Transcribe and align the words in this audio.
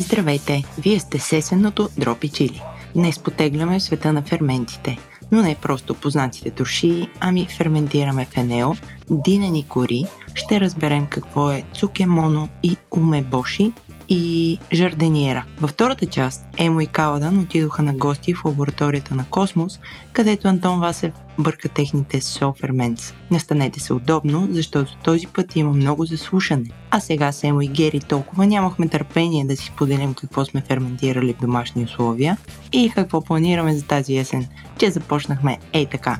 Здравейте! 0.00 0.64
Вие 0.78 1.00
сте 1.00 1.18
сесеното 1.18 1.88
Дропи 1.98 2.28
Чили. 2.28 2.62
Днес 2.94 3.18
потегляме 3.18 3.80
света 3.80 4.12
на 4.12 4.22
ферментите. 4.22 4.98
Но 5.32 5.42
не 5.42 5.54
просто 5.62 5.94
познатите 5.94 6.50
турши, 6.50 7.08
ами 7.20 7.46
ферментираме 7.56 8.24
фенео, 8.24 8.72
динени 9.10 9.66
кори, 9.68 10.04
ще 10.34 10.60
разберем 10.60 11.06
какво 11.06 11.50
е 11.50 11.64
цукемоно 11.74 12.48
и 12.62 12.76
умебоши 12.90 13.72
и 14.08 14.58
Жардениера. 14.72 15.44
Във 15.60 15.70
втората 15.70 16.06
част 16.06 16.44
Емо 16.56 16.80
и 16.80 16.86
Каладан 16.86 17.38
отидоха 17.38 17.82
на 17.82 17.94
гости 17.94 18.34
в 18.34 18.44
лабораторията 18.44 19.14
на 19.14 19.24
Космос, 19.30 19.80
където 20.12 20.48
Антон 20.48 20.80
Васев 20.80 21.12
бърка 21.42 21.68
техните 21.68 22.20
соферменц. 22.20 23.14
Настанете 23.30 23.80
се 23.80 23.92
удобно, 23.92 24.48
защото 24.50 24.96
този 25.04 25.26
път 25.26 25.56
има 25.56 25.72
много 25.72 26.04
заслушане. 26.04 26.70
А 26.90 27.00
сега 27.00 27.32
с 27.32 27.44
Емо 27.44 27.60
и 27.60 27.68
Гери 27.68 28.00
толкова 28.00 28.46
нямахме 28.46 28.88
търпение 28.88 29.44
да 29.44 29.56
си 29.56 29.66
споделим 29.66 30.14
какво 30.14 30.44
сме 30.44 30.60
ферментирали 30.60 31.34
в 31.34 31.40
домашни 31.40 31.84
условия 31.84 32.36
и 32.72 32.92
какво 32.94 33.20
планираме 33.20 33.72
за 33.74 33.86
тази 33.86 34.16
есен, 34.16 34.46
че 34.78 34.90
започнахме 34.90 35.58
ей 35.72 35.86
така. 35.86 36.18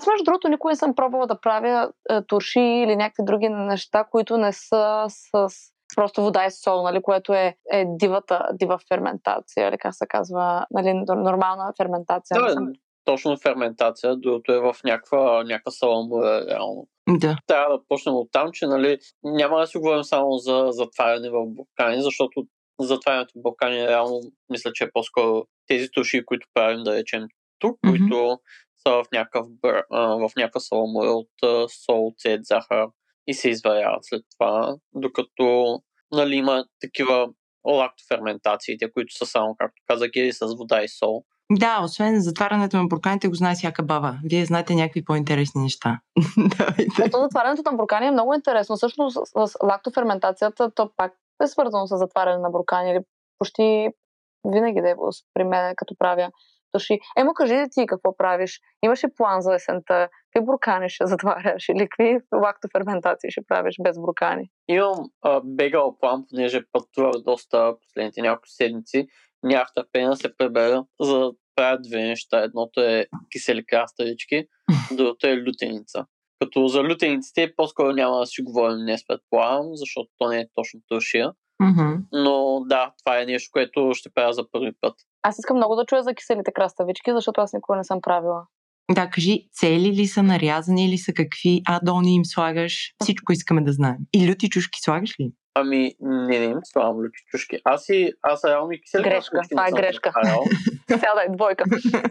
Аз, 0.00 0.06
между 0.06 0.24
другото, 0.24 0.48
никой 0.48 0.72
не 0.72 0.76
съм 0.76 0.94
пробвала 0.94 1.26
да 1.26 1.40
правя 1.40 1.90
е, 2.10 2.22
турши 2.22 2.60
или 2.60 2.96
някакви 2.96 3.22
други 3.24 3.48
неща, 3.48 4.04
които 4.10 4.36
не 4.36 4.52
са 4.52 5.06
с 5.08 5.48
просто 5.96 6.22
вода 6.22 6.44
и 6.44 6.50
сол, 6.50 6.82
нали, 6.82 7.02
което 7.02 7.32
е, 7.34 7.56
е 7.72 7.84
дивата, 7.88 8.48
дива 8.52 8.78
ферментация, 8.88 9.68
или 9.68 9.78
как 9.78 9.94
се 9.94 10.06
казва, 10.06 10.66
нали, 10.70 10.94
нормална 11.08 11.72
ферментация. 11.76 12.40
Да, 12.40 12.56
точно 13.04 13.36
ферментация, 13.36 14.16
докато 14.16 14.52
е 14.52 14.60
в 14.60 14.76
някаква, 14.84 15.44
някаква 15.44 15.72
саламура, 15.72 16.46
реално. 16.50 16.88
Да. 17.08 17.36
Трябва 17.46 17.76
да 17.76 17.84
почнем 17.88 18.14
от 18.14 18.28
там, 18.32 18.52
че 18.52 18.66
нали, 18.66 18.98
няма 19.24 19.60
да 19.60 19.66
си 19.66 19.78
говорим 19.78 20.04
само 20.04 20.38
за 20.38 20.66
затваряне 20.70 21.30
в 21.30 21.46
буркани, 21.46 22.02
защото 22.02 22.46
затварянето 22.80 23.32
в 23.36 23.42
буркани 23.42 23.88
реално 23.88 24.20
мисля, 24.50 24.72
че 24.74 24.84
е 24.84 24.90
по-скоро 24.92 25.44
тези 25.66 25.88
туши, 25.92 26.24
които 26.24 26.46
правим, 26.54 26.84
да 26.84 26.96
речем 26.96 27.26
тук, 27.58 27.78
mm-hmm. 27.78 27.90
които 27.90 28.38
са 28.86 28.90
в 28.90 29.04
някакъв, 29.12 29.46
в 29.90 30.30
някаква 30.36 30.60
саламура 30.60 31.10
от 31.10 31.70
сол, 31.86 32.12
цвет, 32.18 32.40
захар, 32.44 32.86
и 33.26 33.34
се 33.34 33.50
изваряват 33.50 34.04
след 34.04 34.22
това, 34.36 34.76
докато 34.94 35.78
нали, 36.12 36.34
има 36.34 36.64
такива 36.80 37.28
лактоферментациите, 37.66 38.90
които 38.90 39.14
са 39.14 39.26
само, 39.26 39.56
както 39.58 39.82
казах, 39.86 40.10
или 40.14 40.32
с 40.32 40.46
вода 40.58 40.82
и 40.82 40.88
сол. 40.88 41.24
Да, 41.52 41.80
освен 41.84 42.20
затварянето 42.20 42.76
на 42.76 42.84
бурканите 42.84 43.28
го 43.28 43.34
знае 43.34 43.54
всяка 43.54 43.82
баба. 43.82 44.14
Вие 44.24 44.44
знаете 44.44 44.74
някакви 44.74 45.04
по-интересни 45.04 45.62
неща. 45.62 46.00
Ето 47.04 47.18
затварянето 47.18 47.70
на 47.70 47.76
буркани 47.76 48.06
е 48.06 48.10
много 48.10 48.34
интересно. 48.34 48.76
Също 48.76 49.10
с, 49.10 49.20
с 49.46 49.54
лактоферментацията, 49.62 50.70
то 50.70 50.90
пак 50.96 51.12
е 51.44 51.46
свързано 51.46 51.86
с 51.86 51.96
затваряне 51.96 52.38
на 52.38 52.50
буркани. 52.50 52.90
Или 52.90 53.00
почти 53.38 53.88
винаги 54.44 54.80
да 54.80 54.90
е 54.90 54.94
при 55.34 55.44
мен, 55.44 55.74
като 55.76 55.94
правя 55.98 56.30
души. 56.74 56.98
Емо, 57.16 57.34
кажи 57.34 57.64
ти 57.70 57.86
какво 57.86 58.16
правиш? 58.16 58.60
Имаш 58.82 59.04
ли 59.04 59.08
план 59.16 59.40
за 59.40 59.54
есента? 59.54 60.08
Какви 60.32 60.46
буркани 60.46 60.88
ще 60.88 61.06
затваряш 61.06 61.68
или 61.68 61.88
какви 61.88 62.18
лактоферментации 62.34 63.30
ще 63.30 63.40
правиш 63.48 63.74
без 63.82 63.98
буркани? 63.98 64.50
Имам 64.68 65.04
а, 65.22 65.40
бегал 65.44 65.96
план, 66.00 66.24
понеже 66.30 66.64
пътувах 66.72 67.12
доста 67.12 67.74
последните 67.80 68.22
няколко 68.22 68.48
седмици. 68.48 69.06
Нямах 69.44 69.68
търпение 69.74 70.08
да 70.08 70.16
се 70.16 70.36
пребера, 70.36 70.84
за 71.00 71.18
да 71.18 71.30
правя 71.56 71.78
две 71.80 72.02
неща. 72.02 72.42
Едното 72.42 72.80
е 72.80 73.06
кисели 73.32 73.66
краставички, 73.66 74.44
другото 74.96 75.26
е 75.26 75.42
лютеница. 75.42 76.06
Като 76.40 76.68
за 76.68 76.84
лютениците 76.84 77.52
по-скоро 77.56 77.92
няма 77.92 78.18
да 78.18 78.26
си 78.26 78.42
говорим 78.42 78.78
днес 78.78 79.06
предполагам, 79.06 79.66
защото 79.72 80.08
то 80.18 80.28
не 80.28 80.40
е 80.40 80.46
точно 80.54 80.80
тушия. 80.88 81.32
Mm-hmm. 81.62 82.00
Но 82.12 82.64
да, 82.66 82.92
това 83.04 83.20
е 83.20 83.26
нещо, 83.26 83.50
което 83.52 83.90
ще 83.94 84.10
правя 84.14 84.32
за 84.32 84.50
първи 84.50 84.72
път. 84.80 84.94
Аз 85.22 85.38
искам 85.38 85.56
много 85.56 85.76
да 85.76 85.84
чуя 85.84 86.02
за 86.02 86.14
киселите 86.14 86.52
краставички, 86.52 87.12
защото 87.12 87.40
аз 87.40 87.52
никога 87.52 87.76
не 87.76 87.84
съм 87.84 88.00
правила. 88.00 88.46
Да, 88.90 89.10
кажи, 89.10 89.48
цели 89.52 89.92
ли 89.92 90.06
са, 90.06 90.22
нарязани 90.22 90.88
ли 90.88 90.98
са, 90.98 91.12
какви 91.12 91.62
адони 91.68 92.14
им 92.14 92.24
слагаш? 92.24 92.94
Всичко 93.02 93.32
искаме 93.32 93.62
да 93.62 93.72
знаем. 93.72 93.98
И 94.12 94.30
люти 94.30 94.48
чушки 94.48 94.80
слагаш 94.80 95.20
ли? 95.20 95.32
Ами, 95.54 95.94
не, 96.00 96.38
не 96.38 96.44
им 96.44 96.58
слагам 96.64 96.96
люти 96.96 97.18
чушки. 97.30 97.58
Аз 97.64 97.88
и, 97.88 98.12
аз 98.22 98.44
реално 98.44 98.72
и 98.72 98.80
кисели 98.80 99.02
Грешка, 99.02 99.40
това 99.50 99.68
е 99.68 99.70
грешка. 99.70 100.12
Сядай, 100.88 101.26
двойка. 101.36 101.64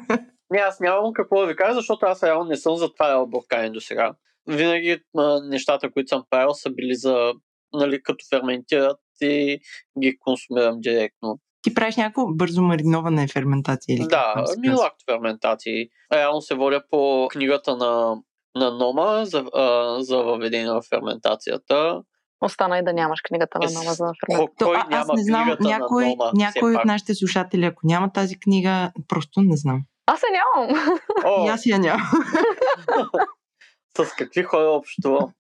не, 0.50 0.60
аз 0.60 0.80
нямам 0.80 1.14
какво 1.14 1.40
да 1.40 1.48
ви 1.48 1.56
кажа, 1.56 1.74
защото 1.74 2.06
аз 2.06 2.24
реално 2.24 2.46
не 2.46 2.56
съм 2.56 2.76
затварял 2.76 3.26
буркани 3.28 3.70
до 3.72 3.82
сега. 3.82 4.14
Винаги 4.48 5.00
а, 5.18 5.40
нещата, 5.44 5.92
които 5.92 6.08
съм 6.08 6.24
правил, 6.30 6.54
са 6.54 6.70
били 6.70 6.96
за, 6.96 7.34
нали, 7.74 8.04
като 8.04 8.26
ферментират 8.30 9.00
и 9.22 9.60
ги 10.02 10.18
консумирам 10.20 10.82
директно. 10.82 11.40
Ти 11.62 11.74
правиш 11.74 11.96
някакво 11.96 12.28
бързо 12.28 12.62
мариноване 12.62 13.28
ферментация 13.28 13.96
или 13.96 14.08
Да, 14.08 14.34
ми 14.58 14.70
ферментации. 15.10 15.88
Реално 16.14 16.42
се 16.42 16.56
водя 16.56 16.84
по 16.90 17.28
книгата 17.32 17.78
на, 17.78 18.16
на 18.56 18.72
Нома 18.72 19.26
за, 19.26 19.46
а, 19.54 19.98
за 20.04 20.18
въведение 20.18 20.72
в 20.72 20.82
ферментацията. 20.90 22.02
Остана 22.44 22.80
и 22.80 22.84
да 22.84 22.94
нямаш 22.94 23.22
книгата 23.22 23.60
на 23.60 23.72
Нома 23.74 23.94
за 23.94 24.12
ферментация. 24.26 24.66
Кой 24.66 24.76
а, 24.76 24.88
аз 24.90 25.08
не 25.16 25.24
знам, 25.24 25.58
някой, 25.60 26.04
на 26.04 26.10
Нома, 26.10 26.32
някой 26.34 26.76
от 26.76 26.86
нашите 26.86 27.16
слушатели, 27.16 27.66
ако 27.66 27.82
няма 27.84 28.12
тази 28.12 28.40
книга, 28.40 28.92
просто 29.08 29.42
не 29.42 29.58
знам. 29.58 29.82
Аз 30.06 30.22
я 30.24 30.30
нямам. 30.32 30.98
О. 31.26 31.46
И 31.46 31.50
аз 31.50 31.66
я 31.66 31.80
нямам. 31.80 32.08
с 33.98 34.12
какви 34.18 34.44
хора 34.44 34.70
общувам? 34.70 35.34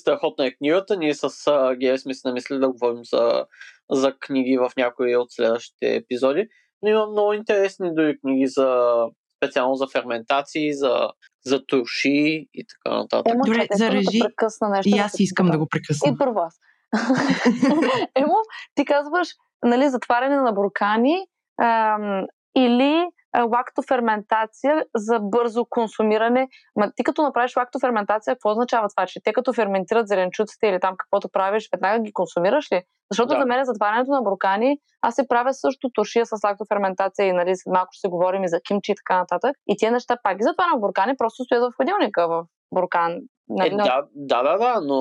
Страхотна 0.00 0.46
е 0.46 0.54
книгата. 0.54 0.96
Ние 0.96 1.14
с 1.14 1.28
Гея 1.76 1.98
сме 1.98 2.14
си 2.14 2.20
намислили 2.24 2.58
да 2.58 2.68
говорим 2.68 3.04
за, 3.04 3.46
за 3.90 4.14
книги 4.20 4.58
в 4.58 4.70
някои 4.76 5.16
от 5.16 5.32
следващите 5.32 5.94
епизоди. 5.94 6.48
Но 6.82 6.88
има 6.88 7.06
много 7.06 7.32
интересни 7.32 7.94
дори 7.94 8.18
книги 8.20 8.46
за 8.46 8.96
специално 9.40 9.74
за 9.74 9.86
ферментации, 9.92 10.74
за, 10.74 11.08
за 11.46 11.66
турши 11.66 12.48
и 12.54 12.64
така 12.68 12.96
нататък. 12.96 13.32
Емо, 13.34 13.44
Добре, 13.44 13.66
зарежи. 13.72 14.18
Да 14.18 14.24
прекъсна 14.24 14.68
нещо, 14.68 14.96
и 14.96 14.98
аз 14.98 15.16
да 15.16 15.22
искам 15.22 15.46
да 15.46 15.58
го 15.58 15.66
прекъсна. 15.66 16.12
И 16.12 16.18
първо 16.18 16.40
аз. 16.40 16.54
Емо, 18.14 18.36
ти 18.74 18.84
казваш, 18.84 19.28
нали, 19.64 19.88
затваряне 19.88 20.36
на 20.36 20.52
буркани 20.52 21.26
ам, 21.62 22.26
или 22.56 23.06
лактоферментация 23.38 24.84
за 24.94 25.18
бързо 25.20 25.64
консумиране. 25.70 26.48
Ма 26.76 26.92
ти 26.96 27.04
като 27.04 27.22
направиш 27.22 27.56
лактоферментация, 27.56 28.34
какво 28.34 28.50
означава 28.50 28.88
това? 28.88 29.06
Че 29.06 29.20
те 29.24 29.32
като 29.32 29.52
ферментират 29.52 30.08
зеленчуците 30.08 30.66
или 30.66 30.80
там 30.80 30.94
каквото 30.98 31.28
правиш, 31.32 31.68
веднага 31.74 32.02
ги 32.02 32.12
консумираш 32.12 32.72
ли? 32.72 32.82
Защото 33.12 33.34
да. 33.34 33.40
за 33.40 33.46
мен 33.46 33.64
затварянето 33.64 34.10
на 34.10 34.22
буркани, 34.22 34.78
аз 35.02 35.14
се 35.14 35.28
правя 35.28 35.54
също 35.54 35.90
туршия 35.90 36.26
с 36.26 36.44
лактоферментация 36.44 37.26
и 37.26 37.32
нали, 37.32 37.56
след 37.56 37.72
малко 37.72 37.88
ще 37.92 38.00
се 38.00 38.08
говорим 38.08 38.44
и 38.44 38.48
за 38.48 38.60
кимчи 38.60 38.92
и 38.92 38.94
така 38.94 39.18
нататък. 39.18 39.56
И 39.66 39.76
тия 39.76 39.92
неща 39.92 40.16
пак 40.22 40.36
ги 40.36 40.42
затварям 40.42 40.78
в 40.78 40.80
буркани, 40.80 41.16
просто 41.18 41.44
стоят 41.44 41.72
в 41.72 41.76
ходилника 41.76 42.28
в 42.28 42.44
буркан. 42.74 43.18
Нали, 43.48 43.74
е, 43.74 43.76
да, 43.76 44.02
да, 44.14 44.42
да, 44.42 44.58
да, 44.58 44.80
но... 44.80 44.96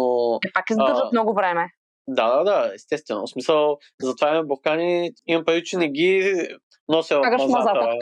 Е, 0.48 0.52
пак 0.54 0.70
издържат 0.70 1.06
а... 1.06 1.10
много 1.12 1.34
време. 1.34 1.68
Да, 2.08 2.38
да, 2.38 2.44
да, 2.44 2.72
естествено. 2.76 3.26
В 3.26 3.30
смисъл, 3.30 3.78
затваряме 4.02 4.44
буркани, 4.44 5.12
имам 5.28 5.46
пари, 5.46 5.64
че 5.64 5.78
не 5.78 5.90
ги 5.90 6.48
нося 6.90 7.20
в 7.20 7.22
мазата. 7.22 7.50
мазата. 7.50 7.98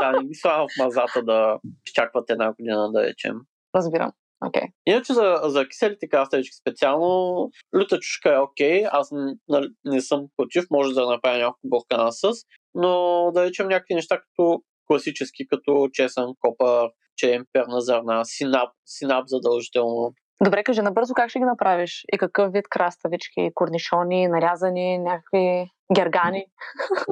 да, 0.00 0.12
не 0.12 0.24
ги 0.24 0.34
слагам 0.34 0.66
в 0.68 0.84
мазата 0.84 1.22
да 1.22 1.58
изчакват 1.86 2.30
една 2.30 2.52
година, 2.52 2.92
да 2.92 3.02
речем. 3.02 3.36
Разбирам. 3.76 4.12
Okay. 4.44 4.72
Иначе 4.86 5.12
за, 5.12 5.40
за 5.44 5.68
киселите 5.68 6.08
краставички 6.08 6.56
специално, 6.56 7.50
люта 7.76 7.98
чушка 7.98 8.34
е 8.34 8.38
окей, 8.38 8.82
okay. 8.82 8.88
аз 8.92 9.10
не, 9.12 9.68
не 9.84 10.00
съм 10.00 10.26
против, 10.36 10.64
може 10.70 10.94
да 10.94 11.06
направя 11.06 11.38
някакво 11.38 11.68
буркана 11.68 12.12
с, 12.12 12.28
но 12.74 13.30
да 13.34 13.44
речем 13.44 13.68
някакви 13.68 13.94
неща 13.94 14.20
като 14.20 14.62
класически, 14.86 15.48
като 15.48 15.88
чесън, 15.92 16.34
копър, 16.40 16.88
черен 17.16 17.46
перна 17.52 17.80
зърна, 17.80 18.24
синап, 18.24 18.70
синап 18.86 19.24
задължително. 19.26 20.12
Добре, 20.44 20.64
кажи 20.64 20.82
набързо 20.82 21.14
как 21.14 21.30
ще 21.30 21.38
ги 21.38 21.44
направиш 21.44 22.04
и 22.12 22.18
какъв 22.18 22.52
вид 22.52 22.68
краставички, 22.68 23.50
корнишони, 23.54 24.28
нарязани, 24.28 24.98
някакви 24.98 25.70
гергани. 25.94 26.46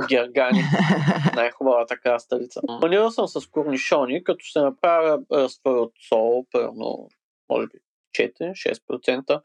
Гергани. 0.09 0.63
Най-хубавата 1.35 1.97
краставица. 1.97 2.61
Планирал 2.81 3.11
съм 3.11 3.29
с 3.29 3.47
корнишони, 3.47 4.25
като 4.25 4.39
ще 4.41 4.61
направя 4.61 5.19
разтвор 5.33 5.77
от 5.77 5.93
сол, 6.09 6.47
примерно, 6.53 7.09
може 7.51 7.67
би 7.67 7.79
4-6%. 8.19 9.43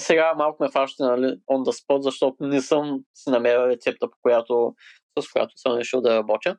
Сега 0.00 0.34
малко 0.34 0.62
ме 0.62 0.70
фаща 0.70 1.04
нали, 1.04 1.26
on 1.26 1.70
the 1.70 1.86
spot, 1.86 2.00
защото 2.00 2.36
не 2.40 2.60
съм 2.60 3.00
си 3.14 3.30
намерил 3.30 3.68
рецепта, 3.68 4.10
по 4.10 4.16
която, 4.22 4.74
с 5.20 5.32
която 5.32 5.58
съм 5.58 5.76
решил 5.78 6.00
да 6.00 6.16
работя. 6.16 6.56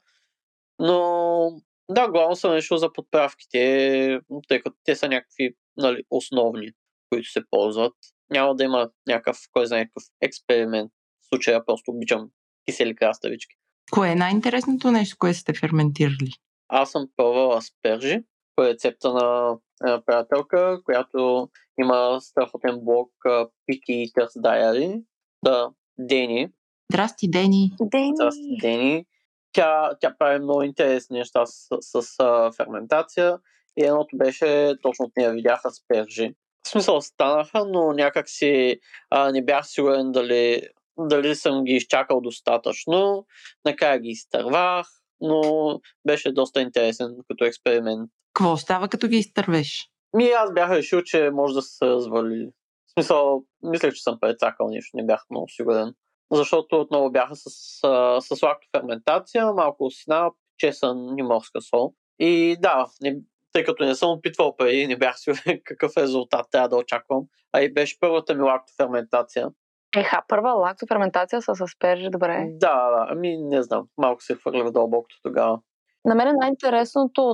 Но 0.79 1.61
да, 1.89 2.07
главно 2.07 2.35
съм 2.35 2.53
решил 2.53 2.77
за 2.77 2.93
подправките, 2.93 4.19
тъй 4.47 4.61
като 4.61 4.75
те 4.83 4.95
са 4.95 5.07
някакви 5.07 5.55
нали, 5.77 6.03
основни, 6.09 6.71
които 7.09 7.31
се 7.31 7.41
ползват. 7.49 7.93
Няма 8.29 8.55
да 8.55 8.63
има 8.63 8.89
някакъв, 9.07 9.37
кой 9.51 9.65
знае 9.65 9.85
какъв 9.85 10.03
експеримент. 10.21 10.91
В 11.21 11.27
случая 11.27 11.65
просто 11.65 11.91
обичам 11.91 12.29
кисели 12.65 12.95
краставички. 12.95 13.55
Кое 13.91 14.11
е 14.11 14.15
най-интересното 14.15 14.91
нещо, 14.91 15.15
което 15.19 15.37
сте 15.37 15.53
ферментирали? 15.53 16.31
Аз 16.67 16.91
съм 16.91 17.07
пробвал 17.17 17.57
аспержи 17.57 18.23
по 18.55 18.63
рецепта 18.63 19.13
на 19.13 19.57
една 19.85 20.05
приятелка, 20.05 20.79
която 20.83 21.49
има 21.79 22.17
страхотен 22.21 22.79
блог 22.81 23.11
Picky 23.25 23.89
Eaters 23.89 24.41
Diary. 24.41 25.03
Да, 25.45 25.69
Дени. 25.99 26.49
Здрасти, 26.91 27.29
Дени. 27.29 27.71
Дени. 27.81 28.11
Здрасти, 28.15 28.57
Дени. 28.61 29.05
Тя, 29.53 29.91
тя 29.99 30.15
прави 30.19 30.39
много 30.39 30.63
интересни 30.63 31.17
неща 31.17 31.45
с, 31.45 31.67
с, 31.81 32.01
с 32.01 32.15
а, 32.19 32.51
ферментация 32.51 33.37
и 33.77 33.85
едното 33.85 34.17
беше, 34.17 34.75
точно 34.81 35.05
от 35.05 35.11
нея 35.17 35.31
видяха 35.31 35.71
спержи. 35.71 36.33
В 36.65 36.69
смисъл 36.69 37.01
станаха, 37.01 37.65
но 37.65 37.93
някак 37.93 38.29
си 38.29 38.79
а, 39.09 39.31
не 39.31 39.45
бях 39.45 39.67
сигурен 39.67 40.11
дали, 40.11 40.61
дали 40.97 41.35
съм 41.35 41.63
ги 41.63 41.73
изчакал 41.73 42.21
достатъчно. 42.21 43.25
Накрая 43.65 43.99
ги 43.99 44.09
изтървах, 44.09 44.87
но 45.21 45.41
беше 46.07 46.31
доста 46.31 46.61
интересен 46.61 47.15
като 47.27 47.45
експеримент. 47.45 48.09
Какво 48.33 48.57
става 48.57 48.87
като 48.87 49.07
ги 49.07 49.17
изтървеш? 49.17 49.89
Ми 50.13 50.29
аз 50.29 50.53
бях 50.53 50.71
решил, 50.71 51.01
че 51.01 51.29
може 51.29 51.53
да 51.53 51.61
се 51.61 51.85
развали. 51.85 52.49
В 52.85 52.91
смисъл, 52.93 53.43
мислех, 53.63 53.93
че 53.93 54.03
съм 54.03 54.19
прецакал 54.19 54.69
нещо, 54.69 54.97
не 54.97 55.05
бях 55.05 55.25
много 55.29 55.49
сигурен. 55.49 55.93
Защото 56.33 56.81
отново 56.81 57.11
бяха 57.11 57.35
с, 57.35 57.49
с, 58.21 58.43
лактоферментация, 58.43 59.53
малко 59.53 59.85
осина, 59.85 60.31
чесън 60.57 61.17
и 61.17 61.23
морска 61.23 61.61
сол. 61.61 61.93
И 62.19 62.57
да, 62.59 62.87
не, 63.01 63.15
тъй 63.53 63.63
като 63.63 63.83
не 63.85 63.95
съм 63.95 64.09
опитвал 64.09 64.55
преди, 64.55 64.87
не 64.87 64.97
бях 64.97 65.19
сигурен 65.19 65.61
какъв 65.65 65.97
резултат 65.97 66.45
трябва 66.51 66.69
да 66.69 66.75
очаквам. 66.75 67.23
А 67.53 67.61
и 67.61 67.73
беше 67.73 67.99
първата 67.99 68.35
ми 68.35 68.41
лактоферментация. 68.41 69.49
Еха, 69.97 70.21
първа 70.27 70.51
лактоферментация 70.51 71.41
с 71.41 71.61
аспержи, 71.61 72.09
добре. 72.09 72.45
Да, 72.49 72.89
да, 72.89 73.07
ами 73.09 73.37
не 73.37 73.63
знам, 73.63 73.87
малко 73.97 74.23
се 74.23 74.35
хвърлях 74.35 74.71
дълбокото 74.71 75.15
тогава. 75.23 75.59
На 76.05 76.15
мен 76.15 76.35
най-интересното, 76.39 77.31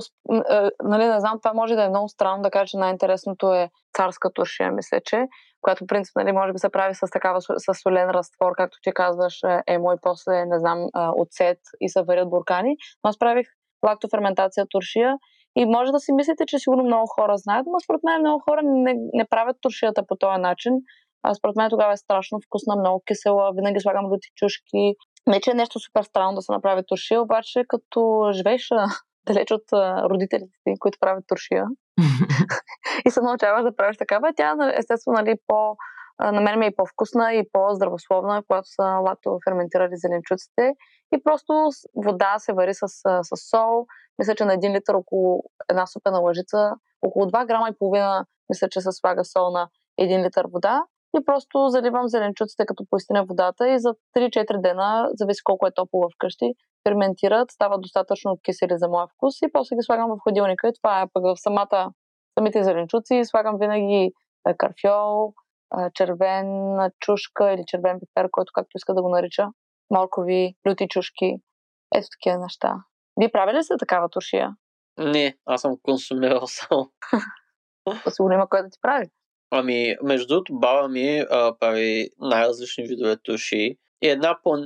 нали, 0.82 1.06
не 1.06 1.20
знам, 1.20 1.38
това 1.42 1.52
може 1.54 1.74
да 1.74 1.84
е 1.84 1.88
много 1.88 2.08
странно 2.08 2.42
да 2.42 2.50
кажа, 2.50 2.66
че 2.66 2.76
най-интересното 2.76 3.54
е 3.54 3.70
царска 3.96 4.32
туршия, 4.32 4.72
мисля, 4.72 5.00
че, 5.04 5.26
която 5.60 5.86
принцип, 5.86 6.16
нали, 6.16 6.32
може 6.32 6.52
би 6.52 6.58
се 6.58 6.68
прави 6.68 6.94
с 6.94 7.06
такава 7.12 7.40
с 7.40 7.74
солен 7.82 8.10
разтвор, 8.10 8.52
както 8.56 8.78
ти 8.82 8.92
казваш, 8.94 9.40
емо 9.66 9.92
и 9.92 9.96
после, 10.02 10.44
не 10.46 10.58
знам, 10.58 10.86
оцет 10.94 11.58
и 11.80 11.88
се 11.88 12.02
варят 12.02 12.30
буркани. 12.30 12.76
Но 13.04 13.08
аз 13.08 13.18
правих 13.18 13.46
лактоферментация 13.86 14.66
туршия 14.70 15.16
и 15.56 15.66
може 15.66 15.92
да 15.92 16.00
си 16.00 16.12
мислите, 16.12 16.44
че 16.46 16.58
сигурно 16.58 16.84
много 16.84 17.06
хора 17.06 17.36
знаят, 17.36 17.66
но 17.66 17.80
според 17.80 18.00
мен 18.04 18.20
много 18.20 18.42
хора 18.48 18.60
не, 18.64 18.94
не 19.12 19.24
правят 19.30 19.56
туршията 19.60 20.06
по 20.06 20.16
този 20.16 20.40
начин. 20.40 20.72
А 21.22 21.34
според 21.34 21.56
мен 21.56 21.70
тогава 21.70 21.92
е 21.92 21.96
страшно 21.96 22.38
вкусна, 22.46 22.76
много 22.76 23.02
кисела, 23.06 23.52
винаги 23.54 23.80
слагам 23.80 24.06
лути 24.06 24.28
чушки. 24.36 24.94
Не, 25.26 25.40
че 25.40 25.50
е 25.50 25.54
нещо 25.54 25.80
супер 25.80 26.02
странно 26.02 26.34
да 26.34 26.42
се 26.42 26.52
направи 26.52 26.82
туршия, 26.86 27.22
обаче 27.22 27.64
като 27.68 28.30
живееш 28.32 28.68
далеч 29.26 29.50
от 29.50 29.72
родителите 30.10 30.52
ти, 30.64 30.74
които 30.78 30.98
правят 31.00 31.24
туршия 31.26 31.66
и 33.06 33.10
се 33.10 33.20
научаваш 33.20 33.62
да 33.62 33.76
правиш 33.76 33.96
такава, 33.96 34.32
тя 34.36 34.56
естествено 34.78 35.16
нали, 35.16 35.34
по, 35.46 35.76
на 36.20 36.40
мен 36.40 36.58
ми 36.58 36.66
е 36.66 36.74
по-вкусна 36.76 37.34
и 37.34 37.48
по-здравословна, 37.52 38.42
когато 38.46 38.68
са 38.68 38.82
лакто 38.82 39.38
ферментирали 39.48 39.96
зеленчуците. 39.96 40.72
И 41.14 41.22
просто 41.22 41.68
вода 41.96 42.34
се 42.38 42.52
вари 42.52 42.74
с, 42.74 42.88
с 43.22 43.50
сол. 43.50 43.86
Мисля, 44.18 44.34
че 44.34 44.44
на 44.44 44.54
един 44.54 44.72
литър 44.72 44.94
около 44.94 45.42
една 45.70 45.86
супена 45.86 46.18
лъжица, 46.18 46.70
около 47.02 47.24
2 47.26 47.46
грама 47.46 47.68
и 47.68 47.78
половина, 47.78 48.24
мисля, 48.48 48.68
че 48.68 48.80
се 48.80 48.92
слага 48.92 49.24
сол 49.24 49.50
на 49.50 49.68
един 49.98 50.22
литър 50.22 50.46
вода 50.52 50.82
и 51.18 51.24
просто 51.24 51.68
заливам 51.68 52.08
зеленчуците 52.08 52.66
като 52.66 52.84
поистина 52.90 53.24
водата 53.24 53.68
и 53.68 53.78
за 53.78 53.94
3-4 54.16 54.60
дена, 54.60 55.10
зависи 55.14 55.40
колко 55.44 55.66
е 55.66 55.74
топло 55.74 56.08
вкъщи, 56.14 56.52
ферментират, 56.88 57.50
стават 57.50 57.80
достатъчно 57.80 58.38
кисели 58.44 58.74
за 58.76 58.88
моя 58.88 59.06
вкус 59.06 59.42
и 59.42 59.52
после 59.52 59.76
ги 59.76 59.82
слагам 59.82 60.10
в 60.10 60.22
хладилника 60.22 60.68
и 60.68 60.72
това 60.82 61.00
е 61.00 61.06
пък 61.12 61.22
в 61.24 61.36
самата, 61.36 61.92
самите 62.38 62.64
зеленчуци. 62.64 63.24
Слагам 63.24 63.58
винаги 63.58 64.12
карфьол, 64.58 65.32
червен 65.94 66.76
чушка 67.00 67.52
или 67.52 67.62
червен 67.66 68.00
пипер, 68.00 68.28
който 68.30 68.50
както 68.54 68.76
иска 68.76 68.94
да 68.94 69.02
го 69.02 69.08
нарича, 69.08 69.48
моркови, 69.90 70.54
люти 70.68 70.88
чушки, 70.88 71.36
ето 71.94 72.06
такива 72.12 72.38
неща. 72.38 72.74
Вие 73.20 73.32
правили 73.32 73.56
ли 73.56 73.62
сте 73.62 73.74
такава 73.78 74.08
туршия? 74.08 74.56
Не, 74.98 75.36
аз 75.46 75.60
съм 75.60 75.76
консумирал 75.82 76.42
само. 76.46 76.90
Сигурно 78.08 78.34
има 78.34 78.48
кой 78.48 78.62
да 78.62 78.70
ти 78.70 78.78
прави. 78.82 79.06
Ами, 79.50 79.96
между 80.02 80.26
другото, 80.26 80.58
баба 80.58 80.88
ми 80.88 81.18
а, 81.18 81.58
прави 81.58 82.10
най-различни 82.18 82.84
видове 82.84 83.16
туши. 83.16 83.76
И 84.02 84.08
една 84.08 84.38
по, 84.42 84.56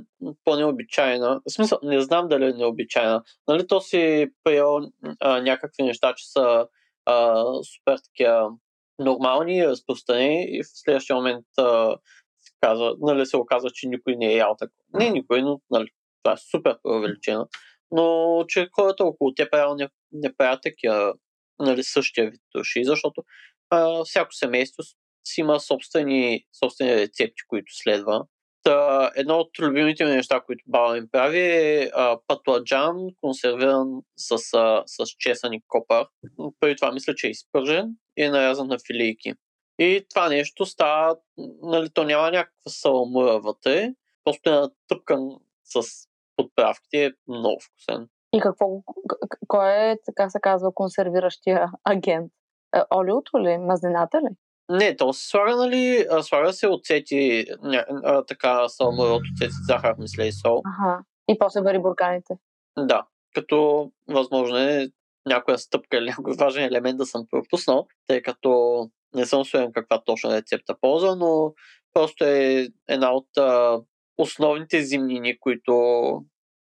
по-необичайна, 0.44 1.40
в 1.46 1.52
смисъл, 1.52 1.78
не 1.82 2.00
знам 2.00 2.28
дали 2.28 2.44
е 2.44 2.52
необичайна, 2.52 3.22
нали 3.48 3.66
то 3.66 3.80
си 3.80 4.26
приел 4.44 4.80
а, 5.20 5.40
някакви 5.40 5.82
неща, 5.82 6.14
че 6.16 6.32
са 6.32 6.66
а, 7.06 7.44
супер 7.62 7.98
такива 7.98 8.50
нормални 8.98 9.66
разпространени 9.66 10.46
и 10.48 10.62
в 10.62 10.66
следващия 10.66 11.16
момент 11.16 11.46
а, 11.58 11.96
се 12.40 12.52
казва, 12.60 12.96
нали 13.00 13.26
се 13.26 13.36
оказва, 13.36 13.70
че 13.70 13.88
никой 13.88 14.16
не 14.16 14.26
е 14.26 14.36
ял 14.36 14.56
така. 14.58 14.72
Не 14.94 15.10
никой, 15.10 15.42
но 15.42 15.60
нали, 15.70 15.88
това 16.22 16.34
е 16.34 16.50
супер 16.50 16.78
преувеличено. 16.82 17.48
Но 17.90 18.44
че 18.48 18.68
хората 18.72 19.04
около 19.04 19.34
теб 19.34 19.48
не, 19.76 19.88
не 20.12 20.36
правят 20.36 20.62
такива 20.62 21.14
нали, 21.58 21.82
същия 21.82 22.30
вид 22.30 22.40
души, 22.54 22.84
защото 22.84 23.22
а, 23.70 24.04
всяко 24.04 24.32
семейство 24.32 24.82
си 25.26 25.40
има 25.40 25.60
собствени, 25.60 26.44
собствени 26.64 26.94
рецепти, 26.94 27.42
които 27.48 27.76
следва. 27.76 28.24
Та, 28.62 29.10
едно 29.16 29.38
от 29.38 29.58
любимите 29.58 30.04
ми 30.04 30.10
неща, 30.10 30.40
които 30.40 30.64
баба 30.66 30.94
ми 30.94 31.08
прави 31.10 31.40
е 31.40 31.90
а, 31.94 32.18
патладжан, 32.26 32.96
консервиран 33.20 34.02
с, 34.16 34.32
а, 34.54 34.82
с 34.86 35.06
чесън 35.18 35.52
и 35.52 35.62
копър. 35.68 36.06
Преди 36.60 36.76
това 36.76 36.92
мисля, 36.92 37.14
че 37.14 37.26
е 37.26 37.30
изпържен 37.30 37.96
и 38.16 38.22
е 38.22 38.30
нарязан 38.30 38.68
на 38.68 38.78
филийки. 38.86 39.32
И 39.78 40.06
това 40.10 40.28
нещо 40.28 40.66
става, 40.66 41.16
нали, 41.62 41.90
то 41.90 42.04
няма 42.04 42.30
някаква 42.30 42.70
саламура 42.70 43.40
вътре, 43.40 43.94
просто 44.24 44.50
е 44.50 44.52
натъпкан 44.52 45.28
с 45.64 45.82
подправки, 46.36 46.96
е 46.96 47.12
много 47.28 47.60
вкусен. 47.60 48.08
И 48.32 48.40
какво, 48.40 48.66
кой 49.48 49.72
е, 49.72 49.96
така 50.06 50.30
се 50.30 50.38
казва, 50.42 50.74
консервиращия 50.74 51.70
агент? 51.84 52.32
Олиото 52.94 53.38
ли? 53.38 53.58
Мазнината 53.58 54.18
ли? 54.18 54.36
Не, 54.68 54.96
то 54.96 55.12
се 55.12 55.28
слага, 55.28 55.56
нали, 55.56 56.06
слага 56.22 56.52
се 56.52 56.68
оцети, 56.68 57.46
ня, 57.62 57.84
а, 57.88 58.24
така 58.24 58.68
саламура 58.68 59.08
от 59.08 59.22
оцети, 59.34 59.54
захар, 59.68 59.94
мисля 59.98 60.24
и 60.24 60.32
сол. 60.32 60.62
Ага. 60.64 61.02
И 61.28 61.38
после 61.38 61.60
вари 61.60 61.78
бурканите. 61.78 62.34
Да, 62.78 63.06
като 63.34 63.90
възможно 64.08 64.58
е 64.58 64.88
някоя 65.26 65.58
стъпка 65.58 65.96
или 65.96 66.04
някой 66.04 66.34
важен 66.38 66.64
елемент 66.64 66.98
да 66.98 67.06
съм 67.06 67.26
пропуснал, 67.30 67.86
тъй 68.06 68.22
като 68.22 68.80
не 69.14 69.26
съм 69.26 69.44
сигурен 69.44 69.72
каква 69.72 70.02
точна 70.02 70.36
рецепта 70.36 70.74
ползва, 70.80 71.16
но 71.16 71.54
просто 71.92 72.24
е 72.24 72.68
една 72.88 73.12
от 73.12 73.36
а, 73.38 73.80
основните 74.18 74.82
зимнини, 74.82 75.38
които, 75.40 75.74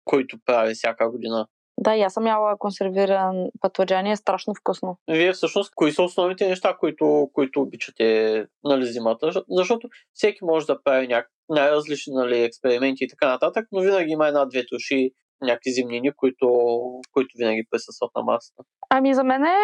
които 0.06 0.38
прави 0.46 0.74
всяка 0.74 1.12
година. 1.12 1.48
Да, 1.77 1.96
и 1.96 2.01
аз 2.01 2.13
съм 2.13 2.27
яла 2.27 2.58
консервиран 2.58 3.48
патладжани, 3.62 4.12
е 4.12 4.15
страшно 4.15 4.53
вкусно. 4.55 4.98
Вие 5.08 5.34
всъщност, 5.34 5.72
кои 5.75 5.91
са 5.91 6.03
основните 6.03 6.48
неща, 6.48 6.77
които, 6.79 7.29
които 7.34 7.62
обичате 7.62 8.46
нали, 8.63 8.86
зимата? 8.86 9.32
Защото 9.50 9.89
всеки 10.13 10.39
може 10.46 10.65
да 10.65 10.84
прави 10.84 11.08
няк... 11.08 11.27
най-различни 11.50 12.13
нали, 12.13 12.44
експерименти 12.44 13.03
и 13.03 13.08
така 13.08 13.27
нататък, 13.27 13.67
но 13.72 13.82
винаги 13.82 14.12
има 14.12 14.27
една-две 14.27 14.65
туши, 14.65 15.12
някакви 15.41 15.72
зимнини, 15.72 16.12
които, 16.15 16.48
които 17.12 17.29
винаги 17.38 17.67
присъстват 17.72 18.12
на 18.15 18.24
масата. 18.24 18.63
Ами 18.89 19.13
за 19.13 19.24
мен 19.24 19.44
е, 19.46 19.58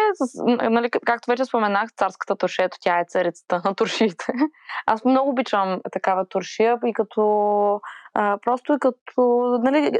нали, 0.70 0.90
както 0.90 1.30
вече 1.30 1.44
споменах, 1.44 1.90
царската 1.96 2.36
туршия, 2.36 2.64
ето 2.64 2.76
тя 2.80 3.00
е 3.00 3.04
царицата 3.08 3.62
на 3.64 3.74
туршиите. 3.74 4.24
Аз 4.86 5.04
много 5.04 5.30
обичам 5.30 5.80
такава 5.92 6.26
туршия 6.28 6.78
и 6.86 6.92
като 6.92 7.80
а, 8.14 8.38
просто 8.42 8.72
и 8.72 8.78
като 8.80 9.22
нали, 9.62 9.92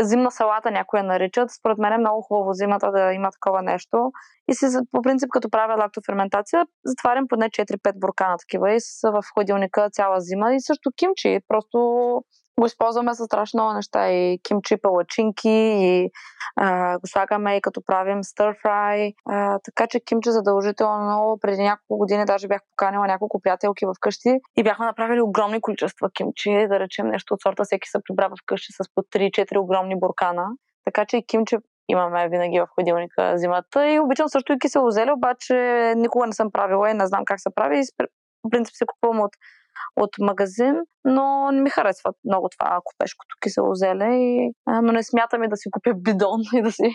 зимна 0.00 0.30
салата 0.30 0.70
някоя 0.70 1.02
наричат. 1.02 1.50
Според 1.50 1.78
мен 1.78 1.92
е 1.92 1.98
много 1.98 2.22
хубаво 2.22 2.52
зимата 2.52 2.92
да 2.92 3.12
има 3.12 3.30
такова 3.30 3.62
нещо. 3.62 4.12
И 4.48 4.54
си, 4.54 4.66
по 4.92 5.02
принцип, 5.02 5.28
като 5.30 5.50
правя 5.50 5.76
лактоферментация, 5.78 6.66
затварям 6.84 7.28
поне 7.28 7.50
4-5 7.50 7.98
буркана 7.98 8.36
такива 8.38 8.72
и 8.72 8.80
са 8.80 9.10
в 9.10 9.22
хладилника 9.34 9.90
цяла 9.90 10.20
зима. 10.20 10.54
И 10.54 10.60
също 10.60 10.90
кимчи. 10.96 11.40
Просто 11.48 11.78
го 12.60 12.66
използваме 12.66 13.14
за 13.14 13.24
страшно 13.24 13.62
много 13.62 13.72
неща. 13.72 14.10
И 14.10 14.38
кимчи 14.42 14.76
палачинки, 14.76 15.48
и 15.48 16.10
а, 16.56 16.98
го 16.98 17.06
слагаме 17.06 17.56
и 17.56 17.60
като 17.60 17.82
правим 17.86 18.22
stir 18.22 19.14
така 19.64 19.86
че 19.86 20.00
кимчи 20.00 20.30
задължително. 20.30 21.38
Преди 21.40 21.62
няколко 21.62 21.98
години 21.98 22.24
даже 22.24 22.48
бях 22.48 22.60
поканила 22.70 23.06
няколко 23.06 23.40
приятелки 23.40 23.84
вкъщи 23.96 24.40
и 24.56 24.62
бяхме 24.62 24.86
направили 24.86 25.20
огромни 25.20 25.60
количества 25.60 26.10
кимчи, 26.10 26.66
да 26.68 26.80
речем 26.80 27.06
нещо 27.08 27.34
от 27.34 27.42
сорта, 27.42 27.64
всеки 27.64 27.88
се 27.88 27.98
прибра 28.08 28.30
вкъщи 28.42 28.72
с 28.72 28.94
по 28.94 29.02
3-4 29.02 29.58
огромни 29.58 29.98
буркана. 29.98 30.46
Така 30.84 31.04
че 31.04 31.16
и 31.16 31.26
кимчи 31.26 31.56
имаме 31.88 32.28
винаги 32.28 32.60
в 32.60 32.66
хладилника 32.74 33.38
зимата. 33.38 33.88
И 33.88 34.00
обичам 34.00 34.28
също 34.28 34.52
и 34.52 34.58
кисело 34.58 34.90
зеле, 34.90 35.12
обаче 35.12 35.54
никога 35.96 36.26
не 36.26 36.32
съм 36.32 36.50
правила 36.52 36.90
и 36.90 36.94
не 36.94 37.06
знам 37.06 37.24
как 37.24 37.40
се 37.40 37.54
прави. 37.54 37.82
В 38.44 38.50
принцип 38.50 38.74
се 38.74 38.86
купувам 38.86 39.20
от 39.20 39.30
от 39.96 40.10
магазин, 40.20 40.74
но 41.04 41.50
не 41.52 41.60
ми 41.60 41.70
харесва 41.70 42.12
много 42.24 42.48
това 42.48 42.80
купешкото 42.84 43.36
кисело 43.42 43.74
зеле, 43.74 44.14
и, 44.14 44.52
но 44.66 44.92
не 44.92 45.02
смятам 45.02 45.44
и 45.44 45.48
да 45.48 45.56
си 45.56 45.70
купя 45.70 45.94
бидон 45.94 46.40
и 46.54 46.62
да 46.62 46.72
си, 46.72 46.90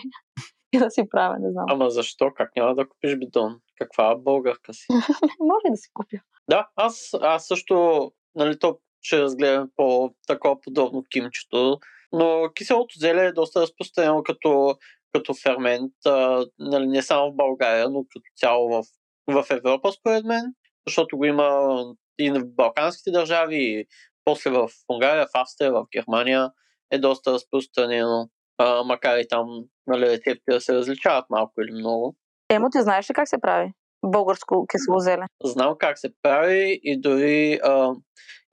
и 0.72 0.78
да 0.78 0.90
си 0.90 1.02
правя, 1.10 1.36
не 1.40 1.50
знам. 1.50 1.64
Ама 1.68 1.90
защо? 1.90 2.30
Как 2.36 2.56
няма 2.56 2.74
да 2.74 2.88
купиш 2.88 3.16
бидон? 3.16 3.58
Каква 3.78 4.16
българка 4.16 4.74
си? 4.74 4.86
Може 5.40 5.70
да 5.70 5.76
си 5.76 5.88
купя. 5.94 6.16
Да, 6.48 6.68
аз, 6.76 7.10
аз 7.20 7.46
също, 7.46 8.12
нали, 8.34 8.58
то 8.58 8.78
ще 9.02 9.20
разгледаме 9.20 9.66
по 9.76 10.14
такова 10.26 10.60
подобно 10.60 11.04
кимчето. 11.10 11.78
Но 12.12 12.50
киселото 12.54 12.98
зеле 12.98 13.26
е 13.26 13.32
доста 13.32 13.60
разпространено 13.60 14.22
като, 14.22 14.76
като 15.12 15.34
фермент, 15.34 15.92
а, 16.06 16.46
нали, 16.58 16.86
не 16.86 17.02
само 17.02 17.32
в 17.32 17.36
България, 17.36 17.88
но 17.88 18.04
като 18.04 18.24
цяло 18.36 18.68
в, 18.68 18.84
в 19.26 19.50
Европа, 19.50 19.92
според 19.92 20.24
мен, 20.24 20.54
защото 20.86 21.16
го 21.16 21.24
има 21.24 21.84
и 22.18 22.30
в 22.30 22.44
балканските 22.44 23.10
държави, 23.10 23.56
и 23.56 23.86
после 24.24 24.50
в 24.50 24.68
Унгария, 24.88 25.26
в 25.26 25.30
Австрия, 25.34 25.72
в 25.72 25.86
Германия 25.96 26.50
е 26.90 26.98
доста 26.98 27.32
разпространено, 27.32 28.28
а, 28.58 28.84
макар 28.84 29.18
и 29.18 29.28
там 29.28 29.46
нали, 29.86 30.06
рецептите 30.06 30.52
да 30.52 30.60
се 30.60 30.74
различават 30.74 31.24
малко 31.30 31.52
или 31.60 31.72
много. 31.72 32.16
Емо, 32.50 32.70
ти 32.70 32.82
знаеш 32.82 33.10
ли 33.10 33.14
как 33.14 33.28
се 33.28 33.40
прави 33.40 33.72
българско 34.04 34.66
кисело 34.66 34.98
зеле? 34.98 35.26
Знам 35.44 35.74
как 35.78 35.98
се 35.98 36.12
прави 36.22 36.80
и 36.82 37.00
дори 37.00 37.60
а, 37.64 37.94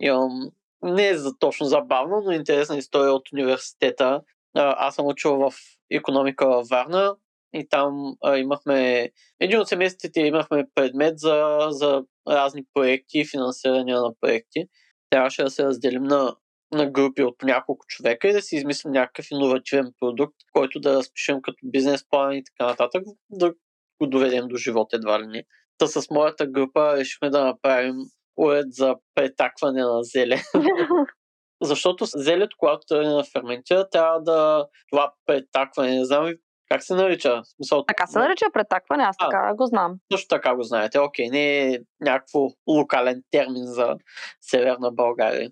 имам 0.02 0.52
не 0.84 1.08
е 1.08 1.18
за 1.18 1.38
точно 1.38 1.66
забавно, 1.66 2.22
но 2.26 2.32
интересна 2.32 2.78
история 2.78 3.14
от 3.14 3.32
университета. 3.34 4.22
А, 4.56 4.76
аз 4.88 4.96
съм 4.96 5.08
учил 5.08 5.36
в 5.38 5.54
економика 5.92 6.48
във 6.48 6.68
Варна 6.68 7.16
и 7.54 7.70
там 7.70 8.16
а, 8.24 8.38
имахме, 8.38 9.10
един 9.40 9.60
от 9.60 9.68
семестрите 9.68 10.22
имахме 10.22 10.66
предмет 10.76 11.20
за, 11.20 11.68
за 11.70 12.04
разни 12.28 12.64
проекти, 12.74 13.26
финансиране 13.26 13.94
на 13.94 14.14
проекти. 14.22 14.66
Трябваше 15.10 15.44
да 15.44 15.50
се 15.50 15.64
разделим 15.64 16.04
на, 16.04 16.36
на 16.72 16.92
групи 16.92 17.24
от 17.24 17.44
няколко 17.44 17.86
човека 17.88 18.28
и 18.28 18.34
да 18.34 18.42
си 18.42 18.56
измислим 18.56 18.92
някакъв 18.92 19.26
иновативен 19.32 19.92
продукт, 20.00 20.36
който 20.54 20.80
да 20.80 20.94
разпишем 20.94 21.42
като 21.42 21.58
бизнес 21.64 22.10
план 22.10 22.34
и 22.34 22.44
така 22.44 22.70
нататък, 22.70 23.04
да 23.30 23.54
го 24.02 24.08
доведем 24.08 24.48
до 24.48 24.56
живота 24.56 24.96
едва 24.96 25.22
ли 25.22 25.28
не. 25.28 25.44
Та 25.78 25.88
с 25.88 26.10
моята 26.10 26.48
група 26.48 26.98
решихме 26.98 27.30
да 27.30 27.46
направим 27.46 27.96
уред 28.38 28.74
за 28.74 28.96
претакване 29.16 29.82
на 29.82 30.04
зеле. 30.04 30.42
Защото 31.62 32.06
зелето, 32.06 32.56
когато 32.60 32.86
тръгне 32.88 33.10
на 33.10 33.24
ферментира, 33.24 33.90
трябва 33.90 34.22
да 34.22 34.68
това 34.92 35.14
претакване, 35.26 35.96
не 35.96 36.06
знам 36.06 36.34
как 36.70 36.84
се 36.84 36.96
нарича? 36.96 37.42
Смисъл, 37.56 37.86
така 37.86 38.08
се 38.08 38.20
нарича 38.20 38.46
претакване, 38.54 39.04
аз 39.04 39.18
така 39.18 39.50
а, 39.52 39.56
го 39.56 39.66
знам. 39.66 39.96
Също 40.12 40.28
така 40.28 40.56
го 40.56 40.64
знаете. 40.64 41.00
Окей, 41.00 41.30
не 41.30 41.74
е 41.74 41.80
някакво 42.02 42.48
локален 42.68 43.24
термин 43.32 43.66
за 43.66 43.96
Северна 44.42 44.92
България. 44.92 45.52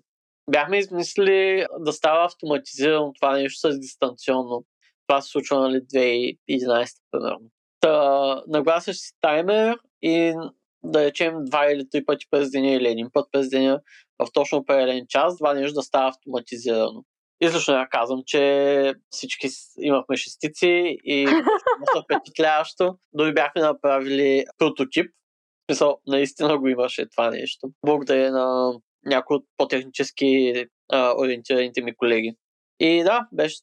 Бяхме 0.50 0.78
измислили 0.78 1.66
да 1.78 1.92
става 1.92 2.24
автоматизирано 2.24 3.12
това 3.12 3.32
нещо 3.32 3.72
с 3.72 3.78
дистанционно. 3.78 4.64
Това 5.06 5.20
се 5.20 5.30
случва 5.30 5.60
нали 5.60 5.76
2011 5.76 6.88
примерно. 7.10 7.50
Та, 7.80 8.42
нагласяш 8.48 8.96
си 8.96 9.12
таймер 9.20 9.78
и 10.02 10.34
да 10.82 11.04
речем 11.04 11.44
два 11.44 11.72
или 11.72 11.88
три 11.90 12.04
пъти 12.04 12.26
през 12.30 12.50
деня 12.50 12.70
или 12.70 12.88
един 12.88 13.10
път 13.12 13.28
през 13.32 13.50
деня 13.50 13.80
в 14.18 14.32
точно 14.32 14.58
определен 14.58 15.06
час, 15.08 15.38
това 15.38 15.54
нещо 15.54 15.74
да 15.74 15.82
става 15.82 16.08
автоматизирано. 16.08 17.04
Излишно 17.40 17.74
я 17.74 17.88
казвам, 17.88 18.22
че 18.26 18.94
всички 19.10 19.48
имахме 19.80 20.16
шестици 20.16 20.98
и 21.04 21.24
доста 21.80 22.02
впечатляващо. 22.04 22.98
Дори 23.12 23.34
бяхме 23.34 23.62
направили 23.62 24.44
прототип. 24.58 25.10
В 25.10 25.72
смисъл, 25.72 25.98
наистина 26.06 26.58
го 26.58 26.68
имаше 26.68 27.08
това 27.08 27.30
нещо. 27.30 27.68
Благодаря 27.86 28.30
на 28.30 28.72
някои 29.06 29.36
от 29.36 29.44
по-технически 29.56 30.64
а, 30.92 31.14
ориентираните 31.18 31.82
ми 31.82 31.96
колеги. 31.96 32.34
И 32.80 33.02
да, 33.02 33.26
беше 33.32 33.56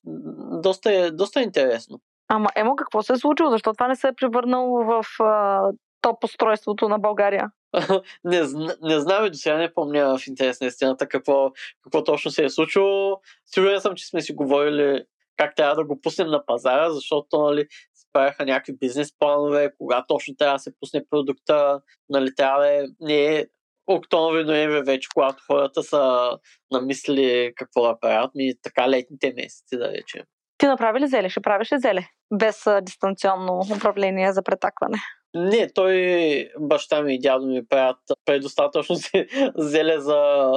доста, 0.62 1.12
доста 1.12 1.42
интересно. 1.42 2.00
Ама, 2.28 2.50
Емо, 2.56 2.76
какво 2.76 3.02
се 3.02 3.14
е 3.14 3.18
случило? 3.18 3.50
Защо 3.50 3.74
това 3.74 3.88
не 3.88 3.96
се 3.96 4.08
е 4.08 4.16
превърнало 4.16 4.84
в 4.84 5.06
а, 5.20 5.62
топ 6.02 6.24
устройството 6.24 6.90
на 6.90 7.00
България? 7.00 7.50
не, 8.24 8.42
не 8.82 9.00
знам 9.00 9.26
и 9.26 9.30
до 9.30 9.38
сега 9.38 9.58
не 9.58 9.74
помня 9.74 10.18
в 10.18 10.28
интерес 10.28 10.62
на 10.62 10.68
истината 10.68 11.08
какво, 11.08 11.52
какво 11.84 12.04
точно 12.04 12.32
се 12.32 12.46
е 12.46 12.50
случило. 12.50 13.22
Сигурен 13.46 13.82
съм, 13.82 13.96
че 13.96 14.08
сме 14.08 14.22
си 14.22 14.34
говорили 14.34 15.04
как 15.38 15.56
трябва 15.56 15.76
да 15.76 15.86
го 15.86 16.02
пуснем 16.02 16.28
на 16.28 16.46
пазара, 16.46 16.90
защото 16.90 17.42
нали, 17.42 17.68
правяха 18.16 18.46
някакви 18.46 18.78
бизнес 18.78 19.18
планове, 19.20 19.72
кога 19.78 20.06
точно 20.08 20.36
трябва 20.36 20.56
да 20.56 20.60
се 20.60 20.80
пусне 20.80 21.04
продукта, 21.10 21.82
нали, 22.10 22.36
трябва 22.36 22.60
да 22.60 22.74
е, 22.74 22.86
не 23.00 23.36
е 23.36 23.46
октомври, 23.88 24.44
ноември 24.44 24.82
вече, 24.82 25.10
когато 25.14 25.44
хората 25.48 25.84
са 25.84 26.32
намислили 26.72 27.54
какво 27.56 27.88
да 27.88 28.00
правят, 28.00 28.36
ми 28.36 28.54
така 28.62 28.90
летните 28.90 29.34
месеци, 29.36 29.78
да 29.78 29.92
речем. 29.92 30.24
Ти 30.58 30.66
направи 30.66 31.00
ли 31.00 31.08
зеле? 31.08 31.30
Ще 31.30 31.42
правиш 31.42 31.72
ли 31.72 31.80
зеле? 31.80 32.08
Без 32.34 32.68
а, 32.68 32.82
дистанционно 32.82 33.62
управление 33.78 34.34
за 34.34 34.44
претакване? 34.44 34.98
Не, 35.38 35.70
той, 35.74 36.50
баща 36.60 37.02
ми 37.02 37.16
и 37.16 37.20
дядо 37.20 37.46
ми 37.46 37.68
правят 37.68 37.98
предостатъчно 38.26 38.96
зеле 39.56 40.00
за, 40.00 40.52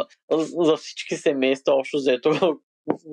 за 0.64 0.76
всички 0.76 1.16
семейства, 1.16 1.75
общо 1.75 1.97
взето 1.97 2.30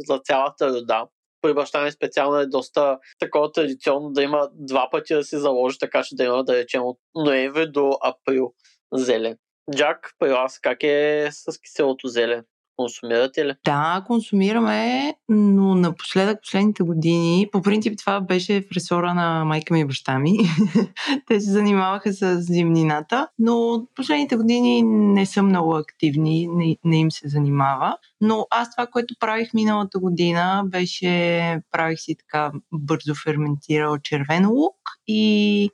за 0.07 0.19
цялата 0.19 0.69
рода. 0.69 1.07
При 1.41 1.53
баща 1.53 1.83
ми 1.83 1.91
специално 1.91 2.37
е 2.37 2.45
доста 2.45 2.99
такова 3.19 3.51
традиционно 3.51 4.09
да 4.09 4.23
има 4.23 4.49
два 4.53 4.89
пъти 4.91 5.13
да 5.13 5.23
се 5.23 5.39
заложи, 5.39 5.79
така 5.79 6.03
че 6.03 6.15
да 6.15 6.23
има, 6.23 6.43
да 6.43 6.55
речем, 6.55 6.83
от 6.83 6.97
ноември 7.15 7.71
до 7.71 7.97
април 8.01 8.53
зеле. 8.93 9.35
Джак, 9.75 10.11
при 10.19 10.29
вас 10.29 10.59
как 10.59 10.83
е 10.83 11.29
с 11.31 11.59
киселото 11.59 12.07
зеле? 12.07 12.43
Консумирате 12.77 13.45
ли? 13.45 13.53
Да, 13.65 14.03
консумираме, 14.07 15.13
но 15.29 15.75
напоследък, 15.75 16.41
последните 16.41 16.83
години, 16.83 17.49
по 17.51 17.61
принцип 17.61 17.99
това 17.99 18.21
беше 18.21 18.61
в 18.61 18.71
ресора 18.75 19.13
на 19.13 19.45
майка 19.45 19.73
ми 19.73 19.79
и 19.79 19.85
баща 19.85 20.19
ми. 20.19 20.37
Те 21.27 21.39
се 21.39 21.51
занимаваха 21.51 22.13
с 22.13 22.41
зимнината, 22.41 23.27
но 23.39 23.87
последните 23.95 24.35
години 24.35 24.83
не 24.83 25.25
са 25.25 25.43
много 25.43 25.75
активни, 25.75 26.47
не, 26.47 26.77
не 26.83 26.99
им 26.99 27.11
се 27.11 27.27
занимава. 27.27 27.97
Но 28.21 28.47
аз 28.49 28.71
това, 28.71 28.87
което 28.87 29.15
правих 29.19 29.53
миналата 29.53 29.99
година, 29.99 30.63
беше, 30.65 31.61
правих 31.71 31.99
си 31.99 32.15
така 32.15 32.51
бързо 32.73 33.15
ферментирал 33.23 33.97
червен 33.97 34.49
лук 34.49 34.75
и 35.07 35.69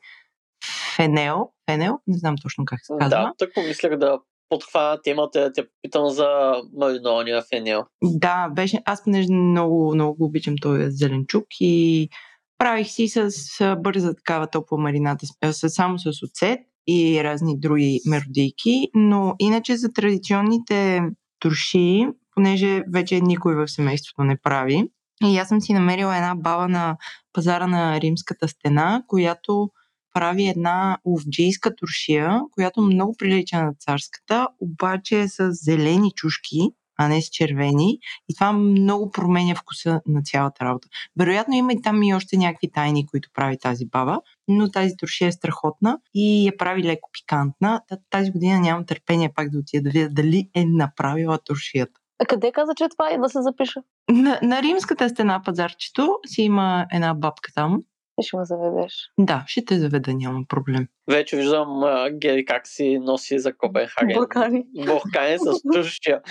фенел. 0.95 1.49
Фенел, 1.69 1.99
не 2.07 2.17
знам 2.17 2.35
точно 2.41 2.65
как 2.65 2.79
се 2.85 2.93
казва. 2.99 3.09
Да, 3.09 3.33
така 3.37 3.61
мислях 3.61 3.97
да 3.97 4.19
подхвана 4.51 5.01
темата 5.03 5.51
те 5.53 5.63
попитам 5.67 6.09
за 6.09 6.53
маринования 6.77 7.41
фенел. 7.41 7.83
Да, 8.03 8.49
беше, 8.49 8.81
аз 8.85 9.03
понеже 9.03 9.33
много, 9.33 9.95
много 9.95 10.25
обичам 10.25 10.55
този 10.61 10.91
зеленчук 10.91 11.45
и 11.59 12.09
правих 12.57 12.87
си 12.87 13.07
с 13.07 13.31
бърза 13.79 14.13
такава 14.13 14.47
топла 14.47 14.77
марината, 14.77 15.25
само 15.51 15.99
с 15.99 16.23
оцет 16.23 16.59
и 16.87 17.23
разни 17.23 17.59
други 17.59 17.99
меродийки, 18.05 18.87
но 18.93 19.35
иначе 19.39 19.77
за 19.77 19.93
традиционните 19.93 21.01
турши, 21.39 22.07
понеже 22.35 22.83
вече 22.93 23.21
никой 23.21 23.55
в 23.55 23.67
семейството 23.67 24.23
не 24.23 24.37
прави, 24.43 24.83
и 25.23 25.37
аз 25.37 25.47
съм 25.47 25.61
си 25.61 25.73
намерила 25.73 26.15
една 26.15 26.35
баба 26.35 26.67
на 26.67 26.97
пазара 27.33 27.67
на 27.67 28.01
римската 28.01 28.47
стена, 28.47 29.03
която 29.07 29.69
прави 30.13 30.47
една 30.47 30.97
овджийска 31.05 31.75
туршия, 31.75 32.41
която 32.51 32.81
много 32.81 33.15
прилича 33.17 33.63
на 33.63 33.73
царската, 33.79 34.47
обаче 34.59 35.19
е 35.19 35.27
с 35.27 35.51
зелени 35.51 36.11
чушки, 36.15 36.59
а 36.97 37.07
не 37.07 37.21
с 37.21 37.29
червени. 37.29 37.99
И 38.29 38.35
това 38.35 38.53
много 38.53 39.11
променя 39.11 39.55
вкуса 39.55 40.01
на 40.05 40.21
цялата 40.21 40.65
работа. 40.65 40.87
Вероятно 41.19 41.55
има 41.55 41.73
и 41.73 41.81
там 41.81 42.03
и 42.03 42.13
още 42.13 42.37
някакви 42.37 42.71
тайни, 42.71 43.07
които 43.07 43.29
прави 43.33 43.57
тази 43.57 43.85
баба, 43.85 44.21
но 44.47 44.71
тази 44.71 44.97
туршия 44.97 45.27
е 45.27 45.31
страхотна 45.31 45.97
и 46.13 46.47
я 46.47 46.57
прави 46.57 46.83
леко 46.83 47.09
пикантна. 47.13 47.81
Тази 48.09 48.31
година 48.31 48.59
нямам 48.59 48.85
търпение 48.85 49.33
пак 49.35 49.49
да 49.49 49.59
отида 49.59 49.83
да 49.83 49.89
видя 49.89 50.09
дали 50.09 50.49
е 50.55 50.65
направила 50.65 51.37
туршията. 51.37 52.01
А 52.21 52.25
къде 52.25 52.51
каза, 52.51 52.71
че 52.75 52.89
това 52.89 53.09
е 53.09 53.17
да 53.17 53.29
се 53.29 53.41
запиша? 53.41 53.81
На, 54.09 54.39
на 54.43 54.61
римската 54.61 55.09
стена 55.09 55.41
пазарчето 55.45 56.19
си 56.27 56.41
има 56.41 56.85
една 56.91 57.13
бабка 57.13 57.51
там, 57.55 57.81
и 58.21 58.23
ще 58.23 58.37
ме 58.37 58.45
заведеш. 58.45 58.93
Да, 59.19 59.43
ще 59.47 59.65
те 59.65 59.79
заведа, 59.79 60.13
няма 60.13 60.43
проблем. 60.47 60.87
Вече 61.11 61.37
виждам 61.37 61.83
а, 61.83 62.09
Гери 62.11 62.45
как 62.45 62.67
си 62.67 62.99
носи 62.99 63.39
за 63.39 63.57
Копенхаген. 63.57 64.15
Буркани. 64.17 64.63
Буркани 64.85 65.37
с 65.37 65.61
туршия. 65.73 66.21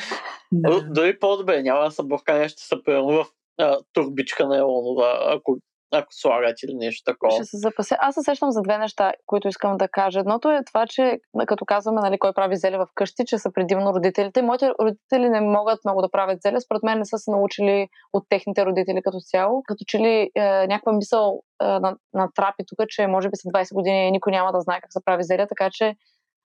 да. 0.52 0.80
Дори 0.90 1.18
по-добре, 1.18 1.62
няма 1.62 1.84
да 1.84 1.90
са 1.90 2.02
буркани, 2.02 2.48
ще 2.48 2.62
са 2.62 2.82
прямо 2.84 3.08
в 3.08 3.26
а, 3.58 3.78
турбичка 3.92 4.48
на 4.48 4.58
Елонова, 4.58 5.34
ако 5.36 5.58
ако 5.92 6.06
слагат 6.10 6.62
или 6.62 6.74
нещо 6.74 7.12
такова. 7.12 7.32
Ще 7.32 7.44
се 7.44 7.56
запася. 7.56 7.96
Аз 8.00 8.14
се 8.14 8.22
сещам 8.22 8.50
за 8.50 8.62
две 8.62 8.78
неща, 8.78 9.12
които 9.26 9.48
искам 9.48 9.76
да 9.76 9.88
кажа. 9.88 10.20
Едното 10.20 10.50
е 10.50 10.64
това, 10.66 10.86
че 10.86 11.18
като 11.46 11.64
казваме, 11.64 12.00
нали, 12.00 12.18
кой 12.18 12.32
прави 12.32 12.56
зеле 12.56 12.78
в 12.78 12.86
къщи, 12.94 13.24
че 13.26 13.38
са 13.38 13.52
предимно 13.52 13.94
родителите. 13.94 14.42
Моите 14.42 14.70
родители 14.80 15.28
не 15.28 15.40
могат 15.40 15.84
много 15.84 16.02
да 16.02 16.10
правят 16.10 16.42
зеле. 16.42 16.60
Според 16.60 16.82
мен 16.82 16.98
не 16.98 17.04
са 17.04 17.18
се 17.18 17.30
научили 17.30 17.88
от 18.12 18.24
техните 18.28 18.66
родители 18.66 19.02
като 19.04 19.20
цяло. 19.20 19.62
Като 19.66 19.84
че 19.86 19.98
ли 19.98 20.30
е, 20.34 20.66
някаква 20.66 20.92
мисъл 20.92 21.42
е, 21.62 21.66
на, 21.66 21.96
на 22.14 22.28
трапи 22.34 22.64
тук, 22.66 22.88
че 22.88 23.06
може 23.06 23.28
би 23.28 23.36
след 23.36 23.52
20 23.52 23.74
години 23.74 24.10
никой 24.10 24.32
няма 24.32 24.52
да 24.52 24.60
знае 24.60 24.80
как 24.80 24.92
се 24.92 25.04
прави 25.04 25.24
зеле, 25.24 25.46
така 25.46 25.68
че 25.72 25.94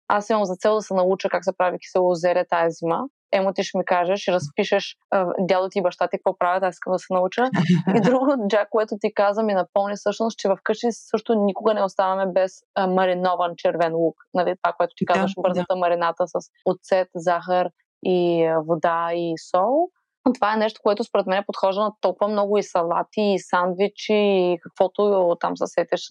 аз 0.07 0.29
имам 0.29 0.45
за 0.45 0.55
цел 0.55 0.75
да 0.75 0.81
се 0.81 0.93
науча 0.93 1.29
как 1.29 1.43
се 1.43 1.57
прави 1.57 1.79
кисело 1.79 2.13
зеле 2.13 2.45
тази 2.49 2.71
зима. 2.71 3.03
Емо 3.33 3.53
ти 3.53 3.63
ще 3.63 3.77
ми 3.77 3.85
кажеш, 3.85 4.19
ще 4.19 4.31
разпишеш 4.31 4.97
дядо 5.39 5.69
ти 5.69 5.79
и 5.79 5.81
баща 5.81 6.07
ти 6.07 6.17
какво 6.17 6.37
правят, 6.37 6.63
аз 6.63 6.75
искам 6.75 6.93
да 6.93 6.99
се 6.99 7.13
науча. 7.13 7.49
И 7.95 8.01
друго, 8.09 8.47
Джак, 8.47 8.69
което 8.69 8.95
ти 9.01 9.13
каза, 9.13 9.43
ми 9.43 9.53
напомни 9.53 9.95
всъщност, 9.95 10.37
че 10.37 10.49
вкъщи 10.59 10.87
също 10.91 11.35
никога 11.35 11.73
не 11.73 11.83
оставаме 11.83 12.31
без 12.31 12.51
а, 12.75 12.87
маринован 12.87 13.51
червен 13.57 13.95
лук. 13.95 14.15
Нали, 14.33 14.55
това, 14.63 14.73
което 14.73 14.93
ти 14.97 15.05
казваш, 15.05 15.33
да, 15.35 15.41
бързата 15.41 15.73
да. 15.73 15.79
марината 15.79 16.23
с 16.27 16.33
оцет, 16.65 17.07
захар, 17.15 17.69
и 18.05 18.47
вода 18.67 19.09
и 19.13 19.33
сол. 19.51 19.89
Това 20.35 20.53
е 20.53 20.57
нещо, 20.57 20.79
което 20.83 21.03
според 21.03 21.27
мен 21.27 21.43
подхожда 21.47 21.81
на 21.81 21.91
толкова 22.01 22.31
много 22.31 22.57
и 22.57 22.63
салати, 22.63 23.21
и 23.21 23.39
сандвичи, 23.39 24.13
и 24.13 24.59
каквото 24.63 25.35
там 25.39 25.57
се 25.57 25.67
сетеш, 25.67 26.09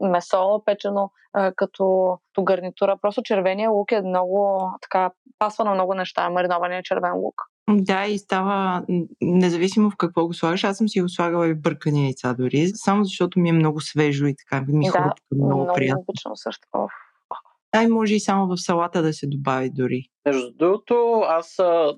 месо 0.00 0.62
печено 0.66 1.10
като, 1.56 2.18
като 2.26 2.44
гарнитура. 2.44 2.96
Просто 3.02 3.22
червения 3.22 3.70
лук 3.70 3.92
е 3.92 4.00
много 4.00 4.60
така, 4.82 5.10
пасва 5.38 5.64
на 5.64 5.74
много 5.74 5.94
неща, 5.94 6.30
маринования 6.30 6.82
червен 6.82 7.14
лук. 7.14 7.34
Да, 7.70 8.06
и 8.06 8.18
става 8.18 8.84
независимо 9.20 9.90
в 9.90 9.96
какво 9.96 10.26
го 10.26 10.34
слагаш. 10.34 10.64
Аз 10.64 10.76
съм 10.76 10.88
си 10.88 11.00
го 11.00 11.08
слагала 11.08 11.48
и 11.48 11.54
бъркани 11.54 12.04
яйца 12.04 12.34
дори, 12.34 12.66
само 12.74 13.04
защото 13.04 13.38
ми 13.38 13.48
е 13.48 13.52
много 13.52 13.80
свежо 13.80 14.26
и 14.26 14.34
така 14.36 14.64
ми 14.68 14.86
да, 14.86 14.92
хрупка, 14.92 15.22
много, 15.32 15.54
много 15.54 15.74
приятно. 15.74 16.04
обичам 16.08 16.32
също. 16.34 16.68
Ай, 17.76 17.88
може 17.88 18.14
и 18.14 18.20
само 18.20 18.46
в 18.46 18.56
салата 18.56 19.02
да 19.02 19.12
се 19.12 19.26
добави 19.26 19.70
дори. 19.70 20.08
Между 20.26 20.50
другото, 20.52 21.22
аз 21.26 21.54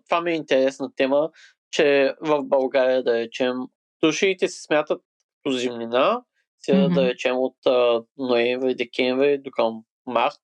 това 0.09 0.21
ми 0.23 0.31
е 0.31 0.35
интересна 0.35 0.91
тема, 0.97 1.31
че 1.71 2.15
в 2.21 2.43
България, 2.45 3.03
да 3.03 3.15
речем, 3.15 3.55
душите 4.03 4.49
се 4.49 4.63
смятат 4.63 5.03
като 5.45 5.57
зимнина, 5.57 6.23
сега 6.61 6.79
mm-hmm. 6.79 6.95
да 6.95 7.05
речем 7.05 7.37
от 7.37 7.57
а, 7.67 8.03
ноември, 8.19 8.75
декември 8.75 9.39
до 9.39 9.51
към 9.51 9.83
март, 10.07 10.39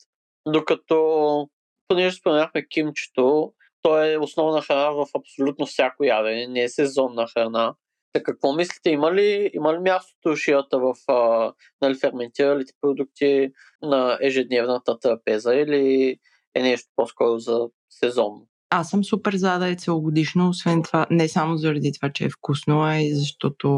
докато, 0.48 1.48
понеже 1.88 2.16
споменахме 2.16 2.68
кимчето, 2.68 3.52
то 3.82 4.04
е 4.04 4.16
основна 4.16 4.62
храна 4.62 4.90
в 4.90 5.06
абсолютно 5.18 5.66
всяко 5.66 6.04
ядене, 6.04 6.46
не 6.46 6.62
е 6.62 6.68
сезонна 6.68 7.26
храна. 7.26 7.74
Какво 8.23 8.52
мислите? 8.52 8.90
Има 8.90 9.14
ли, 9.14 9.50
има 9.54 9.75
ли 9.75 9.78
място 9.78 10.16
тушията 10.21 10.78
в 10.78 10.94
а, 11.09 11.52
нали, 11.83 11.94
ферментиралите 11.94 12.73
продукти 12.80 13.52
на 13.83 14.18
ежедневната 14.23 14.99
трапеза 14.99 15.54
или 15.54 16.16
е 16.54 16.62
нещо 16.62 16.88
по-скоро 16.97 17.38
за 17.38 17.68
сезон? 17.90 18.42
Аз 18.71 18.90
съм 18.90 19.04
супер 19.04 19.35
за 19.35 19.59
да 19.59 19.71
е 19.71 19.76
целогодишно, 19.76 20.49
освен 20.49 20.83
това, 20.83 21.06
не 21.11 21.28
само 21.28 21.56
заради 21.56 21.92
това, 21.92 22.12
че 22.12 22.25
е 22.25 22.30
вкусно, 22.30 22.83
а 22.83 22.97
и 22.97 23.14
защото 23.14 23.68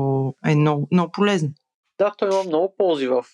е 0.46 0.54
много, 0.54 0.88
много 0.92 1.12
полезно. 1.12 1.48
Да, 1.98 2.12
той 2.18 2.28
има 2.28 2.44
много 2.44 2.74
ползи 2.78 3.06
в, 3.06 3.24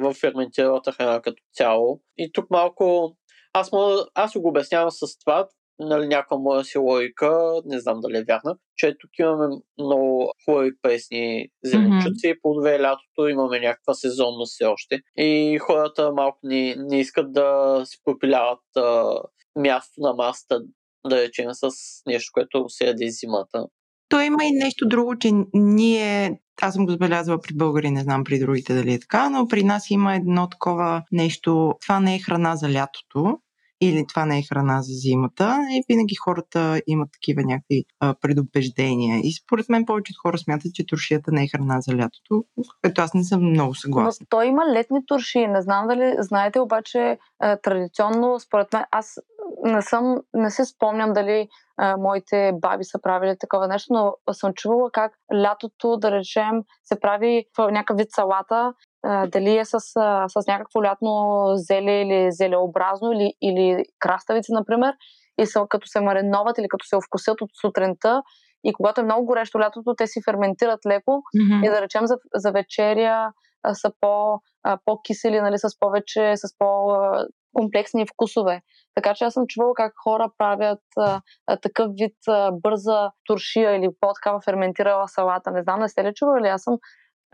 в 0.00 0.14
ферментиралата 0.20 0.92
храна 0.92 1.20
като 1.20 1.42
цяло. 1.54 2.00
И 2.18 2.32
тук 2.32 2.50
малко 2.50 3.16
аз, 3.52 3.72
мога, 3.72 4.06
аз 4.14 4.32
го 4.38 4.48
обяснявам 4.48 4.90
с 4.90 5.18
това, 5.18 5.48
нали, 5.80 6.06
някаква 6.06 6.36
моя 6.36 6.64
си 6.64 6.78
логика, 6.78 7.52
не 7.64 7.80
знам 7.80 8.00
дали 8.00 8.16
е 8.16 8.24
вярна, 8.24 8.56
че 8.76 8.96
тук 9.00 9.10
имаме 9.18 9.56
много 9.78 10.32
хубави 10.44 10.70
пресни 10.82 11.48
зеленчуци, 11.64 12.26
mm-hmm. 12.26 12.40
плодове 12.42 12.80
лятото 12.80 13.28
имаме 13.28 13.60
някаква 13.60 13.94
сезонност 13.94 14.52
все 14.52 14.64
още. 14.64 15.00
И 15.16 15.58
хората 15.58 16.12
малко 16.12 16.38
не, 16.42 16.74
не 16.78 17.00
искат 17.00 17.32
да 17.32 17.80
си 17.84 17.98
попиляват 18.04 18.76
а, 18.76 19.14
място 19.56 20.00
на 20.00 20.14
масата, 20.14 20.60
да 21.06 21.22
речем, 21.22 21.46
с 21.52 21.70
нещо, 22.06 22.30
което 22.34 22.64
се 22.68 22.86
яде 22.86 23.08
зимата. 23.08 23.66
То 24.08 24.20
има 24.20 24.44
и 24.44 24.52
нещо 24.52 24.88
друго, 24.88 25.18
че 25.18 25.30
ние, 25.52 26.40
аз 26.62 26.74
съм 26.74 26.86
го 26.86 26.92
забелязала 26.92 27.40
при 27.40 27.54
българи, 27.54 27.90
не 27.90 28.00
знам 28.00 28.24
при 28.24 28.38
другите 28.38 28.74
дали 28.74 28.92
е 28.92 29.00
така, 29.00 29.30
но 29.30 29.48
при 29.48 29.64
нас 29.64 29.90
има 29.90 30.14
едно 30.14 30.48
такова 30.48 31.02
нещо, 31.12 31.74
това 31.82 32.00
не 32.00 32.14
е 32.14 32.18
храна 32.18 32.56
за 32.56 32.72
лятото, 32.72 33.38
или 33.80 34.06
това 34.06 34.26
не 34.26 34.38
е 34.38 34.42
храна 34.42 34.82
за 34.82 34.92
зимата. 34.92 35.58
И 35.70 35.84
винаги 35.88 36.14
хората 36.14 36.82
имат 36.86 37.08
такива 37.12 37.42
някакви 37.42 37.84
а, 38.00 38.14
предубеждения. 38.20 39.20
И 39.24 39.32
според 39.32 39.68
мен 39.68 39.84
повечето 39.86 40.20
хора 40.22 40.38
смятат, 40.38 40.74
че 40.74 40.86
туршията 40.86 41.32
не 41.32 41.44
е 41.44 41.48
храна 41.48 41.80
за 41.80 41.96
лятото, 41.96 42.44
което 42.80 43.00
аз 43.00 43.14
не 43.14 43.24
съм 43.24 43.50
много 43.50 43.74
съгласна. 43.74 44.18
Но 44.20 44.26
той 44.28 44.46
има 44.46 44.62
летни 44.72 45.06
турши. 45.06 45.46
Не 45.46 45.62
знам 45.62 45.86
дали 45.88 46.14
знаете, 46.18 46.60
обаче 46.60 47.18
а, 47.38 47.56
традиционно, 47.56 48.40
според 48.40 48.72
мен, 48.72 48.84
аз 48.90 49.18
не 49.64 49.82
съм, 49.82 50.16
не 50.34 50.50
се 50.50 50.64
спомням 50.64 51.12
дали 51.12 51.48
а, 51.76 51.96
моите 51.96 52.52
баби 52.54 52.84
са 52.84 52.98
правили 53.02 53.36
такова 53.40 53.68
нещо, 53.68 53.92
но 53.92 54.34
съм 54.34 54.52
чувала 54.54 54.90
как 54.92 55.12
лятото, 55.34 55.96
да 55.96 56.10
речем, 56.10 56.62
се 56.84 57.00
прави 57.00 57.44
в 57.58 57.70
някакъв 57.70 57.96
вид 57.96 58.08
салата 58.10 58.74
дали 59.04 59.56
е 59.58 59.64
с, 59.64 59.80
с 60.28 60.46
някакво 60.48 60.82
лятно 60.82 61.42
зеле 61.54 62.00
или 62.00 62.32
зелеобразно 62.32 63.12
или, 63.12 63.32
или 63.42 63.84
краставици, 63.98 64.52
например, 64.52 64.94
и 65.38 65.46
са, 65.46 65.66
като 65.68 65.86
се 65.86 66.00
мариноват 66.00 66.58
или 66.58 66.68
като 66.68 66.86
се 66.86 66.96
овкусят 66.96 67.40
от 67.40 67.50
сутринта 67.60 68.22
и 68.64 68.72
когато 68.72 69.00
е 69.00 69.04
много 69.04 69.26
горещо 69.26 69.60
лятото, 69.60 69.94
те 69.94 70.06
си 70.06 70.20
ферментират 70.24 70.86
леко 70.86 71.22
mm-hmm. 71.36 71.66
и 71.66 71.70
да 71.70 71.80
речем 71.80 72.06
за, 72.06 72.18
за 72.34 72.52
вечеря 72.52 73.32
а, 73.62 73.74
са 73.74 73.92
по, 74.00 74.40
а, 74.62 74.78
по-кисели, 74.84 75.40
нали, 75.40 75.58
с 75.58 75.78
повече, 75.78 76.32
с 76.36 76.58
по-комплексни 76.58 78.06
вкусове. 78.06 78.62
Така 78.94 79.14
че 79.14 79.24
аз 79.24 79.34
съм 79.34 79.46
чувала 79.46 79.74
как 79.74 79.92
хора 80.04 80.30
правят 80.38 80.82
а, 80.98 81.20
а, 81.46 81.56
такъв 81.56 81.92
вид 81.92 82.16
а, 82.28 82.52
бърза 82.52 83.10
туршия 83.26 83.76
или 83.76 83.88
по-такава 84.00 84.40
ферментирала 84.40 85.08
салата. 85.08 85.50
Не 85.50 85.62
знам, 85.62 85.80
не 85.80 85.88
сте 85.88 86.04
ли 86.04 86.14
чували? 86.14 86.48
Аз 86.48 86.62
съм 86.62 86.78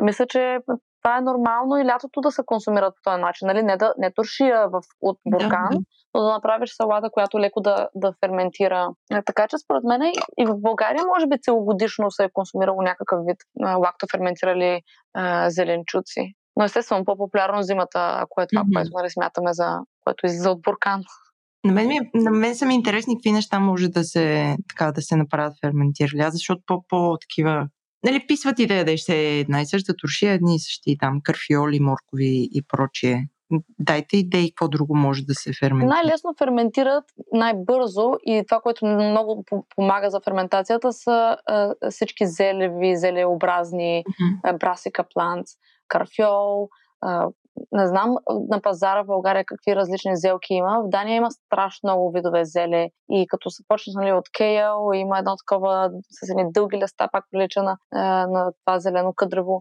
мисля, 0.03 0.27
че 0.27 0.59
това 1.07 1.19
е 1.19 1.21
нормално 1.21 1.79
и 1.79 1.85
лятото 1.85 2.21
да 2.21 2.31
се 2.31 2.43
консумират 2.47 2.95
по 2.95 3.11
този 3.11 3.21
начин. 3.21 3.47
Нали? 3.47 3.63
Не, 3.63 3.77
да, 3.77 3.95
не 3.99 4.13
туршия 4.13 4.69
в, 4.69 4.81
от 5.01 5.19
буркан, 5.27 5.69
да. 5.73 5.79
но 6.15 6.21
да 6.21 6.33
направиш 6.33 6.71
салата, 6.77 7.11
която 7.11 7.41
леко 7.41 7.61
да, 7.61 7.89
да 7.95 8.13
ферментира. 8.25 8.89
Е, 9.13 9.23
така 9.23 9.47
че 9.49 9.59
според 9.59 9.85
мен 9.85 10.01
и 10.39 10.47
в 10.47 10.55
България 10.61 11.05
може 11.15 11.27
би 11.27 11.41
целогодишно 11.43 12.11
се 12.11 12.25
е 12.25 12.31
консумирало 12.33 12.83
някакъв 12.83 13.19
вид 13.27 13.37
лактоферментирали 13.79 14.81
а, 15.15 15.51
зеленчуци. 15.51 16.33
Но 16.57 16.65
естествено 16.65 17.05
по-популярно 17.05 17.63
зимата, 17.63 18.19
ако 18.23 18.41
е 18.41 18.47
това, 18.47 18.63
mm-hmm. 18.63 18.75
което 18.75 18.91
нали, 18.95 19.11
смятаме 19.11 19.53
за 19.53 19.79
което 20.05 20.27
излиза 20.27 20.51
от 20.51 20.63
буркан. 20.63 21.03
На 21.65 21.73
мен, 21.73 21.89
ми, 21.89 21.97
е, 21.97 22.11
на 22.15 22.31
мен 22.31 22.55
са 22.55 22.67
ми 22.67 22.75
интересни 22.75 23.17
какви 23.17 23.33
неща 23.33 23.61
може 23.61 23.89
да 23.89 24.05
се, 24.05 24.57
така, 24.69 24.93
да 24.93 25.03
се 25.03 25.17
направят 25.17 25.55
ферментирали, 25.65 26.31
защото 26.31 26.83
по-такива 26.89 27.69
Нали, 28.07 28.27
писват 28.27 28.59
и 28.59 28.67
да 28.67 28.99
се 28.99 29.39
една 29.39 29.61
и 29.61 29.67
съща 29.67 29.95
туршия, 29.97 30.33
едни 30.33 30.55
и 30.55 30.59
същи 30.59 30.97
там 31.01 31.21
карфиоли, 31.25 31.81
моркови 31.81 32.49
и 32.53 32.63
прочие. 32.69 33.29
Дайте 33.79 34.17
идеи 34.17 34.51
какво 34.51 34.69
друго 34.69 34.97
може 34.97 35.23
да 35.23 35.35
се 35.35 35.53
ферментира. 35.61 35.89
Най-лесно 35.89 36.35
ферментират 36.39 37.05
най-бързо 37.33 38.13
и 38.27 38.45
това, 38.49 38.61
което 38.61 38.87
много 38.87 39.45
помага 39.77 40.11
за 40.11 40.21
ферментацията 40.21 40.93
са 40.93 41.37
а, 41.47 41.75
всички 41.91 42.27
зелеви, 42.27 42.97
зелеобразни, 42.97 44.05
mm-hmm. 44.05 44.59
брасика 44.59 45.05
плант, 45.15 45.47
карфиол, 45.89 46.69
а, 47.01 47.29
не 47.73 47.87
знам 47.87 48.17
на 48.51 48.61
пазара 48.61 49.03
в 49.03 49.07
България 49.07 49.45
какви 49.47 49.77
различни 49.77 50.17
зелки 50.17 50.55
има. 50.55 50.83
В 50.83 50.89
Дания 50.89 51.17
има 51.17 51.31
страшно 51.31 51.81
много 51.87 52.13
видове 52.13 52.45
зеле 52.45 52.89
и 53.11 53.27
като 53.29 53.51
се 53.51 53.63
почне 53.69 53.93
нали, 53.97 54.13
от 54.13 54.25
кейл, 54.37 54.91
има 54.95 55.19
едно 55.19 55.37
такова 55.37 55.91
с 56.11 56.29
едни 56.31 56.53
дълги 56.53 56.77
листа, 56.77 57.09
пак 57.13 57.25
прилича 57.31 57.63
на, 57.63 57.77
на 58.27 58.53
това 58.65 58.79
зелено 58.79 59.13
къдрево 59.17 59.61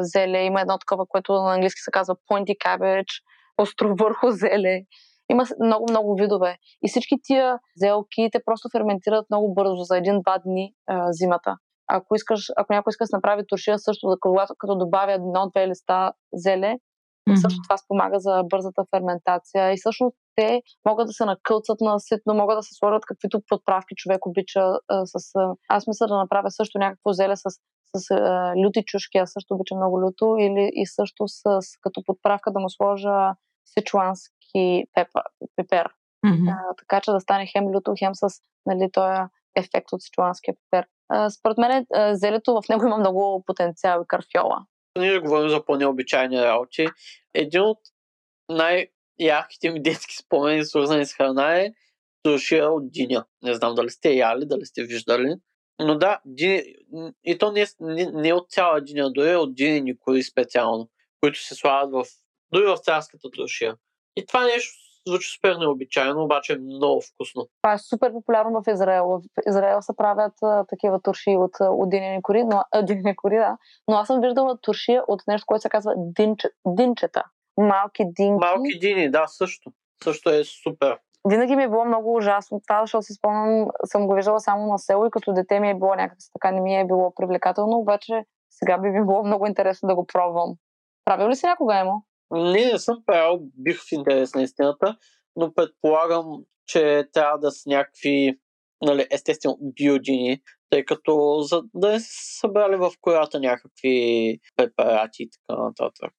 зеле. 0.00 0.38
Има 0.38 0.60
едно 0.60 0.78
такова, 0.78 1.06
което 1.08 1.32
на 1.32 1.54
английски 1.54 1.80
се 1.80 1.90
казва 1.90 2.16
pointy 2.30 2.56
cabbage, 2.64 3.22
остро 3.58 3.94
върху 3.96 4.30
зеле. 4.30 4.80
Има 5.30 5.44
много-много 5.64 6.14
видове. 6.14 6.56
И 6.84 6.88
всички 6.88 7.16
тия 7.22 7.58
зелки, 7.76 8.28
те 8.32 8.40
просто 8.44 8.68
ферментират 8.72 9.26
много 9.30 9.54
бързо, 9.54 9.82
за 9.82 9.96
един-два 9.96 10.38
дни 10.38 10.72
а, 10.86 11.12
зимата. 11.12 11.56
Ако, 11.88 12.14
искаш, 12.14 12.40
ако 12.56 12.72
някой 12.72 12.90
иска 12.90 13.04
да 13.04 13.16
направи 13.16 13.42
туршия 13.48 13.78
също, 13.78 14.08
да, 14.08 14.16
когато, 14.20 14.54
като 14.58 14.78
добавя 14.78 15.12
едно-две 15.12 15.68
листа 15.68 16.12
зеле, 16.32 16.76
Mm-hmm. 17.28 17.40
Също 17.40 17.62
това 17.62 17.76
спомага 17.76 18.18
за 18.20 18.42
бързата 18.44 18.84
ферментация 18.90 19.72
и 19.72 19.76
всъщност 19.76 20.16
те 20.36 20.62
могат 20.88 21.06
да 21.06 21.12
се 21.12 21.24
накълцат 21.24 21.80
на 21.80 21.98
ситно, 21.98 22.34
могат 22.34 22.58
да 22.58 22.62
се 22.62 22.74
сложат 22.74 23.06
каквито 23.06 23.42
подправки 23.48 23.94
човек 23.96 24.26
обича 24.26 24.60
а, 24.88 25.06
с... 25.06 25.30
А, 25.34 25.54
аз 25.68 25.86
мисля 25.86 26.06
да 26.06 26.16
направя 26.16 26.50
също 26.50 26.78
някакво 26.78 27.12
зеле 27.12 27.36
с, 27.36 27.42
с 27.96 28.10
а, 28.10 28.54
люти 28.56 28.82
чушки, 28.86 29.18
аз 29.18 29.32
също 29.32 29.54
обичам 29.54 29.78
много 29.78 30.00
люто, 30.02 30.36
или 30.38 30.70
и 30.74 30.86
също 30.86 31.28
с, 31.28 31.60
като 31.80 32.02
подправка 32.06 32.52
да 32.52 32.60
му 32.60 32.70
сложа 32.70 33.34
сичуански 33.66 34.84
пепа, 34.94 35.22
пепер. 35.56 35.88
Mm-hmm. 36.26 36.52
А, 36.52 36.74
така 36.78 37.00
че 37.00 37.10
да 37.10 37.20
стане 37.20 37.46
хем 37.46 37.70
люто, 37.74 37.94
хем 37.98 38.14
с 38.14 38.28
нали, 38.66 38.90
този 38.92 39.20
ефект 39.56 39.92
от 39.92 40.02
сичуанския 40.02 40.54
пепер. 40.54 40.86
А, 41.08 41.30
според 41.30 41.58
мен 41.58 41.86
зелето 42.12 42.54
в 42.54 42.68
него 42.68 42.86
има 42.86 42.98
много 42.98 43.42
потенциал 43.46 44.02
и 44.02 44.08
карфиола 44.08 44.66
ние 44.98 45.18
говорим 45.18 45.48
за 45.48 45.64
по-необичайни 45.64 46.42
работи. 46.42 46.86
Един 47.34 47.60
от 47.60 47.78
най-ярките 48.48 49.70
ми 49.70 49.82
детски 49.82 50.16
спомени, 50.16 50.64
свързани 50.64 51.06
с 51.06 51.14
храна 51.14 51.60
е 51.60 51.72
сушия 52.26 52.70
от 52.70 52.92
диня. 52.92 53.24
Не 53.42 53.54
знам 53.54 53.74
дали 53.74 53.90
сте 53.90 54.12
яли, 54.12 54.46
дали 54.46 54.66
сте 54.66 54.82
виждали. 54.82 55.34
Но 55.78 55.98
да, 55.98 56.20
дини, 56.24 56.62
и 57.24 57.38
то 57.38 57.52
не, 57.52 57.66
не, 57.80 58.10
не 58.12 58.32
от 58.32 58.50
цяла 58.50 58.80
диня, 58.80 59.12
дори 59.12 59.36
от 59.36 59.54
динени 59.54 59.98
кори 59.98 60.22
специално, 60.22 60.90
които 61.20 61.40
се 61.40 61.54
слагат 61.54 61.92
в, 61.92 62.04
дори 62.52 62.66
в 62.66 62.76
царската 62.76 63.30
тушия. 63.30 63.76
И 64.16 64.26
това 64.26 64.44
нещо 64.44 64.72
звучи 65.08 65.28
супер 65.28 65.56
необичайно, 65.56 66.24
обаче 66.24 66.52
е 66.52 66.58
много 66.58 67.00
вкусно. 67.00 67.48
Това 67.62 67.72
е 67.72 67.78
супер 67.78 68.12
популярно 68.12 68.62
в 68.62 68.72
Израел. 68.72 69.06
В 69.06 69.20
Израел 69.48 69.82
се 69.82 69.92
правят 69.96 70.32
а, 70.42 70.64
такива 70.64 71.00
турши 71.02 71.36
от, 71.36 71.50
от 71.60 71.90
динени 71.90 72.22
кори, 72.22 72.44
но, 72.44 72.62
а, 72.72 72.82
динени 72.82 73.16
кори, 73.16 73.36
да. 73.36 73.56
но 73.88 73.96
аз 73.96 74.06
съм 74.06 74.20
виждала 74.20 74.58
туршия 74.58 75.02
от 75.08 75.22
нещо, 75.28 75.46
което 75.46 75.62
се 75.62 75.68
казва 75.68 75.94
динче, 75.96 76.48
динчета. 76.66 77.22
Малки 77.56 78.04
динки. 78.04 78.46
Малки 78.46 78.78
дини, 78.80 79.10
да, 79.10 79.26
също. 79.28 79.72
Също 80.04 80.30
е 80.30 80.44
супер. 80.44 80.98
винаги 81.28 81.56
ми 81.56 81.62
е 81.62 81.68
било 81.68 81.84
много 81.84 82.14
ужасно 82.14 82.60
това, 82.68 82.80
защото 82.82 83.02
си 83.02 83.12
спомням, 83.12 83.68
съм 83.84 84.06
го 84.06 84.14
виждала 84.14 84.40
само 84.40 84.66
на 84.66 84.78
село 84.78 85.06
и 85.06 85.10
като 85.10 85.32
дете 85.32 85.60
ми 85.60 85.70
е 85.70 85.74
било 85.74 85.94
някак 85.94 86.18
така, 86.32 86.50
не 86.50 86.60
ми 86.60 86.80
е 86.80 86.86
било 86.86 87.14
привлекателно, 87.14 87.78
обаче 87.78 88.24
сега 88.50 88.78
би 88.78 88.88
ми 88.88 89.04
било 89.04 89.24
много 89.24 89.46
интересно 89.46 89.86
да 89.86 89.94
го 89.94 90.06
пробвам. 90.06 90.54
Правил 91.04 91.28
ли 91.28 91.36
си 91.36 91.46
някога, 91.46 91.78
Емо? 91.78 92.04
Не, 92.32 92.72
не 92.72 92.78
съм 92.78 93.02
правил, 93.06 93.40
бих 93.54 93.80
в 93.80 93.92
интерес 93.92 94.34
на 94.34 94.42
истината, 94.42 94.96
но 95.36 95.54
предполагам, 95.54 96.26
че 96.66 97.08
трябва 97.12 97.38
да 97.38 97.50
са 97.50 97.70
някакви 97.70 98.38
нали, 98.82 99.06
естествено 99.10 99.58
биогени, 99.62 100.42
тъй 100.70 100.84
като 100.84 101.40
за 101.40 101.62
да 101.74 101.92
не 101.92 102.00
са 102.00 102.38
събрали 102.40 102.76
в 102.76 102.92
кората 103.00 103.40
някакви 103.40 104.38
препарати 104.56 105.22
и 105.22 105.30
така 105.30 105.62
нататък. 105.62 106.12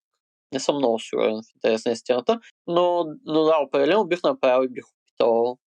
Не 0.54 0.60
съм 0.60 0.76
много 0.76 1.00
сигурен 1.00 1.36
в 1.36 1.56
интерес 1.56 1.86
на 1.86 1.92
истината, 1.92 2.40
но, 2.68 3.06
но 3.26 3.44
да, 3.44 3.58
определено 3.68 4.08
бих 4.08 4.24
направил 4.24 4.66
и 4.66 4.74
бих 4.74 4.84
опитал. 4.90 5.58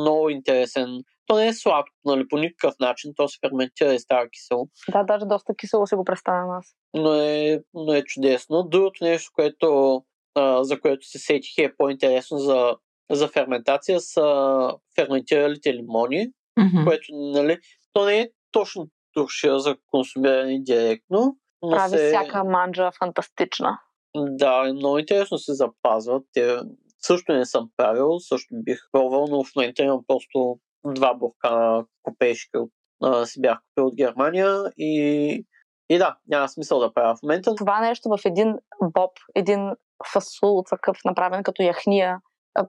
Много 0.00 0.30
интересен. 0.30 1.02
То 1.32 1.36
не 1.36 1.46
е 1.48 1.52
сладко, 1.52 1.94
нали, 2.04 2.28
по 2.28 2.38
никакъв 2.38 2.74
начин. 2.80 3.12
То 3.16 3.28
се 3.28 3.38
ферментира 3.46 3.94
и 3.94 3.98
става 3.98 4.28
кисело. 4.28 4.68
Да, 4.92 5.02
даже 5.02 5.26
доста 5.26 5.54
кисело 5.54 5.86
си 5.86 5.94
го 5.94 6.04
представям 6.04 6.50
аз. 6.50 6.66
Но 6.94 7.14
е, 7.14 7.62
но 7.74 7.94
е 7.94 8.02
чудесно. 8.02 8.62
Другото 8.62 9.04
нещо, 9.04 9.30
което, 9.34 10.02
а, 10.34 10.64
за 10.64 10.80
което 10.80 11.06
се 11.06 11.18
сетих 11.18 11.58
е 11.58 11.76
по-интересно 11.76 12.38
за, 12.38 12.76
за 13.10 13.28
ферментация 13.28 14.00
са 14.00 14.68
ферментиралите 14.94 15.74
лимони, 15.74 16.26
Мгм. 16.58 16.84
което, 16.84 17.06
нали, 17.12 17.58
то 17.92 18.04
не 18.06 18.20
е 18.20 18.28
точно 18.50 18.86
туршия 19.12 19.58
за 19.58 19.76
консумиране 19.90 20.58
директно, 20.60 21.36
но 21.62 21.70
Прави 21.70 21.96
се... 21.98 22.06
всяка 22.08 22.44
манджа 22.44 22.90
фантастична. 22.98 23.78
Да, 24.16 24.68
е 24.68 24.72
много 24.72 24.98
интересно 24.98 25.38
се 25.38 25.54
запазват. 25.54 26.22
Те 26.32 26.58
също 26.98 27.32
не 27.32 27.46
съм 27.46 27.70
правил, 27.76 28.20
също 28.20 28.48
бих 28.52 28.78
пробвал, 28.92 29.26
но 29.30 29.44
в 29.44 29.56
момента 29.56 29.82
имам 29.82 30.00
просто 30.06 30.58
два 30.84 31.14
буркана 31.14 31.84
купешки 32.02 32.56
от 32.56 32.70
а, 33.02 33.26
си 33.26 33.40
бях 33.40 33.58
купил 33.58 33.86
от 33.86 33.96
Германия 33.96 34.64
и, 34.78 35.44
и 35.88 35.98
да, 35.98 36.16
няма 36.28 36.48
смисъл 36.48 36.80
да 36.80 36.94
правя 36.94 37.16
в 37.16 37.22
момента. 37.22 37.54
Това 37.54 37.80
нещо 37.80 38.08
в 38.08 38.18
един 38.24 38.54
боб, 38.82 39.10
един 39.34 39.70
фасул, 40.12 40.62
такъв 40.70 40.96
направен 41.04 41.42
като 41.42 41.62
яхния, 41.62 42.18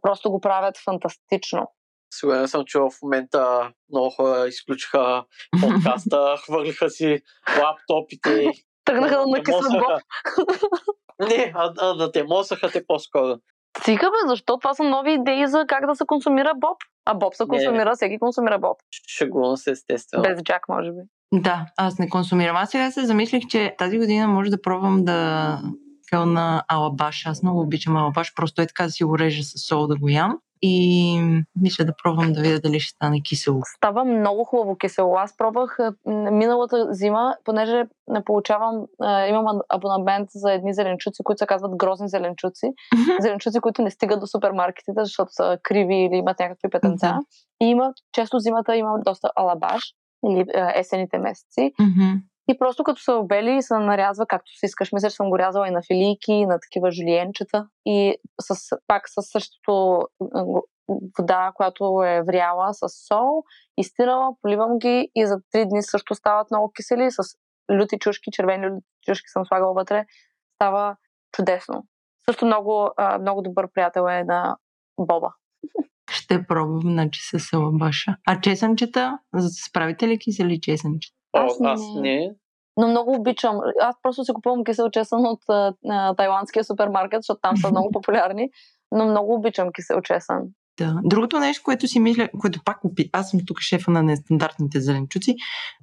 просто 0.01 0.31
го 0.31 0.41
правят 0.41 0.77
фантастично. 0.77 1.67
Сигурен 2.13 2.47
съм, 2.47 2.63
че 2.65 2.79
в 2.79 2.89
момента 3.03 3.71
много 3.91 4.09
хора 4.09 4.47
изключиха 4.47 5.25
подкаста, 5.61 6.35
хвърлиха 6.45 6.89
си 6.89 7.21
лаптопите. 7.61 8.51
Тръгнаха 8.85 9.17
да 9.17 9.27
накисват 9.27 9.71
боб. 9.71 10.01
Не, 11.19 11.53
а, 11.55 11.73
а 11.77 11.93
да 11.93 12.11
те 12.11 12.23
мосаха 12.23 12.71
те 12.71 12.85
по-скоро. 12.87 13.37
Стига 13.83 14.09
бе, 14.11 14.29
защо 14.29 14.57
това 14.57 14.73
са 14.73 14.83
нови 14.83 15.13
идеи 15.13 15.47
за 15.47 15.65
как 15.67 15.87
да 15.87 15.95
се 15.95 16.03
консумира 16.07 16.51
боб? 16.55 16.77
А 17.05 17.13
боб 17.13 17.35
се 17.35 17.43
Не. 17.43 17.47
консумира, 17.47 17.91
всеки 17.95 18.19
консумира 18.19 18.59
боб. 18.59 18.77
Шегувам 19.17 19.57
се, 19.57 19.71
естествено. 19.71 20.23
Без 20.23 20.43
джак, 20.43 20.69
може 20.69 20.91
би. 20.91 21.01
Да, 21.33 21.65
аз 21.77 21.99
не 21.99 22.09
консумирам. 22.09 22.55
Аз 22.55 22.69
сега 22.69 22.91
се 22.91 23.05
замислих, 23.05 23.43
че 23.49 23.75
тази 23.77 23.97
година 23.97 24.27
може 24.27 24.49
да 24.51 24.61
пробвам 24.61 25.05
да 25.05 25.59
кал 26.13 26.25
на 26.25 26.63
алабаш. 26.67 27.25
Аз 27.25 27.43
много 27.43 27.61
обичам 27.61 27.97
алабаш, 27.97 28.33
просто 28.35 28.61
е 28.61 28.67
така 28.67 28.83
да 28.83 28.89
си 28.89 29.03
го 29.03 29.19
режа 29.19 29.43
с 29.43 29.67
сол 29.67 29.87
да 29.87 29.95
го 29.97 30.09
ям. 30.09 30.39
И 30.65 31.19
мисля 31.61 31.85
да 31.85 31.93
пробвам 32.03 32.33
да 32.33 32.41
видя 32.41 32.59
дали 32.59 32.79
ще 32.79 32.89
стане 32.89 33.21
кисело. 33.21 33.61
Става 33.77 34.05
много 34.05 34.43
хубаво 34.43 34.77
кисело. 34.77 35.15
Аз 35.15 35.37
пробвах 35.37 35.77
миналата 36.05 36.87
зима, 36.93 37.35
понеже 37.45 37.83
не 38.07 38.23
получавам, 38.23 38.75
имам 39.29 39.59
абонамент 39.69 40.29
за 40.31 40.53
едни 40.53 40.73
зеленчуци, 40.73 41.23
които 41.23 41.39
се 41.39 41.45
казват 41.45 41.75
грозни 41.75 42.09
зеленчуци. 42.09 42.67
Зеленчуци, 43.19 43.59
които 43.59 43.81
не 43.81 43.91
стигат 43.91 44.19
до 44.19 44.27
супермаркетите, 44.27 45.03
защото 45.03 45.31
са 45.31 45.57
криви 45.63 45.95
или 45.95 46.15
имат 46.15 46.39
някакви 46.39 46.69
петънца. 46.71 47.19
И 47.61 47.65
има, 47.65 47.93
често 48.11 48.39
зимата 48.39 48.75
има 48.75 48.99
доста 49.05 49.29
алабаш 49.35 49.83
или 50.29 50.45
есените 50.75 51.17
месеци. 51.17 51.71
И 52.49 52.57
просто 52.57 52.83
като 52.83 53.01
са 53.01 53.13
обели 53.13 53.61
се 53.61 53.73
нарязва 53.73 54.25
както 54.25 54.51
си 54.51 54.65
искаш. 54.65 54.91
Мисля, 54.91 55.09
че 55.09 55.15
съм 55.15 55.29
го 55.29 55.39
рязала 55.39 55.67
и 55.67 55.71
на 55.71 55.81
филийки, 55.87 56.31
и 56.31 56.45
на 56.45 56.59
такива 56.59 56.91
жулиенчета. 56.91 57.67
И 57.85 58.15
с, 58.41 58.77
пак 58.87 59.09
с 59.09 59.21
същото 59.21 60.01
вода, 61.19 61.51
която 61.55 62.03
е 62.05 62.23
вряла 62.27 62.73
с 62.73 63.07
сол, 63.07 63.43
изтирала, 63.77 64.29
поливам 64.41 64.77
ги 64.77 65.11
и 65.15 65.27
за 65.27 65.37
три 65.51 65.65
дни 65.65 65.83
също 65.83 66.15
стават 66.15 66.51
много 66.51 66.71
кисели. 66.75 67.11
С 67.11 67.23
люти 67.71 67.99
чушки, 67.99 68.31
червени 68.31 68.67
люти 68.67 68.85
чушки 69.05 69.27
съм 69.27 69.45
слагала 69.45 69.73
вътре. 69.73 70.05
Става 70.55 70.95
чудесно. 71.31 71.83
Също 72.25 72.45
много, 72.45 72.89
много 73.21 73.41
добър 73.41 73.67
приятел 73.73 74.01
е 74.01 74.23
на 74.23 74.57
Боба. 74.99 75.33
Ще 76.11 76.47
пробвам, 76.47 76.81
значи, 76.81 77.21
с 77.23 77.53
алабаша. 77.53 78.15
А 78.27 78.41
чесънчета? 78.41 79.19
Справите 79.67 80.07
ли 80.07 80.19
кисели 80.19 80.61
чесънчета? 80.61 81.17
О, 81.33 81.39
Аз 81.39 81.61
аз 81.61 81.81
не. 81.95 82.01
не. 82.01 82.31
Но 82.77 82.87
много 82.87 83.15
обичам. 83.15 83.59
Аз 83.81 83.95
просто 84.01 84.25
си 84.25 84.33
купувам 84.33 84.63
кисел 84.63 84.89
чесън 84.89 85.25
от 85.25 85.39
а, 85.49 85.73
а, 85.89 86.15
тайландския 86.15 86.63
супермаркет, 86.63 87.21
защото 87.21 87.39
там 87.41 87.57
са 87.57 87.71
много 87.71 87.91
популярни. 87.91 88.49
Но 88.91 89.05
много 89.05 89.33
обичам 89.33 89.69
кисел 89.73 90.01
чесън. 90.01 90.41
Да. 90.77 90.99
Другото 91.03 91.39
нещо, 91.39 91.63
което 91.63 91.87
си 91.87 91.99
мисля, 91.99 92.29
което 92.39 92.59
пак 92.65 92.85
опи... 92.85 93.09
аз 93.13 93.29
съм 93.29 93.39
тук 93.45 93.59
шефа 93.61 93.91
на 93.91 94.03
нестандартните 94.03 94.81
зеленчуци, 94.81 95.35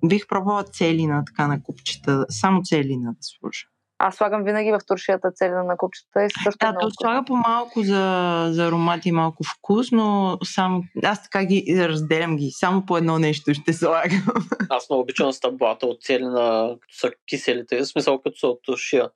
бих 0.06 0.28
пробвала 0.28 0.64
целина 0.64 1.22
така 1.26 1.46
на 1.46 1.62
купчета, 1.62 2.26
само 2.28 2.60
целина 2.64 3.12
да 3.12 3.18
сложа. 3.20 3.66
Аз 4.02 4.16
слагам 4.16 4.44
винаги 4.44 4.72
в 4.72 4.80
туршията 4.86 5.32
целина 5.32 5.62
на 5.62 5.76
купчета 5.76 6.24
и 6.24 6.30
също 6.44 6.58
Да, 6.60 6.72
много. 6.72 6.80
то 6.80 6.90
слага 6.90 7.24
по-малко 7.26 7.82
за, 7.82 8.46
за 8.52 8.66
аромат 8.66 9.06
и 9.06 9.12
малко 9.12 9.44
вкус, 9.44 9.92
но 9.92 10.38
само, 10.44 10.82
аз 11.04 11.22
така 11.22 11.44
ги 11.44 11.88
разделям 11.88 12.36
ги, 12.36 12.50
само 12.50 12.86
по 12.86 12.96
едно 12.96 13.18
нещо 13.18 13.54
ще 13.54 13.72
слагам. 13.72 14.22
Аз 14.70 14.90
много 14.90 15.02
обичам 15.02 15.32
стъблата 15.32 15.86
от 15.86 16.02
цели 16.02 16.24
на 16.24 16.76
като 16.80 16.94
са 16.94 17.12
киселите, 17.28 17.78
в 17.78 17.86
смисъл 17.86 18.22
като 18.22 18.38
са 18.38 18.48
от 18.48 18.60
тушия, 18.62 19.10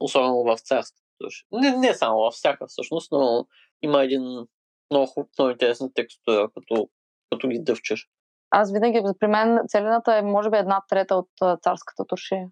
особено 0.00 0.44
в 0.44 0.58
царската 0.58 1.02
тушия. 1.18 1.46
Не, 1.52 1.76
не 1.76 1.94
само 1.94 2.18
във 2.18 2.34
всяка 2.34 2.66
всъщност, 2.66 3.12
но 3.12 3.46
има 3.82 4.04
един 4.04 4.22
много 4.90 5.06
хубав, 5.06 5.28
много 5.38 5.50
интересна 5.50 5.92
текстура, 5.94 6.48
като, 6.54 6.88
като 7.32 7.48
ги 7.48 7.58
дъвчеш. 7.58 8.08
Аз 8.50 8.72
винаги, 8.72 9.00
при 9.20 9.26
мен 9.26 9.58
целината 9.68 10.16
е 10.16 10.22
може 10.22 10.50
би 10.50 10.56
една 10.56 10.80
трета 10.88 11.14
от 11.14 11.60
царската 11.62 12.04
туршия. 12.04 12.48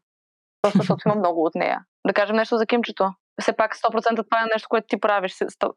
Просто 0.66 0.79
защото 0.79 1.09
има 1.09 1.14
много 1.14 1.44
от 1.44 1.55
нея. 1.55 1.81
Да 2.07 2.12
кажем 2.12 2.37
нещо 2.37 2.57
за 2.57 2.66
кимчето. 2.66 3.11
Все 3.40 3.52
пак 3.52 3.76
100% 3.76 4.14
това 4.14 4.42
е 4.42 4.52
нещо, 4.55 4.68
което 4.68 4.87
ти 4.88 5.00
правиш 5.00 5.35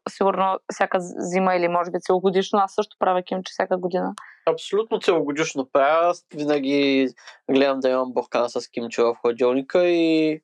сигурно 0.08 0.58
всяка 0.72 0.98
зима 1.00 1.54
или 1.54 1.68
може 1.68 1.90
би 1.90 1.98
целогодишно. 2.00 2.58
Аз 2.58 2.74
също 2.74 2.96
правя 2.98 3.22
кимче 3.22 3.50
всяка 3.50 3.78
година. 3.78 4.14
Абсолютно 4.46 5.00
целогодишно 5.00 5.68
правя. 5.72 6.14
Винаги 6.34 7.08
гледам 7.50 7.80
да 7.80 7.88
имам 7.88 8.12
буркан 8.12 8.50
с 8.50 8.68
кимче 8.68 9.02
в 9.02 9.16
хладилника 9.20 9.88
и 9.88 10.40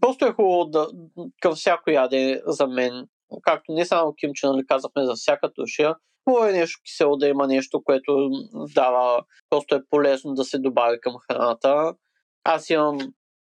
просто 0.00 0.26
е 0.26 0.32
хубаво 0.32 0.64
да, 0.64 0.86
към 1.40 1.54
всяко 1.54 1.90
яде 1.90 2.42
за 2.46 2.66
мен, 2.66 3.06
както 3.42 3.72
не 3.72 3.84
само 3.84 4.14
кимче, 4.14 4.46
нали 4.46 4.66
казахме 4.66 5.04
за 5.04 5.14
всяка 5.14 5.52
тушия, 5.52 5.94
хубаво 6.28 6.46
е 6.46 6.52
нещо 6.52 6.80
кисело 6.84 7.16
да 7.16 7.28
има 7.28 7.46
нещо, 7.46 7.82
което 7.84 8.30
дава, 8.74 9.22
просто 9.50 9.74
е 9.74 9.86
полезно 9.90 10.34
да 10.34 10.44
се 10.44 10.58
добави 10.58 11.00
към 11.00 11.14
храната. 11.18 11.94
Аз 12.44 12.70
имам 12.70 12.98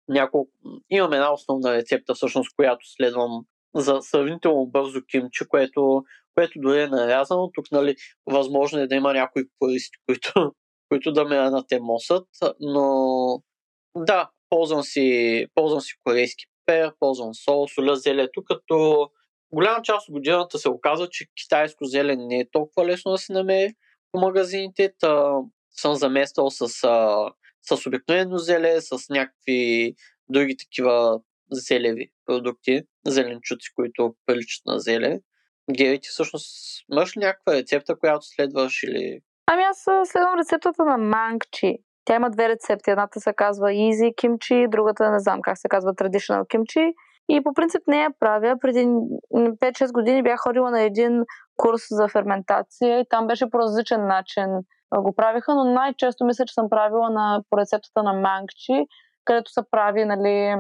няколко, 0.09 0.51
имам 0.89 1.13
една 1.13 1.33
основна 1.33 1.73
рецепта, 1.73 2.13
всъщност, 2.13 2.55
която 2.55 2.91
следвам 2.91 3.45
за 3.75 3.97
сравнително 4.01 4.65
бързо 4.65 5.01
кимче, 5.11 5.47
което, 5.47 6.03
което 6.35 6.59
дори 6.59 6.81
е 6.81 6.87
нарязано. 6.87 7.51
Тук, 7.53 7.65
нали, 7.71 7.95
възможно 8.25 8.79
е 8.79 8.87
да 8.87 8.95
има 8.95 9.13
някои 9.13 9.43
користи, 9.59 9.97
които, 10.07 10.31
които 10.89 11.11
да 11.11 11.25
ме 11.25 11.35
анатемосат, 11.35 12.27
но 12.59 13.41
да, 13.97 14.29
ползвам 14.49 14.83
си, 14.83 15.47
ползвам 15.55 15.81
си 15.81 15.93
корейски 16.03 16.45
пер, 16.65 16.91
ползвам 16.99 17.33
сол, 17.33 17.67
соля 17.67 17.95
зелето, 17.95 18.43
като 18.43 19.09
голяма 19.53 19.81
част 19.81 20.09
от 20.09 20.13
годината 20.13 20.59
се 20.59 20.69
оказва, 20.69 21.07
че 21.09 21.25
китайско 21.41 21.85
зеле 21.85 22.15
не 22.15 22.39
е 22.39 22.49
толкова 22.51 22.85
лесно 22.85 23.11
да 23.11 23.17
се 23.17 23.33
намери 23.33 23.73
по 24.11 24.19
магазините. 24.19 24.93
Та 24.99 25.35
съм 25.71 25.95
замествал 25.95 26.49
с, 26.49 26.83
а, 26.83 27.29
с 27.61 27.87
обикновено 27.87 28.37
зеле, 28.37 28.81
с 28.81 29.09
някакви 29.09 29.93
други 30.29 30.57
такива 30.57 31.19
зелеви 31.51 32.11
продукти, 32.25 32.81
зеленчуци, 33.07 33.73
които 33.75 34.15
приличат 34.25 34.65
на 34.65 34.79
зеле. 34.79 35.19
Гери, 35.71 35.99
ти 35.99 36.09
всъщност 36.09 36.49
имаш 36.91 37.17
ли 37.17 37.19
някаква 37.19 37.53
рецепта, 37.53 37.99
която 37.99 38.25
следваш 38.25 38.83
или... 38.83 39.19
Ами 39.51 39.63
аз 39.63 40.09
следвам 40.09 40.39
рецептата 40.39 40.85
на 40.85 40.97
Мангчи. 40.97 41.77
Тя 42.05 42.15
има 42.15 42.29
две 42.29 42.49
рецепти. 42.49 42.91
Едната 42.91 43.19
се 43.19 43.33
казва 43.33 43.67
Easy 43.67 44.15
Kimchi, 44.15 44.69
другата 44.69 45.11
не 45.11 45.19
знам 45.19 45.41
как 45.41 45.57
се 45.57 45.67
казва 45.67 45.93
Traditional 45.93 46.43
Kimchi. 46.43 46.93
И 47.29 47.43
по 47.43 47.53
принцип 47.53 47.81
не 47.87 48.01
я 48.01 48.09
правя. 48.19 48.55
Преди 48.61 48.85
м, 48.85 49.05
5-6 49.33 49.91
години 49.91 50.23
бях 50.23 50.39
ходила 50.39 50.71
на 50.71 50.81
един 50.81 51.23
курс 51.57 51.81
за 51.89 52.07
ферментация 52.07 52.99
и 52.99 53.05
там 53.09 53.27
беше 53.27 53.49
по 53.49 53.59
различен 53.59 54.07
начин 54.07 54.45
го 54.97 55.15
правиха, 55.15 55.55
но 55.55 55.63
най-често 55.63 56.25
мисля, 56.25 56.45
че 56.45 56.53
съм 56.53 56.69
правила 56.69 57.09
на, 57.09 57.41
по 57.49 57.57
рецептата 57.57 58.03
на 58.03 58.13
Мангчи, 58.13 58.85
където 59.25 59.51
се 59.51 59.61
прави 59.71 60.05
нали, 60.05 60.55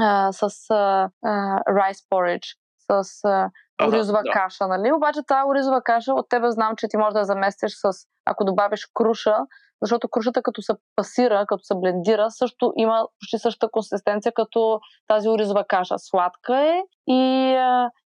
а, 0.00 0.32
с 0.32 0.42
а, 0.70 1.10
а, 1.24 1.60
rice 1.64 2.08
porridge, 2.12 2.56
с 2.90 3.20
а, 3.24 3.50
оризова 3.88 4.22
да. 4.24 4.30
каша, 4.32 4.66
нали? 4.66 4.92
Обаче 4.92 5.20
тази 5.26 5.48
оризова 5.48 5.82
каша 5.82 6.12
от 6.14 6.28
тебе 6.28 6.50
знам, 6.50 6.76
че 6.76 6.88
ти 6.88 6.96
можеш 6.96 7.12
да 7.12 7.18
я 7.18 7.24
заместиш 7.24 7.72
с, 7.74 7.90
ако 8.24 8.44
добавиш 8.44 8.88
круша, 8.94 9.36
защото 9.82 10.08
крушата 10.08 10.42
като 10.42 10.62
се 10.62 10.72
пасира, 10.96 11.44
като 11.46 11.64
се 11.64 11.74
блендира, 11.74 12.30
също 12.30 12.72
има 12.76 13.06
почти 13.20 13.38
същата 13.38 13.70
консистенция 13.72 14.32
като 14.32 14.80
тази 15.06 15.28
оризова 15.28 15.64
каша. 15.68 15.94
Сладка 15.98 16.56
е 16.56 16.82
и 17.06 17.52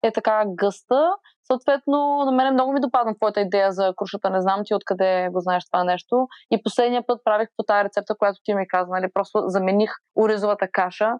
е 0.03 0.12
така 0.12 0.44
гъста. 0.46 1.12
Съответно, 1.53 2.23
на 2.25 2.33
мен 2.33 2.55
много 2.55 2.73
ми 2.73 2.81
допадна 2.81 3.15
твоята 3.15 3.41
идея 3.41 3.73
за 3.73 3.95
крушата. 3.97 4.31
Не 4.31 4.41
знам 4.41 4.61
ти 4.65 4.75
откъде 4.75 5.29
го 5.33 5.41
знаеш 5.41 5.65
това 5.67 5.85
нещо. 5.85 6.29
И 6.51 6.63
последния 6.63 7.07
път 7.07 7.21
правих 7.25 7.49
по 7.57 7.63
тази 7.63 7.85
рецепта, 7.85 8.15
която 8.19 8.41
ти 8.45 8.55
ми 8.55 8.69
каза. 8.69 8.91
Нали? 8.91 9.07
Просто 9.15 9.43
замених 9.47 9.91
оризовата 10.17 10.69
каша 10.73 11.13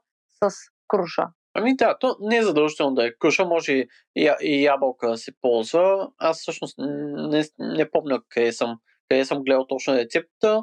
с 0.43 0.55
круша. 0.89 1.27
Ами 1.55 1.77
да, 1.77 1.99
то 1.99 2.17
не 2.21 2.37
е 2.37 2.43
задължително 2.43 2.95
да 2.95 3.07
е 3.07 3.13
круша, 3.19 3.45
може 3.45 3.73
и, 3.73 3.89
и, 4.17 4.33
и 4.41 4.65
ябълка 4.65 5.09
да 5.09 5.17
се 5.17 5.33
ползва. 5.41 6.09
Аз 6.19 6.41
всъщност 6.41 6.75
не, 6.79 7.45
не 7.59 7.91
помня 7.91 8.21
къде 8.29 8.53
съм, 8.53 8.77
къде 9.09 9.25
съм 9.25 9.45
гледал 9.45 9.67
точно 9.67 9.95
рецепта. 9.95 10.63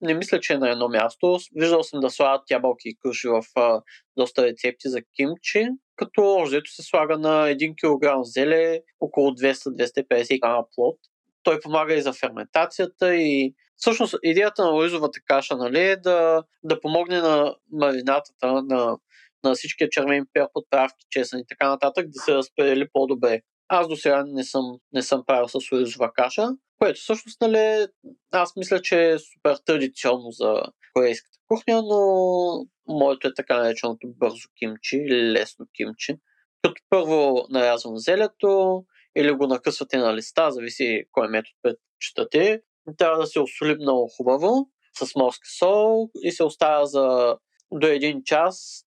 Не 0.00 0.14
мисля, 0.14 0.40
че 0.40 0.52
е 0.52 0.58
на 0.58 0.70
едно 0.70 0.88
място. 0.88 1.38
Виждал 1.54 1.82
съм 1.82 2.00
да 2.00 2.10
слагат 2.10 2.50
ябълки 2.50 2.88
и 2.88 2.96
круши 3.02 3.28
в 3.28 3.42
а, 3.56 3.82
доста 4.16 4.42
рецепти 4.42 4.88
за 4.88 5.00
кимчи, 5.16 5.68
като 5.98 6.36
ождето 6.36 6.70
се 6.70 6.82
слага 6.82 7.18
на 7.18 7.48
1 7.48 7.74
кг 7.74 8.24
зеле, 8.24 8.80
около 9.00 9.30
200-250 9.30 10.40
грама 10.40 10.64
плод. 10.74 10.96
Той 11.42 11.60
помага 11.60 11.94
и 11.94 12.02
за 12.02 12.12
ферментацията 12.12 13.16
и 13.16 13.54
всъщност 13.76 14.14
идеята 14.22 14.64
на 14.64 14.76
оризовата 14.76 15.20
каша 15.26 15.56
нали, 15.56 15.80
е 15.80 15.96
да, 15.96 16.42
да 16.64 16.80
помогне 16.80 17.20
на 17.20 17.54
маринатата, 17.72 18.62
на 18.62 18.98
на 19.44 19.54
всичкия 19.54 19.88
червен 19.90 20.26
пер, 20.32 20.46
подправки, 20.52 21.06
чесън 21.10 21.40
и 21.40 21.46
така 21.48 21.68
нататък, 21.68 22.08
да 22.08 22.20
се 22.20 22.34
разпредели 22.34 22.88
по-добре. 22.92 23.40
Аз 23.68 23.88
до 23.88 23.96
сега 23.96 24.24
не 24.26 24.44
съм, 24.44 24.78
не 24.92 25.02
съм 25.02 25.24
правил 25.26 25.48
с 25.48 25.72
оризова 25.72 26.12
каша, 26.12 26.48
което 26.78 27.00
всъщност, 27.00 27.40
нали, 27.40 27.86
аз 28.30 28.56
мисля, 28.56 28.82
че 28.82 29.10
е 29.10 29.18
супер 29.18 29.56
традиционно 29.56 30.30
за 30.30 30.62
корейската 30.94 31.38
кухня, 31.48 31.82
но 31.82 32.66
моето 32.88 33.28
е 33.28 33.34
така 33.34 33.58
нареченото 33.58 34.08
бързо 34.08 34.48
кимчи 34.58 34.96
или 34.96 35.32
лесно 35.32 35.66
кимчи. 35.74 36.16
Като 36.62 36.82
първо 36.90 37.46
нарязвам 37.50 37.98
зелето 37.98 38.84
или 39.16 39.32
го 39.32 39.46
накъсвате 39.46 39.98
на 39.98 40.16
листа, 40.16 40.50
зависи 40.50 41.04
кой 41.12 41.28
метод 41.28 41.54
предпочитате. 41.62 42.60
Трябва 42.96 43.18
да 43.18 43.26
се 43.26 43.40
осоли 43.40 43.74
много 43.74 44.08
хубаво 44.16 44.68
с 44.98 45.14
морски 45.16 45.48
сол 45.58 46.10
и 46.22 46.32
се 46.32 46.44
оставя 46.44 46.86
за 46.86 47.36
до 47.72 47.86
един 47.86 48.22
час 48.24 48.84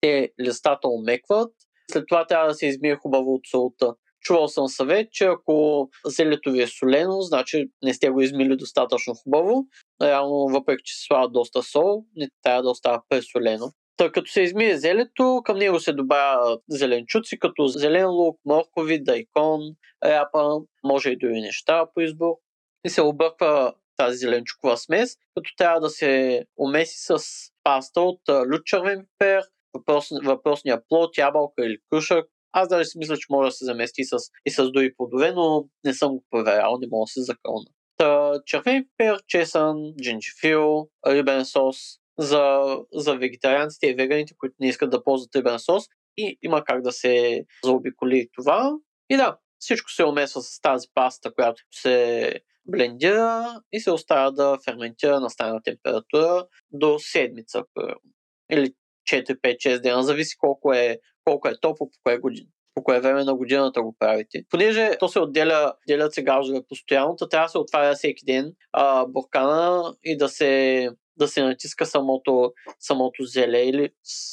те 0.00 0.32
листата 0.40 0.88
омекват. 0.88 1.52
След 1.90 2.04
това 2.08 2.26
трябва 2.26 2.48
да 2.48 2.54
се 2.54 2.66
измие 2.66 2.96
хубаво 2.96 3.34
от 3.34 3.46
солта. 3.50 3.94
Чувал 4.22 4.48
съм 4.48 4.68
съвет, 4.68 5.12
че 5.12 5.24
ако 5.24 5.88
зелето 6.06 6.50
ви 6.50 6.62
е 6.62 6.66
солено, 6.66 7.20
значи 7.20 7.70
не 7.82 7.94
сте 7.94 8.10
го 8.10 8.20
измили 8.20 8.56
достатъчно 8.56 9.14
хубаво. 9.14 9.64
Реално, 10.02 10.48
въпреки 10.48 10.82
че 10.84 10.94
се 10.94 11.04
слага 11.04 11.28
доста 11.28 11.62
сол, 11.62 12.04
не 12.16 12.28
трябва 12.42 12.62
да 12.62 12.70
остава 12.70 13.02
пресолено. 13.08 13.72
Та 13.96 14.12
като 14.12 14.30
се 14.30 14.42
измие 14.42 14.78
зелето, 14.78 15.42
към 15.44 15.58
него 15.58 15.80
се 15.80 15.92
добавя 15.92 16.58
зеленчуци, 16.68 17.38
като 17.38 17.66
зелен 17.66 18.10
лук, 18.10 18.38
моркови, 18.44 19.02
дайкон, 19.02 19.60
ряпа, 20.04 20.58
може 20.84 21.10
и 21.10 21.18
други 21.18 21.40
неща 21.40 21.86
по 21.94 22.00
избор. 22.00 22.34
И 22.84 22.90
се 22.90 23.02
обърква 23.02 23.74
тази 23.96 24.16
зеленчукова 24.16 24.76
смес, 24.76 25.16
като 25.34 25.50
трябва 25.56 25.80
да 25.80 25.90
се 25.90 26.44
умеси 26.58 26.96
с 26.98 27.18
паста 27.64 28.00
от 28.00 28.20
лют 28.28 28.64
червен 28.64 29.06
въпрос, 29.74 30.08
въпросния 30.24 30.82
плод, 30.88 31.18
ябълка 31.18 31.66
или 31.66 31.78
крушък. 31.90 32.26
Аз 32.52 32.68
даже 32.68 32.84
си 32.84 32.98
мисля, 32.98 33.16
че 33.16 33.26
може 33.30 33.48
да 33.48 33.52
се 33.52 33.64
замести 33.64 34.04
с, 34.04 34.16
и 34.46 34.50
с 34.50 34.70
други 34.70 34.94
плодове, 34.96 35.32
но 35.32 35.64
не 35.84 35.94
съм 35.94 36.12
го 36.12 36.24
проверял, 36.30 36.78
не 36.80 36.88
мога 36.90 37.02
да 37.02 37.06
се 37.06 37.22
закълна. 37.22 37.66
Та, 37.96 38.40
червен 38.46 38.86
пер, 38.96 39.18
чесън, 39.26 39.76
джинджифил, 40.02 40.88
рибен 41.06 41.44
сос 41.44 41.76
за, 42.18 42.76
за 42.92 43.14
вегетарианците 43.14 43.86
и 43.86 43.94
веганите, 43.94 44.34
които 44.38 44.54
не 44.60 44.68
искат 44.68 44.90
да 44.90 45.04
ползват 45.04 45.36
рибен 45.36 45.58
сос 45.58 45.84
и 46.16 46.38
има 46.42 46.64
как 46.64 46.82
да 46.82 46.92
се 46.92 47.44
заобиколи 47.64 48.28
това. 48.34 48.72
И 49.10 49.16
да, 49.16 49.38
всичко 49.58 49.90
се 49.90 50.04
умесва 50.04 50.42
с 50.42 50.60
тази 50.60 50.88
паста, 50.94 51.34
която 51.34 51.62
се 51.70 52.34
блендира 52.66 53.60
и 53.72 53.80
се 53.80 53.90
оставя 53.90 54.32
да 54.32 54.58
ферментира 54.64 55.20
на 55.20 55.30
стайна 55.30 55.62
температура 55.62 56.46
до 56.70 56.98
седмица, 56.98 57.64
или 58.52 58.74
4, 59.10 59.40
5, 59.40 59.56
6 59.56 59.80
дена, 59.80 60.02
зависи 60.02 60.36
колко 60.38 60.72
е, 60.72 60.98
колко 61.24 61.48
е 61.48 61.60
топло, 61.60 61.90
по 61.90 61.98
кое, 62.02 62.18
година, 62.18 62.46
по 62.74 62.82
кое 62.82 63.00
време 63.00 63.24
на 63.24 63.34
годината 63.34 63.82
го 63.82 63.96
правите. 63.98 64.44
Понеже 64.50 64.90
то 65.00 65.08
се 65.08 65.20
отделя, 65.20 65.72
делят 65.88 66.14
се 66.14 66.22
газове 66.22 66.60
постоянно, 66.68 67.16
то 67.16 67.28
трябва 67.28 67.46
да 67.46 67.50
се 67.50 67.58
отваря 67.58 67.94
всеки 67.94 68.24
ден 68.24 68.52
а, 68.72 69.06
буркана 69.06 69.94
и 70.04 70.16
да 70.16 70.28
се, 70.28 70.88
да 71.16 71.28
се 71.28 71.42
натиска 71.42 71.86
самото, 71.86 72.52
самото 72.80 73.24
зеле 73.24 73.62
или 73.62 73.90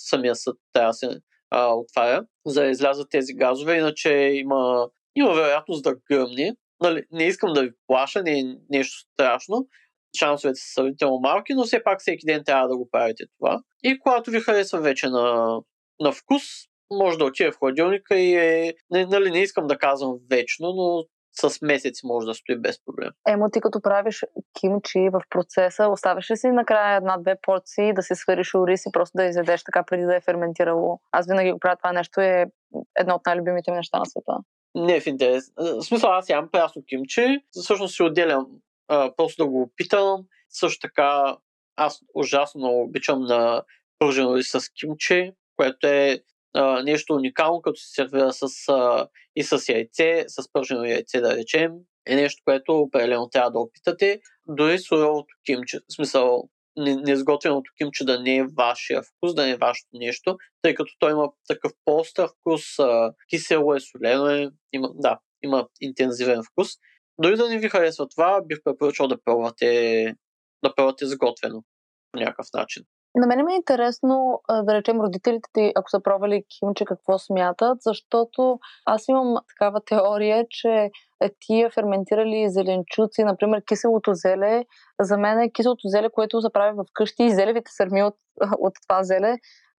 самия 0.09 0.35
съд 0.35 0.55
трябва 0.73 0.89
да 0.89 0.93
се 0.93 1.09
а, 1.51 1.73
отваря, 1.73 2.25
за 2.45 2.61
да 2.61 2.67
излязат 2.67 3.09
тези 3.09 3.33
газове, 3.33 3.77
иначе 3.77 4.13
има, 4.13 4.89
има 5.15 5.33
вероятност 5.33 5.83
да 5.83 5.95
гръмне. 6.11 6.55
Нали, 6.81 7.03
не 7.11 7.23
искам 7.23 7.53
да 7.53 7.61
ви 7.61 7.71
плаша, 7.87 8.23
не 8.23 8.39
е 8.39 8.43
нещо 8.69 8.97
страшно, 9.13 9.67
шансовете 10.19 10.59
са 10.59 10.73
сравнително 10.73 11.19
малки, 11.19 11.53
но 11.53 11.63
все 11.63 11.83
пак 11.83 11.99
всеки 11.99 12.25
ден 12.25 12.43
трябва 12.45 12.67
да 12.67 12.77
го 12.77 12.89
правите 12.91 13.23
това. 13.37 13.61
И 13.83 13.99
когато 13.99 14.31
ви 14.31 14.39
харесва 14.39 14.79
вече 14.79 15.09
на, 15.09 15.57
на 15.99 16.11
вкус, 16.11 16.43
може 16.93 17.17
да 17.17 17.25
отиде 17.25 17.51
в 17.51 17.57
хладилника 17.59 18.15
и 18.15 18.35
е, 18.35 18.73
нали, 18.91 19.31
не 19.31 19.41
искам 19.41 19.67
да 19.67 19.77
казвам 19.77 20.17
вечно, 20.29 20.73
но 20.73 21.03
с 21.41 21.61
месеци 21.61 22.05
може 22.05 22.27
да 22.27 22.33
стои 22.33 22.57
без 22.57 22.85
проблем. 22.85 23.09
Емо, 23.27 23.49
ти 23.49 23.61
като 23.61 23.81
правиш 23.81 24.23
кимчи 24.59 25.09
в 25.13 25.21
процеса, 25.29 25.87
оставяш 25.87 26.31
ли 26.31 26.37
си 26.37 26.47
накрая 26.47 26.97
една-две 26.97 27.35
порции 27.41 27.93
да 27.93 28.01
си 28.01 28.15
свариш 28.15 28.55
ориз 28.55 28.85
и 28.85 28.91
просто 28.91 29.17
да 29.17 29.25
изядеш 29.25 29.63
така 29.63 29.83
преди 29.83 30.03
да 30.03 30.15
е 30.15 30.21
ферментирало? 30.21 30.99
Аз 31.11 31.27
винаги 31.27 31.51
го 31.51 31.59
правя 31.59 31.75
това 31.75 31.91
нещо 31.91 32.21
е 32.21 32.45
едно 32.99 33.15
от 33.15 33.25
най-любимите 33.25 33.71
ми 33.71 33.77
неща 33.77 33.99
на 33.99 34.05
света. 34.05 34.33
Не 34.75 34.99
в 34.99 35.07
интерес. 35.07 35.43
В 35.57 35.81
смисъл, 35.81 36.11
аз 36.11 36.29
ям 36.29 36.49
прясно 36.51 36.83
кимчи, 36.87 37.39
всъщност 37.51 37.95
си 37.95 38.03
отделям 38.03 38.47
просто 39.17 39.43
да 39.43 39.49
го 39.49 39.61
опитам. 39.61 40.25
Също 40.49 40.79
така, 40.87 41.37
аз 41.75 41.99
ужасно 42.15 42.67
обичам 42.67 43.21
на 43.21 43.63
пържено 43.99 44.37
и 44.37 44.43
с 44.43 44.69
кимчи, 44.79 45.31
което 45.55 45.87
е 45.87 46.19
а, 46.53 46.83
нещо 46.83 47.13
уникално, 47.13 47.61
като 47.61 47.79
се 47.79 47.93
сервира 47.93 48.33
с, 48.33 48.69
а, 48.69 49.07
и 49.35 49.43
с 49.43 49.69
яйце, 49.69 50.25
с 50.27 50.51
пържено 50.53 50.83
яйце, 50.83 51.21
да 51.21 51.35
речем. 51.35 51.71
Е 52.07 52.15
нещо, 52.15 52.41
което 52.45 52.79
определено 52.79 53.29
трябва 53.29 53.51
да 53.51 53.59
опитате. 53.59 54.21
Дори 54.47 54.79
суровото 54.79 55.35
кимче, 55.45 55.79
в 55.79 55.93
смисъл 55.93 56.49
неизготвеното 56.77 57.71
кимче 57.77 58.05
да 58.05 58.19
не 58.19 58.35
е 58.35 58.45
вашия 58.57 59.01
вкус, 59.03 59.35
да 59.35 59.45
не 59.45 59.51
е 59.51 59.57
вашето 59.57 59.89
нещо, 59.93 60.37
тъй 60.61 60.75
като 60.75 60.93
той 60.99 61.11
има 61.11 61.29
такъв 61.47 61.71
по-остър 61.85 62.29
вкус, 62.39 62.79
а, 62.79 63.13
кисело 63.29 63.75
е, 63.75 63.79
солено 63.79 64.29
е, 64.29 64.49
има, 64.73 64.89
да, 64.95 65.19
има 65.43 65.67
интензивен 65.81 66.41
вкус. 66.51 66.69
Дори 67.19 67.37
да 67.37 67.49
не 67.49 67.57
ви 67.57 67.69
харесва 67.69 68.07
това, 68.07 68.41
бих 68.41 68.57
препоръчал 68.63 69.07
да 69.07 69.17
пробвате, 69.25 70.05
да 70.63 70.75
пробвате 70.75 71.05
сготвено 71.05 71.63
по 72.11 72.19
някакъв 72.19 72.45
начин. 72.53 72.83
На 73.15 73.27
мен 73.27 73.45
ми 73.45 73.53
е 73.53 73.55
интересно, 73.55 74.41
да 74.63 74.73
речем, 74.73 75.01
родителите 75.01 75.49
ти, 75.53 75.71
ако 75.75 75.89
са 75.89 76.03
пробвали 76.03 76.43
кимче, 76.59 76.85
какво 76.85 77.19
смятат, 77.19 77.77
защото 77.81 78.59
аз 78.85 79.07
имам 79.07 79.35
такава 79.49 79.81
теория, 79.85 80.45
че 80.49 80.69
е, 80.69 81.29
тия 81.39 81.69
ферментирали 81.71 82.49
зеленчуци, 82.49 83.23
например 83.23 83.63
киселото 83.67 84.13
зеле, 84.13 84.65
за 85.01 85.17
мен 85.17 85.39
е 85.39 85.51
киселото 85.51 85.87
зеле, 85.87 86.09
което 86.09 86.41
се 86.41 86.47
прави 86.53 86.77
вкъщи 86.89 87.23
и 87.23 87.31
зелевите 87.31 87.71
сърми 87.71 88.03
от, 88.03 88.15
от 88.59 88.73
това 88.87 89.03
зеле 89.03 89.35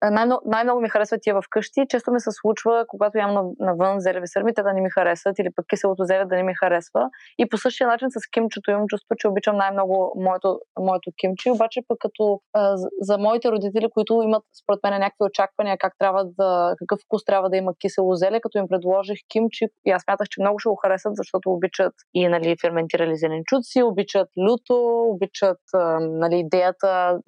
най-много, 0.09 0.41
най-много 0.45 0.81
ми 0.81 0.89
харесва 0.89 1.17
тия 1.21 1.41
вкъщи. 1.41 1.85
Често 1.89 2.11
ми 2.11 2.19
се 2.19 2.29
случва, 2.31 2.85
когато 2.87 3.17
ям 3.17 3.51
навън 3.59 3.99
зелеви 3.99 4.27
сърми, 4.27 4.53
те 4.53 4.63
да 4.63 4.73
не 4.73 4.81
ми 4.81 4.89
харесват 4.89 5.39
или 5.39 5.49
пък 5.55 5.65
киселото 5.69 6.03
зеле 6.03 6.25
да 6.25 6.35
не 6.35 6.43
ми 6.43 6.53
харесва. 6.55 7.09
И 7.37 7.49
по 7.49 7.57
същия 7.57 7.87
начин 7.87 8.07
с 8.11 8.29
кимчето 8.31 8.71
имам 8.71 8.87
чувство, 8.87 9.15
че 9.17 9.27
обичам 9.27 9.57
най-много 9.57 10.13
моето, 10.15 10.59
моето 10.79 11.11
кимчи. 11.17 11.51
Обаче 11.51 11.81
пък 11.87 11.97
като 11.99 12.39
а, 12.53 12.77
за 13.01 13.17
моите 13.17 13.51
родители, 13.51 13.89
които 13.93 14.21
имат 14.23 14.43
според 14.63 14.79
мен 14.83 14.93
някакви 14.93 15.25
очаквания 15.25 15.77
как 15.77 15.93
трябва 15.99 16.25
да, 16.25 16.75
какъв 16.77 16.99
вкус 16.99 17.25
трябва 17.25 17.49
да 17.49 17.57
има 17.57 17.73
кисело 17.79 18.15
зеле, 18.15 18.41
като 18.41 18.57
им 18.57 18.67
предложих 18.67 19.19
кимчи, 19.29 19.67
и 19.85 19.91
аз 19.91 20.03
мятах, 20.07 20.27
че 20.29 20.41
много 20.41 20.59
ще 20.59 20.69
го 20.69 20.75
харесат, 20.75 21.15
защото 21.15 21.51
обичат 21.51 21.93
и 22.13 22.27
нали, 22.27 22.55
ферментирали 22.61 23.15
зеленчуци, 23.17 23.83
обичат 23.83 24.29
люто, 24.37 25.03
обичат 25.09 25.59
а, 25.73 25.99
нали, 25.99 26.39
идеята 26.39 27.19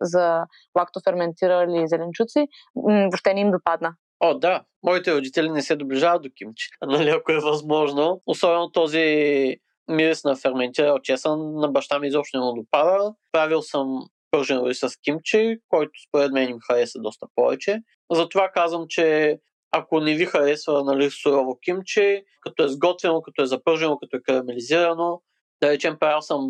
за 0.00 0.44
лактоферментирали 0.78 1.88
зеленчуци, 1.88 2.46
въобще 2.74 3.34
не 3.34 3.40
им 3.40 3.50
допадна. 3.50 3.94
О, 4.20 4.34
да. 4.34 4.62
Моите 4.82 5.14
родители 5.14 5.50
не 5.50 5.62
се 5.62 5.76
доближават 5.76 6.22
до 6.22 6.28
кимчи, 6.36 6.68
нали, 6.86 7.10
ако 7.10 7.32
е 7.32 7.40
възможно. 7.40 8.22
Особено 8.26 8.70
този 8.70 9.56
мирис 9.88 10.24
на 10.24 10.36
ферментирал 10.36 10.98
чесън 10.98 11.54
на 11.54 11.68
баща 11.68 11.98
ми 11.98 12.08
изобщо 12.08 12.38
не 12.38 12.44
му 12.44 12.52
допада. 12.52 13.14
Правил 13.32 13.62
съм 13.62 14.06
пържен 14.30 14.66
рис 14.66 14.78
с 14.78 14.96
кимчи, 15.04 15.58
който 15.68 15.92
според 16.08 16.32
мен 16.32 16.50
им 16.50 16.58
хареса 16.66 16.98
доста 16.98 17.26
повече. 17.34 17.80
Затова 18.12 18.48
казвам, 18.48 18.84
че 18.88 19.38
ако 19.70 20.00
не 20.00 20.14
ви 20.14 20.24
харесва 20.24 20.84
нали, 20.84 21.10
сурово 21.10 21.58
кимчи, 21.64 22.22
като 22.40 22.64
е 22.64 22.68
сготвено, 22.68 23.22
като 23.22 23.42
е 23.42 23.46
запържено, 23.46 23.98
като 23.98 24.16
е 24.16 24.22
карамелизирано, 24.22 25.22
да 25.62 25.70
речем, 25.70 25.98
правил 25.98 26.22
съм 26.22 26.48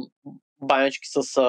банички 0.60 1.08
с 1.08 1.40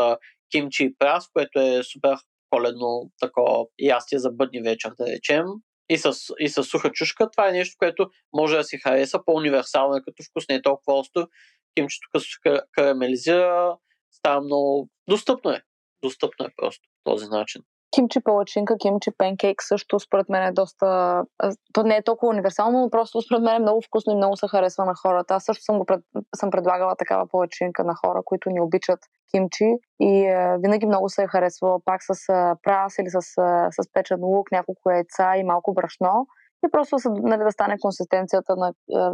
кимчи 0.56 0.84
и 0.84 0.96
прас, 1.00 1.30
което 1.34 1.60
е 1.60 1.84
супер 1.84 2.16
коледно 2.50 3.12
такова 3.20 3.66
ястие 3.80 4.20
за 4.20 4.32
бъдни 4.32 4.62
вечер, 4.62 4.92
да 5.00 5.06
речем. 5.08 5.46
И 5.90 5.98
с, 5.98 6.14
и 6.40 6.50
с 6.50 6.64
суха 6.64 6.92
чушка, 6.92 7.30
това 7.32 7.50
е 7.50 7.52
нещо, 7.52 7.76
което 7.78 8.10
може 8.34 8.58
да 8.58 8.64
си 8.64 8.78
хареса 8.78 9.20
по-универсално, 9.26 10.02
като 10.06 10.24
вкус 10.24 10.48
не 10.50 10.56
е 10.56 10.62
толкова 10.62 11.00
остро. 11.00 11.28
Кимчето 11.76 12.10
като 12.14 12.26
се 12.26 12.62
карамелизира, 12.72 13.78
става 14.12 14.42
много... 14.42 14.90
Достъпно 15.10 15.52
е. 15.52 15.62
Достъпно 16.04 16.46
е 16.46 16.54
просто 16.58 16.88
този 17.04 17.28
начин 17.28 17.62
кимчи 17.96 18.20
палачинка, 18.24 18.78
кимчи 18.78 19.12
пенкейк 19.18 19.64
също 19.64 20.00
според 20.00 20.30
мен 20.30 20.44
е 20.44 20.52
доста... 20.52 21.24
То 21.74 21.84
не 21.84 21.96
е 21.96 22.04
толкова 22.04 22.30
универсално, 22.30 22.82
но 22.82 22.90
просто 22.90 23.22
според 23.22 23.44
мен 23.44 23.56
е 23.56 23.60
много 23.60 23.82
вкусно 23.82 24.14
и 24.14 24.16
много 24.16 24.38
се 24.38 24.48
харесва 24.48 24.86
на 24.86 24.94
хората. 24.96 25.34
Аз 25.34 25.44
също 25.44 25.64
съм, 25.64 25.78
го 25.78 25.86
пред... 25.86 26.02
съм 26.36 26.52
предлагала 26.52 26.96
такава 26.96 27.28
палачинка 27.28 27.84
на 27.84 27.96
хора, 27.96 28.22
които 28.26 28.50
ни 28.50 28.62
обичат 28.62 29.00
кимчи 29.32 29.76
и 30.00 30.26
е, 30.26 30.58
винаги 30.60 30.86
много 30.86 31.10
се 31.10 31.24
е 31.24 31.28
харесвала 31.28 31.80
пак 31.86 32.02
с 32.04 32.30
е, 32.30 32.54
прас 32.64 32.98
или 33.00 33.10
с, 33.10 33.18
е, 33.18 33.22
с 33.72 33.94
печен 33.94 34.20
лук, 34.22 34.52
няколко 34.52 34.90
яйца 34.90 35.38
и 35.38 35.44
малко 35.44 35.74
брашно. 35.74 36.28
И 36.68 36.72
просто 36.72 37.00
са, 37.00 37.10
нали, 37.10 37.44
да 37.44 37.52
стане 37.52 37.76
консистенцията 37.82 38.56
на 38.56 38.68
е, 38.70 38.74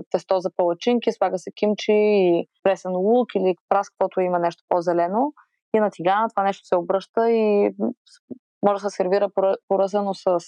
тесто 0.09 0.39
за 0.39 0.49
палачинки, 0.57 1.11
слага 1.11 1.37
се 1.37 1.51
кимчи 1.51 1.93
и 1.93 2.47
пресен 2.63 2.91
лук 2.91 3.35
или 3.35 3.55
прас, 3.69 3.89
каквото 3.89 4.21
има 4.21 4.39
нещо 4.39 4.63
по-зелено 4.69 5.33
и 5.73 5.79
на 5.79 5.89
тигана 5.91 6.29
това 6.29 6.43
нещо 6.43 6.67
се 6.67 6.75
обръща 6.75 7.31
и 7.31 7.71
може 8.65 8.83
да 8.83 8.89
се 8.89 8.95
сервира 8.95 9.29
поръзано 9.67 10.13
с 10.13 10.39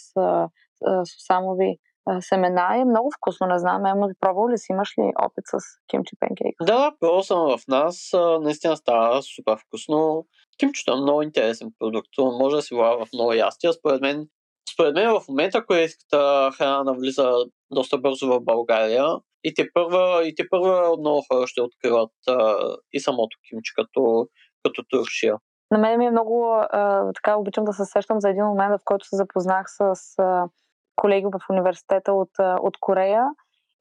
сусамови 1.05 1.77
семена 2.19 2.77
е 2.77 2.85
много 2.85 3.11
вкусно. 3.17 3.47
Не 3.47 3.59
знам, 3.59 3.85
Емо, 3.85 4.09
пробвал 4.19 4.49
ли 4.49 4.57
си, 4.57 4.71
имаш 4.71 4.93
ли 4.97 5.11
опит 5.21 5.43
с 5.47 5.57
кимчи 5.87 6.15
пенкейк? 6.19 6.55
Да, 6.61 6.91
пробвал 6.99 7.23
съм 7.23 7.57
в 7.57 7.67
нас. 7.67 8.11
Наистина 8.41 8.77
става 8.77 9.21
супер 9.21 9.57
вкусно. 9.57 10.25
Кимчето 10.59 10.91
е 10.91 11.01
много 11.01 11.21
интересен 11.21 11.71
продукт. 11.79 12.09
Може 12.17 12.55
да 12.55 12.61
се 12.61 12.75
влага 12.75 13.05
в 13.05 13.09
много 13.13 13.33
ястия. 13.33 13.73
Според 13.73 14.01
мен, 14.01 14.27
според 14.73 14.93
мен 14.95 15.09
в 15.09 15.21
момента 15.29 15.65
корейската 15.65 16.51
храна 16.57 16.83
навлиза 16.83 17.33
доста 17.71 17.97
бързо 17.97 18.27
в 18.27 18.41
България 18.41 19.05
и 19.43 19.53
те 19.53 19.67
първа, 19.73 20.27
и 20.27 20.35
те 20.35 20.49
първа 20.49 20.97
много 20.99 21.23
хора 21.31 21.47
ще 21.47 21.61
откриват 21.61 22.11
а, 22.27 22.57
и 22.93 22.99
самото 22.99 23.37
кимче 23.49 23.73
като, 23.75 24.27
като 24.63 24.83
туршия. 24.89 25.37
На 25.73 25.79
мен 25.79 25.99
ми 25.99 26.05
е 26.05 26.11
много 26.11 26.53
а, 26.53 27.11
така 27.13 27.35
обичам 27.35 27.65
да 27.65 27.73
се 27.73 27.85
сещам 27.85 28.19
за 28.19 28.29
един 28.29 28.45
момент, 28.45 28.81
в 28.81 28.85
който 28.85 29.05
се 29.05 29.15
запознах 29.15 29.65
с 29.67 29.95
а, 30.19 30.47
колеги 30.95 31.25
в 31.25 31.39
университета 31.49 32.13
от, 32.13 32.29
а, 32.39 32.57
от 32.61 32.77
Корея 32.79 33.25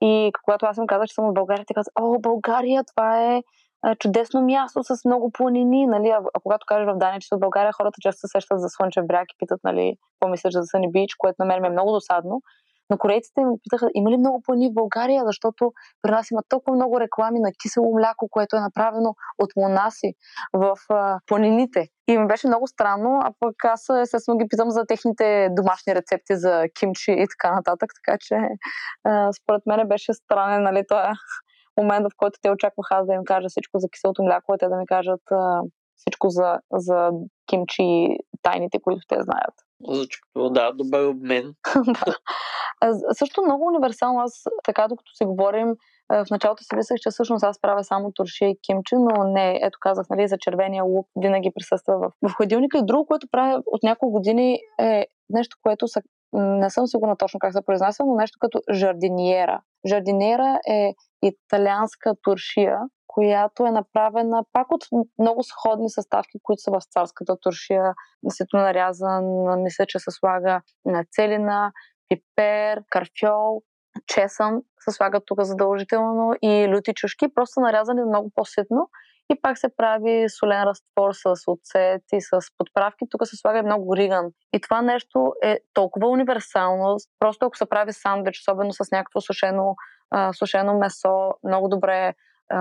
и 0.00 0.32
когато 0.44 0.66
аз 0.66 0.76
им 0.76 0.86
казах, 0.86 1.06
че 1.06 1.14
съм 1.14 1.28
от 1.28 1.34
България, 1.34 1.64
те 1.66 1.74
казват, 1.74 1.92
о, 2.00 2.18
България, 2.18 2.84
това 2.84 3.22
е 3.22 3.42
чудесно 3.98 4.42
място 4.42 4.82
с 4.82 5.04
много 5.04 5.30
планини, 5.30 5.86
нали? 5.86 6.08
А, 6.08 6.20
а 6.34 6.40
когато 6.42 6.66
кажеш 6.66 6.86
в 6.86 6.98
Дания, 6.98 7.20
че 7.20 7.34
от 7.34 7.40
България 7.40 7.72
хората 7.72 8.00
често 8.00 8.20
се 8.20 8.28
сещат 8.28 8.60
за 8.60 8.68
Слънчев 8.68 9.06
бряг 9.06 9.32
и 9.32 9.38
питат, 9.38 9.60
нали, 9.64 9.96
какво 10.14 10.30
мислиш 10.30 10.52
за 10.52 10.62
Съни 10.62 10.90
Бич, 10.90 11.14
което 11.14 11.36
на 11.38 11.44
мен 11.44 11.62
ми 11.62 11.68
е 11.68 11.70
много 11.70 11.92
досадно. 11.92 12.42
Но 12.92 12.98
корейците 12.98 13.40
ми 13.44 13.56
питаха, 13.62 13.88
има 13.94 14.10
ли 14.10 14.16
много 14.16 14.42
плани 14.42 14.68
в 14.68 14.74
България, 14.74 15.22
защото 15.26 15.72
при 16.02 16.10
нас 16.10 16.30
има 16.30 16.42
толкова 16.48 16.76
много 16.76 17.00
реклами 17.00 17.40
на 17.40 17.50
кисело 17.62 17.94
мляко, 17.98 18.28
което 18.30 18.56
е 18.56 18.60
направено 18.60 19.14
от 19.38 19.50
монаси 19.56 20.14
в 20.52 20.76
а, 20.88 21.18
планините. 21.26 21.86
И 22.08 22.18
ми 22.18 22.26
беше 22.26 22.46
много 22.46 22.66
странно, 22.66 23.20
а 23.24 23.32
пък 23.40 23.64
аз 23.64 23.88
естествено 24.02 24.38
ги 24.38 24.48
питам 24.48 24.70
за 24.70 24.84
техните 24.88 25.48
домашни 25.50 25.94
рецепти 25.94 26.36
за 26.36 26.64
кимчи 26.78 27.12
и 27.12 27.26
така 27.28 27.54
нататък, 27.54 27.90
така 28.04 28.18
че 28.20 28.34
а, 29.04 29.32
според 29.32 29.62
мен 29.66 29.88
беше 29.88 30.12
странен, 30.12 30.62
нали, 30.62 30.82
това 30.88 31.12
момент, 31.80 32.06
в 32.06 32.16
който 32.16 32.38
те 32.42 32.50
очакваха 32.50 32.94
аз 32.94 33.06
да 33.06 33.14
им 33.14 33.24
кажа 33.24 33.48
всичко 33.48 33.78
за 33.78 33.88
киселото 33.88 34.22
мляко, 34.22 34.54
и 34.54 34.58
те 34.58 34.68
да 34.68 34.76
ми 34.76 34.86
кажат 34.86 35.22
а, 35.30 35.62
всичко 35.96 36.30
за, 36.30 36.58
за 36.72 37.10
кимчи 37.46 37.82
и 37.82 38.18
тайните, 38.42 38.78
които 38.82 39.00
те 39.08 39.16
знаят. 39.22 39.54
Звучи 39.88 40.20
да, 40.36 40.72
добър 40.72 41.06
обмен. 41.06 41.54
Също 43.12 43.42
много 43.42 43.66
универсално. 43.66 44.20
Аз 44.20 44.44
така, 44.64 44.88
докато 44.88 45.14
си 45.14 45.24
говорим, 45.24 45.74
в 46.08 46.26
началото 46.30 46.64
си 46.64 46.76
мислех, 46.76 46.98
че 47.00 47.10
всъщност 47.10 47.44
аз 47.44 47.60
правя 47.60 47.84
само 47.84 48.12
туршия 48.12 48.50
и 48.50 48.58
кимчи, 48.62 48.94
но 48.94 49.24
не, 49.24 49.58
ето 49.62 49.78
казах, 49.80 50.06
нали, 50.10 50.28
за 50.28 50.38
червения 50.38 50.84
лук 50.84 51.06
винаги 51.16 51.50
присъства 51.54 51.98
в, 51.98 52.28
в 52.28 52.34
хладилника. 52.36 52.78
И 52.78 52.84
друго, 52.84 53.06
което 53.06 53.28
правя 53.30 53.62
от 53.66 53.82
няколко 53.82 54.12
години 54.12 54.58
е 54.80 55.06
нещо, 55.30 55.56
което 55.62 55.88
са, 55.88 56.00
не 56.32 56.70
съм 56.70 56.86
сигурна 56.86 57.16
точно 57.16 57.40
как 57.40 57.52
се 57.52 57.64
произнася, 57.66 58.04
но 58.06 58.14
нещо 58.14 58.38
като 58.40 58.60
жардиниера. 58.72 59.60
Жардиниера 59.88 60.60
е 60.68 60.94
италианска 61.22 62.14
туршия, 62.22 62.78
която 63.14 63.66
е 63.66 63.70
направена 63.70 64.44
пак 64.52 64.72
от 64.72 64.84
много 65.18 65.42
сходни 65.42 65.90
съставки, 65.90 66.38
които 66.42 66.62
са 66.62 66.70
в 66.70 66.80
царската 66.90 67.36
туршия. 67.40 67.94
Насето 68.22 68.56
нарязан, 68.56 69.24
мисля, 69.62 69.86
че 69.88 69.98
се 69.98 70.10
слага 70.10 70.60
на 70.84 71.04
целина, 71.10 71.72
пипер, 72.08 72.82
карфьол, 72.90 73.62
чесън 74.06 74.62
се 74.80 74.90
слагат 74.90 75.22
тук 75.26 75.42
задължително 75.42 76.34
и 76.42 76.68
люти 76.68 76.94
чушки, 76.94 77.34
просто 77.34 77.60
нарязани 77.60 78.04
много 78.04 78.30
по-ситно 78.34 78.88
и 79.32 79.40
пак 79.42 79.58
се 79.58 79.76
прави 79.76 80.26
солен 80.28 80.62
разтвор 80.62 81.12
с 81.12 81.42
оцет 81.46 82.02
и 82.12 82.20
с 82.20 82.30
подправки. 82.58 83.04
Тук 83.10 83.26
се 83.26 83.36
слага 83.36 83.62
много 83.62 83.96
риган. 83.96 84.30
И 84.52 84.60
това 84.60 84.82
нещо 84.82 85.32
е 85.42 85.58
толкова 85.74 86.08
универсално. 86.08 86.96
Просто 87.18 87.46
ако 87.46 87.56
се 87.56 87.68
прави 87.68 87.92
сандвич, 87.92 88.38
особено 88.40 88.72
с 88.72 88.90
някакво 88.92 89.20
сушено, 89.20 89.74
а, 90.10 90.32
сушено 90.32 90.78
месо, 90.78 91.32
много 91.44 91.68
добре 91.68 92.14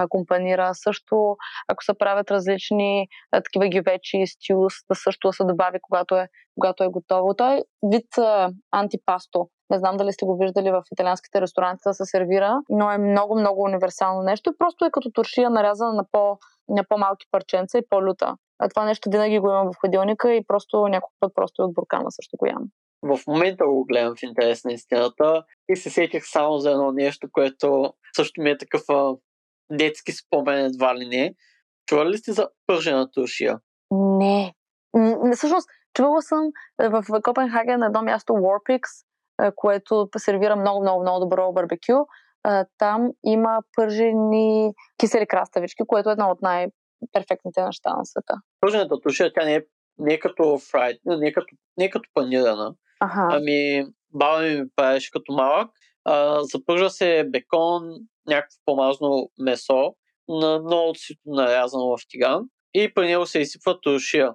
компанира. 0.10 0.74
Също, 0.74 1.36
ако 1.68 1.84
се 1.84 1.94
правят 1.94 2.32
различни 2.32 3.08
а, 3.32 3.42
такива 3.42 3.68
гивечи, 3.68 4.28
стюс, 4.28 4.74
да 4.90 4.96
също 4.96 5.28
да 5.28 5.34
се 5.34 5.44
добави, 5.44 5.80
когато 5.82 6.16
е, 6.16 6.28
когато 6.60 6.84
е 6.84 6.88
готово. 6.88 7.34
Той 7.34 7.56
е 7.56 7.64
вид 7.84 8.18
а, 8.18 8.52
антипасто. 8.72 9.48
Не 9.70 9.78
знам 9.78 9.98
дали 9.98 10.14
сте 10.14 10.26
го 10.26 10.38
виждали 10.38 10.72
в 10.72 10.84
италианските 10.94 11.42
ресторанти 11.42 11.82
да 11.86 11.94
се 11.94 12.06
сервира, 12.06 12.62
но 12.70 12.92
е 12.92 12.98
много, 12.98 13.40
много 13.40 13.64
универсално 13.64 14.24
нещо. 14.24 14.54
Просто 14.58 14.86
е 14.86 14.92
като 14.92 15.12
туршия 15.12 15.50
нарязана 15.50 15.94
на, 15.94 16.06
по, 16.12 16.38
на 16.70 16.84
по-малки 16.90 17.26
парченца 17.32 17.78
и 17.78 17.88
по-люта. 17.90 18.36
А 18.60 18.70
това 18.70 18.86
нещо 18.86 19.10
винаги 19.12 19.40
го 19.40 19.48
имам 19.50 19.72
в 19.72 19.80
хладилника 19.82 20.34
и 20.34 20.46
просто 20.48 20.88
няколко 20.88 21.14
път 21.20 21.32
просто 21.36 21.62
и 21.62 21.66
от 21.66 21.74
буркана 21.74 22.12
също 22.12 22.38
го 22.38 22.46
ям. 22.46 22.64
В 23.04 23.20
момента 23.28 23.66
го 23.66 23.86
гледам 23.86 24.16
в 24.16 24.24
интерес 24.24 24.64
на 24.64 24.74
истината 24.74 25.44
и 25.70 25.76
се 25.76 25.90
сетих 25.90 26.24
само 26.26 26.58
за 26.58 26.72
едно 26.72 26.92
нещо, 26.92 27.28
което 27.32 27.94
също 28.16 28.42
ми 28.42 28.50
е 28.50 28.58
такъв 28.58 28.82
детски 29.78 30.12
спомен 30.12 30.66
едва 30.66 30.96
ли 30.96 31.08
не. 31.08 31.34
Чували 31.86 32.10
ли 32.10 32.18
сте 32.18 32.32
за 32.32 32.50
пържена 32.68 33.12
туршия? 33.12 33.60
Не. 33.92 34.54
Всъщност, 35.36 35.70
чувала 35.94 36.22
съм 36.22 36.50
е, 36.82 36.90
в 36.90 37.04
Копенхаген 37.24 37.80
на 37.80 37.86
едно 37.86 38.02
място 38.02 38.34
Warpix, 38.34 38.82
е, 39.42 39.52
което 39.56 40.10
сервира 40.18 40.56
много, 40.56 40.82
много, 40.82 41.02
много 41.02 41.20
добро 41.20 41.52
барбекю. 41.52 42.06
Е, 42.48 42.64
там 42.78 43.10
има 43.26 43.60
пържени 43.76 44.74
кисели 44.98 45.28
краставички, 45.28 45.84
което 45.88 46.10
е 46.10 46.12
едно 46.12 46.30
от 46.30 46.42
най-перфектните 46.42 47.64
неща 47.64 47.94
на 47.98 48.06
света. 48.06 48.34
Пържената 48.60 49.00
туршия, 49.00 49.34
тя 49.34 49.46
не 49.46 49.56
е, 49.56 49.62
не 49.98 50.14
е 50.14 50.20
като 50.20 50.60
фрайд, 50.72 51.02
не 51.06 51.28
е 51.28 51.34
като, 51.34 51.56
не 51.78 51.86
е 51.86 51.90
като 51.90 52.10
панирана. 52.14 52.76
Ага. 53.00 53.28
Ами, 53.32 53.86
баба 54.14 54.42
ми 54.42 54.62
ми 54.62 54.66
правеше 54.76 55.12
като 55.12 55.34
малък. 55.34 55.72
А, 56.06 56.44
запържа 56.44 56.90
се 56.90 57.24
бекон, 57.30 57.84
някакво 58.28 58.58
по-мазно 58.66 59.30
месо, 59.40 59.94
на 60.28 60.60
много 60.60 60.96
сито 60.96 61.22
нарязано 61.26 61.98
в 61.98 61.98
тиган 62.10 62.46
и 62.74 62.94
при 62.94 63.08
него 63.08 63.26
се 63.26 63.40
изсипва 63.40 63.82
туршия. 63.82 64.34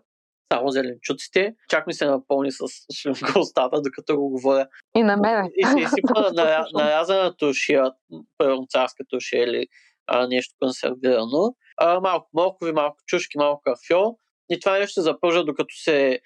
Само 0.52 0.70
зеленчуците. 0.70 1.54
Чак 1.68 1.86
ми 1.86 1.94
се 1.94 2.06
напълни 2.06 2.52
с 2.52 2.60
устата, 3.38 3.82
докато 3.82 4.16
го 4.16 4.28
говоря. 4.28 4.66
И 4.96 5.02
на 5.02 5.16
мен. 5.16 5.50
И 5.56 5.64
се 5.64 5.78
изсипва 5.78 6.32
наря, 6.34 6.66
нарязана 6.74 7.36
туршия, 7.36 7.92
първо 8.38 8.66
царска 8.68 9.04
туршия 9.08 9.44
или 9.44 9.66
а, 10.06 10.26
нещо 10.26 10.54
консервирано. 10.60 11.54
А, 11.76 12.00
малко 12.00 12.28
моркови, 12.34 12.72
малко 12.72 12.96
чушки, 13.06 13.38
малко 13.38 13.62
кафьол. 13.64 14.18
И 14.50 14.60
това 14.60 14.78
нещо 14.78 14.92
се 14.92 15.02
запържа, 15.02 15.44
докато 15.44 15.74
се 15.74 16.20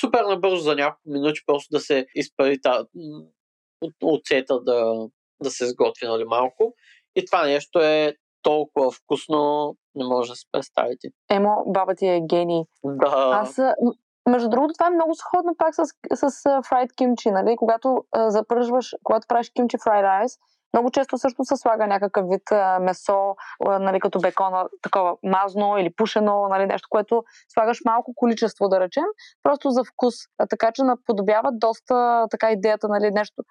супер 0.00 0.24
набързо 0.24 0.56
за 0.56 0.74
няколко 0.74 1.10
минути 1.10 1.40
просто 1.46 1.68
да 1.70 1.80
се 1.80 2.06
изпари 2.14 2.60
оцета 4.02 4.60
да, 4.60 5.08
да 5.42 5.50
се 5.50 5.66
сготви 5.66 6.06
нали, 6.06 6.24
малко. 6.24 6.74
И 7.16 7.24
това 7.26 7.46
нещо 7.46 7.78
е 7.78 8.14
толкова 8.42 8.90
вкусно, 8.90 9.74
не 9.94 10.04
може 10.04 10.32
да 10.32 10.36
се 10.36 10.46
представите. 10.52 11.08
Емо, 11.30 11.64
баба 11.66 11.94
ти 11.94 12.06
е 12.06 12.20
гений. 12.20 12.62
Да. 12.84 13.30
Аз, 13.42 13.60
между 14.28 14.48
другото, 14.48 14.74
това 14.78 14.86
е 14.86 14.94
много 14.94 15.14
сходно 15.14 15.54
пак 15.58 15.74
с, 15.74 15.84
с, 16.14 16.30
с 16.30 16.44
fried 16.44 16.92
kimchi, 16.92 17.30
нали? 17.30 17.56
Когато 17.56 18.04
а, 18.12 18.30
запържваш, 18.30 18.94
когато 19.04 19.26
правиш 19.26 19.50
kimchi 19.50 19.78
fried 19.78 20.04
rice, 20.04 20.38
Много 20.72 20.90
често 20.90 21.18
също 21.18 21.44
се 21.44 21.56
слага 21.56 21.86
някакъв 21.86 22.28
вид 22.28 22.42
месо, 22.80 23.34
нали, 23.60 24.00
като 24.00 24.18
бекона, 24.18 24.68
такова 24.82 25.16
мазно 25.22 25.78
или 25.78 25.94
пушено, 25.96 26.48
нали, 26.48 26.66
нещо, 26.66 26.88
което 26.90 27.24
слагаш 27.48 27.78
малко 27.84 28.12
количество, 28.14 28.68
да 28.68 28.80
речем, 28.80 29.04
просто 29.42 29.70
за 29.70 29.84
вкус. 29.84 30.14
А, 30.38 30.46
така 30.46 30.72
че 30.72 30.82
наподобява 30.82 31.50
доста 31.52 32.26
така 32.30 32.50
идеята, 32.50 32.88
нали, 32.88 33.10
нещо. 33.10 33.42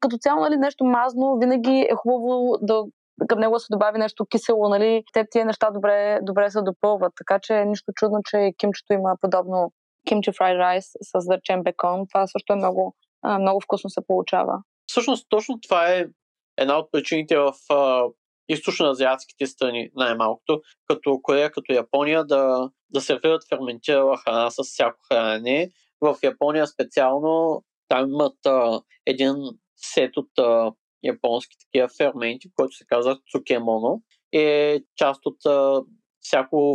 Като 0.00 0.18
цяло, 0.18 0.40
нали, 0.40 0.56
нещо 0.56 0.84
мазно, 0.84 1.38
винаги 1.40 1.86
е 1.90 1.94
хубаво 1.94 2.58
да 2.62 2.84
към 3.28 3.38
него 3.38 3.58
се 3.58 3.66
добави 3.70 3.98
нещо 3.98 4.26
кисело, 4.26 4.68
нали, 4.68 5.02
те 5.12 5.26
тия 5.30 5.46
неща 5.46 5.70
добре, 5.70 6.18
добре 6.22 6.50
се 6.50 6.62
допълват. 6.62 7.12
Така 7.16 7.38
че 7.42 7.54
е 7.54 7.64
нищо 7.64 7.92
чудно, 7.94 8.20
че 8.24 8.52
кимчето 8.58 8.92
има 8.92 9.16
подобно 9.20 9.72
кимчи 10.08 10.32
фрайд 10.32 10.58
райс 10.58 10.86
с, 11.02 11.26
да 11.28 11.36
речем, 11.36 11.62
бекон. 11.62 12.06
Това 12.12 12.26
също 12.26 12.52
е 12.52 12.56
много, 12.56 12.94
много 13.40 13.60
вкусно 13.60 13.90
се 13.90 14.00
получава. 14.06 14.62
Всъщност, 14.86 15.26
точно 15.28 15.60
това 15.60 15.86
е 15.86 16.04
една 16.58 16.78
от 16.78 16.92
причините 16.92 17.38
в 17.38 17.52
източно-азиатските 18.48 19.46
страни, 19.46 19.90
най-малкото, 19.94 20.62
като 20.86 21.20
Корея, 21.22 21.50
като 21.50 21.72
Япония, 21.72 22.24
да, 22.24 22.70
да 22.90 23.00
сервират 23.00 23.48
ферментирала 23.48 24.16
храна 24.16 24.50
с 24.50 24.62
всяко 24.62 24.98
хранене. 25.08 25.70
В 26.00 26.16
Япония 26.22 26.66
специално 26.66 27.62
там 27.88 28.10
имат 28.10 28.46
а, 28.46 28.82
един 29.06 29.34
сет 29.76 30.16
от 30.16 30.38
а, 30.38 30.72
японски 31.04 31.56
такива 31.58 31.88
ферменти, 31.98 32.48
който 32.56 32.76
се 32.76 32.84
казва 32.86 33.18
цукемоно. 33.30 34.02
Е 34.32 34.80
част 34.96 35.26
от 35.26 35.46
а, 35.46 35.82
всяко, 36.20 36.74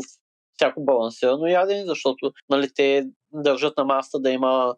всяко 0.55 0.85
балансирано 0.85 1.45
ядене, 1.45 1.85
защото 1.85 2.31
нали, 2.49 2.69
те 2.75 3.05
държат 3.33 3.77
на 3.77 3.85
маста 3.85 4.19
да 4.19 4.29
има 4.31 4.75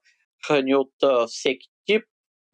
храни 0.48 0.76
от 0.76 0.94
а, 1.04 1.28
всеки 1.28 1.68
тип, 1.86 2.04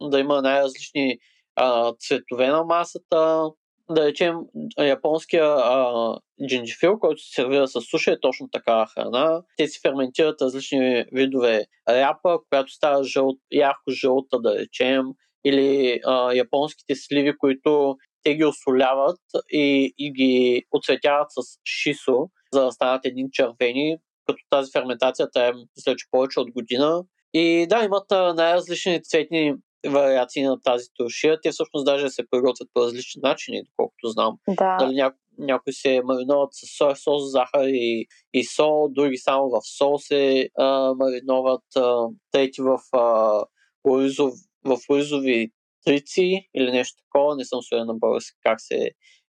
да 0.02 0.20
има 0.20 0.42
най-различни 0.42 1.18
а, 1.56 1.94
цветове 2.00 2.48
на 2.48 2.64
масата. 2.64 3.50
Да 3.92 4.06
речем, 4.06 4.36
японския 4.80 5.46
а, 5.46 6.16
джинджифил, 6.48 7.00
който 7.00 7.22
се 7.22 7.34
сервира 7.34 7.68
с 7.68 7.82
суша, 7.82 8.12
е 8.12 8.20
точно 8.20 8.50
такава 8.52 8.88
храна. 8.88 9.42
Те 9.58 9.68
си 9.68 9.80
ферментират 9.82 10.42
различни 10.42 11.06
видове 11.12 11.66
ряпа, 11.90 12.40
която 12.50 12.72
става 12.72 13.04
жълт, 13.04 13.38
ярко 13.52 13.92
жълта, 13.92 14.40
да 14.40 14.60
речем, 14.60 15.06
или 15.46 16.00
а, 16.06 16.34
японските 16.34 16.96
сливи, 16.96 17.38
които 17.38 17.96
те 18.24 18.36
ги 18.36 18.46
осоляват 18.46 19.20
и, 19.50 19.94
и 19.98 20.14
ги 20.14 20.64
оцветяват 20.72 21.28
с 21.30 21.60
шисо, 21.66 22.30
за 22.54 22.64
да 22.64 22.72
станат 22.72 23.06
един 23.06 23.28
червени, 23.32 23.98
като 24.26 24.40
тази 24.50 24.72
ферментация 24.72 25.28
е, 25.38 25.52
че 25.86 26.06
повече 26.12 26.40
от 26.40 26.52
година. 26.52 27.04
И 27.34 27.68
да, 27.70 27.84
имат 27.84 28.36
най-различни 28.36 29.04
цветни 29.04 29.54
вариации 29.88 30.44
на 30.44 30.62
тази 30.62 30.86
туршия. 30.96 31.40
Те 31.42 31.52
всъщност 31.52 31.86
даже 31.86 32.10
се 32.10 32.24
приготвят 32.32 32.70
по 32.74 32.82
различни 32.82 33.20
начини, 33.24 33.64
доколкото 33.64 34.08
знам. 34.08 34.38
Да. 34.50 34.78
Дали 34.80 34.96
ня... 34.96 35.14
някои 35.38 35.74
се 35.74 36.02
мариноват 36.04 36.50
с 36.54 36.78
соя 36.78 36.96
сос, 36.96 37.32
захар 37.32 37.68
и, 37.68 38.06
и 38.34 38.46
сол, 38.46 38.90
други 38.90 39.18
само 39.18 39.50
в 39.50 39.62
сол 39.78 40.00
се 40.00 40.50
а, 40.58 40.94
мариноват, 40.94 41.64
а, 41.76 42.08
трети 42.32 42.62
в, 42.62 42.80
а, 42.94 43.44
оризов, 43.90 44.34
в 44.66 44.78
оризови 44.90 45.52
трици 45.86 46.50
или 46.56 46.72
нещо 46.72 47.04
такова. 47.04 47.36
Не 47.36 47.46
съм 47.46 47.62
сигурен 47.62 47.88
на 47.88 47.94
български 47.94 48.38
как 48.44 48.62
се 48.62 48.92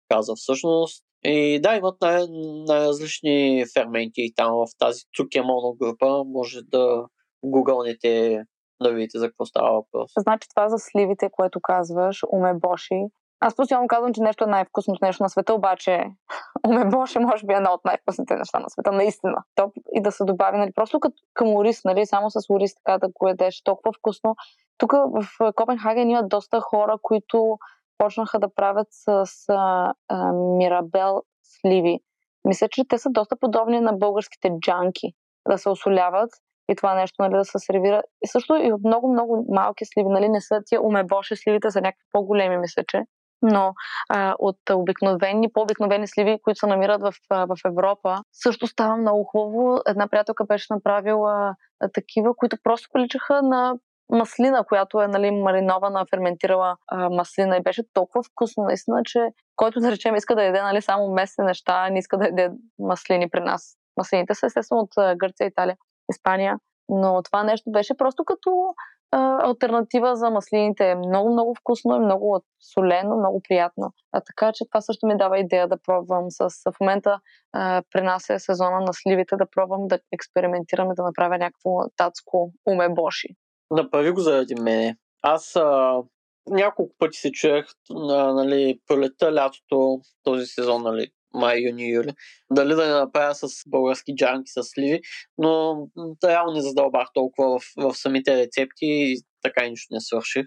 казва 0.09 0.35
всъщност. 0.37 1.05
И 1.25 1.61
да, 1.63 1.77
имат 1.77 2.01
най- 2.01 2.27
най-различни 2.67 3.65
ферменти 3.75 4.21
и 4.23 4.35
там 4.35 4.53
в 4.55 4.67
тази 4.79 5.01
цукемоно 5.17 5.77
група 5.81 6.25
може 6.27 6.63
да 6.63 7.07
гугълнете 7.45 8.43
да 8.83 8.93
видите 8.93 9.19
за 9.19 9.29
какво 9.29 9.45
става 9.45 9.73
въпрос. 9.73 10.13
Значи 10.19 10.49
това 10.49 10.69
за 10.69 10.79
сливите, 10.79 11.31
което 11.33 11.61
казваш, 11.61 12.23
умебоши. 12.33 13.05
Аз 13.41 13.57
постоянно 13.57 13.89
казвам, 13.89 14.15
че 14.15 14.21
нещо 14.21 14.45
е 14.45 14.51
най-вкусното 14.51 15.05
нещо 15.05 15.23
на 15.23 15.29
света, 15.29 15.55
обаче 15.55 16.05
умебоши 16.69 17.19
може 17.19 17.47
би 17.47 17.53
е 17.53 17.57
едно 17.57 17.71
от 17.71 17.85
най-вкусните 17.85 18.37
неща 18.37 18.59
на 18.59 18.71
света, 18.71 18.93
наистина. 18.93 19.37
Топ 19.55 19.73
и 19.95 20.03
да 20.03 20.13
се 20.13 20.25
добави, 20.25 20.59
нали, 20.59 20.73
просто 20.73 21.01
като 21.01 21.17
към 21.35 21.55
ориз, 21.55 21.85
нали, 21.85 22.07
само 22.07 22.31
с 22.31 22.51
ориз 22.51 22.75
така 22.75 22.99
да 22.99 23.09
го 23.09 23.29
едеш 23.29 23.63
толкова 23.63 23.93
вкусно. 23.93 24.37
Тук 24.79 24.93
в 24.93 25.53
Копенхаген 25.55 26.11
има 26.11 26.23
доста 26.23 26.61
хора, 26.61 26.97
които 27.03 27.59
почнаха 27.99 28.39
да 28.39 28.55
правят 28.55 28.89
с 28.91 29.25
а, 29.49 29.93
а, 30.09 30.33
мирабел 30.33 31.23
сливи. 31.43 32.01
Мисля, 32.45 32.69
че 32.71 32.83
те 32.89 32.99
са 32.99 33.11
доста 33.11 33.37
подобни 33.37 33.81
на 33.81 33.93
българските 33.93 34.53
джанки. 34.61 35.13
Да 35.49 35.59
се 35.59 35.69
осоляват 35.69 36.31
и 36.69 36.77
това 36.77 36.95
нещо 36.95 37.23
нали, 37.23 37.35
да 37.35 37.45
се 37.45 37.59
сервира. 37.59 38.03
И 38.23 38.27
също 38.27 38.55
и 38.55 38.73
от 38.73 38.81
много-много 38.85 39.47
малки 39.49 39.85
сливи. 39.85 40.09
Нали, 40.09 40.29
не 40.29 40.41
са 40.41 40.61
тия 40.67 40.83
умебоши 40.83 41.37
сливите, 41.37 41.71
са 41.71 41.81
някакви 41.81 42.05
по-големи, 42.13 42.59
мисля, 42.59 42.83
че. 42.89 43.03
Но 43.43 43.75
а, 44.09 44.35
от 44.39 44.57
обикновени, 44.73 45.53
по-обикновени 45.53 46.07
сливи, 46.07 46.39
които 46.43 46.59
се 46.59 46.67
намират 46.67 47.03
в, 47.03 47.13
в 47.31 47.57
Европа, 47.67 48.17
също 48.33 48.67
става 48.67 48.97
много 48.97 49.25
хубаво. 49.25 49.81
Една 49.89 50.09
приятелка 50.09 50.45
беше 50.45 50.67
направила 50.71 51.55
а, 51.81 51.89
такива, 51.89 52.35
които 52.37 52.57
просто 52.63 52.89
приличаха 52.93 53.43
на 53.43 53.75
маслина, 54.11 54.65
която 54.65 55.01
е 55.01 55.09
нали, 55.09 55.31
маринована, 55.31 56.07
ферментирала 56.11 56.77
а, 56.89 57.11
маслина 57.11 57.57
и 57.57 57.63
беше 57.63 57.83
толкова 57.93 58.23
вкусно, 58.23 58.65
наистина, 58.65 59.01
че 59.05 59.29
който 59.57 59.81
да 59.81 59.91
речем 59.91 60.17
иска 60.17 60.35
да 60.35 60.45
яде 60.45 60.63
нали, 60.63 60.83
само 60.83 61.13
местни 61.13 61.45
неща, 61.45 61.91
не 61.91 61.99
иска 61.99 62.19
да 62.19 62.25
яде 62.25 62.51
маслини 62.79 63.31
при 63.31 63.41
нас. 63.41 63.77
Маслините 63.97 64.35
са 64.35 64.47
естествено 64.47 64.81
от 64.81 65.17
Гърция, 65.17 65.47
Италия. 65.47 65.77
Испания. 66.11 66.59
Но 66.89 67.23
това 67.23 67.45
нещо 67.45 67.71
беше 67.71 67.97
просто 67.97 68.25
като 68.25 68.75
а, 69.11 69.49
альтернатива 69.49 70.17
за 70.17 70.31
маслините. 70.31 70.95
Много, 70.95 71.33
много 71.33 71.55
вкусно 71.55 71.97
и 71.97 71.99
много 71.99 72.43
солено, 72.75 73.17
много 73.17 73.41
приятно. 73.49 73.93
А, 74.13 74.21
така 74.21 74.53
че 74.55 74.65
това 74.65 74.81
също 74.81 75.07
ми 75.07 75.17
дава 75.17 75.39
идея 75.39 75.69
да 75.69 75.79
пробвам 75.87 76.25
с... 76.29 76.49
В 76.49 76.81
момента 76.81 77.21
а, 77.53 77.83
при 77.93 78.01
нас 78.01 78.31
е 78.31 78.39
сезона 78.39 78.81
на 78.81 78.93
сливите, 78.93 79.37
да 79.37 79.47
пробвам 79.51 79.89
да 79.89 79.99
експериментирам 80.13 80.93
и 80.93 80.95
да 80.95 81.03
направя 81.03 81.39
някакво 81.39 81.71
татско 81.97 82.53
умебоши. 82.67 83.29
Направи 83.71 84.11
го 84.11 84.21
заради 84.21 84.55
мене. 84.55 84.97
Аз 85.23 85.57
а, 85.57 86.03
няколко 86.47 86.95
пъти 86.99 87.19
се 87.19 87.33
чуех 87.33 87.67
нали, 87.91 88.81
пролета, 88.87 89.35
лятото, 89.35 90.01
този 90.23 90.47
сезон, 90.47 90.83
нали, 90.83 91.09
май, 91.35 91.59
юни, 91.61 91.91
юли. 91.91 92.13
Дали 92.53 92.75
да 92.75 92.87
не 92.87 92.93
направя 92.93 93.35
с 93.35 93.49
български 93.67 94.15
джанки, 94.15 94.51
с 94.51 94.63
сливи, 94.63 95.01
но 95.39 95.77
реално 96.25 96.53
не 96.53 96.61
задълбах 96.61 97.09
толкова 97.15 97.59
в, 97.59 97.63
в 97.77 97.95
самите 97.95 98.37
рецепти 98.37 98.87
и 98.87 99.17
така 99.43 99.65
и 99.65 99.71
нищо 99.71 99.95
не 99.95 100.01
свърших. 100.01 100.47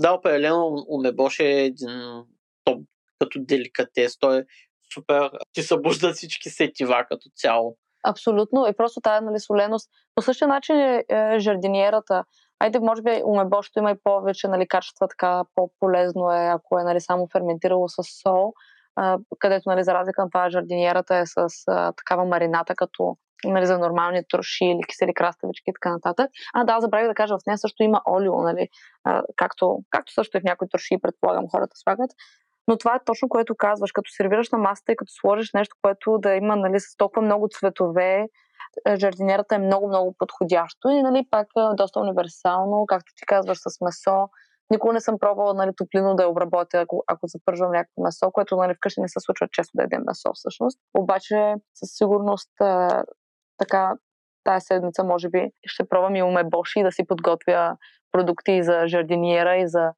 Да, 0.00 0.12
определено 0.12 0.84
умебош 0.88 1.40
е 1.40 1.64
един 1.64 2.24
топ 2.64 2.80
като 3.18 3.38
деликатес. 3.40 4.18
Той 4.18 4.38
е 4.38 4.44
супер. 4.94 5.30
Ти 5.52 5.62
събуждат 5.62 6.16
всички 6.16 6.50
сетива 6.50 7.04
като 7.08 7.28
цяло. 7.36 7.76
Абсолютно. 8.04 8.66
И 8.66 8.76
просто 8.76 9.00
тази 9.00 9.24
нали, 9.24 9.40
соленост. 9.40 9.90
По 10.14 10.22
същия 10.22 10.48
начин 10.48 10.76
е, 10.76 11.04
е 11.08 11.38
жардиниерата. 11.38 12.24
Айде, 12.58 12.80
може 12.80 13.02
би 13.02 13.22
умебошето 13.24 13.78
има 13.78 13.90
и 13.90 14.00
повече 14.04 14.48
нали, 14.48 14.68
качества, 14.68 15.08
така 15.08 15.44
по-полезно 15.54 16.32
е, 16.32 16.46
ако 16.46 16.78
е 16.78 16.84
нали, 16.84 17.00
само 17.00 17.28
ферментирало 17.32 17.88
с 17.88 18.02
сол 18.22 18.52
където, 19.38 19.68
нали, 19.68 19.84
за 19.84 19.94
разлика 19.94 20.22
на 20.22 20.30
това, 20.30 20.50
жардиньерата 20.50 21.16
е 21.16 21.26
с 21.26 21.48
а, 21.68 21.92
такава 21.92 22.24
марината, 22.24 22.74
като 22.74 23.16
нали, 23.44 23.66
за 23.66 23.78
нормални 23.78 24.22
троши 24.30 24.64
или 24.64 24.80
кисели 24.88 25.14
краставички 25.14 25.70
и 25.70 25.72
така 25.72 25.92
нататък. 25.92 26.30
А, 26.54 26.64
да, 26.64 26.80
забравих 26.80 27.08
да 27.08 27.14
кажа, 27.14 27.34
в 27.34 27.46
нея 27.46 27.58
също 27.58 27.82
има 27.82 28.00
олио, 28.10 28.42
нали, 28.42 28.68
а, 29.04 29.22
както, 29.36 29.78
както 29.90 30.12
също 30.12 30.36
и 30.36 30.40
в 30.40 30.44
някои 30.44 30.68
троши, 30.68 30.98
предполагам, 31.02 31.50
хората 31.50 31.76
слагат. 31.76 32.10
Но 32.68 32.78
това 32.78 32.94
е 32.94 33.04
точно 33.04 33.28
което 33.28 33.54
казваш, 33.56 33.92
като 33.92 34.10
сервираш 34.10 34.50
на 34.50 34.58
масата 34.58 34.92
и 34.92 34.96
като 34.96 35.12
сложиш 35.20 35.52
нещо, 35.54 35.76
което 35.82 36.18
да 36.18 36.34
има 36.34 36.56
нали, 36.56 36.80
с 36.80 36.96
толкова 36.96 37.22
много 37.22 37.48
цветове, 37.48 38.26
жардинерата 38.96 39.54
е 39.54 39.58
много-много 39.58 40.14
подходящо 40.18 40.88
и 40.88 41.02
нали, 41.02 41.26
пак 41.30 41.46
е 41.58 41.74
доста 41.74 42.00
универсално, 42.00 42.86
както 42.86 43.12
ти 43.16 43.26
казваш, 43.26 43.58
с 43.58 43.80
месо, 43.80 44.28
Никога 44.70 44.92
не 44.92 45.00
съм 45.00 45.18
пробвала 45.18 45.54
нали, 45.54 45.70
топлино 45.76 46.14
да 46.14 46.22
я 46.22 46.28
обработя, 46.28 46.78
ако, 46.80 47.04
ако 47.06 47.26
запържвам 47.26 47.72
някакво 47.72 48.02
месо, 48.02 48.30
което 48.32 48.56
нали, 48.56 48.74
вкъщи 48.74 49.00
не 49.00 49.08
се 49.08 49.20
случва 49.20 49.48
често 49.52 49.72
да 49.74 49.82
ядем 49.82 50.02
месо 50.06 50.30
всъщност. 50.34 50.78
Обаче 50.98 51.54
със 51.74 51.90
сигурност 51.92 52.50
а, 52.60 53.04
така 53.58 53.92
тази 54.44 54.64
седмица 54.64 55.04
може 55.04 55.28
би 55.28 55.50
ще 55.66 55.88
пробвам 55.88 56.16
и 56.16 56.22
умебоши 56.22 56.82
да 56.82 56.92
си 56.92 57.06
подготвя 57.06 57.76
продукти 58.12 58.52
и 58.52 58.64
за 58.64 58.86
жардиниера, 58.86 59.56
и 59.56 59.68
за 59.68 59.92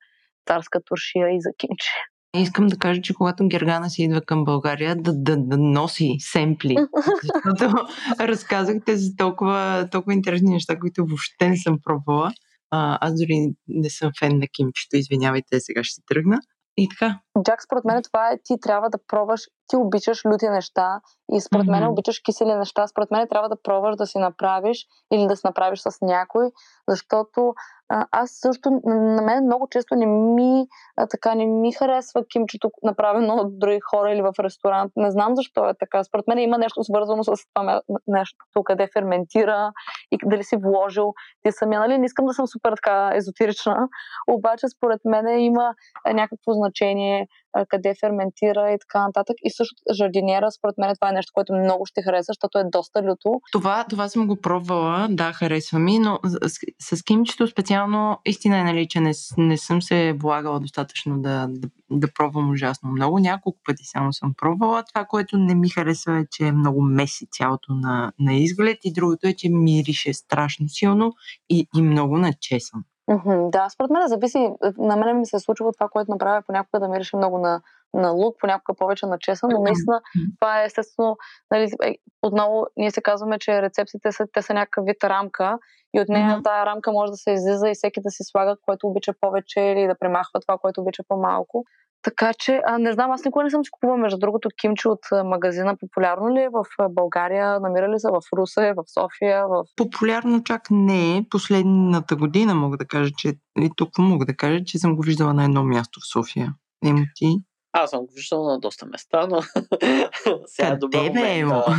царска 0.46 0.80
туршия, 0.84 1.28
и 1.36 1.40
за 1.40 1.50
кимче. 1.58 1.90
Искам 2.36 2.66
да 2.66 2.76
кажа, 2.76 3.00
че 3.02 3.14
когато 3.14 3.48
Гергана 3.48 3.90
си 3.90 4.02
идва 4.02 4.20
към 4.20 4.44
България, 4.44 4.96
да, 4.96 5.12
да, 5.12 5.36
да 5.36 5.56
носи 5.58 6.16
семпли. 6.18 6.76
Защото 7.22 7.74
разказахте 8.20 8.96
за 8.96 9.16
толкова, 9.16 9.88
толкова 9.92 10.12
интересни 10.14 10.50
неща, 10.50 10.78
които 10.78 11.06
въобще 11.06 11.48
не 11.48 11.56
съм 11.56 11.78
пробвала. 11.84 12.32
А, 12.70 12.98
аз 13.00 13.14
дори 13.14 13.54
не 13.68 13.90
съм 13.90 14.10
фен 14.18 14.38
на 14.38 14.46
кимчето, 14.54 14.96
извинявайте, 14.96 15.60
сега 15.60 15.84
ще 15.84 15.94
си 15.94 16.02
тръгна. 16.06 16.38
И 16.80 16.88
така. 16.88 17.20
Джак, 17.44 17.62
според 17.62 17.84
мен 17.84 18.02
това 18.02 18.30
е, 18.30 18.38
ти 18.44 18.54
трябва 18.60 18.90
да 18.90 18.98
пробваш, 19.08 19.40
ти 19.68 19.76
обичаш 19.76 20.24
люти 20.24 20.48
неща 20.48 21.00
и 21.32 21.40
според 21.40 21.66
mm-hmm. 21.66 21.70
мен 21.70 21.88
обичаш 21.88 22.20
кисели 22.20 22.54
неща. 22.54 22.86
Според 22.86 23.10
мен 23.10 23.28
трябва 23.28 23.48
да 23.48 23.62
пробваш 23.62 23.96
да 23.96 24.06
си 24.06 24.18
направиш 24.18 24.86
или 25.12 25.26
да 25.26 25.36
си 25.36 25.42
направиш 25.44 25.80
с 25.80 25.90
някой, 26.02 26.50
защото 26.88 27.54
аз 27.88 28.30
също, 28.30 28.80
на 28.84 29.22
мен 29.22 29.44
много 29.44 29.68
често 29.70 29.94
не 29.94 30.06
ми, 30.06 30.66
а, 30.96 31.06
така, 31.06 31.34
не 31.34 31.46
ми 31.46 31.72
харесва 31.72 32.24
кимчето, 32.32 32.70
направено 32.82 33.34
от 33.34 33.58
други 33.58 33.78
хора 33.90 34.12
или 34.12 34.22
в 34.22 34.32
ресторант. 34.38 34.92
Не 34.96 35.10
знам 35.10 35.36
защо 35.36 35.68
е 35.68 35.74
така. 35.80 36.04
Според 36.04 36.26
мен 36.28 36.38
има 36.38 36.58
нещо 36.58 36.84
свързано 36.84 37.24
с 37.24 37.32
това 37.54 37.80
нещо, 38.06 38.36
къде 38.64 38.88
ферментира 38.92 39.72
и 40.12 40.18
дали 40.24 40.44
си 40.44 40.56
вложил 40.56 41.12
ти 41.42 41.52
самия. 41.52 41.80
Нали? 41.80 41.98
Не 41.98 42.06
искам 42.06 42.26
да 42.26 42.34
съм 42.34 42.46
супер 42.46 42.72
така 42.72 43.10
езотерична, 43.14 43.88
обаче 44.28 44.66
според 44.76 45.00
мен 45.04 45.38
има 45.38 45.74
някакво 46.14 46.52
значение 46.52 47.26
къде 47.68 47.94
ферментира 48.00 48.72
и 48.72 48.78
така 48.78 49.06
нататък. 49.06 49.36
И 49.42 49.50
също 49.50 49.74
жардинера, 49.92 50.50
според 50.50 50.78
мен 50.78 50.94
това 50.94 51.08
е 51.08 51.12
нещо, 51.12 51.32
което 51.34 51.52
много 51.52 51.86
ще 51.86 52.02
хареса, 52.02 52.26
защото 52.28 52.58
е 52.58 52.64
доста 52.64 53.02
люто. 53.02 53.40
Това, 53.52 53.84
това 53.90 54.08
съм 54.08 54.26
го 54.26 54.36
пробвала, 54.36 55.06
да, 55.10 55.32
харесва 55.32 55.78
ми, 55.78 55.98
но 55.98 56.18
с, 56.24 56.96
с 56.96 57.02
кимчето 57.02 57.46
специално 57.46 57.77
истина 58.24 58.58
е, 58.58 58.64
нали, 58.64 58.88
че 58.88 59.00
не, 59.00 59.12
не 59.38 59.56
съм 59.56 59.82
се 59.82 60.12
влагала 60.12 60.60
достатъчно 60.60 61.22
да, 61.22 61.46
да, 61.50 61.68
да 61.90 62.12
пробвам 62.12 62.50
ужасно 62.50 62.90
много. 62.90 63.18
Няколко 63.18 63.58
пъти 63.66 63.84
само 63.84 64.12
съм 64.12 64.34
пробвала. 64.36 64.82
Това, 64.82 65.04
което 65.04 65.38
не 65.38 65.54
ми 65.54 65.68
харесва 65.68 66.18
е, 66.18 66.26
че 66.30 66.46
е 66.46 66.52
много 66.52 66.82
меси 66.82 67.26
цялото 67.30 67.74
на, 67.74 68.12
на 68.18 68.34
изглед 68.34 68.78
и 68.84 68.92
другото 68.92 69.28
е, 69.28 69.34
че 69.34 69.48
мирише 69.48 70.12
страшно 70.12 70.68
силно 70.68 71.12
и, 71.48 71.68
и 71.76 71.82
много 71.82 72.18
начесвам. 72.18 72.84
Mm-hmm, 73.10 73.50
да, 73.50 73.68
според 73.68 73.90
мен 73.90 74.08
зависи. 74.08 74.48
На 74.78 74.96
мен 74.96 75.18
ми 75.18 75.26
се 75.26 75.36
е 75.36 75.40
случва 75.40 75.72
това, 75.72 75.88
което 75.88 76.10
направя 76.10 76.42
понякога 76.46 76.80
да 76.80 76.88
мирише 76.88 77.16
много 77.16 77.38
на, 77.38 77.60
на 77.94 78.10
лук, 78.10 78.36
понякога 78.40 78.76
повече 78.76 79.06
на 79.06 79.18
чесън, 79.18 79.50
но 79.52 79.62
наистина 79.62 80.00
това 80.40 80.62
е 80.62 80.64
естествено. 80.64 81.16
Нали, 81.50 81.70
е, 81.84 81.94
отново 82.22 82.66
ние 82.76 82.90
се 82.90 83.02
казваме, 83.02 83.38
че 83.38 83.62
рецептите 83.62 84.12
са, 84.12 84.26
те 84.32 84.42
са 84.42 84.54
някакъв 84.54 84.84
вид 84.84 85.04
рамка 85.04 85.58
и 85.94 86.00
от 86.00 86.08
нея 86.08 86.28
mm-hmm. 86.28 86.44
тази 86.44 86.66
рамка 86.66 86.92
може 86.92 87.10
да 87.10 87.16
се 87.16 87.30
излиза 87.30 87.68
и 87.68 87.74
всеки 87.74 88.00
да 88.00 88.10
си 88.10 88.22
слага, 88.24 88.56
което 88.62 88.86
обича 88.86 89.12
повече 89.20 89.60
или 89.60 89.86
да 89.86 89.98
премахва 89.98 90.40
това, 90.40 90.58
което 90.58 90.80
обича 90.80 91.02
по-малко. 91.08 91.64
Така 92.02 92.32
че, 92.38 92.60
а, 92.66 92.78
не 92.78 92.92
знам, 92.92 93.10
аз 93.10 93.24
никога 93.24 93.44
не 93.44 93.50
съм 93.50 93.64
си 93.64 93.70
купувала, 93.70 93.98
между 93.98 94.18
другото, 94.18 94.48
кимчи 94.60 94.88
от 94.88 95.00
магазина. 95.24 95.76
Популярно 95.76 96.34
ли 96.34 96.40
е 96.40 96.48
в 96.48 96.64
България? 96.90 97.60
Намира 97.60 97.88
ли 97.88 97.98
се 97.98 98.08
в 98.08 98.20
Русе, 98.36 98.72
в 98.76 98.84
София? 98.86 99.48
В... 99.48 99.64
Популярно 99.76 100.44
чак 100.44 100.62
не 100.70 101.16
е. 101.16 101.24
Последната 101.30 102.16
година 102.16 102.54
мога 102.54 102.76
да 102.76 102.86
кажа, 102.86 103.10
че 103.16 103.28
и 103.58 103.70
тук 103.76 103.98
мога 103.98 104.26
да 104.26 104.36
кажа, 104.36 104.64
че 104.64 104.78
съм 104.78 104.96
го 104.96 105.02
виждала 105.02 105.34
на 105.34 105.44
едно 105.44 105.64
място 105.64 106.00
в 106.00 106.12
София. 106.12 106.54
Емо 106.84 107.04
ти? 107.14 107.36
Аз 107.72 107.90
съм 107.90 108.06
го 108.06 108.12
виждал 108.14 108.44
на 108.44 108.60
доста 108.60 108.86
места, 108.86 109.26
но 109.26 109.42
сега 110.46 110.68
е 110.68 110.76
добър 110.76 111.00
момент. 111.00 111.52
А, 111.52 111.74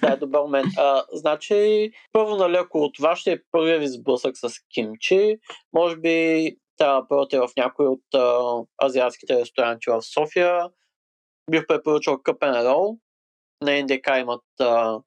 сега 0.00 0.12
е 0.12 0.16
добър 0.16 0.40
момент. 0.40 0.72
А, 0.78 1.04
значи, 1.12 1.90
първо, 2.12 2.36
нали, 2.36 2.56
ако 2.56 2.92
това 2.92 3.16
ще 3.16 3.32
е 3.32 3.42
първият 3.50 3.80
ви 3.80 3.88
сблъсък 3.88 4.36
с 4.36 4.48
кимчи, 4.74 5.36
може 5.72 5.96
би 5.96 6.56
трябва 6.76 7.00
да 7.00 7.08
пробвате 7.08 7.38
в 7.38 7.48
някои 7.56 7.86
от 7.86 8.14
а, 8.14 8.40
азиатските 8.84 9.40
ресторанти 9.40 9.90
в 9.90 10.02
София. 10.02 10.68
Бих 11.50 11.66
препоръчал 11.66 12.22
къпен 12.22 12.66
рол. 12.66 12.98
На 13.62 13.82
НДК 13.82 14.08
имат 14.18 14.44
а, 14.60 15.00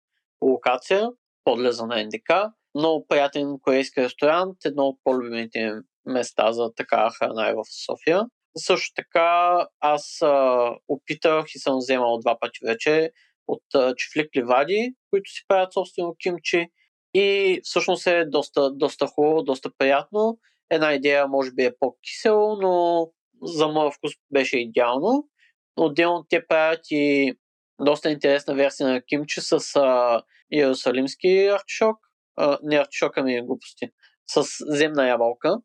локация, 0.44 1.10
подлеза 1.44 1.86
на 1.86 2.04
НДК. 2.04 2.34
Много 2.76 3.08
приятен 3.08 3.60
корейски 3.62 4.02
ресторант, 4.02 4.58
едно 4.66 4.84
от 4.84 5.00
по-любимите 5.04 5.74
места 6.06 6.52
за 6.52 6.74
такава 6.76 7.12
храна 7.12 7.50
е 7.50 7.54
в 7.54 7.64
София. 7.86 8.26
Също 8.58 8.94
така 8.96 9.68
аз 9.80 10.22
а, 10.22 10.70
опитах 10.88 11.46
и 11.56 11.60
съм 11.60 11.78
вземал 11.78 12.20
два 12.20 12.40
пъти 12.40 12.60
вече 12.66 13.12
от 13.48 13.64
а, 13.76 13.96
чифлик 13.96 14.36
ливади, 14.36 14.94
които 15.10 15.32
си 15.32 15.46
правят 15.48 15.74
собствено 15.74 16.16
кимчи 16.24 16.68
и 17.14 17.60
всъщност 17.64 18.08
е 18.08 18.26
доста, 18.26 18.72
доста 18.72 19.08
хубаво, 19.08 19.44
доста 19.44 19.70
приятно. 19.78 20.38
Една 20.70 20.94
идея 20.94 21.28
може 21.28 21.52
би 21.52 21.64
е 21.64 21.76
по-кисело, 21.80 22.58
но 22.62 23.08
за 23.42 23.68
моя 23.68 23.92
вкус 23.92 24.12
беше 24.32 24.60
идеално. 24.60 25.28
Отделно 25.76 26.26
те 26.30 26.48
правят 26.48 26.80
и 26.92 27.34
доста 27.82 28.12
интересна 28.12 28.56
версия 28.56 28.90
на 28.90 29.02
кимчи 29.02 29.42
с 29.42 29.76
а, 29.76 30.22
иерусалимски 30.52 31.48
артишок. 31.48 31.98
А, 32.36 32.60
не 32.64 32.76
артишок, 32.76 33.18
ами 33.18 33.42
глупости. 33.42 33.90
С 34.28 34.44
земна 34.60 35.08
ябълка. 35.08 35.58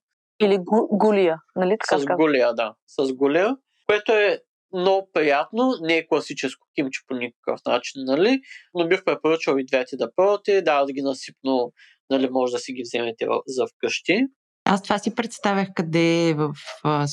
Или 0.43 0.59
гу, 0.59 0.89
гулия, 0.97 1.37
нали 1.57 1.77
така? 1.81 1.99
С 1.99 2.05
гулия, 2.17 2.55
да. 2.55 2.75
С 2.87 3.13
гулия, 3.13 3.57
което 3.87 4.13
е 4.13 4.41
много 4.75 5.09
приятно, 5.13 5.73
не 5.81 5.97
е 5.97 6.07
класическо 6.07 6.67
кимчи 6.75 7.01
по 7.07 7.15
никакъв 7.15 7.61
начин, 7.67 8.03
нали? 8.05 8.41
Но 8.75 8.89
бих 8.89 9.05
препоръчал 9.05 9.57
и 9.59 9.67
двете 9.67 9.97
да 9.97 10.11
пробвате, 10.17 10.63
да, 10.63 10.85
да 10.85 10.93
ги 10.93 11.03
насипно, 11.03 11.73
нали, 12.11 12.31
може 12.31 12.53
да 12.53 12.59
си 12.59 12.73
ги 12.73 12.83
вземете 12.83 13.27
за 13.47 13.67
вкъщи. 13.67 14.27
Аз 14.67 14.83
това 14.83 14.99
си 14.99 15.15
представях 15.15 15.69
къде 15.75 16.35
в 16.35 16.55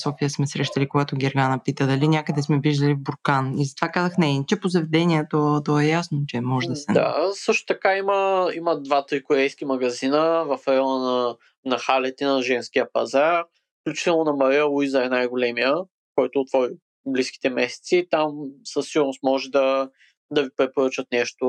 София 0.03 0.29
сме 0.29 0.47
срещали, 0.47 0.89
когато 0.89 1.15
Гергана 1.15 1.59
пита 1.63 1.87
дали 1.87 2.07
някъде 2.07 2.41
сме 2.41 2.59
виждали 2.63 2.93
в 2.93 3.01
Буркан. 3.01 3.59
И 3.59 3.65
затова 3.65 3.87
казах 3.87 4.17
не, 4.17 4.43
че 4.47 4.59
по 4.59 4.67
заведението 4.67 5.61
то 5.65 5.79
е 5.79 5.85
ясно, 5.85 6.19
че 6.27 6.41
може 6.41 6.67
да 6.67 6.75
се. 6.75 6.93
Да, 6.93 7.29
също 7.33 7.65
така 7.65 7.97
има, 7.97 8.49
има 8.55 8.81
два-три 8.81 9.23
корейски 9.23 9.65
магазина 9.65 10.45
в 10.47 10.59
района 10.67 10.99
на, 10.99 11.35
на 11.65 11.77
халите 11.77 12.25
на 12.25 12.41
женския 12.41 12.91
пазар. 12.93 13.43
Включително 13.81 14.23
на 14.23 14.33
Мария 14.33 14.65
Луиза 14.65 15.05
е 15.05 15.09
най-големия, 15.09 15.75
който 16.15 16.39
отвори 16.39 16.71
близките 17.05 17.49
месеци. 17.49 18.07
Там 18.09 18.31
със 18.63 18.85
сигурност 18.87 19.19
може 19.23 19.49
да, 19.49 19.89
да 20.31 20.43
ви 20.43 20.49
препоръчат 20.57 21.07
нещо 21.11 21.45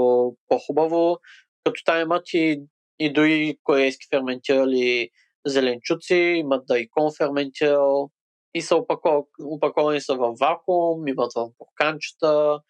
по-хубаво. 0.49 1.19
Като 1.65 1.83
там 1.85 2.01
имат 2.01 2.23
и, 2.33 2.63
и 2.99 3.13
дори 3.13 3.57
корейски 3.65 4.07
ферментирали 4.11 5.11
зеленчуци, 5.47 6.15
имат 6.15 6.67
да 6.67 6.79
икон 6.79 7.11
ферментирал 7.19 8.11
и 8.55 8.63
са 8.63 8.77
опаковани, 9.39 10.01
са 10.01 10.15
в 10.15 10.35
вакуум, 10.41 11.09
имат 11.09 11.33
в 11.37 11.49
бурканчета 11.59 12.61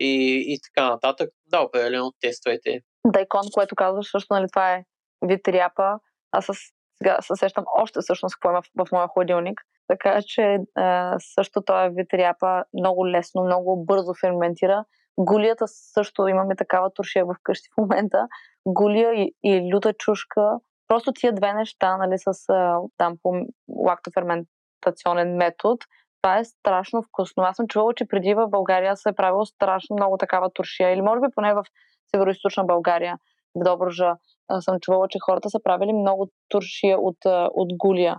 и, 0.00 0.44
и 0.48 0.58
така 0.62 0.90
нататък. 0.90 1.30
Да, 1.46 1.60
определено 1.60 2.12
тествайте. 2.20 2.80
Дайкон, 3.06 3.42
което 3.54 3.76
казваш, 3.76 4.10
също, 4.10 4.34
нали, 4.34 4.46
това 4.52 4.72
е 4.72 4.84
вид 5.22 5.48
ряпа. 5.48 5.98
Аз 6.32 6.46
с, 6.46 6.52
сега 6.98 7.18
се 7.20 7.36
сещам 7.36 7.64
още 7.78 8.00
всъщност 8.00 8.34
какво 8.34 8.50
има 8.50 8.62
в, 8.62 8.86
в 8.86 8.92
моя 8.92 9.08
хладилник. 9.08 9.60
Така 9.88 10.22
че 10.26 10.58
а, 10.74 11.16
също 11.34 11.62
този 11.62 11.94
вид 11.94 12.14
ряпа 12.14 12.64
много 12.74 13.08
лесно, 13.08 13.44
много 13.44 13.84
бързо 13.84 14.14
ферментира. 14.20 14.84
Голията 15.18 15.64
също 15.68 16.28
имаме 16.28 16.56
такава 16.56 16.90
туршия 16.94 17.24
в 17.24 17.34
къщи 17.42 17.68
в 17.74 17.80
момента. 17.80 18.26
Голия 18.66 19.14
и, 19.14 19.34
и 19.42 19.74
люта 19.74 19.92
чушка 19.92 20.58
Просто 20.92 21.12
тия 21.12 21.32
две 21.32 21.52
неща, 21.52 21.96
нали, 21.96 22.14
с 22.18 22.32
там 22.96 23.16
по 23.22 23.34
лактоферментационен 23.68 25.36
метод, 25.36 25.78
това 26.22 26.38
е 26.38 26.44
страшно 26.44 27.02
вкусно. 27.02 27.42
Аз 27.42 27.56
съм 27.56 27.66
чувала, 27.66 27.94
че 27.94 28.08
преди 28.08 28.34
в 28.34 28.48
България 28.48 28.96
се 28.96 29.08
е 29.08 29.12
правило 29.12 29.46
страшно 29.46 29.96
много 29.96 30.16
такава 30.18 30.50
туршия. 30.50 30.92
Или 30.92 31.02
може 31.02 31.20
би 31.20 31.26
поне 31.34 31.54
в 31.54 31.64
северо 32.10 32.32
България, 32.66 33.16
в 33.54 33.64
Доброжа, 33.64 34.14
съм 34.60 34.80
чувала, 34.80 35.08
че 35.08 35.18
хората 35.24 35.50
са 35.50 35.58
правили 35.64 35.92
много 35.92 36.28
туршия 36.48 36.98
от, 36.98 37.18
от 37.54 37.68
гулия. 37.76 38.16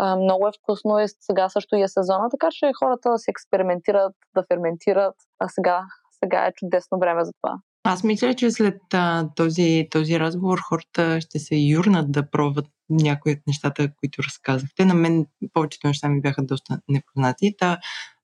Много 0.00 0.48
е 0.48 0.56
вкусно 0.62 0.98
и 0.98 1.08
сега 1.08 1.48
също 1.48 1.76
и 1.76 1.82
е 1.82 1.88
сезона, 1.88 2.28
така 2.30 2.48
че 2.50 2.72
хората 2.78 3.10
да 3.10 3.18
се 3.18 3.30
експериментират, 3.30 4.12
да 4.34 4.44
ферментират. 4.52 5.14
А 5.38 5.48
сега, 5.48 5.82
сега 6.24 6.46
е 6.46 6.52
чудесно 6.52 6.98
време 6.98 7.24
за 7.24 7.32
това. 7.42 7.54
Аз 7.86 8.04
мисля, 8.04 8.34
че 8.34 8.50
след 8.50 8.80
а, 8.94 9.28
този, 9.36 9.88
този 9.90 10.20
разговор 10.20 10.58
хората 10.58 11.20
ще 11.20 11.38
се 11.38 11.56
юрнат 11.56 12.12
да 12.12 12.30
пробват 12.30 12.66
някои 12.90 13.32
от 13.32 13.38
нещата, 13.46 13.92
които 13.96 14.22
разказахте. 14.22 14.84
На 14.84 14.94
мен 14.94 15.26
повечето 15.52 15.86
неща 15.86 16.08
ми 16.08 16.20
бяха 16.20 16.42
доста 16.42 16.80
непознати. 16.88 17.54
Та, 17.58 17.78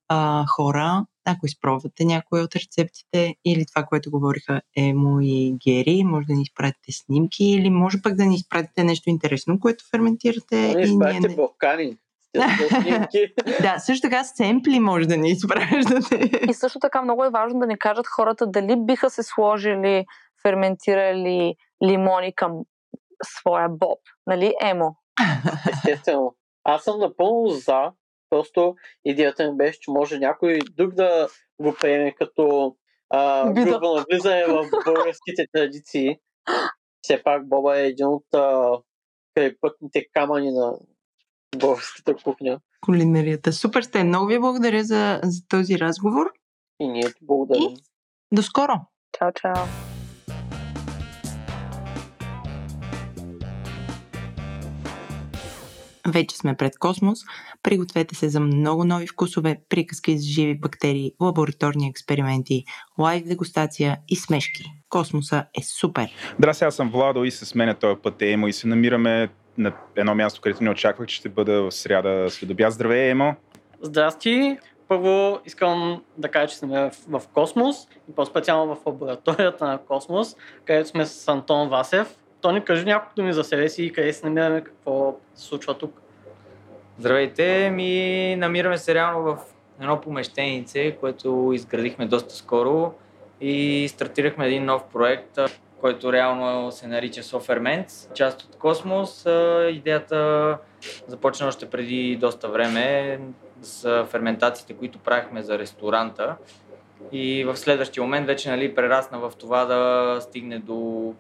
а, 0.09 0.45
хора, 0.47 1.07
ако 1.25 1.47
изпробвате 1.47 2.05
някои 2.05 2.41
от 2.41 2.57
рецептите 2.57 3.35
или 3.45 3.67
това, 3.67 3.87
което 3.87 4.11
говориха 4.11 4.61
Емо 4.77 5.21
и 5.21 5.57
Гери, 5.67 6.05
може 6.05 6.27
да 6.27 6.35
ни 6.35 6.43
изпратите 6.43 6.93
снимки 6.93 7.45
или 7.45 7.71
може 7.71 8.03
пък 8.03 8.15
да 8.15 8.27
ни 8.27 8.35
изпратите 8.35 8.85
нещо 8.85 9.11
интересно, 9.11 9.61
което 9.61 9.85
ферментирате. 9.91 10.75
Не, 10.75 10.87
и 10.87 10.97
ние 10.97 11.21
не... 11.21 11.37
Да, 13.63 13.79
също 13.79 14.09
така 14.09 14.25
семпли 14.25 14.81
може 14.81 15.07
да 15.07 15.17
ни 15.17 15.31
изпращате. 15.31 16.31
И 16.49 16.55
също 16.55 16.79
така 16.79 17.03
много 17.03 17.25
е 17.25 17.31
важно 17.31 17.61
да 17.61 17.67
ни 17.67 17.79
кажат 17.79 18.07
хората 18.07 18.47
дали 18.47 18.77
биха 18.79 19.11
се 19.11 19.23
сложили, 19.23 20.05
ферментирали 20.43 21.55
лимони 21.85 22.35
към 22.35 22.53
своя 23.25 23.69
боб. 23.69 23.99
Нали, 24.27 24.55
Емо? 24.63 24.97
Естествено. 25.73 26.35
Аз 26.65 26.85
съм 26.85 27.01
напълно 27.01 27.49
за. 27.49 27.93
Просто 28.31 28.75
идеята 29.05 29.51
ми 29.51 29.57
беше, 29.57 29.81
че 29.81 29.91
може 29.91 30.19
някой 30.19 30.59
друг 30.77 30.95
да 30.95 31.29
го 31.63 31.75
приеме 31.81 32.15
като 32.15 32.75
а, 33.11 33.53
грубо 33.53 33.95
навлизане 33.95 34.45
в 34.45 34.69
българските 34.85 35.47
традиции. 35.53 36.17
Все 37.03 37.23
пак 37.23 37.49
Боба 37.49 37.79
е 37.79 37.87
един 37.87 38.07
от 38.07 38.25
крайпътните 39.35 40.07
камъни 40.13 40.51
на 40.51 40.73
българската 41.59 42.15
кухня. 42.15 42.61
Кулинарията. 42.81 43.53
Супер 43.53 43.83
сте. 43.83 44.05
Много 44.05 44.27
ви 44.27 44.39
благодаря 44.39 44.85
за, 44.85 45.21
за 45.23 45.49
този 45.49 45.79
разговор. 45.79 46.27
И 46.81 46.89
ние 46.89 47.03
ти 47.03 47.19
благодарим. 47.23 47.63
И 47.63 47.77
до 48.33 48.43
скоро. 48.43 48.73
Чао, 49.19 49.33
чао. 49.35 49.65
Вече 56.09 56.37
сме 56.37 56.57
пред 56.57 56.79
космос. 56.79 57.19
Пригответе 57.63 58.15
се 58.15 58.29
за 58.29 58.41
много 58.41 58.85
нови 58.85 59.07
вкусове, 59.07 59.61
приказки 59.69 60.19
с 60.19 60.23
живи 60.23 60.59
бактерии, 60.59 61.13
лабораторни 61.21 61.89
експерименти, 61.89 62.65
лайв 62.99 63.25
дегустация 63.25 63.99
и 64.09 64.17
смешки. 64.17 64.65
Космоса 64.89 65.45
е 65.59 65.63
супер! 65.63 66.11
Здрасти, 66.39 66.65
аз 66.65 66.75
съм 66.75 66.91
Владо 66.91 67.25
и 67.25 67.31
с 67.31 67.55
мен 67.55 67.77
този 67.81 68.01
път 68.03 68.23
е 68.23 68.31
Емо 68.31 68.49
и 68.49 68.53
се 68.53 68.69
намираме 68.69 69.29
на 69.61 69.73
едно 69.97 70.15
място, 70.15 70.41
където 70.41 70.65
не 70.65 70.71
очаквах, 70.71 71.07
че 71.07 71.17
ще 71.17 71.29
бъда 71.29 71.63
в 71.63 71.73
сряда 71.73 72.31
следобя. 72.31 72.71
Здравей, 72.71 73.11
Емо! 73.11 73.35
Здрасти! 73.83 74.59
Първо 74.89 75.39
искам 75.45 76.03
да 76.17 76.29
кажа, 76.29 76.49
че 76.49 76.57
сме 76.57 76.91
в, 77.09 77.21
в 77.21 77.29
Космос 77.29 77.89
и 78.11 78.15
по-специално 78.15 78.75
в 78.75 78.87
лабораторията 78.87 79.65
на 79.67 79.79
Космос, 79.79 80.37
където 80.65 80.89
сме 80.89 81.07
с 81.07 81.29
Антон 81.29 81.69
Васев. 81.69 82.17
Тони, 82.41 82.65
кажи 82.65 82.85
няколко 82.85 83.15
думи 83.15 83.33
за 83.33 83.45
себе 83.45 83.69
си 83.69 83.85
и 83.85 83.93
къде 83.93 84.13
се 84.13 84.27
намираме, 84.27 84.65
какво 84.65 85.17
се 85.35 85.45
случва 85.45 85.75
тук. 85.75 86.01
Здравейте, 86.99 87.71
ми 87.71 88.37
намираме 88.37 88.79
се 88.79 88.95
реално 88.95 89.23
в 89.23 89.39
едно 89.81 90.01
помещенице, 90.01 90.97
което 91.01 91.51
изградихме 91.55 92.07
доста 92.07 92.35
скоро 92.35 92.95
и 93.41 93.87
стартирахме 93.89 94.47
един 94.47 94.65
нов 94.65 94.85
проект, 94.93 95.39
който 95.81 96.13
реално 96.13 96.73
се 96.73 96.87
нарича 96.87 97.23
Soferments, 97.23 98.13
част 98.13 98.43
от 98.43 98.57
Космос. 98.57 99.27
Идеята 99.71 100.59
започна 101.07 101.47
още 101.47 101.71
преди 101.71 102.17
доста 102.17 102.49
време 102.49 103.19
с 103.63 104.05
ферментациите, 104.05 104.75
които 104.75 104.99
правихме 104.99 105.43
за 105.43 105.59
ресторанта. 105.59 106.37
И 107.13 107.45
в 107.45 107.57
следващия 107.57 108.03
момент 108.03 108.27
вече 108.27 108.51
нали, 108.51 108.75
прерасна 108.75 109.19
в 109.19 109.33
това 109.39 109.65
да 109.65 110.17
стигне 110.21 110.59
до 110.59 111.13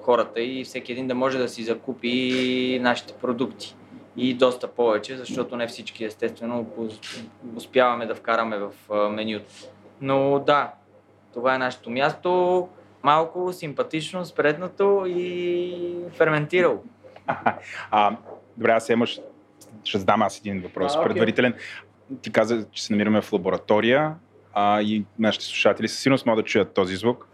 хората 0.00 0.40
и 0.40 0.64
всеки 0.64 0.92
един 0.92 1.08
да 1.08 1.14
може 1.14 1.38
да 1.38 1.48
си 1.48 1.62
закупи 1.62 2.78
нашите 2.82 3.14
продукти. 3.14 3.76
И 4.16 4.34
доста 4.34 4.68
повече, 4.68 5.16
защото 5.16 5.56
не 5.56 5.66
всички 5.66 6.04
естествено 6.04 6.66
успяваме 7.56 8.06
да 8.06 8.14
вкараме 8.14 8.58
в 8.58 8.70
менюто. 9.10 9.52
Но 10.00 10.38
да, 10.38 10.72
това 11.34 11.54
е 11.54 11.58
нашето 11.58 11.90
място. 11.90 12.68
Малко, 13.04 13.52
симпатично, 13.52 14.24
спреднато 14.24 15.04
и 15.06 15.94
ферментирало. 16.16 16.82
А, 17.90 18.16
добре, 18.56 18.72
аз 18.72 18.88
имаш, 18.88 19.20
ще 19.84 19.98
задам 19.98 20.22
аз 20.22 20.38
един 20.38 20.60
въпрос 20.60 20.96
а, 20.96 20.98
okay. 20.98 21.04
предварителен. 21.04 21.54
Ти 22.22 22.32
каза, 22.32 22.66
че 22.72 22.84
се 22.84 22.92
намираме 22.92 23.22
в 23.22 23.32
лаборатория 23.32 24.14
а, 24.54 24.80
и 24.82 25.04
нашите 25.18 25.44
слушатели 25.44 25.88
със 25.88 25.98
сигурност 25.98 26.26
могат 26.26 26.44
да 26.44 26.48
чуят 26.48 26.74
този 26.74 26.96
звук 26.96 27.28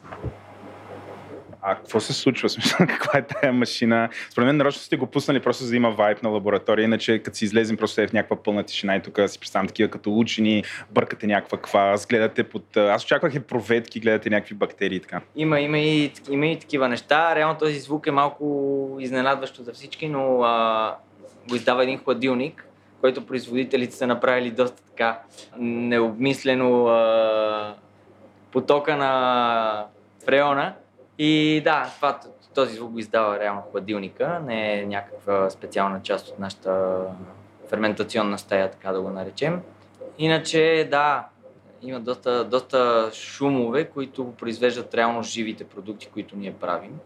а 1.63 1.75
какво 1.75 2.01
се 2.01 2.13
случва? 2.13 2.49
Смисъл, 2.49 2.87
каква 2.87 3.19
е 3.19 3.23
тая 3.23 3.53
машина? 3.53 4.09
Според 4.31 4.47
мен 4.47 4.57
нарочно 4.57 4.83
сте 4.83 4.97
го 4.97 5.07
пуснали 5.07 5.41
просто 5.41 5.65
за 5.65 5.71
да 5.71 5.77
има 5.77 5.91
вайб 5.91 6.23
на 6.23 6.29
лаборатория, 6.29 6.85
иначе 6.85 7.19
като 7.19 7.37
си 7.37 7.45
излезем 7.45 7.77
просто 7.77 8.01
е 8.01 8.07
в 8.07 8.13
някаква 8.13 8.43
пълна 8.43 8.63
тишина 8.63 8.97
и 8.97 9.03
тук 9.03 9.19
си 9.27 9.41
представям 9.41 9.67
такива 9.67 9.91
като 9.91 10.19
учени, 10.19 10.65
бъркате 10.91 11.27
някаква 11.27 11.59
квас, 11.59 12.07
гледате 12.07 12.45
под... 12.45 12.77
Аз 12.77 13.05
очаквах 13.05 13.35
и 13.35 13.41
проветки, 13.41 14.01
гледате 14.01 14.31
някакви 14.31 14.55
бактерии 14.55 14.97
и 14.97 15.01
така. 15.01 15.21
Има, 15.37 15.61
има, 15.61 15.79
и, 15.79 16.13
има 16.31 16.47
и 16.47 16.59
такива 16.59 16.89
неща. 16.89 17.35
Реално 17.35 17.59
този 17.59 17.81
звук 17.81 18.07
е 18.07 18.11
малко 18.11 18.97
изненадващо 19.01 19.63
за 19.63 19.73
всички, 19.73 20.09
но 20.09 20.43
а, 20.43 20.97
го 21.49 21.55
издава 21.55 21.83
един 21.83 21.99
хладилник, 21.99 22.67
който 23.01 23.27
производителите 23.27 23.97
са 23.97 24.07
направили 24.07 24.51
доста 24.51 24.83
така 24.83 25.19
необмислено 25.59 26.87
а, 26.87 27.75
потока 28.53 28.97
на 28.97 29.87
фреона 30.25 30.75
и 31.23 31.61
да, 31.64 31.93
това, 31.97 32.21
този 32.55 32.75
звук 32.75 32.91
го 32.91 32.99
издава 32.99 33.39
реално 33.39 33.62
хладилника, 33.71 34.41
не 34.47 34.81
е 34.81 34.87
някаква 34.87 35.51
специална 35.51 36.03
част 36.03 36.29
от 36.29 36.39
нашата 36.39 37.01
ферментационна 37.68 38.39
стая, 38.39 38.71
така 38.71 38.93
да 38.93 39.01
го 39.01 39.11
наречем. 39.11 39.61
Иначе, 40.18 40.89
да, 40.91 41.29
има 41.83 42.01
доста, 42.01 42.45
доста 42.45 43.11
шумове, 43.12 43.85
които 43.85 44.33
произвеждат 44.39 44.95
реално 44.95 45.23
живите 45.23 45.64
продукти, 45.64 46.09
които 46.12 46.37
ние 46.37 46.53
правим. 46.53 46.99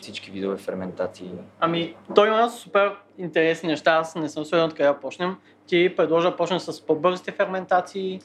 Всички 0.00 0.30
видове 0.30 0.56
ферментации. 0.56 1.30
Ами, 1.60 1.96
той 2.14 2.28
има 2.28 2.50
супер 2.50 2.96
интересни 3.18 3.68
неща. 3.68 3.92
Аз 3.92 4.14
не 4.14 4.28
съм 4.28 4.44
сигурен 4.44 4.64
откъде 4.64 4.88
да 4.88 5.00
почнем. 5.00 5.36
Ти 5.66 5.96
предложа 5.96 6.30
да 6.30 6.36
почнем 6.36 6.60
с 6.60 6.86
по-бързите 6.86 7.32
ферментации. 7.32 8.20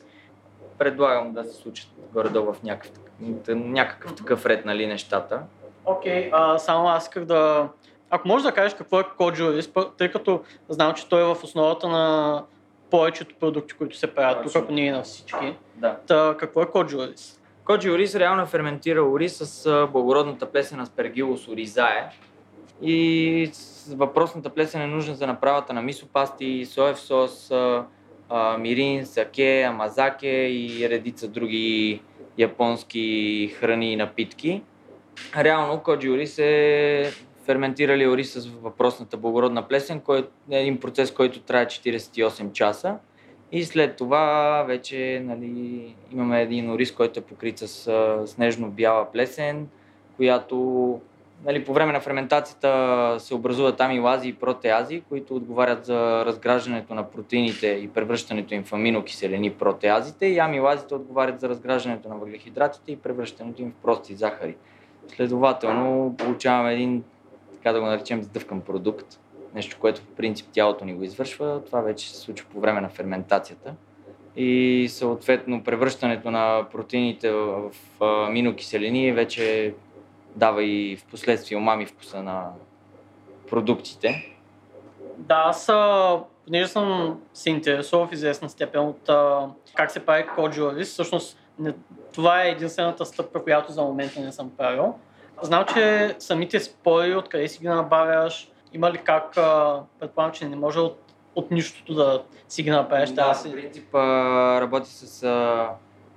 Предлагам 0.77 1.33
да 1.33 1.43
се 1.43 1.53
случат 1.53 1.89
горе-долу 2.13 2.53
в 2.53 2.63
някакъв 2.63 3.04
някакъв 3.49 4.15
такъв 4.15 4.45
ред, 4.45 4.65
нали, 4.65 4.87
нещата. 4.87 5.41
Окей, 5.85 6.31
okay, 6.31 6.57
само 6.57 6.87
аз 6.87 7.03
исках 7.03 7.25
да... 7.25 7.69
Ако 8.09 8.27
можеш 8.27 8.43
да 8.43 8.51
кажеш 8.51 8.73
какво 8.73 8.99
е 8.99 9.03
CodeJuris, 9.03 9.97
тъй 9.97 10.11
като 10.11 10.41
знам, 10.69 10.93
че 10.93 11.09
той 11.09 11.21
е 11.21 11.35
в 11.35 11.43
основата 11.43 11.87
на 11.87 12.43
повечето 12.91 13.35
продукти, 13.39 13.73
които 13.73 13.97
се 13.97 14.15
правят 14.15 14.43
тук, 14.43 14.55
ако 14.55 14.71
не 14.71 14.87
е 14.87 14.91
на 14.91 15.03
всички. 15.03 15.55
Да. 15.75 15.97
Та, 16.07 16.35
какво 16.39 16.61
е 16.61 16.65
CodeJuris? 16.65 17.39
CodeJuris 17.65 18.19
реално 18.19 18.41
е 18.41 18.45
ферментира 18.45 19.03
ориз 19.03 19.37
с 19.37 19.87
благородната 19.91 20.51
плесен 20.51 20.85
Aspergillus 20.85 21.49
oryzae. 21.49 22.03
И 22.81 23.51
въпросната 23.89 24.49
плесен 24.49 24.81
е 24.81 24.87
нужна 24.87 25.15
за 25.15 25.27
направата 25.27 25.73
на 25.73 25.81
мисопасти, 25.81 26.65
соев 26.65 26.99
сос, 26.99 27.51
мирин, 28.59 29.05
саке, 29.05 29.61
амазаке 29.61 30.27
и 30.27 30.89
редица 30.89 31.27
други 31.27 32.01
японски 32.37 33.53
храни 33.59 33.93
и 33.93 33.95
напитки. 33.95 34.61
Реално 35.37 35.79
коджи 35.79 36.09
ориз 36.09 36.39
е 36.39 37.11
ферментирали 37.45 38.07
ориз 38.07 38.33
с 38.33 38.47
въпросната 38.47 39.17
благородна 39.17 39.67
плесен, 39.67 39.99
който 39.99 40.29
е 40.51 40.59
един 40.59 40.79
процес, 40.79 41.11
който 41.11 41.39
трае 41.39 41.65
48 41.65 42.51
часа. 42.51 42.97
И 43.51 43.63
след 43.63 43.95
това 43.95 44.63
вече 44.67 45.21
нали, 45.25 45.95
имаме 46.11 46.41
един 46.41 46.71
ориз, 46.71 46.91
който 46.91 47.19
е 47.19 47.23
покрит 47.23 47.57
с 47.57 47.67
снежно-бяла 48.27 49.11
плесен, 49.11 49.67
която 50.17 50.99
нали, 51.45 51.65
по 51.65 51.73
време 51.73 51.93
на 51.93 51.99
ферментацията 51.99 53.15
се 53.19 53.35
образуват 53.35 53.81
амилази 53.81 54.29
и 54.29 54.33
протеази, 54.33 55.03
които 55.09 55.35
отговарят 55.35 55.85
за 55.85 56.25
разграждането 56.25 56.95
на 56.95 57.09
протеините 57.09 57.67
и 57.67 57.87
превръщането 57.87 58.53
им 58.53 58.63
в 58.63 58.73
аминокиселени 58.73 59.51
протеазите 59.51 60.25
и 60.25 60.39
амилазите 60.39 60.95
отговарят 60.95 61.39
за 61.39 61.49
разграждането 61.49 62.09
на 62.09 62.15
въглехидратите 62.15 62.91
и 62.91 62.97
превръщането 62.97 63.61
им 63.61 63.71
в 63.71 63.81
прости 63.83 64.15
захари. 64.15 64.55
Следователно 65.15 66.15
получаваме 66.17 66.73
един, 66.73 67.03
така 67.53 67.71
да 67.71 67.79
го 67.79 67.85
наречем, 67.85 68.23
сдъвкан 68.23 68.61
продукт, 68.61 69.19
нещо, 69.55 69.77
което 69.79 70.01
в 70.01 70.07
принцип 70.07 70.47
тялото 70.51 70.85
ни 70.85 70.93
го 70.93 71.03
извършва. 71.03 71.61
Това 71.65 71.81
вече 71.81 72.09
се 72.09 72.21
случва 72.21 72.47
по 72.53 72.59
време 72.59 72.81
на 72.81 72.89
ферментацията 72.89 73.73
и 74.35 74.85
съответно 74.89 75.63
превръщането 75.63 76.31
на 76.31 76.65
протеините 76.71 77.31
в 77.31 77.71
аминокиселени 78.01 79.11
вече 79.11 79.73
дава 80.35 80.63
и 80.63 80.97
в 80.97 81.05
последствие 81.05 81.57
умами 81.57 81.85
вкуса 81.85 82.23
на 82.23 82.51
продуктите. 83.49 84.31
Да, 85.17 85.43
аз 85.45 85.71
понеже 86.45 86.67
съм 86.67 87.19
се 87.33 87.49
интересувал 87.49 88.07
в 88.07 88.11
известна 88.11 88.49
степен 88.49 88.81
от 88.81 89.09
а, 89.09 89.49
как 89.73 89.91
се 89.91 90.05
прави 90.05 90.27
код 90.35 90.53
всъщност 90.83 91.37
не, 91.59 91.73
това 92.13 92.43
е 92.43 92.49
единствената 92.49 93.05
стъпка, 93.05 93.43
която 93.43 93.71
за 93.71 93.81
момента 93.81 94.19
не 94.19 94.31
съм 94.31 94.51
правил. 94.57 94.95
Знам, 95.41 95.65
че 95.73 96.15
самите 96.19 96.59
спори, 96.59 97.15
откъде 97.15 97.47
си 97.47 97.59
ги 97.59 97.67
набавяш, 97.67 98.51
има 98.73 98.91
ли 98.91 98.97
как, 98.97 99.37
а, 99.37 99.81
предполагам, 99.99 100.33
че 100.33 100.47
не 100.47 100.55
може 100.55 100.79
от, 100.79 101.13
от 101.35 101.51
нищото 101.51 101.93
да 101.93 102.23
си 102.47 102.63
ги 102.63 102.69
направиш. 102.69 103.09
Да, 103.09 103.33
в 103.33 103.51
принцип 103.51 103.95
работи 103.95 104.89
с 104.89 105.23
а, 105.23 105.69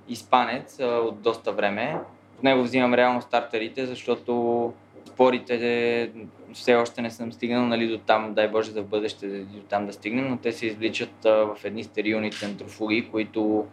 испанец 0.09 0.81
а, 0.81 0.85
от 0.85 1.21
доста 1.21 1.53
време 1.53 2.01
от 2.39 2.45
него 2.45 2.63
взимам 2.63 2.95
реално 2.95 3.23
стартерите, 3.23 3.87
защото 3.87 4.73
спорите 5.07 6.11
все 6.53 6.75
още 6.75 7.03
не 7.03 7.11
съм 7.11 7.33
стигнал 7.33 7.67
нали, 7.67 7.89
до 7.89 7.99
там, 7.99 8.35
дай 8.35 8.49
Боже 8.49 8.71
за 8.71 8.83
в 8.83 8.87
бъдеще 8.87 9.27
до 9.29 9.61
там 9.61 9.87
да 9.87 9.93
стигнем, 9.93 10.29
но 10.29 10.37
те 10.37 10.53
се 10.53 10.67
извличат 10.67 11.25
а, 11.25 11.31
в 11.31 11.65
едни 11.65 11.85
стерилни 11.85 12.33
центрофуги, 12.33 13.11
които 13.11 13.67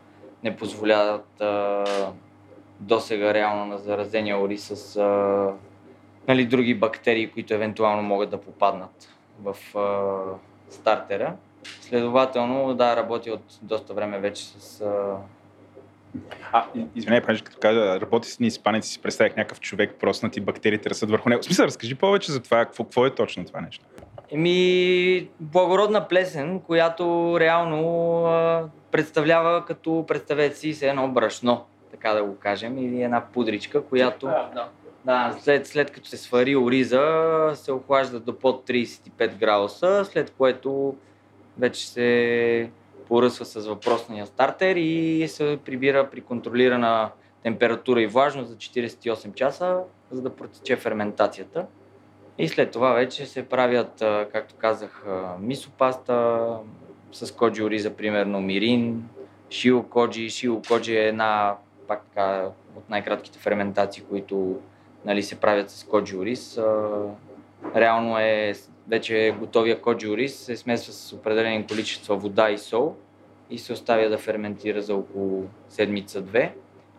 не 0.43 0.55
позволяват 0.55 1.41
а, 1.41 1.83
досега 2.79 3.33
реално 3.33 3.65
на 3.65 3.77
заразения 3.77 4.39
ори 4.39 4.57
с 4.57 4.95
а, 4.95 5.53
нали, 6.27 6.45
други 6.45 6.73
бактерии, 6.73 7.31
които 7.31 7.53
евентуално 7.53 8.03
могат 8.03 8.29
да 8.29 8.41
попаднат 8.41 9.09
в 9.39 9.77
а, 9.77 10.09
стартера. 10.69 11.35
Следователно, 11.81 12.73
да, 12.73 12.95
работи 12.95 13.31
от 13.31 13.59
доста 13.61 13.93
време 13.93 14.19
вече 14.19 14.45
с 14.45 14.81
а, 14.81 15.17
а, 16.51 16.65
извиняй, 16.95 17.21
понеже 17.21 17.43
като 17.43 17.57
каза, 17.61 18.01
работи 18.01 18.29
с 18.29 18.39
ни 18.39 18.47
испанеци, 18.47 18.89
си 18.89 19.01
представях 19.01 19.35
някакъв 19.35 19.59
човек, 19.59 19.95
проснати 19.99 20.41
бактериите 20.41 20.89
растат 20.89 21.09
върху 21.11 21.29
него. 21.29 21.41
В 21.41 21.45
смисъл, 21.45 21.65
разкажи 21.65 21.95
повече 21.95 22.31
за 22.31 22.39
това, 22.39 22.65
какво, 22.65 22.83
какво 22.83 23.05
е 23.05 23.15
точно 23.15 23.45
това 23.45 23.61
нещо? 23.61 23.85
Еми, 24.31 25.29
благородна 25.39 26.07
плесен, 26.07 26.59
която 26.59 27.35
реално 27.39 28.25
а, 28.25 28.63
представлява 28.91 29.65
като 29.65 30.05
представете 30.07 30.55
си 30.55 30.73
се 30.73 30.89
едно 30.89 31.07
брашно, 31.07 31.65
така 31.91 32.13
да 32.13 32.23
го 32.23 32.35
кажем, 32.35 32.77
или 32.77 33.01
една 33.01 33.25
пудричка, 33.33 33.83
която... 33.83 34.25
Да, 34.25 34.49
да. 34.53 34.69
Да, 35.05 35.35
след, 35.39 35.67
след 35.67 35.91
като 35.91 36.09
се 36.09 36.17
свари 36.17 36.55
ориза, 36.55 37.51
се 37.53 37.71
охлажда 37.71 38.19
до 38.19 38.39
под 38.39 38.69
35 38.69 39.35
градуса, 39.35 40.05
след 40.05 40.33
което 40.37 40.95
вече 41.57 41.87
се 41.87 42.69
поръсва 43.07 43.45
с 43.45 43.67
въпросния 43.67 44.25
стартер 44.25 44.75
и 44.75 45.27
се 45.27 45.59
прибира 45.65 46.09
при 46.09 46.21
контролирана 46.21 47.09
температура 47.43 48.01
и 48.01 48.07
влажност 48.07 48.49
за 48.49 48.55
48 48.55 49.33
часа, 49.33 49.79
за 50.11 50.21
да 50.21 50.35
протече 50.35 50.75
ферментацията. 50.75 51.65
И 52.37 52.47
след 52.47 52.71
това 52.71 52.93
вече 52.93 53.25
се 53.25 53.49
правят, 53.49 54.03
както 54.31 54.55
казах, 54.55 55.05
мисопаста 55.39 56.47
с 57.11 57.31
коджи 57.31 57.63
ориза, 57.63 57.95
примерно 57.95 58.41
мирин, 58.41 59.09
шио 59.49 59.83
коджи. 59.83 60.29
Шио 60.29 60.61
коджи 60.61 60.97
е 60.97 61.07
една, 61.07 61.55
пак 61.87 62.05
така, 62.05 62.49
от 62.75 62.89
най-кратките 62.89 63.39
ферментации, 63.39 64.03
които 64.09 64.59
нали, 65.05 65.23
се 65.23 65.39
правят 65.39 65.69
с 65.69 65.83
коджи 65.83 66.17
ориз. 66.17 66.59
Реално 67.75 68.19
е 68.19 68.53
вече 68.87 69.35
готовия 69.39 69.81
коджи 69.81 70.09
ориз, 70.09 70.35
се 70.35 70.57
смесва 70.57 70.93
с 70.93 71.13
определени 71.13 71.67
количества 71.67 72.15
вода 72.15 72.49
и 72.49 72.57
сол 72.57 72.95
и 73.49 73.57
се 73.57 73.73
оставя 73.73 74.09
да 74.09 74.17
ферментира 74.17 74.81
за 74.81 74.95
около 74.95 75.43
седмица-две. 75.69 76.55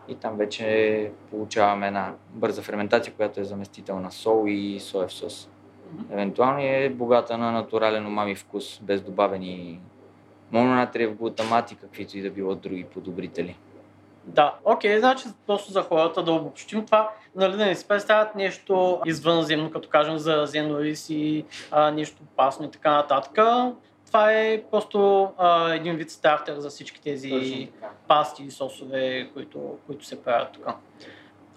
И 0.08 0.14
там 0.14 0.36
вече 0.36 1.10
получаваме 1.30 1.86
една 1.86 2.14
бърза 2.30 2.62
ферментация, 2.62 3.12
която 3.14 3.40
е 3.40 3.44
заместител 3.44 4.00
на 4.00 4.10
сол 4.10 4.44
и 4.48 4.80
соев 4.80 5.12
сос. 5.12 5.48
Евентуално 6.10 6.60
е 6.62 6.88
богата 6.88 7.38
на 7.38 7.52
натурален 7.52 8.06
умами 8.06 8.34
вкус, 8.34 8.80
без 8.82 9.02
добавени 9.02 9.80
мононатриев 10.52 11.14
глутамат 11.14 11.72
и 11.72 11.76
каквито 11.76 12.18
и 12.18 12.22
да 12.22 12.30
било 12.30 12.54
други 12.54 12.84
подобрители. 12.84 13.56
Да, 14.26 14.54
окей, 14.64 14.98
значи 14.98 15.24
просто 15.46 15.72
за 15.72 15.82
хората 15.82 16.22
да 16.22 16.32
обобщим 16.32 16.86
това, 16.86 17.10
нали, 17.36 17.56
да 17.56 17.66
не 17.66 17.74
си 17.74 17.88
представят 17.88 18.34
нещо 18.34 19.00
извънземно, 19.06 19.70
като 19.70 19.88
кажем 19.88 20.18
за 20.18 20.42
зенорис 20.46 21.10
и 21.10 21.44
а, 21.70 21.90
нещо 21.90 22.16
опасно 22.32 22.66
и 22.66 22.70
така 22.70 22.90
нататък. 22.90 23.38
Това 24.06 24.32
е 24.32 24.62
просто 24.70 25.28
а, 25.38 25.74
един 25.74 25.96
вид 25.96 26.10
стартер 26.10 26.58
за 26.58 26.70
всички 26.70 27.02
тези 27.02 27.68
пасти 28.08 28.42
и 28.42 28.50
сосове, 28.50 29.30
които, 29.34 29.78
които 29.86 30.06
се 30.06 30.22
правят 30.22 30.52
тук. 30.52 30.66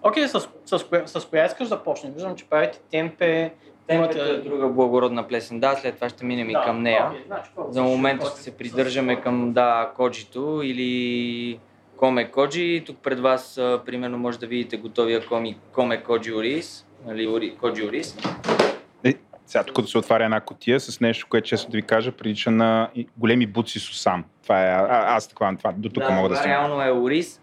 Окей, 0.04 0.28
с, 0.28 0.50
с, 0.66 0.80
с, 1.06 1.20
с 1.20 1.26
коя 1.26 1.46
искаш 1.46 1.68
да 1.68 1.84
почнем? 1.84 2.14
Виждам, 2.14 2.36
че 2.36 2.46
правите 2.50 2.80
темпе, 2.92 3.52
Темпето 3.90 4.24
е 4.24 4.38
друга 4.38 4.68
благородна 4.68 5.28
плесен. 5.28 5.60
Да, 5.60 5.76
след 5.76 5.96
това 5.96 6.10
ще 6.10 6.26
минем 6.26 6.48
да, 6.48 6.52
и 6.52 6.66
към 6.66 6.82
нея. 6.82 7.12
Okay, 7.12 7.26
значи, 7.26 7.50
За 7.70 7.84
момента 7.84 8.26
ще 8.26 8.42
се 8.42 8.58
придържаме 8.58 9.22
към 9.22 9.54
да, 9.54 9.92
коджито 9.96 10.62
или 10.64 11.60
Коме 12.00 12.32
Коджи. 12.32 12.84
Тук 12.86 12.98
пред 12.98 13.20
вас, 13.20 13.58
а, 13.58 13.82
примерно, 13.86 14.18
може 14.18 14.40
да 14.40 14.48
видите 14.48 14.78
готовия 14.78 15.26
коми, 15.26 15.60
Коме 15.72 16.04
Коджи 16.04 16.34
Ориз. 16.34 16.86
Нали, 17.06 17.56
Коджи 17.60 17.86
Ориз. 17.88 18.18
Е, 19.04 19.16
сега 19.46 19.64
тук 19.64 19.82
да 19.82 19.88
се 19.88 19.98
отваря 19.98 20.24
една 20.24 20.42
котия 20.42 20.80
с 20.80 21.00
нещо, 21.00 21.28
което 21.30 21.48
често 21.48 21.72
да 21.72 21.78
ви 21.78 21.82
кажа, 21.82 22.12
прилича 22.12 22.52
на 22.52 22.90
големи 23.18 23.48
буци 23.48 23.80
сусам. 23.80 24.24
Това 24.44 24.64
е, 24.64 24.68
а, 24.68 25.16
аз 25.16 25.28
такова, 25.28 25.58
това, 25.58 25.72
до 25.72 25.90
тук 25.90 26.04
да, 26.04 26.12
мога 26.12 26.30
да 26.30 26.36
стигна. 26.36 26.54
реално 26.56 26.82
е 26.82 26.92
ориз, 26.92 27.42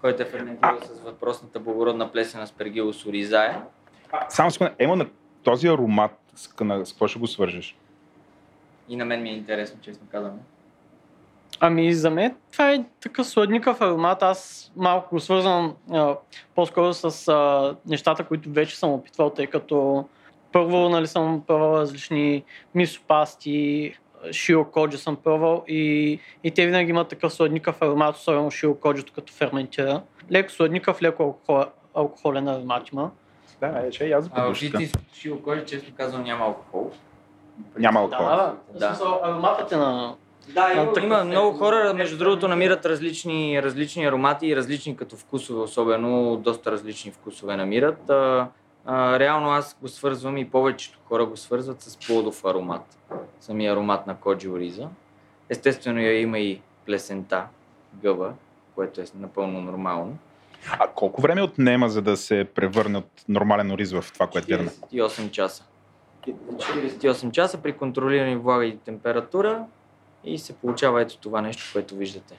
който 0.00 0.22
е 0.22 0.26
ферментирал 0.26 0.78
с 0.80 1.00
въпросната 1.00 1.60
благородна 1.60 2.12
плесена 2.12 2.42
аспергилус 2.42 3.06
оризае. 3.06 3.60
Само 4.28 4.50
секунда, 4.50 4.74
ема 4.78 4.96
на 4.96 5.06
този 5.42 5.68
аромат, 5.68 6.18
с, 6.34 6.42
с 6.42 6.92
какво 6.92 7.08
ще 7.08 7.18
го 7.18 7.26
свържеш? 7.26 7.76
И 8.88 8.96
на 8.96 9.04
мен 9.04 9.22
ми 9.22 9.30
е 9.30 9.32
интересно, 9.32 9.80
честно 9.82 10.06
казвам. 10.10 10.38
Ами 11.60 11.94
за 11.94 12.10
мен 12.10 12.36
това 12.52 12.72
е 12.72 12.84
такъв 13.00 13.26
сладникъв 13.26 13.80
аромат. 13.80 14.22
Аз 14.22 14.72
малко 14.76 15.14
го 15.14 15.20
свързвам 15.20 15.74
а, 15.92 16.16
по-скоро 16.54 16.94
с 16.94 17.28
а, 17.28 17.76
нещата, 17.86 18.24
които 18.24 18.50
вече 18.50 18.78
съм 18.78 18.90
опитвал, 18.90 19.30
тъй 19.30 19.46
като 19.46 20.04
първо 20.52 20.88
нали, 20.88 21.06
съм 21.06 21.42
пробвал 21.46 21.78
различни 21.78 22.44
мисопасти, 22.74 23.94
шио 24.32 24.64
коджи 24.64 24.98
съм 24.98 25.16
пробвал 25.16 25.64
и, 25.68 26.18
и 26.44 26.50
те 26.50 26.66
винаги 26.66 26.90
имат 26.90 27.08
такъв 27.08 27.32
сладникъв 27.32 27.82
аромат, 27.82 28.16
особено 28.16 28.50
шио 28.50 28.74
коджито 28.74 29.12
като 29.12 29.32
ферментира. 29.32 30.02
Леко 30.32 30.52
сладникъв, 30.52 31.02
леко 31.02 31.22
алкохол, 31.22 31.64
алкохолен 31.94 32.48
аромат 32.48 32.92
има. 32.92 33.10
Да, 33.60 33.82
е, 33.86 33.90
че 33.90 34.04
и 34.04 34.12
аз 34.12 34.30
А 34.32 34.54
шио 35.12 35.42
коджи, 35.42 35.64
често 35.66 35.92
казвам, 35.96 36.22
няма 36.22 36.44
алкохол. 36.44 36.90
Няма 37.78 38.00
алкохол. 38.00 38.26
Да, 38.26 38.36
да. 38.36 38.78
да. 38.78 38.86
Смисъл, 38.86 39.20
ароматът 39.22 39.72
е 39.72 39.76
на 39.76 40.14
да, 40.48 40.72
има, 40.72 40.92
а, 40.96 41.02
има 41.02 41.24
много 41.24 41.58
хора, 41.58 41.94
между 41.94 42.18
другото, 42.18 42.48
намират 42.48 42.86
различни, 42.86 43.62
различни 43.62 44.04
аромати 44.04 44.46
и 44.46 44.56
различни 44.56 44.96
като 44.96 45.16
вкусове, 45.16 45.60
особено 45.60 46.36
доста 46.36 46.72
различни 46.72 47.10
вкусове 47.10 47.56
намират. 47.56 48.10
А, 48.10 48.48
а, 48.84 49.18
реално 49.18 49.50
аз 49.50 49.76
го 49.82 49.88
свързвам 49.88 50.36
и 50.36 50.50
повечето 50.50 50.98
хора 51.04 51.26
го 51.26 51.36
свързват 51.36 51.82
с 51.82 52.06
плодов 52.06 52.44
аромат. 52.44 52.98
Самия 53.40 53.72
аромат 53.72 54.06
на 54.06 54.16
коджи 54.16 54.48
ориза. 54.48 54.88
Естествено 55.48 56.00
я 56.00 56.20
има 56.20 56.38
и 56.38 56.60
плесента, 56.86 57.44
гъба, 58.02 58.32
което 58.74 59.00
е 59.00 59.04
напълно 59.14 59.60
нормално. 59.60 60.18
А 60.70 60.88
колко 60.88 61.20
време 61.20 61.42
отнема, 61.42 61.88
за 61.88 62.02
да 62.02 62.16
се 62.16 62.46
превърне 62.54 62.98
от 62.98 63.24
нормален 63.28 63.72
ориз 63.72 63.92
в 63.92 64.04
това, 64.12 64.26
което 64.26 64.46
гледаме? 64.46 64.70
48 64.70 65.30
часа. 65.30 65.64
48 66.26 67.30
часа 67.30 67.58
при 67.62 67.72
контролирани 67.72 68.36
влага 68.36 68.64
и 68.64 68.78
температура 68.78 69.64
и 70.26 70.38
се 70.38 70.56
получава 70.56 71.02
ето 71.02 71.18
това 71.18 71.42
нещо, 71.42 71.70
което 71.72 71.94
виждате. 71.94 72.34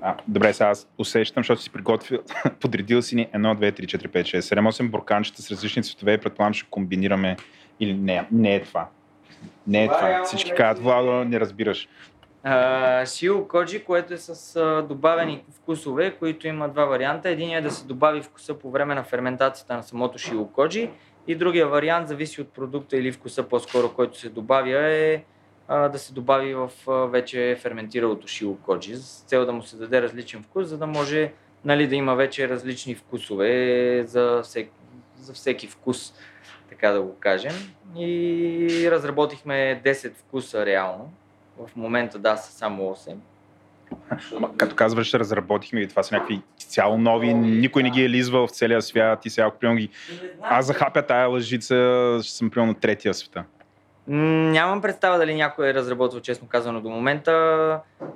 А, 0.00 0.16
добре, 0.28 0.52
сега 0.52 0.68
аз 0.68 0.88
усещам, 0.98 1.40
защото 1.40 1.62
си 1.62 1.70
приготвил, 1.70 2.18
подредил 2.60 3.02
си 3.02 3.16
ни 3.16 3.28
1, 3.34 3.58
2, 3.58 3.80
3, 3.80 3.98
4, 3.98 4.08
5, 4.08 4.22
6, 4.22 4.38
7, 4.38 4.68
8 4.68 4.90
бурканчета 4.90 5.42
с 5.42 5.50
различни 5.50 5.82
цветове 5.82 6.12
и 6.12 6.18
предполагам, 6.18 6.54
ще 6.54 6.70
комбинираме 6.70 7.36
или 7.80 7.94
не, 7.94 8.26
не 8.32 8.54
е 8.54 8.62
това. 8.62 8.88
Не 9.66 9.84
е 9.84 9.86
това. 9.86 9.98
това. 9.98 10.24
Всички 10.24 10.52
казват, 10.56 10.84
Владо, 10.84 11.24
не 11.24 11.40
разбираш. 11.40 11.88
Шио 13.06 13.48
коджи, 13.48 13.84
което 13.84 14.14
е 14.14 14.16
с 14.16 14.56
а, 14.56 14.82
добавени 14.82 15.44
вкусове, 15.50 16.10
които 16.10 16.48
има 16.48 16.68
два 16.68 16.84
варианта. 16.84 17.28
Единият 17.28 17.64
е 17.64 17.68
да 17.68 17.74
се 17.74 17.86
добави 17.86 18.22
вкуса 18.22 18.58
по 18.58 18.70
време 18.70 18.94
на 18.94 19.04
ферментацията 19.04 19.76
на 19.76 19.82
самото 19.82 20.18
шио 20.18 20.46
коджи 20.46 20.90
и 21.26 21.34
другия 21.34 21.66
вариант, 21.66 22.08
зависи 22.08 22.40
от 22.40 22.52
продукта 22.52 22.96
или 22.96 23.12
вкуса 23.12 23.42
по-скоро, 23.42 23.92
който 23.92 24.18
се 24.18 24.28
добавя, 24.28 24.88
е 24.88 25.22
а, 25.68 25.88
да 25.88 25.98
се 25.98 26.12
добави 26.12 26.54
в 26.54 26.70
а, 26.88 26.92
вече 26.92 27.58
ферментиралото 27.60 28.28
шило 28.28 28.56
коджи, 28.56 28.96
с 28.96 29.24
цел 29.26 29.46
да 29.46 29.52
му 29.52 29.62
се 29.62 29.76
даде 29.76 30.02
различен 30.02 30.42
вкус, 30.42 30.68
за 30.68 30.78
да 30.78 30.86
може 30.86 31.32
нали, 31.64 31.86
да 31.86 31.94
има 31.94 32.14
вече 32.14 32.48
различни 32.48 32.94
вкусове 32.94 34.04
за, 34.06 34.40
всек, 34.44 34.70
за 35.20 35.32
всеки 35.32 35.66
вкус, 35.66 36.14
така 36.68 36.90
да 36.90 37.02
го 37.02 37.16
кажем. 37.20 37.52
И 37.96 38.88
разработихме 38.90 39.80
10 39.84 40.14
вкуса 40.14 40.66
реално. 40.66 41.12
В 41.58 41.76
момента 41.76 42.18
да, 42.18 42.36
са 42.36 42.52
само 42.52 42.82
8. 42.82 43.14
Ама, 44.36 44.56
като 44.56 44.74
казваш, 44.74 45.14
разработихме 45.14 45.80
и 45.80 45.88
това 45.88 46.02
са 46.02 46.14
някакви 46.14 46.42
цяло 46.58 46.98
нови, 46.98 47.34
никой 47.34 47.82
не 47.82 47.90
ги 47.90 48.04
е 48.04 48.10
лизвал 48.10 48.46
в 48.46 48.50
целия 48.50 48.82
свят 48.82 49.26
и 49.26 49.30
сега, 49.30 49.46
ако 49.46 49.74
ги... 49.74 49.88
Аз 50.42 50.66
захапя 50.66 51.02
тая 51.02 51.28
лъжица, 51.28 52.18
ще 52.22 52.32
съм 52.32 52.50
примерно 52.50 52.74
третия 52.74 53.14
света. 53.14 53.44
Нямам 54.08 54.82
представа 54.82 55.18
дали 55.18 55.34
някой 55.34 55.68
е 55.68 55.74
разработвал, 55.74 56.20
честно 56.20 56.48
казано, 56.48 56.80
до 56.80 56.88
момента. 56.88 57.32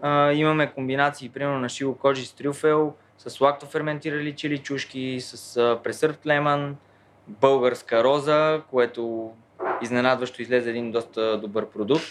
А, 0.03 0.33
имаме 0.33 0.71
комбинации, 0.71 1.29
примерно 1.29 1.59
на 1.59 1.69
шило 1.69 1.95
коджи 1.95 2.27
с 2.27 2.33
трюфел, 2.33 2.95
с 3.19 3.41
лактоферментирали 3.41 4.37
чили 4.37 4.59
чушки, 4.59 5.21
с 5.21 5.57
а, 5.57 5.83
пресърт 5.83 6.27
леман, 6.27 6.77
българска 7.29 8.05
роза, 8.05 8.63
което 8.71 9.33
изненадващо 9.83 10.43
излезе 10.43 10.71
един 10.71 10.93
доста 10.93 11.39
добър 11.39 11.67
продукт, 11.67 12.07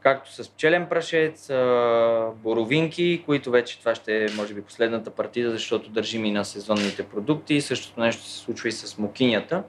както 0.00 0.32
с 0.32 0.50
пчелен 0.50 0.86
прашец, 0.86 1.50
а, 1.50 2.30
боровинки, 2.34 3.22
които 3.26 3.50
вече 3.50 3.78
това 3.78 3.94
ще 3.94 4.24
е, 4.24 4.28
може 4.36 4.54
би, 4.54 4.62
последната 4.62 5.10
партида, 5.10 5.50
защото 5.50 5.90
държим 5.90 6.24
и 6.24 6.30
на 6.30 6.44
сезонните 6.44 7.02
продукти. 7.02 7.60
Същото 7.60 8.00
нещо 8.00 8.22
се 8.22 8.38
случва 8.38 8.68
и 8.68 8.72
с 8.72 8.98
мокинята. 8.98 9.62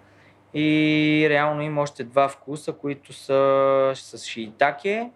И 0.55 1.27
реално 1.29 1.61
има 1.61 1.81
още 1.81 2.03
два 2.03 2.29
вкуса, 2.29 2.73
които 2.73 3.13
са 3.13 3.91
с 3.95 4.25
шиитаке 4.25 5.09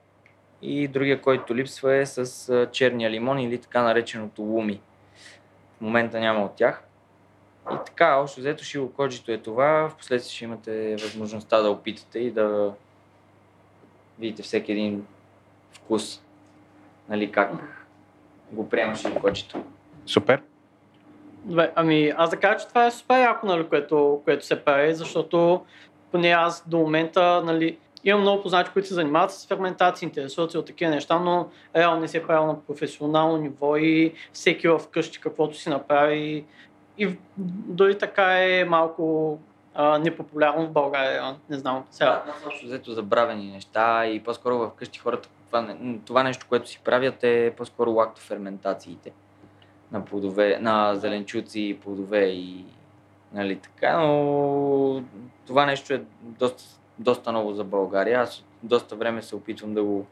и 0.62 0.88
другия, 0.88 1.22
който 1.22 1.56
липсва 1.56 1.96
е 1.96 2.06
с 2.06 2.68
черния 2.72 3.10
лимон 3.10 3.40
или 3.40 3.58
така 3.58 3.84
нареченото 3.84 4.42
луми. 4.42 4.82
В 5.78 5.82
момента 5.82 6.20
няма 6.20 6.46
от 6.46 6.56
тях. 6.56 6.84
И 7.74 7.76
така, 7.86 8.18
още 8.18 8.42
взето 8.42 8.64
шилокоджито 8.64 9.32
е 9.32 9.38
това. 9.38 9.90
Впоследствие 9.90 10.36
ще 10.36 10.46
имате 10.46 10.96
възможността 10.96 11.62
да 11.62 11.70
опитате 11.70 12.20
и 12.20 12.32
да 12.32 12.74
видите 14.20 14.44
всеки 14.44 14.72
един 14.72 15.06
вкус. 15.72 16.22
Нали, 17.10 17.32
как 17.32 17.52
го 18.52 18.70
приема 18.70 18.96
шилокоджито. 18.96 19.64
Супер. 20.06 20.42
Добре, 21.50 21.72
ами 21.76 22.14
аз 22.18 22.30
да 22.30 22.38
кажа, 22.38 22.58
че 22.60 22.68
това 22.68 22.86
е 22.86 22.92
супер 22.92 23.20
яко, 23.20 23.48
нали, 23.48 23.68
което, 23.68 24.22
което 24.26 24.46
се 24.46 24.64
прави, 24.64 24.94
защото 24.94 25.62
поне 26.12 26.30
аз 26.30 26.64
до 26.68 26.78
момента 26.78 27.42
нали, 27.46 27.78
имам 28.04 28.22
много 28.22 28.44
познати, 28.44 28.70
които 28.74 28.88
се 28.88 28.94
занимават 28.94 29.32
с 29.32 29.48
ферментация, 29.48 30.08
интересуват 30.08 30.52
се 30.52 30.58
от 30.58 30.66
такива 30.66 30.92
неща, 30.92 31.20
но 31.20 31.48
реално 31.76 32.02
не 32.02 32.08
се 32.08 32.18
е 32.18 32.24
правил 32.24 32.48
на 32.48 32.62
професионално 32.62 33.38
ниво 33.38 33.78
и 33.78 34.14
всеки 34.34 34.68
в 34.68 34.82
къщи 34.92 35.22
каквото 35.22 35.58
си 35.58 35.70
направи 35.70 36.46
и 36.98 37.18
дори 37.68 37.98
така 37.98 38.44
е 38.44 38.66
малко 38.66 39.38
а, 39.74 40.00
непопулярно 40.00 40.66
в 40.66 40.72
България. 40.72 41.36
Не 41.50 41.58
знам. 41.58 41.84
Сега. 41.92 42.24
Да, 42.26 42.52
са 42.60 42.66
взето 42.66 42.92
забравени 42.92 43.52
неща 43.52 44.06
и 44.06 44.24
по-скоро 44.24 44.70
вкъщи 44.70 45.00
хората 45.00 45.30
това, 45.48 45.76
това 46.06 46.24
нещо, 46.24 46.46
което 46.50 46.70
си 46.70 46.82
правят 46.84 47.24
е 47.24 47.54
по-скоро 47.58 47.92
лактоферментациите 47.92 49.12
на 49.92 50.06
плодове, 50.06 50.58
на 50.62 50.96
зеленчуци, 50.96 51.78
плодове 51.84 52.26
и 52.26 52.66
нали 53.34 53.56
така, 53.56 54.00
но 54.00 55.04
това 55.48 55.66
нещо 55.66 55.94
е 55.94 56.02
доста, 56.22 56.64
доста 57.00 57.32
ново 57.32 57.54
за 57.54 57.64
България. 57.64 58.22
Аз 58.22 58.44
доста 58.64 58.96
време 58.96 59.22
се 59.22 59.36
опитвам 59.36 59.74
да 59.74 59.84
го 59.84 60.06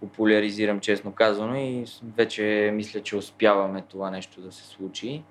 популяризирам, 0.00 0.80
честно 0.80 1.12
казано, 1.12 1.56
и 1.56 1.84
вече 2.16 2.70
мисля, 2.74 3.00
че 3.00 3.16
успяваме 3.16 3.82
това 3.88 4.10
нещо 4.10 4.40
да 4.40 4.52
се 4.52 4.64
случи. 4.64 5.22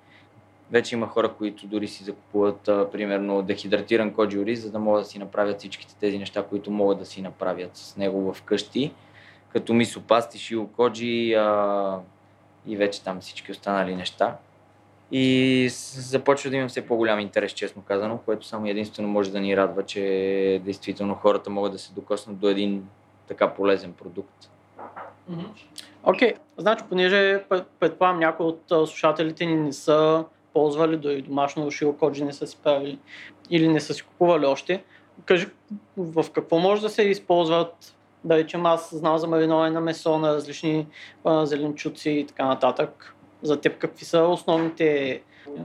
Вече 0.71 0.95
има 0.95 1.07
хора, 1.07 1.33
които 1.33 1.67
дори 1.67 1.87
си 1.87 2.03
закупуват, 2.03 2.67
а, 2.67 2.91
примерно, 2.91 3.41
дехидратиран 3.41 4.13
коджи 4.13 4.39
ориз, 4.39 4.61
за 4.61 4.71
да 4.71 4.79
могат 4.79 5.03
да 5.03 5.09
си 5.09 5.19
направят 5.19 5.59
всичките 5.59 5.95
тези 5.95 6.17
неща, 6.17 6.43
които 6.43 6.71
могат 6.71 6.99
да 6.99 7.05
си 7.05 7.21
направят 7.21 7.77
с 7.77 7.97
него 7.97 8.33
вкъщи, 8.33 8.93
като 9.49 9.73
мисопасти, 9.73 10.39
шио 10.39 10.67
коджи 10.67 11.33
а, 11.33 11.99
и 12.67 12.77
вече 12.77 13.03
там 13.03 13.21
всички 13.21 13.51
останали 13.51 13.95
неща. 13.95 14.37
И 15.11 15.67
започва 15.95 16.49
да 16.49 16.55
имам 16.55 16.69
все 16.69 16.87
по-голям 16.87 17.19
интерес, 17.19 17.51
честно 17.51 17.81
казано, 17.81 18.19
което 18.25 18.47
само 18.47 18.67
единствено 18.67 19.07
може 19.07 19.31
да 19.31 19.39
ни 19.39 19.57
радва, 19.57 19.83
че 19.83 20.61
действително 20.65 21.15
хората 21.15 21.49
могат 21.49 21.71
да 21.71 21.79
се 21.79 21.93
докоснат 21.93 22.37
до 22.37 22.49
един 22.49 22.87
така 23.27 23.53
полезен 23.53 23.93
продукт. 23.93 24.49
Окей, 26.03 26.33
okay. 26.33 26.37
значи, 26.57 26.83
понеже 26.89 27.43
предполагам 27.79 28.19
някои 28.19 28.45
от 28.45 28.63
слушателите 28.69 29.45
ни 29.45 29.55
не 29.55 29.73
са 29.73 30.25
ползвали, 30.53 30.97
дори 30.97 31.21
домашно 31.21 31.71
широкоджи 31.71 32.23
не 32.23 32.33
са 32.33 32.47
си 32.47 32.57
правили 32.63 32.99
или 33.49 33.67
не 33.67 33.79
са 33.79 33.93
си 33.93 34.03
купували 34.03 34.45
още, 34.45 34.83
кажи 35.25 35.47
в 35.97 36.25
какво 36.33 36.59
може 36.59 36.81
да 36.81 36.89
се 36.89 37.03
използват 37.03 37.95
да 38.23 38.37
речем 38.37 38.65
аз 38.65 38.95
знам 38.95 39.17
за 39.17 39.27
мариноване 39.27 39.69
на 39.69 39.81
месо, 39.81 40.17
на 40.17 40.33
различни 40.33 40.87
а, 41.25 41.45
зеленчуци 41.45 42.09
и 42.09 42.27
така 42.27 42.45
нататък. 42.45 43.15
За 43.41 43.61
теб 43.61 43.77
какви 43.77 44.05
са 44.05 44.19
основните 44.19 45.21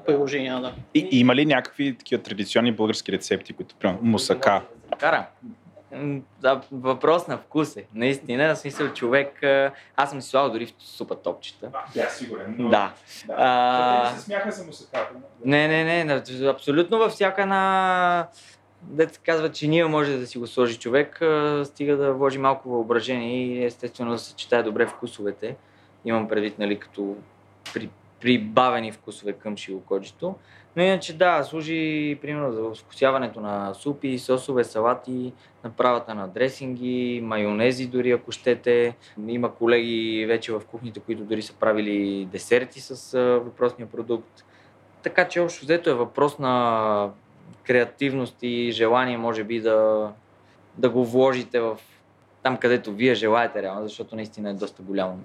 приложения? 0.06 0.60
Да? 0.60 0.72
И, 0.94 1.08
има 1.10 1.34
ли 1.34 1.46
някакви 1.46 1.98
такива 1.98 2.22
традиционни 2.22 2.72
български 2.72 3.12
рецепти, 3.12 3.52
които 3.52 3.74
примерно 3.74 4.00
мусака? 4.02 4.62
Кара. 4.98 5.26
Да, 6.40 6.60
въпрос 6.72 7.26
на 7.26 7.38
вкус 7.38 7.76
е. 7.76 7.84
Наистина, 7.94 8.54
в 8.54 8.58
смисъл 8.58 8.88
човек... 8.88 9.40
Аз 9.96 10.10
съм 10.10 10.22
си 10.22 10.28
слагал 10.28 10.50
дори 10.50 10.66
в 10.66 10.72
супа 10.78 11.16
топчета. 11.16 11.70
Да, 11.94 12.10
сигурен. 12.10 12.54
Но... 12.58 12.68
Да. 12.68 12.92
да. 13.26 13.34
А... 13.38 14.12
се 14.16 14.24
смяха 14.24 14.50
за 14.50 14.64
мусаката. 14.64 15.14
Не, 15.44 15.68
не, 15.68 16.04
не. 16.04 16.22
Абсолютно 16.48 16.98
във 16.98 17.12
всяка 17.12 17.42
една... 17.42 18.28
Се 18.96 19.20
казва, 19.24 19.52
че 19.52 19.68
ние 19.68 19.84
може 19.84 20.18
да 20.18 20.26
си 20.26 20.38
го 20.38 20.46
сложи 20.46 20.78
човек, 20.78 21.20
стига 21.64 21.96
да 21.96 22.12
вложи 22.12 22.38
малко 22.38 22.68
въображение 22.68 23.44
и 23.44 23.64
естествено 23.64 24.10
да 24.10 24.18
съчетае 24.18 24.62
добре 24.62 24.86
вкусовете. 24.86 25.56
Имам 26.04 26.28
предвид, 26.28 26.58
нали, 26.58 26.78
като 26.78 27.16
при, 27.74 27.90
прибавени 28.20 28.92
вкусове 28.92 29.32
към 29.32 29.56
шилокоджито. 29.56 30.34
Но 30.76 30.82
иначе 30.82 31.16
да, 31.16 31.42
служи 31.44 32.18
примерно 32.22 32.52
за 32.52 32.82
вкусяването 32.82 33.40
на 33.40 33.74
супи, 33.74 34.18
сосове, 34.18 34.64
салати, 34.64 35.32
направата 35.64 36.14
на 36.14 36.28
дресинги, 36.28 37.20
майонези 37.24 37.86
дори 37.86 38.10
ако 38.10 38.32
щете. 38.32 38.96
Има 39.28 39.54
колеги 39.54 40.26
вече 40.28 40.52
в 40.52 40.60
кухните, 40.70 41.00
които 41.00 41.24
дори 41.24 41.42
са 41.42 41.54
правили 41.54 42.28
десерти 42.32 42.80
с 42.80 43.18
въпросния 43.44 43.88
продукт. 43.88 44.44
Така 45.02 45.28
че 45.28 45.40
общо 45.40 45.64
взето 45.64 45.90
е 45.90 45.94
въпрос 45.94 46.38
на 46.38 47.10
креативност 47.68 48.36
и 48.42 48.70
желание, 48.72 49.18
може 49.18 49.44
би, 49.44 49.60
да, 49.60 50.10
да 50.76 50.90
го 50.90 51.04
вложите 51.04 51.60
в 51.60 51.78
там, 52.42 52.56
където 52.56 52.92
вие 52.92 53.14
желаете 53.14 53.62
реално, 53.62 53.82
защото 53.82 54.16
наистина 54.16 54.50
е 54.50 54.54
доста 54.54 54.82
голямо 54.82 55.18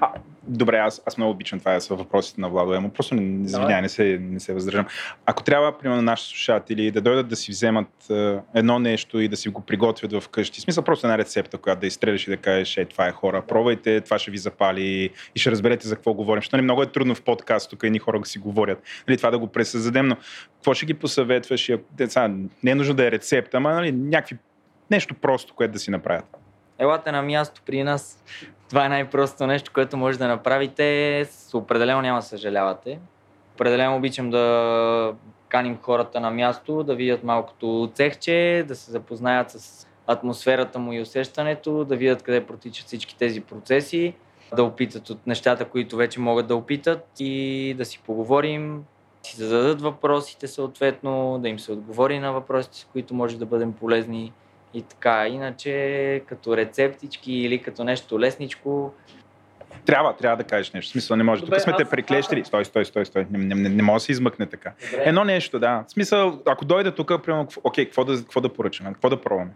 а, 0.00 0.08
добре, 0.42 0.76
аз, 0.76 1.02
аз 1.06 1.16
много 1.16 1.32
обичам 1.32 1.58
това 1.58 1.80
са 1.80 1.94
въпросите 1.94 2.40
на 2.40 2.48
Владо 2.48 2.74
Емо. 2.74 2.90
Просто 2.90 3.14
не, 3.14 3.44
извиняй, 3.44 3.82
не 3.82 3.88
се, 3.88 4.18
не 4.20 4.40
се 4.40 4.54
въздържам. 4.54 4.86
Ако 5.26 5.42
трябва, 5.42 5.78
примерно, 5.78 6.02
нашите 6.02 6.28
слушатели 6.28 6.90
да 6.90 7.00
дойдат 7.00 7.28
да 7.28 7.36
си 7.36 7.50
вземат 7.50 8.10
е, 8.10 8.38
едно 8.54 8.78
нещо 8.78 9.20
и 9.20 9.28
да 9.28 9.36
си 9.36 9.48
го 9.48 9.60
приготвят 9.60 10.12
в 10.12 10.28
къщи, 10.28 10.60
смисъл 10.60 10.84
просто 10.84 11.06
една 11.06 11.18
рецепта, 11.18 11.58
която 11.58 11.80
да 11.80 11.86
изстреляш 11.86 12.26
и 12.26 12.30
да 12.30 12.36
кажеш, 12.36 12.76
е, 12.76 12.84
това 12.84 13.06
е 13.06 13.12
хора, 13.12 13.42
пробвайте, 13.48 14.00
това 14.00 14.18
ще 14.18 14.30
ви 14.30 14.38
запали 14.38 15.10
и 15.34 15.38
ще 15.40 15.50
разберете 15.50 15.88
за 15.88 15.94
какво 15.94 16.14
говорим. 16.14 16.40
Защото 16.40 16.56
нали, 16.56 16.64
много 16.64 16.82
е 16.82 16.86
трудно 16.86 17.14
в 17.14 17.22
подкаст, 17.22 17.70
тук 17.70 17.82
едни 17.84 17.98
хора 17.98 18.20
да 18.20 18.26
си 18.26 18.38
говорят. 18.38 18.82
Нали, 19.08 19.16
това 19.16 19.30
да 19.30 19.38
го 19.38 19.46
пресъздадем, 19.46 20.08
но 20.08 20.16
какво 20.54 20.74
ще 20.74 20.86
ги 20.86 20.94
посъветваш? 20.94 21.70
Деца, 21.90 22.28
не 22.62 22.70
е 22.70 22.74
нужно 22.74 22.94
да 22.94 23.06
е 23.06 23.10
рецепта, 23.10 23.56
ама 23.56 23.72
нали, 23.72 23.92
някакви 23.92 24.36
нещо 24.90 25.14
просто, 25.14 25.54
което 25.54 25.72
да 25.72 25.78
си 25.78 25.90
направят. 25.90 26.24
Елате 26.78 27.12
на 27.12 27.22
място 27.22 27.62
при 27.66 27.82
нас. 27.82 28.24
Това 28.68 28.86
е 28.86 28.88
най-простото 28.88 29.46
нещо, 29.46 29.70
което 29.74 29.96
може 29.96 30.18
да 30.18 30.28
направите. 30.28 31.28
Определено 31.54 32.02
няма 32.02 32.18
да 32.18 32.26
съжалявате. 32.26 32.98
Определено 33.54 33.96
обичам 33.96 34.30
да 34.30 35.14
каним 35.48 35.78
хората 35.82 36.20
на 36.20 36.30
място, 36.30 36.82
да 36.82 36.94
видят 36.94 37.24
малкото 37.24 37.90
цехче, 37.94 38.64
да 38.68 38.74
се 38.74 38.90
запознаят 38.90 39.50
с 39.50 39.86
атмосферата 40.06 40.78
му 40.78 40.92
и 40.92 41.00
усещането, 41.00 41.84
да 41.84 41.96
видят 41.96 42.22
къде 42.22 42.46
протичат 42.46 42.86
всички 42.86 43.16
тези 43.16 43.40
процеси, 43.40 44.14
да 44.56 44.64
опитат 44.64 45.10
от 45.10 45.26
нещата, 45.26 45.64
които 45.64 45.96
вече 45.96 46.20
могат 46.20 46.46
да 46.46 46.56
опитат 46.56 47.06
и 47.18 47.74
да 47.78 47.84
си 47.84 48.02
поговорим, 48.06 48.84
да 49.22 49.28
си 49.28 49.36
зададат 49.36 49.80
въпросите 49.80 50.48
съответно, 50.48 51.38
да 51.38 51.48
им 51.48 51.58
се 51.58 51.72
отговори 51.72 52.18
на 52.18 52.32
въпросите, 52.32 52.78
с 52.78 52.84
които 52.84 53.14
може 53.14 53.38
да 53.38 53.46
бъдем 53.46 53.72
полезни 53.72 54.32
и 54.74 54.82
така, 54.82 55.28
иначе 55.28 56.22
като 56.26 56.56
рецептички 56.56 57.32
или 57.32 57.62
като 57.62 57.84
нещо 57.84 58.20
лесничко, 58.20 58.94
трябва, 59.86 60.16
трябва 60.16 60.36
да 60.36 60.44
кажеш 60.44 60.72
нещо. 60.72 60.88
В 60.88 60.92
смисъл, 60.92 61.16
не 61.16 61.24
може. 61.24 61.40
Добре, 61.40 61.56
Тук 61.56 61.62
сме 61.62 61.76
те 61.76 61.84
приклещили. 61.84 62.44
Стой, 62.44 62.64
стой, 62.64 62.84
стой, 62.84 63.06
стой. 63.06 63.26
Не, 63.30 63.38
не, 63.38 63.54
не, 63.54 63.68
не 63.68 63.82
може 63.82 63.94
да 63.94 64.00
се 64.00 64.12
измъкне 64.12 64.46
така. 64.46 64.72
Добре. 64.90 65.04
Едно 65.06 65.24
нещо, 65.24 65.58
да. 65.58 65.84
В 65.88 65.90
смисъл, 65.90 66.38
ако 66.46 66.64
дойде 66.64 66.90
тук, 66.90 67.12
примерно, 67.24 67.48
окей, 67.64 67.84
какво 67.84 68.04
да, 68.04 68.16
какво 68.16 68.40
да 68.40 68.48
поръчаме? 68.48 68.92
Какво 68.92 69.08
да 69.08 69.20
пробваме? 69.20 69.50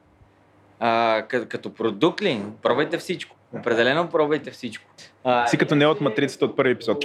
А, 0.80 1.22
като, 1.28 1.48
като 1.48 1.74
продукт 1.74 2.22
ли? 2.22 2.42
Пробвайте 2.62 2.98
всичко. 2.98 3.36
Определено 3.54 4.08
пробвайте 4.08 4.50
всичко. 4.50 4.84
А, 5.24 5.46
си 5.46 5.58
като 5.58 5.74
не 5.74 5.86
от 5.86 6.00
матрицата 6.00 6.44
от 6.44 6.56
първи 6.56 6.72
епизод. 6.72 7.04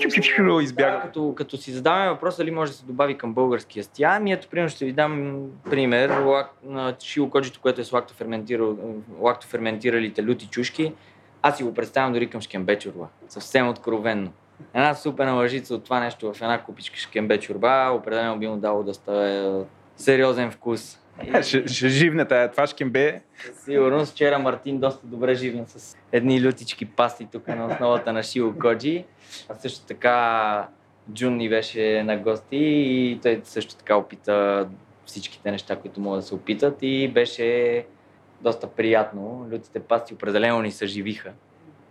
Избяга. 0.61 1.01
Като, 1.01 1.33
като 1.35 1.57
си 1.57 1.71
задаваме 1.71 2.09
въпроса 2.09 2.37
дали 2.37 2.51
може 2.51 2.71
да 2.71 2.77
се 2.77 2.85
добави 2.85 3.17
към 3.17 3.33
българския 3.33 3.83
стя, 3.83 4.07
ами 4.09 4.31
ето 4.31 4.47
примерно 4.47 4.69
ще 4.69 4.85
ви 4.85 4.91
дам 4.91 5.41
пример 5.69 6.09
на 6.63 6.95
шилокоджито, 6.99 7.59
което 7.61 7.81
е 7.81 7.83
с 7.83 8.01
лактоферментиралите 9.19 10.23
люти 10.23 10.47
чушки. 10.47 10.93
Аз 11.41 11.57
си 11.57 11.63
го 11.63 11.73
представям 11.73 12.13
дори 12.13 12.29
към 12.29 12.41
шкембе 12.41 12.79
чурба. 12.79 13.07
Съвсем 13.29 13.69
откровенно. 13.69 14.31
Една 14.73 14.93
супер 14.93 15.27
лъжица 15.27 15.75
от 15.75 15.83
това 15.83 15.99
нещо 15.99 16.33
в 16.33 16.41
една 16.41 16.61
купичка 16.61 16.97
шкембе 16.97 17.39
чурба, 17.39 17.91
определено 17.93 18.39
би 18.39 18.47
му 18.47 18.57
дало 18.57 18.83
да 18.83 18.93
става 18.93 19.65
сериозен 19.97 20.51
вкус. 20.51 20.99
Ще, 21.41 21.67
ще 21.67 21.89
живне 21.89 22.25
тая 22.25 22.51
това 22.51 22.67
шкембе. 22.67 23.21
Сигурно 23.53 24.05
вчера 24.05 24.39
Мартин 24.39 24.79
доста 24.79 25.07
добре 25.07 25.35
живна 25.35 25.63
с 25.67 25.97
едни 26.11 26.47
лютички 26.47 26.85
пасти 26.85 27.27
тук 27.31 27.47
на 27.47 27.65
основата 27.65 28.13
на 28.13 28.23
Шио 28.23 28.59
Коджи. 28.59 29.05
А 29.49 29.55
също 29.55 29.85
така 29.85 30.67
Джун 31.13 31.37
ни 31.37 31.49
беше 31.49 32.03
на 32.03 32.17
гости 32.17 32.57
и 32.57 33.19
той 33.23 33.41
също 33.43 33.75
така 33.75 33.95
опита 33.95 34.67
всичките 35.05 35.51
неща, 35.51 35.75
които 35.75 36.01
могат 36.01 36.19
да 36.19 36.27
се 36.27 36.35
опитат 36.35 36.77
и 36.81 37.07
беше 37.07 37.85
доста 38.41 38.67
приятно. 38.67 39.47
Лютите 39.53 39.79
пасти 39.79 40.13
определено 40.13 40.61
ни 40.61 40.71
съживиха. 40.71 41.31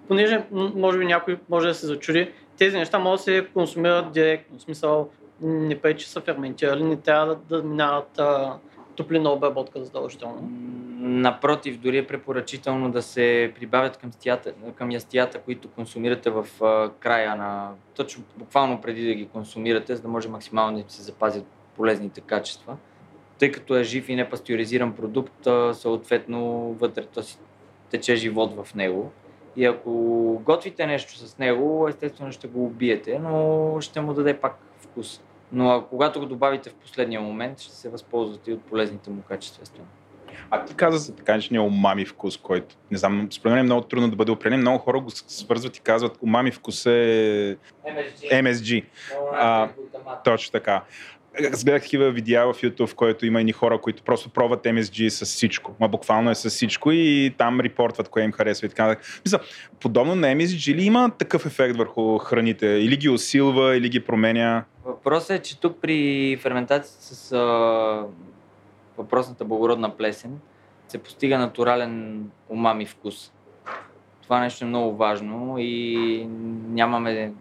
Понеже, 0.09 0.45
може 0.51 0.99
би 0.99 1.05
някой 1.05 1.39
може 1.49 1.68
да 1.68 1.75
се 1.75 1.87
зачуди, 1.87 2.31
тези 2.59 2.77
неща 2.77 2.99
могат 2.99 3.18
да 3.18 3.23
се 3.23 3.47
консумират 3.55 4.12
директно. 4.12 4.59
В 4.59 4.62
смисъл, 4.62 5.11
не 5.41 5.79
пре, 5.79 5.97
че 5.97 6.11
са 6.11 6.20
ферментирали, 6.20 6.85
не 6.85 6.97
трябва 6.97 7.27
да, 7.27 7.57
да 7.57 7.68
минават 7.68 8.18
а, 8.18 8.59
топлина 8.97 9.32
обработка 9.32 9.84
задължително. 9.84 10.49
Напротив, 10.99 11.78
дори 11.78 11.99
е 11.99 12.07
препоръчително 12.07 12.93
да 12.93 13.03
се 13.03 13.53
прибавят 13.55 13.97
към, 13.97 14.12
стията, 14.12 14.53
към 14.74 14.90
ястията, 14.90 15.40
които 15.40 15.68
консумирате 15.68 16.30
в 16.30 16.47
края 17.01 17.36
на... 17.36 17.70
Точно 17.95 18.24
буквално 18.36 18.80
преди 18.80 19.07
да 19.07 19.14
ги 19.14 19.26
консумирате, 19.26 19.97
за 19.97 20.03
да 20.03 20.09
може 20.09 20.28
максимално 20.28 20.82
да 20.82 20.93
се 20.93 21.03
запазят 21.03 21.45
полезните 21.76 22.20
качества. 22.20 22.76
Тъй 23.38 23.53
като 23.53 23.76
е 23.76 23.84
жив 23.84 24.09
и 24.09 24.14
непастеризиран 24.14 24.93
продукт, 24.93 25.49
съответно 25.72 26.72
вътре 26.72 27.05
то 27.07 27.22
си 27.22 27.38
тече 27.90 28.16
живот 28.16 28.64
в 28.64 28.74
него. 28.74 29.12
И 29.57 29.64
ако 29.64 29.90
готвите 30.45 30.86
нещо 30.86 31.18
с 31.18 31.38
него, 31.38 31.88
естествено 31.88 32.32
ще 32.32 32.49
го 32.49 32.64
убиете, 32.64 33.18
но 33.18 33.76
ще 33.80 34.01
му 34.01 34.14
даде 34.14 34.40
пак 34.40 34.59
вкус. 34.78 35.20
Но 35.53 35.87
когато 35.91 36.21
го 36.21 36.27
добавите 36.27 36.71
в 36.71 36.75
последния 36.75 37.21
момент, 37.21 37.61
ще 37.61 37.75
се 37.75 37.89
възползвате 37.89 38.51
и 38.51 38.55
от 38.55 38.63
полезните 38.65 39.11
му 39.11 39.23
качества. 39.23 39.65
А 40.51 40.65
ти 40.65 40.75
каза 40.75 40.99
за 40.99 41.17
така 41.17 41.33
наречения 41.33 41.63
умами 41.63 42.07
вкус, 42.07 42.37
който 42.37 42.77
не 42.91 42.99
знам, 42.99 43.29
според 43.31 43.53
мен 43.53 43.61
е 43.61 43.63
много 43.63 43.83
трудно 43.83 44.11
да 44.11 44.17
бъде 44.17 44.33
определен. 44.33 44.61
Много 44.61 44.79
хора 44.79 45.01
го 45.01 45.11
свързват 45.11 45.77
и 45.77 45.81
казват, 45.81 46.19
умами 46.23 46.51
вкус 46.51 46.87
е 46.87 46.91
MSG. 47.87 48.43
MSG. 48.43 48.85
А, 49.33 49.69
точно 50.25 50.53
така. 50.53 50.83
Аз 51.53 51.64
гледах 51.64 51.83
такива 51.83 52.11
видеа 52.11 52.53
в 52.53 52.62
YouTube, 52.62 52.87
в 52.87 52.95
който 52.95 53.26
има 53.26 53.43
и 53.43 53.53
хора, 53.53 53.80
които 53.80 54.03
просто 54.03 54.30
пробват 54.30 54.64
MSG 54.64 55.09
с 55.09 55.24
всичко. 55.24 55.74
Ма 55.80 55.89
буквално 55.89 56.30
е 56.30 56.35
с 56.35 56.51
всичко 56.51 56.93
и 56.93 57.35
там 57.39 57.61
репортват 57.61 58.09
кое 58.09 58.22
им 58.22 58.33
харесва 58.33 58.66
и 58.66 58.68
така 58.68 58.87
нататък. 58.87 59.20
Мисля, 59.24 59.39
подобно 59.80 60.14
на 60.14 60.26
MSG 60.26 60.74
ли 60.74 60.85
има 60.85 61.11
такъв 61.18 61.47
ефект 61.47 61.76
върху 61.76 62.18
храните? 62.18 62.66
Или 62.66 62.97
ги 62.97 63.09
усилва, 63.09 63.76
или 63.76 63.89
ги 63.89 64.01
променя? 64.01 64.64
Въпросът 64.85 65.30
е, 65.30 65.43
че 65.43 65.61
тук 65.61 65.76
при 65.80 66.39
ферментацията 66.41 67.05
с 67.05 67.33
а, 67.33 68.07
въпросната 68.99 69.45
благородна 69.45 69.97
плесен 69.97 70.39
се 70.89 70.99
постига 70.99 71.39
натурален 71.39 72.24
умами 72.49 72.87
вкус. 72.87 73.33
Това 74.22 74.41
нещо 74.41 74.64
е 74.64 74.68
много 74.68 74.97
важно 74.97 75.57
и 75.59 76.26
нямаме 76.68 77.33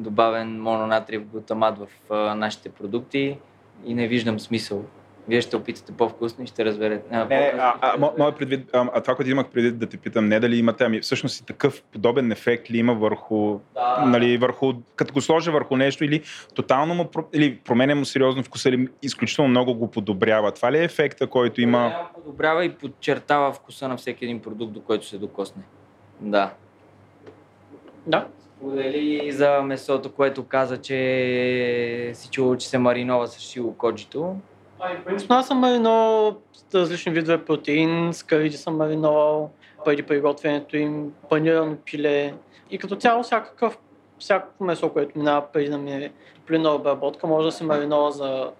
добавен 0.00 0.62
мононатриев 0.62 1.24
глутамат 1.24 1.78
в 1.78 1.86
а, 2.10 2.34
нашите 2.34 2.68
продукти 2.68 3.38
и 3.84 3.94
не 3.94 4.08
виждам 4.08 4.40
смисъл. 4.40 4.84
Вие 5.28 5.40
ще 5.40 5.56
опитате 5.56 5.92
по-вкусно 5.92 6.44
и 6.44 6.46
ще 6.46 6.64
разберете. 6.64 7.04
А, 7.10 7.24
Не, 7.24 7.52
а, 7.58 7.74
а, 7.80 7.98
мо- 7.98 8.18
моят 8.18 8.36
предвид, 8.38 8.70
а, 8.72 8.90
а 8.94 9.00
това, 9.00 9.14
което 9.14 9.30
имах 9.30 9.48
предвид 9.48 9.78
да 9.78 9.86
те 9.86 9.96
питам, 9.96 10.28
не 10.28 10.40
дали 10.40 10.56
имате, 10.56 10.84
ами 10.84 11.00
всъщност 11.00 11.40
и 11.40 11.46
такъв 11.46 11.82
подобен 11.82 12.32
ефект 12.32 12.70
ли 12.70 12.78
има 12.78 12.94
върху, 12.94 13.58
Да. 13.74 14.04
нали, 14.06 14.36
върху, 14.36 14.72
като 14.96 15.12
го 15.14 15.20
сложа 15.20 15.52
върху 15.52 15.76
нещо 15.76 16.04
или 16.04 16.22
тотално 16.54 16.94
му, 16.94 17.08
или 17.32 17.56
променя 17.56 17.94
му 17.94 18.04
сериозно 18.04 18.42
вкуса 18.42 18.68
или 18.68 18.88
изключително 19.02 19.48
много 19.50 19.74
го 19.74 19.90
подобрява. 19.90 20.52
Това 20.52 20.72
ли 20.72 20.78
е 20.78 20.84
ефекта, 20.84 21.26
който 21.26 21.60
има? 21.60 22.08
Подобрява 22.14 22.64
и 22.64 22.74
подчертава 22.74 23.52
вкуса 23.52 23.88
на 23.88 23.96
всеки 23.96 24.24
един 24.24 24.40
продукт, 24.40 24.72
до 24.72 24.80
който 24.80 25.06
се 25.06 25.18
докосне. 25.18 25.62
Да. 26.20 26.50
Да. 28.06 28.26
Сподели 28.60 29.20
и 29.24 29.32
за 29.32 29.62
месото, 29.62 30.12
което 30.12 30.44
каза, 30.44 30.82
че 30.82 32.10
си 32.14 32.28
чул, 32.30 32.56
че 32.56 32.68
се 32.68 32.78
маринова 32.78 33.26
с 33.26 33.38
шило 33.38 33.72
коджито. 33.72 34.36
Принципно 35.04 35.36
аз 35.36 35.46
съм 35.46 35.58
мариновал 35.58 36.36
различни 36.74 37.12
видове 37.12 37.44
протеин, 37.44 38.12
с 38.12 38.22
кариджи 38.22 38.56
съм 38.56 38.76
мариновал 38.76 39.50
преди 39.84 40.02
приготвянето 40.02 40.76
им, 40.76 41.12
панирано 41.28 41.76
пиле 41.84 42.34
и 42.70 42.78
като 42.78 42.96
цяло 42.96 43.22
всякакъв, 43.22 43.78
всяко 44.18 44.64
месо, 44.64 44.92
което 44.92 45.18
минава 45.18 45.46
преди 45.52 45.70
да 45.70 45.78
ми 45.78 45.92
е 45.92 46.12
топлина 46.34 46.74
обработка, 46.74 47.26
може 47.26 47.46
да 47.46 47.52
се 47.52 47.64
маринова 47.64 48.10
за 48.10 48.50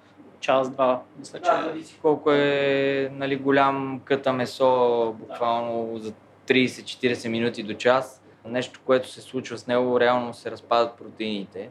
час-два. 0.40 1.02
Мисля, 1.18 1.38
че 1.38 1.50
Да, 1.50 1.62
зависи 1.62 1.98
колко 2.02 2.32
е 2.32 3.10
нали, 3.12 3.36
голям 3.36 4.00
къта 4.04 4.32
месо, 4.32 5.14
буквално 5.18 5.98
за 5.98 6.12
30-40 6.48 7.28
минути 7.28 7.62
до 7.62 7.74
час. 7.74 8.19
Нещо, 8.44 8.80
което 8.84 9.08
се 9.08 9.20
случва 9.20 9.58
с 9.58 9.66
него, 9.66 10.00
реално 10.00 10.34
се 10.34 10.50
разпадат 10.50 10.98
протеините 10.98 11.70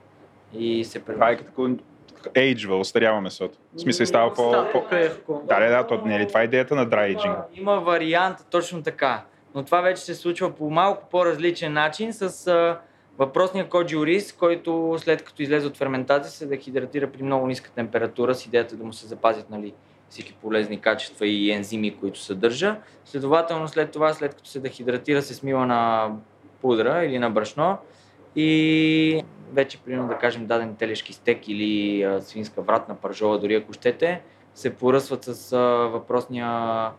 и 0.53 0.85
се 0.85 0.99
Това 0.99 1.29
е 1.29 1.37
като 1.37 1.77
ейджва, 2.35 2.77
остарява 2.77 3.21
месото. 3.21 3.57
В 3.75 3.81
смисъл 3.81 4.05
става 4.05 4.33
по... 4.33 4.49
Става 4.49 4.71
по... 4.71 4.71
по-крехко. 4.71 5.43
Да, 5.47 5.59
да, 5.59 5.69
да, 5.69 5.87
то 5.87 6.05
не 6.05 6.15
е 6.15 6.19
ли 6.19 6.27
това 6.27 6.41
е 6.41 6.43
идеята 6.43 6.75
на 6.75 6.87
dry 6.87 7.17
aging? 7.17 7.25
Има, 7.25 7.45
има 7.53 7.79
вариант 7.79 8.37
точно 8.49 8.83
така, 8.83 9.23
но 9.55 9.63
това 9.63 9.81
вече 9.81 10.01
се 10.01 10.15
случва 10.15 10.55
по 10.55 10.69
малко 10.69 11.07
по-различен 11.11 11.73
начин 11.73 12.13
с 12.13 12.47
а, 12.47 12.79
въпросния 13.17 13.69
коджи 13.69 13.97
ориз, 13.97 14.33
който 14.33 14.95
след 14.99 15.23
като 15.23 15.41
излезе 15.41 15.67
от 15.67 15.77
ферментация 15.77 16.31
се 16.31 16.45
дехидратира 16.45 17.11
при 17.11 17.23
много 17.23 17.47
ниска 17.47 17.71
температура 17.71 18.35
с 18.35 18.45
идеята 18.45 18.75
да 18.75 18.83
му 18.83 18.93
се 18.93 19.07
запазят 19.07 19.49
нали, 19.49 19.73
всички 20.09 20.33
полезни 20.33 20.81
качества 20.81 21.27
и 21.27 21.51
ензими, 21.51 21.97
които 21.97 22.19
съдържа. 22.19 22.75
Следователно 23.05 23.67
след 23.67 23.91
това, 23.91 24.13
след 24.13 24.35
като 24.35 24.49
се 24.49 24.59
дехидратира, 24.59 25.21
се 25.21 25.33
смива 25.33 25.65
на 25.65 26.11
пудра 26.61 27.05
или 27.05 27.19
на 27.19 27.29
брашно 27.29 27.77
и 28.35 29.23
вече, 29.53 29.77
примерно 29.77 30.07
да 30.07 30.17
кажем, 30.17 30.45
даден 30.45 30.75
телешки 30.75 31.13
стек 31.13 31.47
или 31.47 32.03
а, 32.03 32.21
свинска 32.21 32.61
вратна 32.61 32.95
пържола, 32.95 33.39
дори 33.39 33.55
ако 33.55 33.73
щете, 33.73 34.21
се 34.53 34.75
поръсват 34.75 35.23
с 35.23 35.53
а, 35.53 35.57
въпросния 35.87 36.91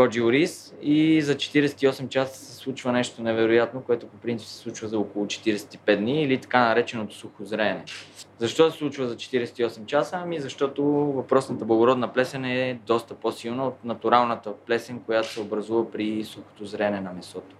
коджи 0.00 0.22
ориз 0.22 0.74
и 0.82 1.22
за 1.22 1.34
48 1.34 2.08
часа 2.08 2.44
се 2.44 2.54
случва 2.54 2.92
нещо 2.92 3.22
невероятно, 3.22 3.80
което 3.80 4.06
по 4.06 4.16
принцип 4.16 4.48
се 4.48 4.54
случва 4.54 4.88
за 4.88 4.98
около 4.98 5.26
45 5.26 5.96
дни 5.96 6.22
или 6.22 6.38
така 6.38 6.60
нареченото 6.60 7.14
сухозреене. 7.14 7.84
Защо 8.38 8.70
се 8.70 8.78
случва 8.78 9.08
за 9.08 9.16
48 9.16 9.86
часа? 9.86 10.20
Ами 10.22 10.40
защото 10.40 10.84
въпросната 10.92 11.64
благородна 11.64 12.12
плесен 12.12 12.44
е 12.44 12.80
доста 12.86 13.14
по-силна 13.14 13.66
от 13.66 13.84
натуралната 13.84 14.52
плесен, 14.66 15.00
която 15.00 15.28
се 15.28 15.40
образува 15.40 15.90
при 15.90 16.24
сухото 16.24 16.64
зреене 16.64 17.00
на 17.00 17.12
месото. 17.12 17.56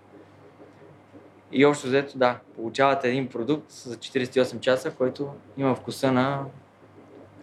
И 1.52 1.66
общо 1.66 1.86
взето, 1.86 2.18
да, 2.18 2.38
получавате 2.56 3.08
един 3.08 3.28
продукт 3.28 3.70
за 3.70 3.96
48 3.96 4.60
часа, 4.60 4.90
който 4.90 5.28
има 5.58 5.74
вкуса 5.74 6.12
на 6.12 6.44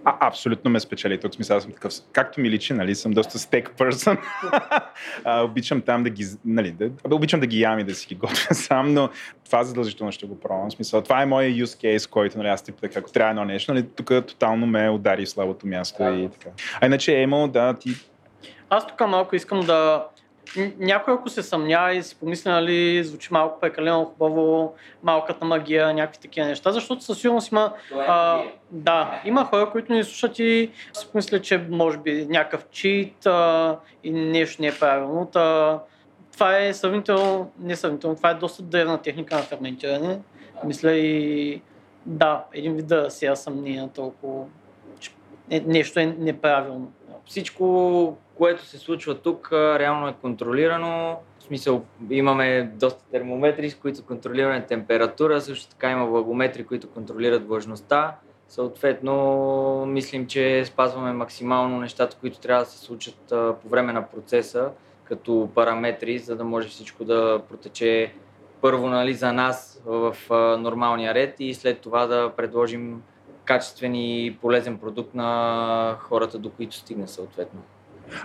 А, 0.04 0.28
абсолютно 0.28 0.72
ме 0.72 0.80
спечели. 0.80 1.20
Тук 1.20 1.34
смисъл, 1.34 1.58
аз 1.58 1.64
съм 1.64 1.72
такъв. 1.72 1.94
Както 2.12 2.42
ми 2.42 2.50
личи, 2.50 2.74
нали, 2.74 2.96
съм 2.96 3.12
доста 3.12 3.40
стек 3.40 3.74
person. 3.78 4.18
а, 5.24 5.44
обичам 5.44 5.82
там 5.82 6.04
да 6.04 6.10
ги, 6.10 6.26
нали, 6.46 6.72
да, 6.72 6.86
абе, 6.86 7.16
обичам 7.16 7.40
да 7.40 7.48
ги 7.48 7.62
ям 7.62 7.80
и 7.80 7.84
да 7.84 7.96
си 7.96 8.08
ги 8.08 8.16
готвя 8.16 8.56
сам, 8.56 8.94
но 8.94 9.10
това 9.46 9.64
задължително 9.64 10.12
ще 10.12 10.26
го 10.28 10.40
пробвам. 10.40 10.72
Смисъл, 10.72 11.02
това 11.02 11.22
е 11.22 11.26
моят 11.26 11.56
use 11.56 11.98
case, 11.98 12.10
който, 12.10 12.38
нали, 12.38 12.48
аз 12.48 12.64
тип 12.64 12.76
така, 12.82 13.00
ако 13.00 13.12
трябва 13.12 13.30
едно 13.30 13.46
нещо, 13.46 13.74
нали, 13.74 13.86
тук 13.96 14.08
тотално 14.08 14.68
ме 14.68 14.90
удари 14.90 15.26
в 15.26 15.30
слабото 15.30 15.68
място 15.68 16.04
и 16.04 16.30
така. 16.30 16.50
А 16.82 16.86
иначе, 16.86 17.22
Емо, 17.22 17.48
да, 17.48 17.74
ти 17.74 17.90
Аз 18.70 18.88
тук 18.88 19.08
малко 19.08 19.36
искам 19.36 19.60
да... 19.60 20.06
Някой 20.78 21.14
ако 21.14 21.30
се 21.30 21.44
съмня 21.44 21.94
и 21.94 22.04
си 22.04 22.16
помисля, 22.20 22.52
нали, 22.52 23.04
звучи 23.04 23.28
малко 23.32 23.60
прекалено 23.60 24.06
хубаво, 24.06 24.74
малката 25.04 25.46
магия, 25.46 25.94
някакви 25.94 26.20
такива 26.20 26.48
неща, 26.48 26.72
защото 26.72 27.04
със 27.04 27.20
сигурност 27.22 27.52
има... 27.52 27.74
А, 28.08 28.42
да, 28.72 29.22
има 29.26 29.46
хора, 29.46 29.70
които 29.70 29.94
ни 29.94 30.04
слушат 30.04 30.40
и 30.40 30.72
си 30.94 31.08
помислят, 31.12 31.44
че 31.44 31.66
може 31.70 31.98
би 31.98 32.26
някакъв 32.30 32.66
чит 32.72 33.26
а, 33.26 33.78
и 34.04 34.12
нещо 34.12 34.62
не 34.62 34.68
е 34.68 34.80
правилно. 34.80 35.26
Та, 35.26 35.80
това 36.34 36.58
е 36.58 36.74
сравнително, 36.74 37.52
не 37.60 37.76
сравнително, 37.76 38.16
това 38.16 38.30
е 38.30 38.34
доста 38.34 38.64
древна 38.64 39.02
техника 39.02 39.36
на 39.36 39.42
ферментиране. 39.42 40.20
Мисля 40.64 40.92
и 40.92 41.62
да, 42.06 42.44
един 42.54 42.74
вид 42.74 42.88
да 42.88 43.10
сея 43.10 43.36
съмненията 43.36 44.02
около 44.02 44.50
че 45.00 45.12
е- 45.50 45.64
нещо 45.68 46.00
е 46.00 46.06
неправилно. 46.06 46.92
Всичко, 47.26 48.18
което 48.38 48.66
се 48.66 48.78
случва 48.78 49.16
тук, 49.16 49.50
реално 49.54 50.08
е 50.08 50.16
контролирано. 50.22 51.20
В 51.40 51.44
смисъл, 51.44 51.86
имаме 52.10 52.72
доста 52.76 53.04
термометри, 53.12 53.70
с 53.70 53.76
които 53.76 54.06
контролираме 54.06 54.66
температура, 54.66 55.42
също 55.42 55.70
така 55.70 55.92
има 55.92 56.06
влагометри, 56.06 56.66
които 56.66 56.90
контролират 56.90 57.48
влажността. 57.48 58.16
Съответно, 58.50 59.86
мислим, 59.86 60.28
че 60.28 60.66
спазваме 60.66 61.14
максимално 61.14 61.80
нещата, 61.80 62.18
които 62.20 62.40
трябва 62.40 62.64
да 62.64 62.70
се 62.70 62.78
случат 62.78 63.34
по 63.62 63.70
време 63.70 63.94
на 63.94 64.08
процеса, 64.08 64.70
като 65.04 65.50
параметри, 65.56 66.20
за 66.20 66.36
да 66.36 66.44
може 66.44 66.68
всичко 66.68 67.04
да 67.04 67.42
протече 67.50 68.14
първо 68.62 68.88
нали, 68.88 69.14
за 69.14 69.34
нас 69.34 69.82
в 69.86 70.16
нормалния 70.60 71.14
ред 71.14 71.36
и 71.40 71.54
след 71.54 71.82
това 71.82 72.08
да 72.08 72.32
предложим 72.38 73.02
качествен 73.46 73.96
и 73.96 74.38
полезен 74.42 74.78
продукт 74.78 75.16
на 75.16 75.98
хората, 76.00 76.40
до 76.40 76.50
които 76.50 76.76
стигне 76.76 77.08
съответно. 77.08 77.62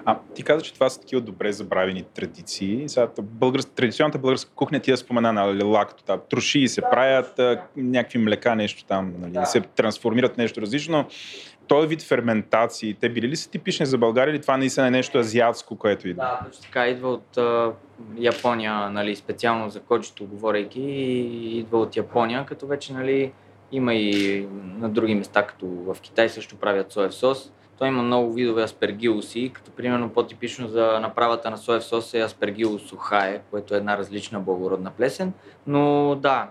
А, 0.04 0.18
ти 0.34 0.42
каза, 0.42 0.62
че 0.62 0.74
това 0.74 0.90
са 0.90 1.00
такива 1.00 1.20
добре 1.20 1.52
забравени 1.52 2.02
традиции. 2.02 2.88
Сега, 2.88 3.06
та 3.06 3.22
българс... 3.22 3.66
традиционната 3.66 4.18
българска 4.18 4.50
кухня 4.54 4.80
ти 4.80 4.90
я 4.90 4.96
спомена 4.96 5.32
на 5.32 5.64
лакто. 5.64 6.04
Там, 6.04 6.20
троши 6.30 6.68
се 6.68 6.80
правят, 6.80 7.38
а, 7.38 7.62
някакви 7.76 8.18
млека, 8.18 8.54
нещо 8.56 8.84
там, 8.84 9.14
нали, 9.18 9.32
да. 9.32 9.44
се 9.44 9.60
трансформират 9.60 10.38
нещо 10.38 10.60
различно. 10.60 11.06
Този 11.68 11.88
вид 11.88 12.02
ферментации, 12.02 12.94
те 12.94 13.08
били 13.08 13.28
ли 13.28 13.36
са 13.36 13.50
типични 13.50 13.86
за 13.86 13.98
България 13.98 14.32
или 14.32 14.40
това 14.40 14.56
наистина 14.56 14.86
е 14.86 14.90
нещо 14.90 15.18
азиатско, 15.18 15.76
което 15.76 16.08
идва? 16.08 16.22
Да, 16.22 16.46
точно 16.46 16.62
така. 16.62 16.86
Идва 16.86 17.08
от 17.08 17.36
а, 17.36 17.72
Япония, 18.18 18.90
нали, 18.90 19.16
специално 19.16 19.70
за 19.70 19.80
коджито 19.80 20.24
говорейки, 20.24 20.80
идва 21.58 21.78
от 21.78 21.96
Япония, 21.96 22.46
като 22.46 22.66
вече 22.66 22.92
нали, 22.92 23.32
има 23.72 23.94
и 23.94 24.46
на 24.78 24.88
други 24.88 25.14
места, 25.14 25.46
като 25.46 25.66
в 25.66 25.96
Китай 26.00 26.28
също 26.28 26.56
правят 26.56 26.92
соев 26.92 27.14
сос. 27.14 27.52
Той 27.78 27.88
има 27.88 28.02
много 28.02 28.32
видове 28.32 28.62
аспергилуси, 28.62 29.50
като 29.54 29.70
примерно 29.70 30.10
по-типично 30.10 30.68
за 30.68 30.98
направата 31.00 31.50
на 31.50 31.58
соев 31.58 31.84
сос 31.84 32.14
е 32.14 32.20
аспергилус 32.20 32.82
сухае, 32.82 33.42
което 33.50 33.74
е 33.74 33.78
една 33.78 33.98
различна 33.98 34.40
благородна 34.40 34.90
плесен. 34.90 35.32
Но 35.66 36.14
да, 36.14 36.50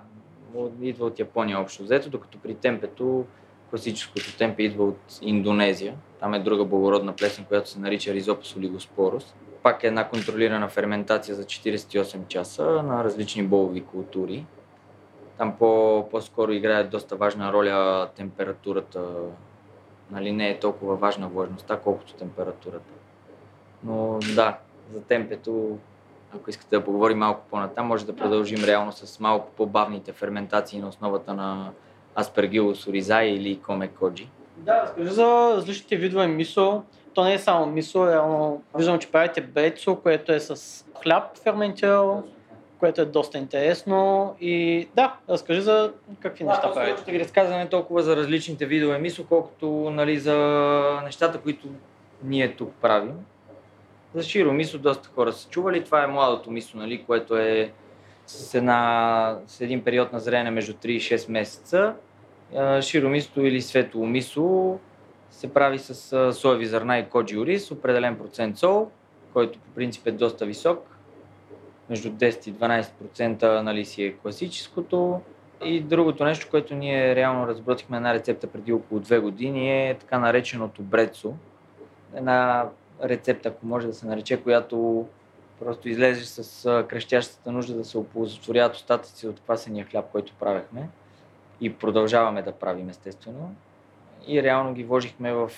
идва 0.81 1.05
от 1.05 1.19
Япония 1.19 1.59
общо 1.59 1.83
взето, 1.83 2.09
докато 2.09 2.37
при 2.37 2.55
темпето, 2.55 3.25
класическото 3.69 4.37
темпе 4.37 4.63
идва 4.63 4.83
от 4.83 4.99
Индонезия. 5.21 5.93
Там 6.19 6.33
е 6.33 6.39
друга 6.39 6.65
благородна 6.65 7.13
плесен, 7.15 7.45
която 7.45 7.69
се 7.69 7.79
нарича 7.79 8.11
Rhizopus 8.11 8.59
oligosporus. 8.59 9.23
Пак 9.63 9.83
е 9.83 9.87
една 9.87 10.07
контролирана 10.07 10.67
ферментация 10.67 11.35
за 11.35 11.43
48 11.43 12.27
часа 12.27 12.83
на 12.83 13.03
различни 13.03 13.43
болови 13.43 13.81
култури. 13.81 14.45
Там 15.37 15.55
по, 15.59 16.07
по-скоро 16.11 16.51
играе 16.51 16.83
доста 16.83 17.15
важна 17.15 17.53
роля 17.53 18.09
температурата. 18.15 19.01
Нали, 20.11 20.31
не 20.31 20.49
е 20.49 20.59
толкова 20.59 20.95
важна 20.95 21.27
влажността, 21.27 21.77
колкото 21.77 22.13
температурата. 22.13 22.91
Но 23.83 24.19
да, 24.35 24.57
за 24.91 25.03
темпето, 25.03 25.77
ако 26.35 26.49
искате 26.49 26.77
да 26.77 26.83
поговорим 26.83 27.17
малко 27.17 27.41
по-натам, 27.49 27.87
може 27.87 28.05
да 28.05 28.15
продължим 28.15 28.63
реално 28.63 28.91
с 28.91 29.19
малко 29.19 29.51
по-бавните 29.57 30.11
ферментации 30.11 30.79
на 30.79 30.87
основата 30.87 31.33
на 31.33 31.71
Aspergillus 32.17 32.89
oryzae 32.89 33.23
или 33.23 33.59
Коме 33.59 33.87
коджи. 33.87 34.29
Да, 34.57 34.81
разкажи 34.81 35.09
за 35.09 35.53
различните 35.55 35.95
видове 35.95 36.27
мисо. 36.27 36.83
То 37.13 37.23
не 37.23 37.33
е 37.33 37.39
само 37.39 37.65
мисо, 37.65 38.07
реално 38.07 38.61
виждам, 38.75 38.99
че 38.99 39.11
правите 39.11 39.41
бецо, 39.41 39.95
което 39.95 40.31
е 40.31 40.39
с 40.39 40.85
хляб 41.03 41.37
ферментирал, 41.37 42.23
което 42.81 43.01
е 43.01 43.05
доста 43.05 43.37
интересно. 43.37 44.35
И 44.41 44.87
да, 44.95 45.15
разкажи 45.29 45.61
за 45.61 45.93
какви 46.19 46.43
неща 46.43 46.67
да, 46.67 46.73
правите. 46.73 47.01
Ще 47.01 47.11
ви 47.11 47.19
разказваме 47.19 47.69
толкова 47.69 48.01
за 48.01 48.15
различните 48.15 48.65
видове 48.65 48.97
мисо, 48.99 49.25
колкото 49.27 49.67
нали, 49.69 50.19
за 50.19 50.35
нещата, 51.03 51.39
които 51.39 51.67
ние 52.23 52.55
тук 52.55 52.73
правим. 52.81 53.13
За 54.15 54.23
широ 54.23 54.53
мисо 54.53 54.79
доста 54.79 55.09
хора 55.15 55.33
са 55.33 55.49
чували. 55.49 55.83
Това 55.83 56.03
е 56.03 56.07
младото 56.07 56.51
мисо, 56.51 56.77
нали, 56.77 57.03
което 57.03 57.37
е 57.37 57.71
с, 58.25 58.55
една, 58.55 59.37
с 59.47 59.61
един 59.61 59.83
период 59.83 60.13
на 60.13 60.19
зрене 60.19 60.51
между 60.51 60.73
3 60.73 60.87
и 60.87 60.99
6 60.99 61.31
месеца. 61.31 61.93
Широ 62.81 63.09
мисо 63.09 63.41
или 63.41 63.61
светло 63.61 64.05
мисо 64.05 64.79
се 65.29 65.53
прави 65.53 65.79
с 65.79 66.33
соеви 66.33 66.65
зърна 66.65 66.99
и 66.99 67.09
коджи 67.09 67.37
ориз, 67.37 67.71
определен 67.71 68.17
процент 68.17 68.57
сол, 68.57 68.91
който 69.33 69.59
по 69.59 69.69
принцип 69.75 70.07
е 70.07 70.11
доста 70.11 70.45
висок. 70.45 70.90
Между 71.89 72.11
10 72.11 72.47
и 72.47 72.53
12% 72.53 73.61
нали 73.61 73.85
си 73.85 74.03
е 74.03 74.13
класическото. 74.13 75.21
И 75.63 75.81
другото 75.81 76.25
нещо, 76.25 76.47
което 76.51 76.75
ние 76.75 77.15
реално 77.15 77.47
разработихме 77.47 77.97
една 77.97 78.13
рецепта 78.13 78.47
преди 78.47 78.73
около 78.73 79.01
2 79.01 79.19
години 79.19 79.89
е 79.89 79.97
така 79.99 80.19
нареченото 80.19 80.81
брецо. 80.81 81.33
Една 82.15 82.69
рецепта, 83.03 83.49
ако 83.49 83.65
може 83.65 83.87
да 83.87 83.93
се 83.93 84.07
нарече, 84.07 84.43
която 84.43 85.07
просто 85.59 85.89
излезе 85.89 86.25
с 86.25 86.85
крещящата 86.89 87.51
нужда 87.51 87.73
да 87.73 87.85
се 87.85 87.97
оползотворяват 87.97 88.75
остатъци 88.75 89.27
от 89.27 89.39
квасения 89.39 89.85
хляб, 89.85 90.05
който 90.11 90.33
правехме 90.39 90.89
и 91.61 91.73
продължаваме 91.73 92.41
да 92.41 92.51
правим 92.51 92.89
естествено. 92.89 93.55
И 94.27 94.43
реално 94.43 94.73
ги 94.73 94.83
вложихме 94.83 95.33
в 95.33 95.51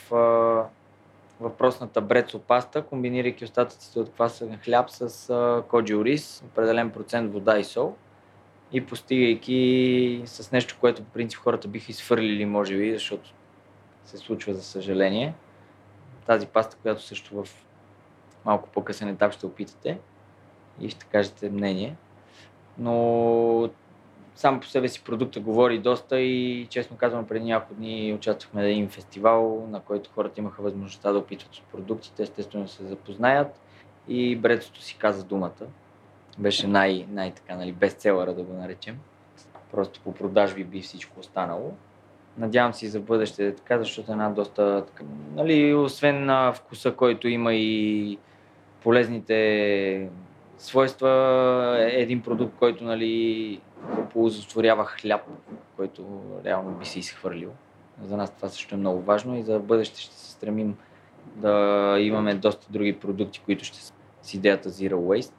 въпросната 1.39 2.01
брецо 2.01 2.39
паста, 2.39 2.81
комбинирайки 2.81 3.45
остатъците 3.45 3.99
от 3.99 4.13
квасен 4.13 4.59
хляб 4.63 4.89
с 4.89 5.63
коджи 5.69 5.95
ориз, 5.95 6.43
определен 6.45 6.89
процент 6.89 7.33
вода 7.33 7.59
и 7.59 7.63
сол 7.63 7.95
и 8.71 8.85
постигайки 8.85 10.21
с 10.25 10.51
нещо, 10.51 10.77
което 10.79 11.03
по 11.03 11.09
принцип 11.09 11.39
хората 11.39 11.67
биха 11.67 11.91
изфърлили, 11.91 12.45
може 12.45 12.77
би, 12.77 12.93
защото 12.93 13.33
се 14.05 14.17
случва 14.17 14.53
за 14.53 14.63
съжаление. 14.63 15.33
Тази 16.25 16.47
паста, 16.47 16.77
която 16.81 17.01
също 17.01 17.43
в 17.43 17.47
малко 18.45 18.69
по-късен 18.69 19.09
етап 19.09 19.33
ще 19.33 19.45
опитате 19.45 19.99
и 20.79 20.89
ще 20.89 21.05
кажете 21.05 21.49
мнение. 21.49 21.95
Но 22.77 23.69
сам 24.35 24.59
по 24.59 24.67
себе 24.67 24.87
си 24.87 25.03
продукта 25.03 25.39
говори 25.39 25.79
доста 25.79 26.19
и 26.19 26.67
честно 26.69 26.97
казвам 26.97 27.27
преди 27.27 27.45
няколко 27.45 27.73
дни 27.73 28.13
участвахме 28.13 28.61
на 28.61 28.67
един 28.67 28.89
фестивал, 28.89 29.67
на 29.69 29.79
който 29.79 30.09
хората 30.15 30.39
имаха 30.39 30.61
възможността 30.61 31.11
да 31.11 31.19
опитват 31.19 31.55
от 31.55 31.63
продуктите, 31.63 32.23
естествено 32.23 32.67
се 32.67 32.83
запознаят 32.83 33.59
и 34.07 34.35
Брецото 34.35 34.81
си 34.81 34.97
каза 34.97 35.23
думата. 35.23 35.65
Беше 36.37 36.67
най, 36.67 37.05
най 37.09 37.31
така, 37.31 37.55
нали, 37.55 37.71
бестселъра 37.71 38.33
да 38.33 38.43
го 38.43 38.53
наречем. 38.53 38.99
Просто 39.71 39.99
по 40.03 40.13
продажби 40.13 40.63
би 40.63 40.81
всичко 40.81 41.19
останало. 41.19 41.73
Надявам 42.37 42.73
се 42.73 42.85
и 42.85 42.89
за 42.89 42.99
бъдеще 42.99 43.55
така, 43.55 43.79
защото 43.79 44.11
е 44.11 44.13
една 44.13 44.29
доста, 44.29 44.85
така, 44.85 45.03
нали, 45.35 45.73
освен 45.73 46.25
на 46.25 46.53
вкуса, 46.53 46.91
който 46.91 47.27
има 47.27 47.53
и 47.53 48.17
полезните 48.83 50.09
свойства, 50.63 51.09
е 51.79 52.01
един 52.01 52.21
продукт, 52.21 52.53
който 52.59 52.83
нали, 52.83 53.61
оползотворява 53.99 54.85
хляб, 54.85 55.21
който 55.77 56.21
реално 56.45 56.71
би 56.71 56.85
се 56.85 56.99
изхвърлил. 56.99 57.49
За 58.03 58.17
нас 58.17 58.35
това 58.35 58.49
също 58.49 58.75
е 58.75 58.77
много 58.77 59.01
важно 59.01 59.37
и 59.37 59.43
за 59.43 59.59
бъдеще 59.59 60.01
ще 60.01 60.15
се 60.15 60.31
стремим 60.31 60.77
да 61.35 61.95
имаме 61.99 62.35
доста 62.35 62.67
други 62.69 62.99
продукти, 62.99 63.41
които 63.45 63.65
ще 63.65 63.77
са 63.77 63.93
с 64.21 64.33
идеята 64.33 64.69
Zero 64.69 64.93
Waste. 64.93 65.33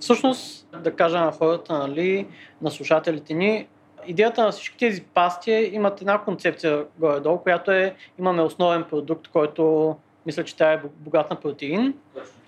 всъщност, 0.00 0.68
да 0.82 0.96
кажа 0.96 1.20
на 1.20 1.32
хората, 1.32 1.78
нали, 1.78 2.26
на 2.62 2.70
слушателите 2.70 3.34
ни, 3.34 3.68
идеята 4.06 4.44
на 4.44 4.50
всички 4.50 4.78
тези 4.78 5.02
пасти 5.02 5.52
е, 5.52 5.70
имат 5.72 6.00
една 6.00 6.18
концепция 6.18 6.84
горе-долу, 6.98 7.38
която 7.38 7.70
е, 7.70 7.96
имаме 8.18 8.42
основен 8.42 8.84
продукт, 8.84 9.28
който 9.28 9.96
мисля, 10.26 10.44
че 10.44 10.56
тя 10.56 10.72
е 10.72 10.82
богат 10.98 11.30
на 11.30 11.36
протеин, 11.36 11.94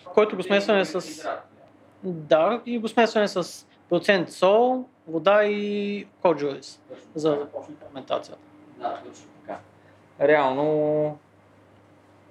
който 0.04 0.36
го 0.36 0.42
смесваме 0.42 0.84
с... 0.84 1.28
Да, 2.04 2.60
и 2.66 2.78
го 2.78 2.88
смесваме 2.88 3.28
с 3.28 3.66
процент 3.88 4.30
сол, 4.30 4.84
вода 5.08 5.44
и 5.44 6.06
коджурис 6.22 6.80
за 7.14 7.30
да 7.30 7.36
започне 7.40 7.74
ферментацията. 7.86 8.40
Да, 8.78 9.00
точно 9.04 9.24
така. 9.40 9.58
Реално 10.20 11.18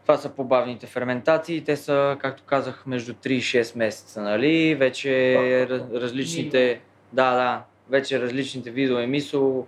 това 0.02 0.18
са 0.18 0.30
по-бавните 0.30 0.88
ферментации. 0.88 1.64
Те 1.64 1.78
са, 1.78 2.18
както 2.20 2.44
казах, 2.46 2.84
между 2.86 3.14
3 3.14 3.30
и 3.30 3.42
6 3.42 3.78
месеца, 3.78 4.22
нали? 4.22 4.76
Вече 4.76 5.68
различните... 5.94 6.82
Да, 7.14 7.36
да. 7.36 7.64
Вече 7.90 8.22
различните 8.22 8.72
видове 8.72 9.08
мисо, 9.08 9.66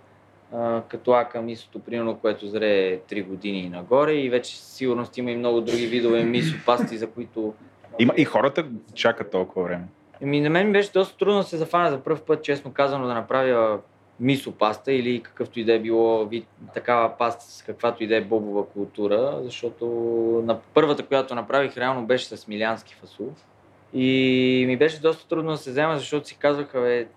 като 0.88 1.12
ака 1.12 1.42
мисото, 1.42 1.80
примерно, 1.80 2.18
което 2.18 2.48
зре 2.48 3.00
3 3.00 3.26
години 3.26 3.60
и 3.60 3.70
нагоре 3.70 4.14
и 4.14 4.30
вече 4.30 4.58
сигурност 4.58 5.18
има 5.18 5.32
и 5.32 5.36
много 5.36 5.62
други 5.62 5.86
видове 5.86 6.24
мисо 6.24 6.56
пасти, 6.66 6.98
за 6.98 7.10
които... 7.12 7.54
Има 8.00 8.14
и 8.18 8.26
хората 8.26 8.66
чакат 8.94 9.32
толкова 9.32 9.64
време. 9.64 9.88
Еми, 10.22 10.42
на 10.42 10.50
мен 10.50 10.72
беше 10.72 10.92
доста 10.92 11.18
трудно 11.18 11.38
да 11.38 11.44
се 11.44 11.58
зафана 11.58 11.90
за 11.90 12.00
първ 12.00 12.20
път, 12.26 12.44
честно 12.44 12.72
казано, 12.72 13.08
да 13.08 13.14
направя 13.14 13.80
мисо 14.20 14.52
паста 14.52 14.94
или 14.94 15.24
какъвто 15.24 15.60
и 15.60 15.64
да 15.64 15.74
е 15.74 15.80
било 15.80 16.26
вид 16.26 16.48
такава 16.74 17.18
паста 17.18 17.46
с 17.46 17.64
каквато 17.64 18.04
и 18.04 18.08
да 18.08 18.16
е 18.16 18.22
бобова 18.22 18.66
култура, 18.68 19.40
защото 19.44 19.86
на 20.46 20.60
първата, 20.74 21.06
която 21.06 21.36
направих, 21.36 21.78
реално 21.78 22.06
беше 22.06 22.38
с 22.38 22.48
милиански 22.48 22.96
фасул. 22.96 23.30
И 23.94 24.66
ми 24.68 24.78
беше 24.78 25.02
доста 25.02 25.28
трудно 25.28 25.52
да 25.52 25.58
се 25.58 25.72
взема, 25.72 25.98
защото 25.98 26.28
си 26.28 26.38
казваха, 26.38 26.82
бе, 26.82 27.08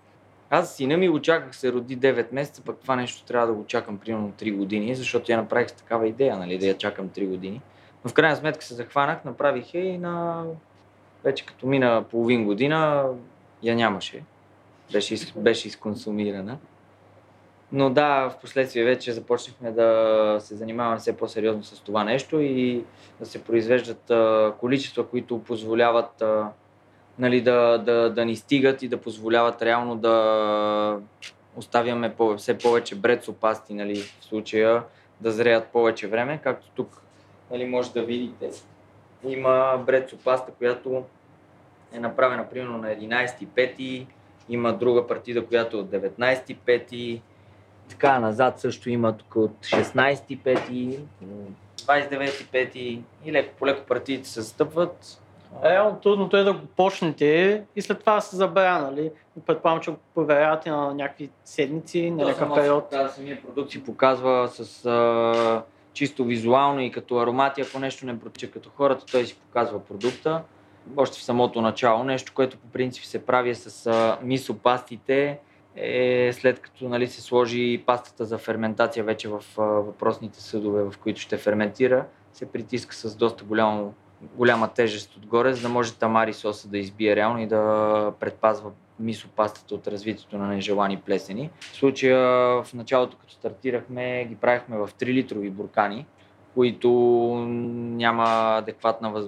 аз 0.49 0.75
сина 0.75 0.97
ми 0.97 1.09
го 1.09 1.21
чаках, 1.21 1.55
се 1.55 1.71
роди 1.71 1.97
9 1.97 2.27
месеца, 2.31 2.61
пък 2.65 2.77
това 2.77 2.95
нещо 2.95 3.25
трябва 3.25 3.47
да 3.47 3.53
го 3.53 3.65
чакам 3.65 3.97
примерно 3.97 4.31
3 4.39 4.55
години, 4.55 4.95
защото 4.95 5.31
я 5.31 5.37
направих 5.37 5.69
с 5.69 5.73
такава 5.73 6.07
идея, 6.07 6.37
нали, 6.37 6.57
да 6.57 6.67
я 6.67 6.77
чакам 6.77 7.09
3 7.09 7.27
години. 7.27 7.61
Но 8.03 8.09
в 8.09 8.13
крайна 8.13 8.35
сметка 8.35 8.65
се 8.65 8.73
захванах, 8.73 9.25
направих 9.25 9.73
я 9.73 9.85
и 9.85 9.97
на 9.97 10.43
вече 11.27 11.45
като 11.45 11.67
мина 11.67 12.03
половин 12.11 12.45
година 12.45 13.05
я 13.63 13.75
нямаше. 13.75 14.23
Беше, 14.91 15.15
беше 15.35 15.67
изконсумирана. 15.67 16.57
Но 17.71 17.89
да, 17.89 18.29
в 18.29 18.37
последствие 18.41 18.83
вече 18.83 19.11
започнахме 19.11 19.71
да 19.71 20.37
се 20.39 20.55
занимаваме 20.55 20.97
все 20.97 21.17
по-сериозно 21.17 21.63
с 21.63 21.79
това 21.79 22.03
нещо 22.03 22.39
и 22.39 22.83
да 23.19 23.25
се 23.25 23.43
произвеждат 23.43 24.11
а, 24.11 24.53
количества, 24.59 25.07
които 25.07 25.43
позволяват 25.43 26.21
а, 26.21 26.49
нали, 27.19 27.41
да, 27.41 27.77
да, 27.77 28.09
да 28.09 28.25
ни 28.25 28.35
стигат 28.35 28.81
и 28.81 28.87
да 28.87 28.97
позволяват 28.97 29.61
реално 29.61 29.95
да 29.95 30.99
оставяме 31.55 32.15
по- 32.15 32.37
все 32.37 32.57
повече 32.57 32.95
брецо 32.95 33.33
пасти, 33.33 33.73
нали, 33.73 33.95
в 33.95 34.25
случая 34.25 34.83
да 35.21 35.31
зреят 35.31 35.67
повече 35.67 36.07
време, 36.07 36.39
както 36.43 36.69
тук 36.75 37.01
нали, 37.51 37.65
може 37.65 37.93
да 37.93 38.03
видите. 38.03 38.49
Има 39.27 39.83
брецо 39.85 40.17
паста, 40.17 40.51
която 40.51 41.03
е 41.93 41.99
направена 41.99 42.49
примерно 42.49 42.77
на 42.77 42.87
11.5, 42.87 44.05
има 44.49 44.73
друга 44.73 45.07
партида, 45.07 45.45
която 45.45 45.77
е 45.77 45.79
от 45.79 45.87
19.5, 45.87 47.21
така 47.89 48.19
назад 48.19 48.59
също 48.59 48.89
има 48.89 49.17
тук 49.17 49.35
от 49.35 49.57
16.5, 49.61 50.99
29.5 51.75 52.75
и 53.25 53.31
леко 53.31 53.53
по 53.59 53.67
леко 53.67 53.85
партиите 53.87 54.29
се 54.29 54.41
застъпват. 54.41 55.21
Реално 55.63 55.99
трудното 55.99 56.37
е 56.37 56.43
да 56.43 56.53
го 56.53 56.65
почнете 56.75 57.63
и 57.75 57.81
след 57.81 57.99
това 57.99 58.21
се 58.21 58.35
забравя, 58.35 58.91
нали? 58.91 59.11
Предполагам, 59.45 59.81
че 59.81 59.91
го 59.91 59.97
проверявате 60.15 60.69
на 60.69 60.93
някакви 60.93 61.29
седмици, 61.45 62.11
на 62.11 62.25
някакъв 62.25 62.55
период. 62.55 62.87
Да, 62.91 63.09
самия 63.09 63.41
продукт 63.41 63.71
си 63.71 63.83
показва 63.83 64.49
с 64.51 64.85
а, 64.85 65.63
чисто 65.93 66.23
визуално 66.23 66.81
и 66.81 66.91
като 66.91 67.17
аромати, 67.17 67.61
ако 67.61 67.79
нещо 67.79 68.05
не 68.05 68.19
протича 68.19 68.51
като 68.51 68.69
хората, 68.69 69.05
той 69.05 69.25
си 69.25 69.35
показва 69.35 69.79
продукта. 69.85 70.41
Още 70.95 71.19
в 71.19 71.23
самото 71.23 71.61
начало, 71.61 72.03
нещо, 72.03 72.31
което 72.35 72.57
по 72.57 72.67
принцип 72.67 73.03
се 73.03 73.25
прави 73.25 73.55
с 73.55 73.87
а, 73.87 74.17
мисопастите, 74.23 75.39
е 75.75 76.29
след 76.33 76.59
като 76.59 76.89
нали, 76.89 77.07
се 77.07 77.21
сложи 77.21 77.83
пастата 77.85 78.25
за 78.25 78.37
ферментация 78.37 79.03
вече 79.03 79.29
в 79.29 79.43
а, 79.57 79.61
въпросните 79.61 80.41
съдове, 80.41 80.83
в 80.83 80.93
които 81.03 81.21
ще 81.21 81.37
ферментира, 81.37 82.05
се 82.33 82.51
притиска 82.51 82.95
с 82.95 83.15
доста 83.15 83.43
голямо, 83.43 83.93
голяма 84.21 84.67
тежест 84.67 85.15
отгоре, 85.15 85.53
за 85.53 85.61
да 85.61 85.69
може 85.69 85.93
тамари 85.93 86.33
соса 86.33 86.67
да 86.67 86.77
избие 86.77 87.15
реално 87.15 87.41
и 87.41 87.47
да 87.47 88.13
предпазва 88.19 88.71
мисопастата 88.99 89.75
от 89.75 89.87
развитието 89.87 90.37
на 90.37 90.47
нежелани 90.47 90.97
плесени. 90.97 91.49
В 91.59 91.75
случая 91.75 92.19
в 92.63 92.73
началото, 92.73 93.17
като 93.17 93.33
стартирахме, 93.33 94.25
ги 94.25 94.35
правихме 94.35 94.77
в 94.77 94.89
3 94.99 95.05
литрови 95.05 95.49
буркани, 95.49 96.05
които 96.53 96.89
няма 97.75 98.57
адекватна 98.57 99.11
въз... 99.11 99.25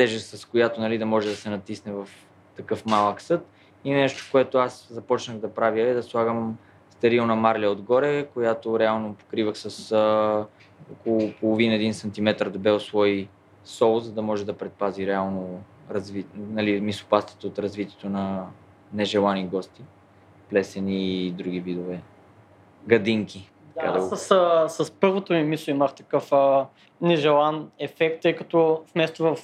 тежест, 0.00 0.38
с 0.38 0.44
която 0.44 0.80
нали, 0.80 0.98
да 0.98 1.06
може 1.06 1.28
да 1.28 1.36
се 1.36 1.50
натисне 1.50 1.92
в 1.92 2.08
такъв 2.56 2.86
малък 2.86 3.20
съд. 3.20 3.46
И 3.84 3.90
нещо, 3.90 4.28
което 4.32 4.58
аз 4.58 4.88
започнах 4.90 5.36
да 5.36 5.54
правя 5.54 5.80
е 5.80 5.94
да 5.94 6.02
слагам 6.02 6.56
стерилна 6.90 7.36
марля 7.36 7.70
отгоре, 7.70 8.26
която 8.26 8.78
реално 8.78 9.14
покривах 9.14 9.58
с 9.58 9.92
а, 9.92 10.46
около 10.92 11.32
половин-един 11.40 11.94
сантиметър 11.94 12.48
дебел 12.48 12.80
слой 12.80 13.28
сол, 13.64 14.00
за 14.00 14.12
да 14.12 14.22
може 14.22 14.46
да 14.46 14.52
предпази 14.52 15.06
реално 15.06 15.62
разви... 15.90 16.26
нали, 16.34 16.80
мисопастата 16.80 17.46
от 17.46 17.58
развитието 17.58 18.08
на 18.08 18.46
нежелани 18.92 19.46
гости, 19.46 19.82
плесени 20.50 21.26
и 21.26 21.30
други 21.30 21.60
видове 21.60 22.00
гадинки. 22.86 23.50
Да, 23.84 23.92
да 23.92 24.16
с, 24.16 24.26
с 24.68 24.90
първото 24.90 25.32
ми 25.32 25.44
мисо 25.44 25.70
имах 25.70 25.94
такъв 25.94 26.32
а, 26.32 26.66
нежелан 27.00 27.70
ефект, 27.78 28.22
тъй 28.22 28.36
като 28.36 28.82
вместо 28.94 29.24
в 29.24 29.36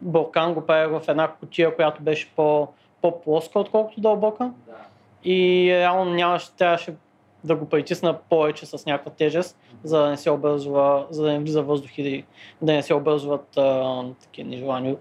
Балкан 0.00 0.54
го 0.54 0.66
правих 0.66 1.00
в 1.00 1.08
една 1.08 1.28
кутия, 1.28 1.76
която 1.76 2.02
беше 2.02 2.30
по, 2.36 2.68
по-плоска, 3.02 3.60
отколкото 3.60 4.00
дълбока. 4.00 4.50
Да. 4.66 4.72
И 5.30 5.70
реално 5.72 6.14
нямаше, 6.14 6.52
трябваше 6.52 6.94
да 7.44 7.56
го 7.56 7.68
притисна 7.68 8.18
повече 8.30 8.66
с 8.66 8.86
някаква 8.86 9.12
тежест, 9.12 9.58
за 9.84 9.98
да 9.98 10.08
не 10.08 10.16
се 10.16 10.30
образува, 10.30 11.06
за 11.10 11.22
да 11.22 11.32
не 11.32 11.38
влиза 11.38 11.62
въздух 11.62 11.98
и 11.98 12.24
да 12.62 12.72
не 12.72 12.82
се 12.82 12.94
образуват 12.94 13.56
а, 13.56 14.04
такива 14.22 14.48
нежелани 14.48 14.96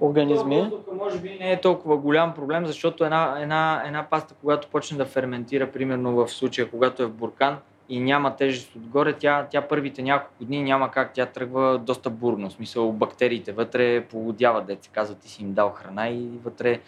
организми. 0.00 0.60
Въздуха 0.60 0.92
може 0.94 1.18
би 1.18 1.36
не 1.40 1.52
е 1.52 1.60
толкова 1.60 1.96
голям 1.96 2.34
проблем, 2.34 2.66
защото 2.66 3.04
една, 3.04 3.38
една, 3.40 3.82
една 3.86 4.06
паста, 4.10 4.34
когато 4.40 4.68
почне 4.68 4.98
да 4.98 5.04
ферментира, 5.04 5.72
примерно 5.72 6.14
в 6.14 6.28
случая, 6.28 6.70
когато 6.70 7.02
е 7.02 7.06
в 7.06 7.12
буркан 7.12 7.58
и 7.88 8.00
няма 8.00 8.36
тежест 8.36 8.76
отгоре, 8.76 9.12
тя, 9.12 9.46
тя 9.50 9.62
първите 9.62 10.02
няколко 10.02 10.44
дни 10.44 10.62
няма 10.62 10.90
как, 10.90 11.12
тя 11.14 11.26
тръгва 11.26 11.78
доста 11.78 12.10
бурно. 12.10 12.48
В 12.48 12.52
смисъл 12.52 12.92
бактериите 12.92 13.52
вътре 13.52 14.04
полудяват, 14.04 14.66
деца 14.66 14.90
казват, 14.92 15.18
ти 15.18 15.28
си 15.28 15.42
им 15.42 15.52
дал 15.52 15.70
храна 15.70 16.08
и 16.08 16.28
вътре 16.44 16.80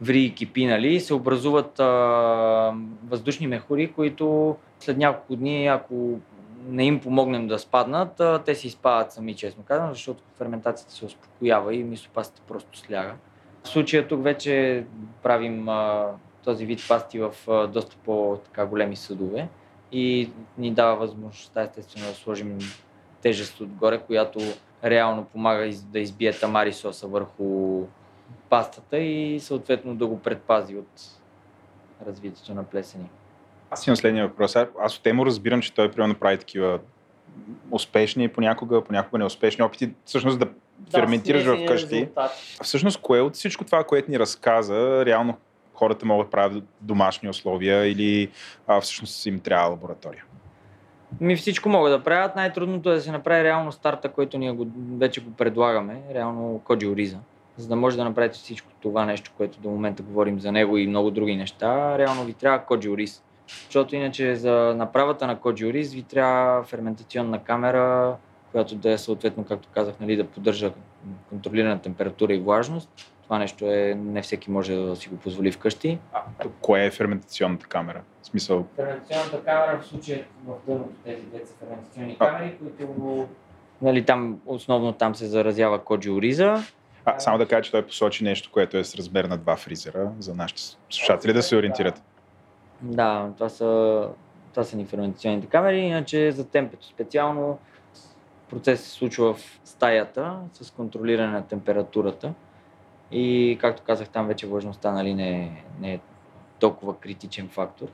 ври 0.00 0.20
и 0.20 0.34
кипи, 0.34 0.66
нали, 0.66 1.00
се 1.00 1.14
образуват 1.14 1.80
а, 1.80 2.74
въздушни 3.08 3.46
мехури, 3.46 3.92
които 3.92 4.56
след 4.80 4.96
няколко 4.96 5.36
дни, 5.36 5.66
ако 5.66 6.18
не 6.68 6.84
им 6.84 7.00
помогнем 7.00 7.48
да 7.48 7.58
спаднат, 7.58 8.20
а, 8.20 8.42
те 8.44 8.54
си 8.54 8.66
изпадат 8.66 9.12
сами, 9.12 9.34
честно 9.34 9.62
казвам, 9.62 9.92
защото 9.92 10.22
ферментацията 10.38 10.92
се 10.92 11.04
успокоява 11.04 11.74
и 11.74 11.84
мисопастата 11.84 12.42
просто 12.48 12.78
сляга. 12.78 13.14
В 13.62 13.68
случая 13.68 14.08
тук 14.08 14.22
вече 14.24 14.84
правим 15.22 15.68
а, 15.68 16.06
този 16.44 16.66
вид 16.66 16.80
пасти 16.88 17.18
в 17.18 17.32
а, 17.48 17.66
доста 17.66 17.96
по-големи 18.04 18.96
съдове 18.96 19.48
и 19.92 20.30
ни 20.58 20.70
дава 20.70 20.96
възможността 20.96 21.62
естествено 21.62 22.06
да 22.06 22.14
сложим 22.14 22.58
тежест 23.22 23.60
отгоре, 23.60 23.98
която 23.98 24.40
реално 24.84 25.24
помага 25.24 25.70
да 25.82 25.98
избие 25.98 26.32
тамари 26.32 26.72
соса 26.72 27.06
върху 27.06 27.82
пастата 28.50 28.98
и 28.98 29.40
съответно 29.40 29.94
да 29.94 30.06
го 30.06 30.20
предпази 30.20 30.76
от 30.76 31.00
развитието 32.06 32.54
на 32.54 32.64
плесени. 32.64 33.10
Аз 33.70 33.86
имам 33.86 33.96
следния 33.96 34.28
въпрос. 34.28 34.56
Аз 34.80 34.98
от 34.98 35.06
Емо 35.06 35.26
разбирам, 35.26 35.62
че 35.62 35.74
той 35.74 35.90
примерно 35.90 36.14
прави 36.14 36.38
такива 36.38 36.78
успешни 37.70 38.28
понякога, 38.28 38.84
понякога 38.84 39.18
неуспешни 39.18 39.64
опити, 39.64 39.90
всъщност 40.04 40.38
да, 40.38 40.46
да 40.78 40.90
ферментираш 40.90 41.64
вкъщи. 41.64 41.94
Резултат. 41.94 42.30
Всъщност, 42.62 43.00
кое 43.00 43.20
от 43.20 43.34
всичко 43.34 43.64
това, 43.64 43.84
което 43.84 44.10
ни 44.10 44.18
разказа, 44.18 45.06
реално 45.06 45.36
хората 45.78 46.06
могат 46.06 46.26
да 46.26 46.30
правят 46.30 46.64
домашни 46.80 47.28
условия 47.28 47.86
или 47.86 48.30
а, 48.66 48.80
всъщност 48.80 49.26
им 49.26 49.40
трябва 49.40 49.68
лаборатория? 49.68 50.24
Ми 51.20 51.36
всичко 51.36 51.68
могат 51.68 51.92
да 51.92 52.04
правят. 52.04 52.36
Най-трудното 52.36 52.90
е 52.90 52.94
да 52.94 53.00
се 53.00 53.12
направи 53.12 53.44
реално 53.44 53.72
старта, 53.72 54.08
който 54.08 54.38
ние 54.38 54.52
го, 54.52 54.66
вече 54.98 55.20
го 55.20 55.30
предлагаме, 55.30 56.02
реално 56.14 56.60
Коджи 56.64 56.86
Ориза 56.86 57.18
за 57.58 57.68
да 57.68 57.76
може 57.76 57.96
да 57.96 58.04
направите 58.04 58.38
всичко 58.38 58.68
това 58.80 59.04
нещо, 59.04 59.32
което 59.36 59.60
до 59.60 59.68
момента 59.68 60.02
говорим 60.02 60.40
за 60.40 60.52
него 60.52 60.78
и 60.78 60.86
много 60.86 61.10
други 61.10 61.36
неща, 61.36 61.98
реално 61.98 62.24
ви 62.24 62.32
трябва 62.32 62.64
коджи 62.64 62.88
ориз. 62.88 63.22
Защото 63.64 63.96
иначе 63.96 64.36
за 64.36 64.74
направата 64.76 65.26
на 65.26 65.40
коджи 65.40 65.66
ориз 65.66 65.92
ви 65.92 66.02
трябва 66.02 66.62
ферментационна 66.62 67.44
камера, 67.44 68.16
която 68.52 68.74
да 68.74 68.90
е 68.90 68.98
съответно, 68.98 69.44
както 69.44 69.68
казах, 69.74 69.94
нали, 70.00 70.16
да 70.16 70.26
поддържа 70.26 70.72
контролирана 71.28 71.78
температура 71.78 72.34
и 72.34 72.38
влажност. 72.38 72.90
Това 73.28 73.38
нещо 73.38 73.64
е, 73.64 73.94
не 73.94 74.22
всеки 74.22 74.50
може 74.50 74.74
да 74.74 74.96
си 74.96 75.08
го 75.08 75.16
позволи 75.16 75.52
вкъщи. 75.52 75.98
А, 76.12 76.22
кое 76.60 76.84
е 76.84 76.90
ферментационната 76.90 77.66
камера? 77.66 78.02
В 78.22 78.26
смисъл? 78.26 78.66
Ферментационната 78.76 79.44
камера 79.44 79.80
в 79.82 79.86
случая 79.86 80.24
в 80.46 80.54
дъното 80.66 80.90
тези 81.04 81.22
деца 81.22 81.54
ферментационни 81.60 82.16
а. 82.20 82.26
камери, 82.26 82.56
които 82.58 83.28
нали, 83.82 84.04
там, 84.04 84.40
основно 84.46 84.92
там 84.92 85.14
се 85.14 85.26
заразява 85.26 85.84
коджи 85.84 86.10
ориза 86.10 86.62
а, 87.04 87.18
само 87.18 87.38
да 87.38 87.48
кажа, 87.48 87.62
че 87.62 87.70
той 87.70 87.86
посочи 87.86 88.24
нещо, 88.24 88.50
което 88.52 88.76
е 88.76 88.84
с 88.84 88.94
размер 88.94 89.24
на 89.24 89.38
два 89.38 89.56
фризера, 89.56 90.12
за 90.18 90.34
нашите 90.34 90.62
слушатели 90.90 91.32
да 91.32 91.42
се 91.42 91.56
ориентират. 91.56 92.02
Да, 92.82 93.30
това 93.34 93.48
са, 93.48 94.08
това 94.50 94.64
са 94.64 94.76
ни 94.76 94.86
ферментационните 94.86 95.46
камери, 95.46 95.78
иначе 95.78 96.32
за 96.32 96.48
темпето 96.48 96.86
специално 96.86 97.58
процес 98.50 98.80
се 98.80 98.90
случва 98.90 99.34
в 99.34 99.60
стаята 99.64 100.36
с 100.52 100.70
контролиране 100.70 101.32
на 101.32 101.46
температурата 101.46 102.32
и 103.12 103.58
както 103.60 103.82
казах 103.82 104.08
там 104.08 104.26
вече 104.26 104.46
влажността 104.46 104.92
нали, 104.92 105.14
не, 105.14 105.62
не 105.80 105.94
е 105.94 106.00
толкова 106.58 106.98
критичен 106.98 107.48
фактор. 107.48 107.88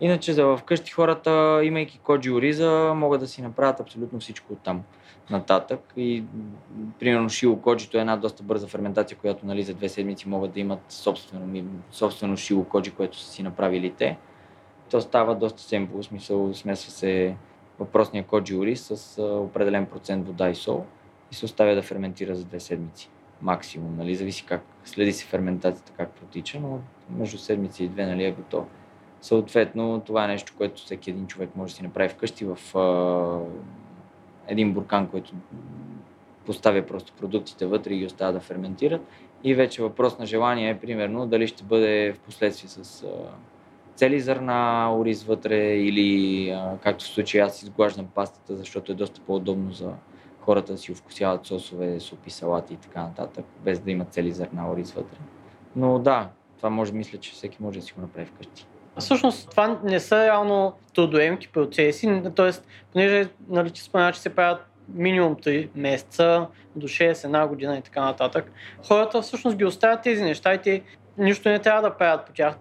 Иначе 0.00 0.32
за 0.32 0.56
вкъщи 0.56 0.92
хората, 0.92 1.60
имайки 1.64 1.98
коджи 1.98 2.30
ориза, 2.30 2.92
могат 2.96 3.20
да 3.20 3.26
си 3.26 3.42
направят 3.42 3.80
абсолютно 3.80 4.20
всичко 4.20 4.52
от 4.52 4.58
там 4.58 4.82
нататък. 5.30 5.80
И, 5.96 6.24
примерно, 6.98 7.28
шило 7.28 7.56
коджито 7.56 7.96
е 7.96 8.00
една 8.00 8.16
доста 8.16 8.42
бърза 8.42 8.66
ферментация, 8.66 9.18
която 9.18 9.46
нали, 9.46 9.62
за 9.62 9.74
две 9.74 9.88
седмици 9.88 10.28
могат 10.28 10.52
да 10.52 10.60
имат 10.60 10.80
собствено, 10.88 11.64
собствено 11.92 12.36
шило 12.36 12.64
коджи, 12.64 12.90
което 12.90 13.18
са 13.18 13.30
си 13.30 13.42
направили 13.42 13.90
те. 13.90 14.18
То 14.90 15.00
става 15.00 15.34
доста 15.34 15.62
семпл, 15.62 15.98
в 15.98 16.04
смисъл 16.04 16.54
смесва 16.54 16.90
се 16.90 17.36
въпросния 17.78 18.24
коджи 18.24 18.56
ориз 18.56 18.80
с 18.80 19.22
определен 19.22 19.86
процент 19.86 20.26
вода 20.26 20.50
и 20.50 20.54
сол 20.54 20.84
и 21.32 21.34
се 21.34 21.44
оставя 21.44 21.74
да 21.74 21.82
ферментира 21.82 22.34
за 22.34 22.44
две 22.44 22.60
седмици. 22.60 23.10
Максимум, 23.42 23.96
нали? 23.96 24.14
Зависи 24.14 24.44
как 24.46 24.62
следи 24.84 25.12
се 25.12 25.26
ферментацията, 25.26 25.92
как 25.96 26.10
протича, 26.10 26.60
но 26.60 26.78
между 27.10 27.38
седмици 27.38 27.84
и 27.84 27.88
две 27.88 28.06
нали, 28.06 28.24
е 28.24 28.32
готово. 28.32 28.66
Съответно, 29.20 30.02
това 30.06 30.24
е 30.24 30.28
нещо, 30.28 30.52
което 30.56 30.82
всеки 30.82 31.10
един 31.10 31.26
човек 31.26 31.50
може 31.56 31.72
да 31.72 31.76
си 31.76 31.82
направи 31.82 32.08
вкъщи 32.08 32.44
в 32.44 32.78
а, 32.78 33.38
един 34.48 34.72
буркан, 34.72 35.06
който 35.06 35.32
поставя 36.46 36.86
просто 36.86 37.12
продуктите 37.12 37.66
вътре 37.66 37.94
и 37.94 37.98
ги 37.98 38.06
оставя 38.06 38.32
да 38.32 38.40
ферментират. 38.40 39.00
И 39.44 39.54
вече 39.54 39.82
въпрос 39.82 40.18
на 40.18 40.26
желание 40.26 40.70
е, 40.70 40.78
примерно, 40.78 41.26
дали 41.26 41.46
ще 41.46 41.64
бъде 41.64 42.12
в 42.12 42.18
последствие 42.18 42.68
с 42.68 43.02
а, 43.02 43.08
цели 43.94 44.20
зърна, 44.20 44.90
ориз 44.98 45.24
вътре 45.24 45.74
или, 45.74 46.50
а, 46.50 46.78
както 46.82 47.04
в 47.04 47.08
случая, 47.08 47.46
аз 47.46 47.62
изглаждам 47.62 48.06
пастата, 48.14 48.56
защото 48.56 48.92
е 48.92 48.94
доста 48.94 49.20
по-удобно 49.20 49.72
за 49.72 49.92
хората 50.40 50.78
си 50.78 50.94
вкусяват 50.94 51.46
сосове, 51.46 52.00
супи, 52.00 52.30
салати 52.30 52.74
и 52.74 52.76
така 52.76 53.02
нататък, 53.02 53.44
без 53.64 53.80
да 53.80 53.90
имат 53.90 54.12
цели 54.12 54.32
зърна, 54.32 54.70
ориз 54.72 54.92
вътре. 54.92 55.16
Но 55.76 55.98
да, 55.98 56.28
това 56.56 56.70
може, 56.70 56.92
мисля, 56.92 57.18
че 57.18 57.32
всеки 57.32 57.56
може 57.60 57.78
да 57.78 57.84
си 57.84 57.92
го 57.92 58.00
направи 58.00 58.26
вкъщи. 58.26 58.66
Всъщност 58.98 59.50
това 59.50 59.80
не 59.84 60.00
са 60.00 60.24
реално 60.24 60.72
трудоемки 60.94 61.48
процеси, 61.48 62.22
т.е. 62.36 62.50
понеже 62.92 63.28
нали, 63.48 63.70
че 63.70 63.82
спомена, 63.82 64.12
че 64.12 64.20
се 64.20 64.34
правят 64.34 64.66
минимум 64.94 65.36
3 65.36 65.68
месеца, 65.74 66.46
до 66.76 66.88
6, 66.88 67.24
една 67.24 67.46
година 67.46 67.78
и 67.78 67.82
така 67.82 68.04
нататък. 68.04 68.52
Хората 68.88 69.22
всъщност 69.22 69.56
ги 69.56 69.64
оставят 69.64 70.02
тези 70.02 70.22
неща 70.22 70.54
и 70.54 70.58
те 70.58 70.82
нищо 71.18 71.48
не 71.48 71.58
трябва 71.58 71.82
да 71.82 71.96
правят 71.96 72.26
по 72.26 72.32
тях. 72.32 72.54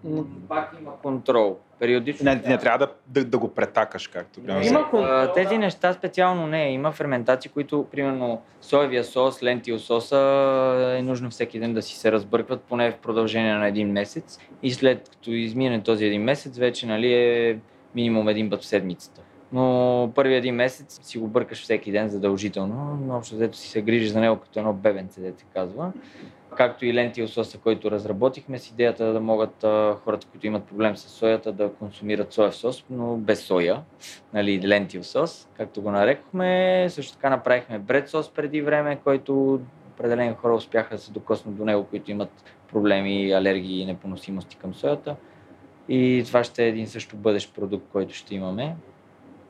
Пак 0.47 0.75
има 0.81 0.91
контрол. 1.01 1.57
Периодично. 1.79 2.25
Не, 2.25 2.35
не 2.35 2.57
трябва 2.57 2.77
да, 2.77 2.93
да, 3.07 3.25
да 3.25 3.37
го 3.37 3.53
претакаш, 3.53 4.07
както 4.07 4.41
примерно. 4.41 4.67
Има 4.67 4.89
контрол. 4.89 5.33
Тези 5.33 5.57
неща 5.57 5.93
специално 5.93 6.47
не. 6.47 6.71
Има 6.71 6.91
ферментации, 6.91 7.51
които, 7.51 7.87
примерно, 7.91 8.41
соевия 8.61 9.03
сос, 9.03 9.43
лентил 9.43 9.79
соса 9.79 10.95
е 10.99 11.01
нужно 11.01 11.29
всеки 11.29 11.59
ден 11.59 11.73
да 11.73 11.81
си 11.81 11.95
се 11.95 12.11
разбъркват, 12.11 12.61
поне 12.61 12.91
в 12.91 12.97
продължение 12.97 13.53
на 13.53 13.67
един 13.67 13.91
месец. 13.91 14.39
И 14.63 14.71
след 14.71 15.09
като 15.09 15.31
измине 15.31 15.83
този 15.83 16.05
един 16.05 16.23
месец, 16.23 16.57
вече 16.57 16.87
нали, 16.87 17.13
е 17.13 17.59
минимум 17.95 18.29
един 18.29 18.49
път 18.49 18.61
в 18.61 18.65
седмицата. 18.65 19.21
Но 19.53 20.11
първи 20.15 20.35
един 20.35 20.55
месец 20.55 20.99
си 21.03 21.17
го 21.17 21.27
бъркаш 21.27 21.63
всеки 21.63 21.91
ден 21.91 22.09
задължително, 22.09 22.99
но 23.05 23.17
общо 23.17 23.35
взето 23.35 23.57
си 23.57 23.69
се 23.69 23.81
грижиш 23.81 24.09
за 24.09 24.19
него 24.19 24.35
като 24.35 24.59
едно 24.59 24.73
бебенце, 24.73 25.21
дете 25.21 25.45
казва 25.53 25.91
както 26.55 26.85
и 26.85 26.93
ленти 26.93 27.27
соса, 27.27 27.57
който 27.57 27.91
разработихме 27.91 28.59
с 28.59 28.69
идеята 28.69 29.13
да 29.13 29.19
могат 29.19 29.63
а, 29.63 29.95
хората, 30.03 30.27
които 30.27 30.47
имат 30.47 30.63
проблем 30.63 30.97
с 30.97 31.09
соята, 31.09 31.51
да 31.51 31.73
консумират 31.73 32.33
соев 32.33 32.55
сос, 32.55 32.85
но 32.89 33.17
без 33.17 33.39
соя, 33.39 33.81
нали, 34.33 34.67
лентил 34.67 35.03
сос, 35.03 35.47
както 35.57 35.81
го 35.81 35.91
нарекохме. 35.91 36.85
Също 36.89 37.13
така 37.13 37.29
направихме 37.29 37.79
бред 37.79 38.09
сос 38.09 38.29
преди 38.29 38.61
време, 38.61 38.99
който 39.03 39.61
определени 39.93 40.35
хора 40.35 40.55
успяха 40.55 40.95
да 40.95 41.01
се 41.01 41.11
докоснат 41.11 41.55
до 41.55 41.65
него, 41.65 41.83
които 41.83 42.11
имат 42.11 42.43
проблеми, 42.71 43.31
алергии 43.31 43.81
и 43.81 43.85
непоносимости 43.85 44.55
към 44.55 44.73
соята. 44.73 45.15
И 45.89 46.23
това 46.25 46.43
ще 46.43 46.63
е 46.63 46.67
един 46.67 46.87
също 46.87 47.15
бъдещ 47.15 47.55
продукт, 47.55 47.85
който 47.91 48.13
ще 48.13 48.35
имаме. 48.35 48.75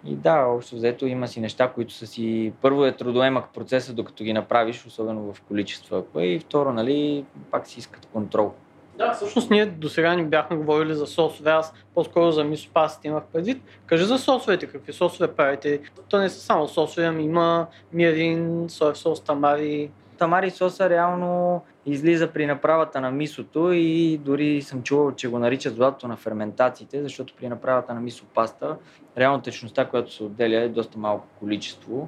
И 0.06 0.16
да, 0.16 0.46
общо 0.46 0.76
взето 0.76 1.06
има 1.06 1.28
си 1.28 1.40
неща, 1.40 1.68
които 1.68 1.94
са 1.94 2.08
си... 2.08 2.54
Първо 2.62 2.86
е 2.86 2.92
трудоемък 2.92 3.46
процеса, 3.54 3.94
докато 3.94 4.24
ги 4.24 4.34
направиш, 4.34 4.86
особено 4.86 5.34
в 5.34 5.42
количества. 5.42 6.04
И 6.18 6.40
второ, 6.40 6.74
нали, 6.74 7.26
пак 7.52 7.68
си 7.68 7.80
искат 7.80 8.06
контрол. 8.06 8.54
Да, 8.98 9.14
всъщност 9.14 9.52
ние 9.52 9.66
до 9.66 9.90
сега 9.90 10.16
не 10.16 10.24
бяхме 10.24 10.58
говорили 10.58 10.94
за 10.94 11.08
сосове, 11.08 11.52
аз 11.52 11.74
по-скоро 11.94 12.32
за 12.32 12.44
мисопасите 12.44 13.08
имах 13.08 13.24
предвид. 13.34 13.64
Кажи 13.86 14.04
за 14.04 14.18
сосовете, 14.18 14.68
какви 14.68 14.94
сосове 14.94 15.34
правите? 15.34 15.80
То 16.10 16.18
не 16.18 16.30
са 16.30 16.40
само 16.40 16.68
сосове, 16.68 17.08
ами 17.08 17.24
има 17.24 17.68
мирин, 17.94 18.66
соев 18.70 18.98
сос, 18.98 19.22
тамари. 19.22 19.90
Тамари 20.20 20.52
соса 20.52 20.90
реално 20.90 21.62
излиза 21.86 22.32
при 22.32 22.46
направата 22.46 23.02
на 23.02 23.12
мисото 23.12 23.72
и 23.72 24.18
дори 24.18 24.62
съм 24.62 24.84
чувал, 24.84 25.12
че 25.12 25.28
го 25.28 25.40
наричат 25.40 25.76
злато 25.76 26.08
на 26.08 26.18
ферментациите, 26.18 27.04
защото 27.04 27.34
при 27.38 27.50
направата 27.50 27.94
на 27.94 28.00
мисо 28.00 28.26
паста 28.26 28.78
реално 29.18 29.42
течността, 29.42 29.86
която 29.86 30.14
се 30.14 30.24
отделя 30.24 30.56
е 30.56 30.70
доста 30.70 31.00
малко 31.00 31.28
количество 31.40 32.08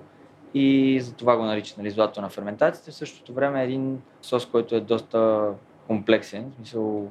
и 0.53 0.99
за 1.01 1.13
това 1.13 1.37
го 1.37 1.43
наричат 1.43 1.77
нали, 1.77 1.89
злато 1.89 2.21
на 2.21 2.29
ферментациите. 2.29 2.91
В 2.91 2.95
същото 2.95 3.33
време 3.33 3.61
е 3.61 3.65
един 3.65 4.01
сос, 4.21 4.45
който 4.45 4.75
е 4.75 4.79
доста 4.79 5.49
комплексен, 5.87 6.51
в 6.51 6.55
смисъл 6.55 7.07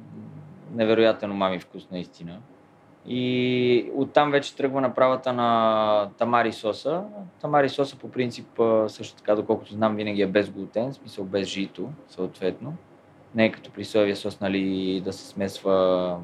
невероятен 0.74 1.30
умами 1.30 1.58
вкус 1.58 1.90
наистина. 1.90 2.38
И 3.06 3.90
оттам 3.94 4.30
вече 4.30 4.56
тръгва 4.56 4.80
направата 4.80 5.32
на 5.32 6.10
тамари 6.18 6.52
соса. 6.52 7.02
Тамари 7.40 7.68
соса 7.68 7.96
по 7.96 8.10
принцип 8.10 8.46
също 8.86 9.16
така, 9.16 9.34
доколкото 9.34 9.72
знам, 9.72 9.96
винаги 9.96 10.22
е 10.22 10.26
без 10.26 10.50
глутен, 10.50 10.92
в 10.92 10.94
смисъл 10.94 11.24
без 11.24 11.48
жито, 11.48 11.88
съответно. 12.08 12.74
Не 13.34 13.44
е 13.44 13.52
като 13.52 13.70
при 13.70 13.84
соевия 13.84 14.16
сос, 14.16 14.40
нали, 14.40 15.00
да 15.04 15.12
се 15.12 15.26
смесва 15.26 16.16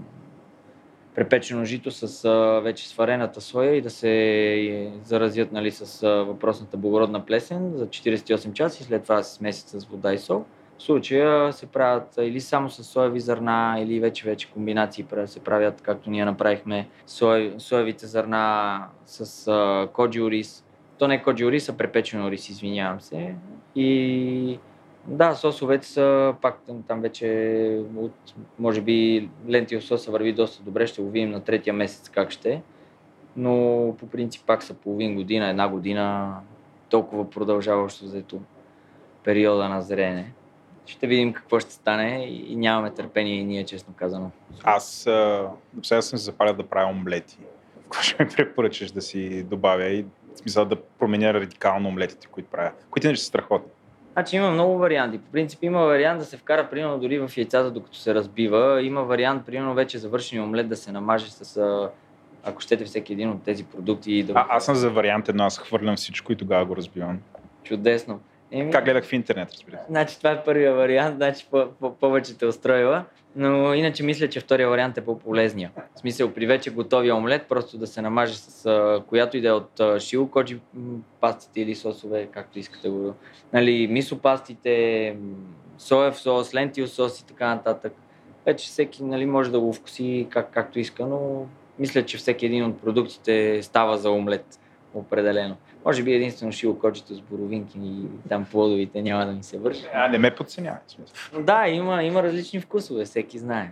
препечено 1.15 1.65
жито 1.65 1.91
с 1.91 2.31
вече 2.63 2.89
сварената 2.89 3.41
соя 3.41 3.75
и 3.77 3.81
да 3.81 3.91
се 3.91 4.93
заразят 5.05 5.53
нали, 5.53 5.71
с 5.71 6.09
въпросната 6.25 6.77
благородна 6.77 7.27
плесен 7.27 7.73
за 7.75 7.87
48 7.87 8.53
часа 8.53 8.83
и 8.83 8.85
след 8.85 9.03
това 9.03 9.23
се 9.23 9.35
смесят 9.35 9.69
с 9.69 9.85
вода 9.85 10.15
и 10.15 10.19
сол. 10.19 10.45
В 10.79 10.83
случая 10.83 11.53
се 11.53 11.67
правят 11.67 12.15
или 12.19 12.41
само 12.41 12.71
с 12.71 12.85
соеви 12.85 13.21
зърна, 13.21 13.77
или 13.79 14.01
вече 14.01 14.29
вече 14.29 14.51
комбинации 14.51 15.07
се 15.27 15.41
правят, 15.41 15.81
както 15.83 16.11
ние 16.11 16.25
направихме 16.25 16.89
сое, 17.07 17.55
соевите 17.59 18.07
зърна 18.07 18.85
с 19.07 19.49
а, 19.49 19.89
коджи 19.93 20.23
ориз. 20.23 20.65
То 20.99 21.09
не 21.09 21.15
е 21.15 21.23
коджи 21.23 21.45
ориз, 21.45 21.69
а 21.69 21.77
препечен 21.77 22.25
ориз, 22.25 22.49
извинявам 22.49 23.01
се. 23.01 23.35
И 23.75 24.59
да, 25.07 25.35
сосовете 25.35 25.87
са 25.87 26.35
пак 26.43 26.59
там 26.89 27.01
вече 27.01 27.81
от, 27.97 28.35
може 28.59 28.81
би 28.81 29.29
лентил 29.49 29.81
соса 29.81 30.11
върви 30.11 30.33
доста 30.33 30.63
добре, 30.63 30.87
ще 30.87 31.03
го 31.03 31.11
видим 31.11 31.31
на 31.31 31.41
третия 31.41 31.75
месец 31.75 32.09
как 32.09 32.31
ще. 32.31 32.63
Но 33.37 33.95
по 33.99 34.07
принцип 34.07 34.47
пак 34.47 34.63
са 34.63 34.75
половин 34.75 35.15
година, 35.15 35.49
една 35.49 35.69
година, 35.69 36.35
толкова 36.89 37.31
продължаващо 37.31 38.07
заето 38.07 38.41
периода 39.25 39.69
на 39.69 39.83
зрене 39.83 40.33
ще 40.87 41.07
видим 41.07 41.33
какво 41.33 41.61
ще 41.61 41.73
стане 41.73 42.27
и 42.49 42.57
нямаме 42.57 42.91
търпение 42.91 43.35
и 43.35 43.45
ние, 43.45 43.65
честно 43.65 43.95
казано. 43.97 44.31
Аз 44.63 45.07
а, 45.07 45.49
сега 45.83 46.03
съм 46.03 46.19
се 46.19 46.25
запаля 46.25 46.53
да 46.53 46.63
правя 46.63 46.91
омлети. 46.91 47.39
Какво 47.83 48.03
ще 48.03 48.25
ми 48.25 48.31
препоръчаш 48.37 48.91
да 48.91 49.03
си 49.03 49.43
добавя 49.43 49.87
и 49.87 50.05
в 50.35 50.39
смисъл 50.39 50.65
да 50.65 50.77
променя 50.77 51.35
радикално 51.35 51.89
омлетите, 51.89 52.27
които 52.27 52.51
правя, 52.51 52.73
които 52.91 53.07
иначе 53.07 53.21
са 53.21 53.27
страхотни. 53.27 53.71
Значи 54.13 54.37
има 54.37 54.51
много 54.51 54.79
варианти. 54.79 55.19
По 55.19 55.31
принцип 55.33 55.63
има 55.63 55.81
вариант 55.81 56.19
да 56.19 56.25
се 56.25 56.37
вкара 56.37 56.71
примерно 56.71 56.99
дори 56.99 57.19
в 57.19 57.31
яйцата, 57.37 57.71
докато 57.71 57.97
се 57.97 58.15
разбива. 58.15 58.83
Има 58.83 59.03
вариант, 59.03 59.47
примерно 59.47 59.75
вече 59.75 59.99
завършен 59.99 60.43
омлет 60.43 60.69
да 60.69 60.77
се 60.77 60.93
намаже 60.93 61.31
с 61.31 61.61
ако 62.45 62.61
щете 62.61 62.85
всеки 62.85 63.13
един 63.13 63.31
от 63.31 63.43
тези 63.43 63.65
продукти. 63.65 64.23
Да... 64.23 64.33
А, 64.37 64.47
аз 64.49 64.65
съм 64.65 64.75
за 64.75 64.91
вариант 64.91 65.29
едно, 65.29 65.45
аз 65.45 65.59
хвърлям 65.59 65.97
всичко 65.97 66.33
и 66.33 66.37
тогава 66.37 66.65
го 66.65 66.77
разбивам. 66.77 67.19
Чудесно. 67.63 68.21
Еми, 68.51 68.73
как 68.73 68.85
гледах 68.85 69.05
в 69.05 69.13
интернет, 69.13 69.49
разбира 69.53 69.77
се. 69.77 69.85
Значи 69.89 70.19
това 70.19 70.31
е 70.31 70.45
първия 70.45 70.75
вариант, 70.75 71.17
значи 71.17 71.47
по- 71.51 71.67
по- 71.81 71.95
повече 71.95 72.39
те 72.39 72.47
устроила. 72.47 73.05
Но 73.37 73.75
иначе 73.75 74.03
мисля, 74.03 74.29
че 74.29 74.41
втория 74.41 74.69
вариант 74.69 74.99
е 74.99 75.05
по-полезния. 75.05 75.71
В 75.97 75.99
смисъл, 75.99 76.33
при 76.33 76.47
вече 76.47 76.71
готовия 76.71 77.17
омлет, 77.17 77.47
просто 77.49 77.79
да 77.79 77.87
се 77.87 78.03
намаже 78.03 78.35
с 78.35 78.67
а, 78.67 79.03
която 79.07 79.37
и 79.37 79.41
да 79.41 79.49
е 79.49 79.53
от 79.53 79.81
а, 79.81 80.01
шило, 80.01 80.27
коджи 80.27 80.61
пастите 81.21 81.61
или 81.61 81.75
сосове, 81.75 82.27
както 82.27 82.59
искате 82.59 82.89
го. 82.89 83.15
Нали, 83.53 83.87
мисо 83.91 84.19
пастите, 84.19 85.17
соев 85.79 86.19
сос, 86.19 86.55
лентил 86.55 86.87
сос 86.87 87.21
и 87.21 87.27
така 87.27 87.55
нататък. 87.55 87.93
Вече 88.47 88.67
всеки 88.67 89.05
нали, 89.05 89.27
може 89.27 89.53
да 89.53 89.61
го 89.61 89.73
вкуси 89.73 90.27
как, 90.31 90.51
както 90.51 90.79
иска, 90.79 91.07
но 91.07 91.47
мисля, 91.79 92.05
че 92.05 92.17
всеки 92.17 92.47
един 92.47 92.65
от 92.65 92.81
продуктите 92.81 93.63
става 93.63 93.99
за 93.99 94.11
омлет. 94.11 94.61
Определено. 94.95 95.57
Може 95.87 96.03
би 96.03 96.15
единствено 96.15 96.53
шилокочето 96.53 97.15
с 97.15 97.21
боровинки 97.21 97.79
и 97.79 98.07
там 98.29 98.47
плодовите 98.51 99.03
няма 99.03 99.27
да 99.27 99.33
ми 99.33 99.43
се 99.43 99.59
върши. 99.59 99.83
А, 99.95 100.09
не 100.09 100.19
ме 100.19 100.35
подценявай. 100.35 100.81
Да, 101.41 101.69
има, 101.69 102.03
има 102.03 102.23
различни 102.23 102.61
вкусове, 102.61 103.05
всеки 103.05 103.39
знае. 103.39 103.71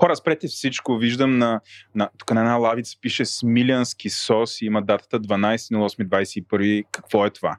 Хора, 0.00 0.16
спрете 0.16 0.46
всичко. 0.46 0.96
Виждам 0.96 1.38
на, 1.38 1.60
на, 1.94 2.08
тук 2.18 2.34
на 2.34 2.40
една 2.40 2.56
лавица 2.56 2.98
пише 3.00 3.24
Смилянски 3.24 4.10
сос 4.10 4.62
и 4.62 4.66
има 4.66 4.82
датата 4.82 5.20
12.08.21. 5.20 6.84
Какво 6.92 7.26
е 7.26 7.30
това? 7.30 7.56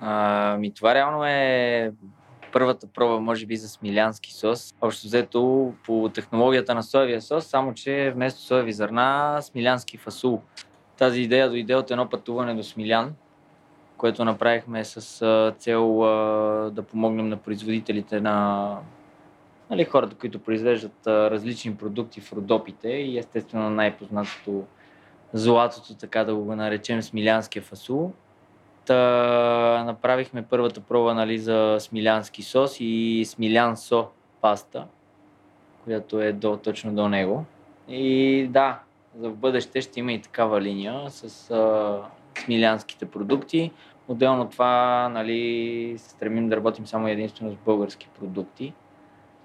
А, 0.00 0.56
ми 0.60 0.74
това 0.74 0.94
реално 0.94 1.24
е 1.24 1.92
първата 2.52 2.86
проба, 2.86 3.20
може 3.20 3.46
би, 3.46 3.56
за 3.56 3.68
смилянски 3.68 4.32
сос. 4.32 4.74
Общо 4.80 5.06
взето 5.06 5.72
по 5.84 6.10
технологията 6.14 6.74
на 6.74 6.82
соевия 6.82 7.22
сос, 7.22 7.46
само 7.46 7.74
че 7.74 8.12
вместо 8.14 8.40
соеви 8.40 8.72
зърна, 8.72 9.38
смилянски 9.42 9.96
фасул. 9.96 10.42
Тази 10.98 11.20
идея 11.20 11.50
дойде 11.50 11.74
от 11.74 11.90
едно 11.90 12.08
пътуване 12.08 12.54
до 12.54 12.62
Смилян, 12.62 13.14
което 13.96 14.24
направихме 14.24 14.84
с 14.84 15.52
цел 15.58 15.96
да 16.72 16.82
помогнем 16.90 17.28
на 17.28 17.36
производителите 17.36 18.20
на 18.20 18.78
нали, 19.70 19.84
хората, 19.84 20.16
които 20.16 20.38
произвеждат 20.38 21.06
различни 21.06 21.76
продукти 21.76 22.20
в 22.20 22.32
Родопите 22.32 22.88
и 22.88 23.18
естествено 23.18 23.70
най-познатото 23.70 24.64
златото, 25.32 25.94
така 25.94 26.24
да 26.24 26.34
го 26.34 26.54
наречем, 26.54 27.02
смилянския 27.02 27.62
фасул. 27.62 28.12
Та, 28.86 29.84
направихме 29.86 30.42
първата 30.42 30.80
проба 30.80 31.14
нали, 31.14 31.38
за 31.38 31.76
смилянски 31.80 32.42
сос 32.42 32.76
и 32.80 33.24
смилян 33.26 33.76
со 33.76 34.06
паста, 34.40 34.86
която 35.84 36.20
е 36.20 36.32
до, 36.32 36.56
точно 36.56 36.94
до 36.94 37.08
него. 37.08 37.44
И 37.88 38.46
да, 38.50 38.80
за 39.18 39.30
в 39.30 39.36
бъдеще 39.36 39.80
ще 39.80 40.00
има 40.00 40.12
и 40.12 40.20
такава 40.20 40.60
линия 40.60 41.10
с 41.10 41.50
а, 41.50 41.98
смилянските 42.44 43.06
продукти. 43.06 43.70
Отделно 44.08 44.42
от 44.42 44.50
това 44.50 45.08
нали, 45.08 45.94
се 45.98 46.10
стремим 46.10 46.48
да 46.48 46.56
работим 46.56 46.86
само 46.86 47.08
единствено 47.08 47.52
с 47.52 47.56
български 47.56 48.08
продукти. 48.18 48.72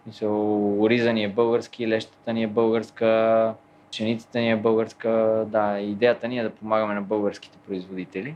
Мисъл, 0.06 0.82
ориза 0.82 1.14
ни 1.14 1.24
е 1.24 1.30
български, 1.30 1.88
лещата 1.88 2.34
ни 2.34 2.44
е 2.44 2.48
българска, 2.48 3.54
пшеницата 3.92 4.40
ни 4.40 4.52
е 4.52 4.56
българска. 4.56 5.44
Да, 5.48 5.80
идеята 5.80 6.28
ни 6.28 6.40
е 6.40 6.44
да 6.44 6.50
помагаме 6.50 6.94
на 6.94 7.02
българските 7.02 7.58
производители 7.68 8.36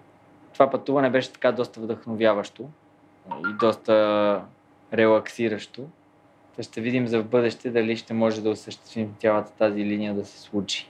това 0.55 0.69
пътуване 0.69 1.09
беше 1.09 1.31
така 1.31 1.51
доста 1.51 1.79
вдъхновяващо 1.79 2.63
и 3.29 3.53
доста 3.59 4.41
релаксиращо. 4.93 5.81
Та 6.55 6.63
ще 6.63 6.81
видим 6.81 7.07
за 7.07 7.21
в 7.21 7.25
бъдеще 7.25 7.69
дали 7.69 7.97
ще 7.97 8.13
може 8.13 8.41
да 8.41 8.49
осъществим 8.49 9.15
цялата 9.19 9.51
тази 9.51 9.85
линия 9.85 10.13
да 10.13 10.25
се 10.25 10.39
случи 10.39 10.87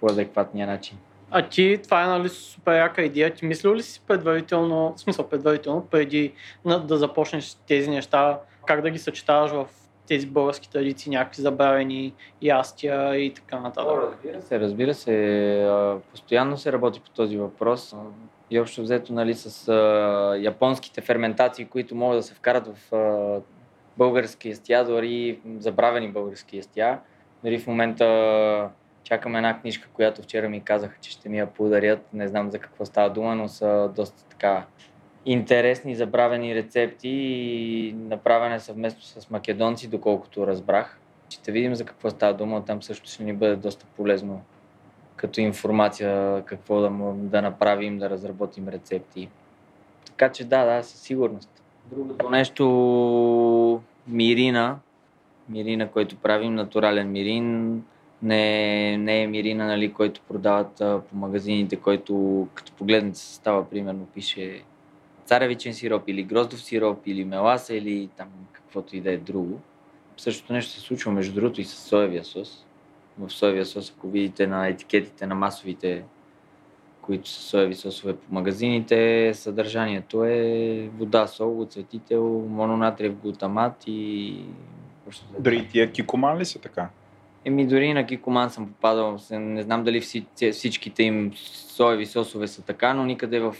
по 0.00 0.06
адекватния 0.06 0.66
начин. 0.66 0.98
А 1.30 1.48
ти, 1.48 1.80
това 1.84 2.04
е 2.04 2.06
нали 2.06 2.28
супер 2.28 2.78
яка 2.78 3.02
идея. 3.02 3.34
Ти 3.34 3.46
мислил 3.46 3.74
ли 3.74 3.82
си 3.82 4.02
предварително, 4.06 4.94
в 4.96 5.00
смисъл 5.00 5.28
предварително, 5.28 5.86
преди 5.90 6.32
да 6.64 6.96
започнеш 6.96 7.54
тези 7.54 7.90
неща, 7.90 8.40
как 8.66 8.82
да 8.82 8.90
ги 8.90 8.98
съчетаваш 8.98 9.50
в 9.50 9.66
тези 10.08 10.26
български 10.26 10.70
традиции, 10.70 11.10
някакви 11.10 11.42
забравени 11.42 12.14
ястия 12.42 13.16
и 13.16 13.34
така 13.34 13.60
нататък? 13.60 13.92
Разбира 13.96 14.42
се, 14.42 14.60
разбира 14.60 14.94
се. 14.94 16.00
Постоянно 16.10 16.56
се 16.56 16.72
работи 16.72 17.00
по 17.00 17.10
този 17.10 17.36
въпрос. 17.36 17.94
И 18.54 18.60
общо 18.60 18.82
взето 18.82 19.12
нали, 19.12 19.34
с 19.34 19.68
а, 19.68 20.36
японските 20.40 21.00
ферментации, 21.00 21.64
които 21.64 21.94
могат 21.94 22.18
да 22.18 22.22
се 22.22 22.34
вкарат 22.34 22.68
в 22.76 22.94
а, 22.94 23.40
български 23.96 24.48
естия, 24.48 24.84
дори 24.84 25.40
забравени 25.58 26.12
български 26.12 26.58
естия. 26.58 27.00
Дори 27.44 27.58
в 27.58 27.66
момента 27.66 28.70
чакаме 29.02 29.38
една 29.38 29.60
книжка, 29.60 29.88
която 29.92 30.22
вчера 30.22 30.48
ми 30.48 30.60
казаха, 30.60 30.94
че 31.00 31.10
ще 31.10 31.28
ми 31.28 31.38
я 31.38 31.46
подарят. 31.46 32.12
Не 32.12 32.28
знам 32.28 32.50
за 32.50 32.58
какво 32.58 32.84
става 32.84 33.10
дума, 33.10 33.34
но 33.34 33.48
са 33.48 33.90
доста 33.96 34.24
така 34.24 34.66
интересни, 35.24 35.96
забравени 35.96 36.54
рецепти 36.54 37.08
и 37.08 37.92
направене 37.92 38.60
съвместно 38.60 39.02
с 39.02 39.30
македонци, 39.30 39.88
доколкото 39.88 40.46
разбрах. 40.46 40.98
Ще 41.30 41.52
видим 41.52 41.74
за 41.74 41.84
какво 41.84 42.10
става 42.10 42.34
дума, 42.34 42.64
там 42.64 42.82
също 42.82 43.10
ще 43.10 43.24
ни 43.24 43.32
бъде 43.32 43.56
доста 43.56 43.86
полезно 43.96 44.42
като 45.24 45.40
информация 45.40 46.42
какво 46.44 46.80
да, 46.80 46.90
да 47.14 47.42
направим, 47.42 47.98
да 47.98 48.10
разработим 48.10 48.68
рецепти. 48.68 49.28
Така 50.06 50.32
че 50.32 50.44
да, 50.44 50.64
да, 50.64 50.82
със 50.82 51.00
сигурност. 51.00 51.62
Другото 51.90 52.30
нещо, 52.30 53.82
мирина, 54.06 54.78
мирина, 55.48 55.88
който 55.88 56.16
правим, 56.16 56.54
натурален 56.54 57.12
мирин, 57.12 57.82
не, 58.22 58.96
не 58.96 59.22
е 59.22 59.26
мирина, 59.26 59.66
нали, 59.66 59.92
който 59.92 60.20
продават 60.28 60.80
а, 60.80 61.00
по 61.10 61.16
магазините, 61.16 61.76
който 61.76 62.46
като 62.54 62.72
погледнете 62.72 63.18
състава, 63.18 63.70
примерно, 63.70 64.06
пише 64.14 64.62
царевичен 65.24 65.74
сироп 65.74 66.08
или 66.08 66.22
гроздов 66.22 66.62
сироп 66.62 67.06
или 67.06 67.24
меласа 67.24 67.74
или 67.74 68.08
там 68.16 68.28
каквото 68.52 68.96
и 68.96 69.00
да 69.00 69.12
е 69.12 69.16
друго. 69.16 69.60
Същото 70.16 70.52
нещо 70.52 70.72
се 70.72 70.80
случва 70.80 71.12
между 71.12 71.34
другото 71.34 71.60
и 71.60 71.64
с 71.64 71.74
соевия 71.74 72.24
сос. 72.24 72.64
В 73.18 73.30
соевия 73.30 73.66
сос, 73.66 73.94
ако 73.96 74.08
видите 74.08 74.46
на 74.46 74.68
етикетите 74.68 75.26
на 75.26 75.34
масовите, 75.34 76.04
които 77.02 77.28
са 77.28 77.40
соеви 77.40 77.74
сосове 77.74 78.16
по 78.16 78.34
магазините, 78.34 79.30
съдържанието 79.34 80.24
е 80.24 80.88
вода, 80.98 81.26
сол, 81.26 81.60
оцветител, 81.60 82.46
мононатриев 82.48 83.14
глутамат 83.14 83.84
и... 83.86 84.36
Дори 85.38 85.68
тия 85.68 85.92
кикоман 85.92 86.38
ли 86.38 86.44
са 86.44 86.58
така? 86.58 86.88
Еми, 87.44 87.66
дори 87.66 87.94
на 87.94 88.06
Кикоман 88.06 88.50
съм 88.50 88.66
попадал. 88.66 89.18
Не 89.30 89.62
знам 89.62 89.84
дали 89.84 90.00
всичките 90.52 91.02
им 91.02 91.32
соеви 91.36 92.06
сосове 92.06 92.48
са 92.48 92.62
така, 92.62 92.94
но 92.94 93.04
никъде 93.04 93.40
в 93.40 93.56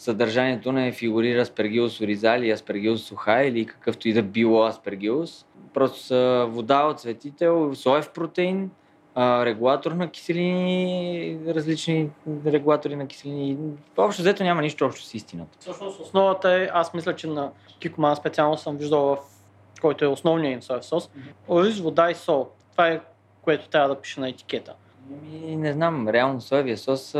съдържанието 0.00 0.72
не 0.72 0.92
фигурира 0.92 1.40
аспергилус 1.40 2.00
ориза 2.00 2.36
или 2.36 2.50
аспергилус 2.50 3.02
суха 3.02 3.42
или 3.42 3.66
какъвто 3.66 4.08
и 4.08 4.12
да 4.12 4.22
било 4.22 4.66
аспергилус. 4.66 5.46
Просто 5.74 5.98
са 5.98 6.46
вода, 6.48 6.86
оцветител, 6.86 7.74
соев 7.74 8.10
протеин, 8.10 8.70
регулатор 9.16 9.92
на 9.92 10.10
киселини, 10.10 11.38
различни 11.46 12.10
регулатори 12.46 12.96
на 12.96 13.06
киселини. 13.06 13.56
Общо 13.96 14.22
взето 14.22 14.42
няма 14.42 14.62
нищо 14.62 14.84
общо 14.84 15.04
с 15.04 15.14
истината. 15.14 15.58
Всъщност 15.60 16.00
основата 16.00 16.50
е, 16.50 16.68
аз 16.72 16.94
мисля, 16.94 17.16
че 17.16 17.26
на 17.26 17.50
Кикоман 17.78 18.16
специално 18.16 18.58
съм 18.58 18.76
виждал 18.76 19.00
в 19.00 19.18
който 19.80 20.04
е 20.04 20.08
основният 20.08 20.54
им 20.54 20.62
соев 20.62 20.84
сос, 20.84 21.10
ориз, 21.48 21.80
вода 21.80 22.10
и 22.10 22.14
сол. 22.14 22.48
Това 22.72 22.88
е 22.88 23.00
което 23.42 23.68
трябва 23.68 23.88
да 23.88 24.00
пише 24.00 24.20
на 24.20 24.28
етикета. 24.28 24.74
Ми, 25.10 25.56
не 25.56 25.72
знам, 25.72 26.08
реално 26.08 26.40
соевия 26.40 26.78
сос 26.78 27.14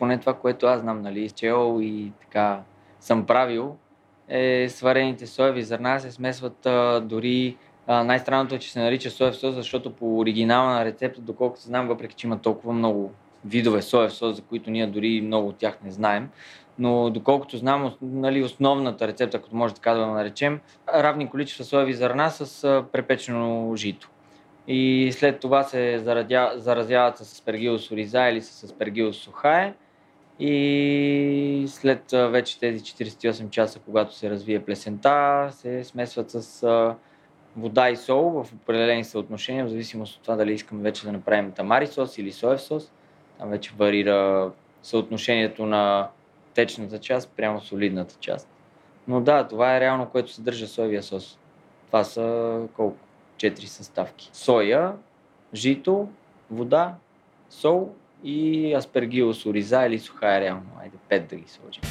поне 0.00 0.20
това, 0.20 0.34
което 0.34 0.66
аз 0.66 0.80
знам, 0.80 1.02
нали, 1.02 1.20
изчел 1.20 1.78
и 1.80 2.12
така 2.20 2.60
съм 3.00 3.26
правил, 3.26 3.76
е 4.28 4.68
сварените 4.68 5.26
соеви 5.26 5.62
зърна 5.62 6.00
се 6.00 6.10
смесват 6.10 6.66
а, 6.66 7.00
дори 7.00 7.56
а, 7.86 8.04
най-странното 8.04 8.54
е, 8.54 8.58
че 8.58 8.72
се 8.72 8.80
нарича 8.80 9.10
соев 9.10 9.36
сос, 9.36 9.54
защото 9.54 9.92
по 9.92 10.18
оригинална 10.18 10.84
рецепта, 10.84 11.20
доколкото 11.20 11.62
знам, 11.62 11.88
въпреки 11.88 12.14
че 12.14 12.26
има 12.26 12.38
толкова 12.38 12.72
много 12.72 13.12
видове 13.44 13.82
соев 13.82 14.12
сос, 14.12 14.36
за 14.36 14.42
които 14.42 14.70
ние 14.70 14.86
дори 14.86 15.20
много 15.20 15.48
от 15.48 15.56
тях 15.56 15.78
не 15.84 15.90
знаем, 15.90 16.28
но 16.78 17.10
доколкото 17.10 17.56
знам, 17.56 17.94
нали, 18.02 18.42
основната 18.42 19.08
рецепта, 19.08 19.36
ако 19.36 19.56
може 19.56 19.74
така 19.74 19.94
да 19.94 20.06
наречем, 20.06 20.60
равни 20.94 21.30
количества 21.30 21.64
соеви 21.64 21.94
зърна 21.94 22.30
с 22.30 22.64
а, 22.64 22.84
препечено 22.92 23.76
жито. 23.76 24.10
И 24.68 25.10
след 25.12 25.40
това 25.40 25.62
се 25.62 25.98
заразя, 25.98 26.52
заразяват 26.56 27.16
с 27.16 27.20
аспергилус 27.20 27.90
ориза 27.90 28.28
или 28.28 28.42
с 28.42 28.62
аспергилус 28.62 29.16
сухае 29.16 29.74
и 30.40 31.64
след 31.68 32.10
вече 32.10 32.58
тези 32.60 32.80
48 32.80 33.50
часа, 33.50 33.80
когато 33.84 34.14
се 34.14 34.30
развие 34.30 34.64
плесента, 34.64 35.48
се 35.50 35.84
смесват 35.84 36.30
с 36.30 36.66
вода 37.56 37.90
и 37.90 37.96
сол 37.96 38.30
в 38.30 38.52
определени 38.52 39.04
съотношения, 39.04 39.64
в 39.64 39.68
зависимост 39.68 40.16
от 40.16 40.22
това 40.22 40.36
дали 40.36 40.52
искаме 40.52 40.82
вече 40.82 41.04
да 41.04 41.12
направим 41.12 41.52
тамари 41.52 41.86
сос 41.86 42.18
или 42.18 42.32
соев 42.32 42.62
сос. 42.62 42.92
Там 43.38 43.50
вече 43.50 43.72
варира 43.78 44.50
съотношението 44.82 45.66
на 45.66 46.08
течната 46.54 46.98
част 46.98 47.32
прямо 47.36 47.60
солидната 47.60 48.14
част. 48.20 48.48
Но 49.08 49.20
да, 49.20 49.48
това 49.48 49.76
е 49.76 49.80
реално, 49.80 50.06
което 50.06 50.32
съдържа 50.32 50.66
соевия 50.66 51.02
сос. 51.02 51.38
Това 51.86 52.04
са 52.04 52.58
колко? 52.76 52.96
Четири 53.36 53.66
съставки. 53.66 54.30
Соя, 54.32 54.92
жито, 55.54 56.08
вода, 56.50 56.94
сол 57.50 57.94
и 58.24 58.74
аспергилус 58.74 59.46
ориза 59.46 59.86
или 59.86 59.98
сухая 59.98 60.40
реално. 60.40 60.66
Айде, 60.82 60.96
пет 61.08 61.28
да 61.28 61.36
ги 61.36 61.48
сложим. 61.48 61.82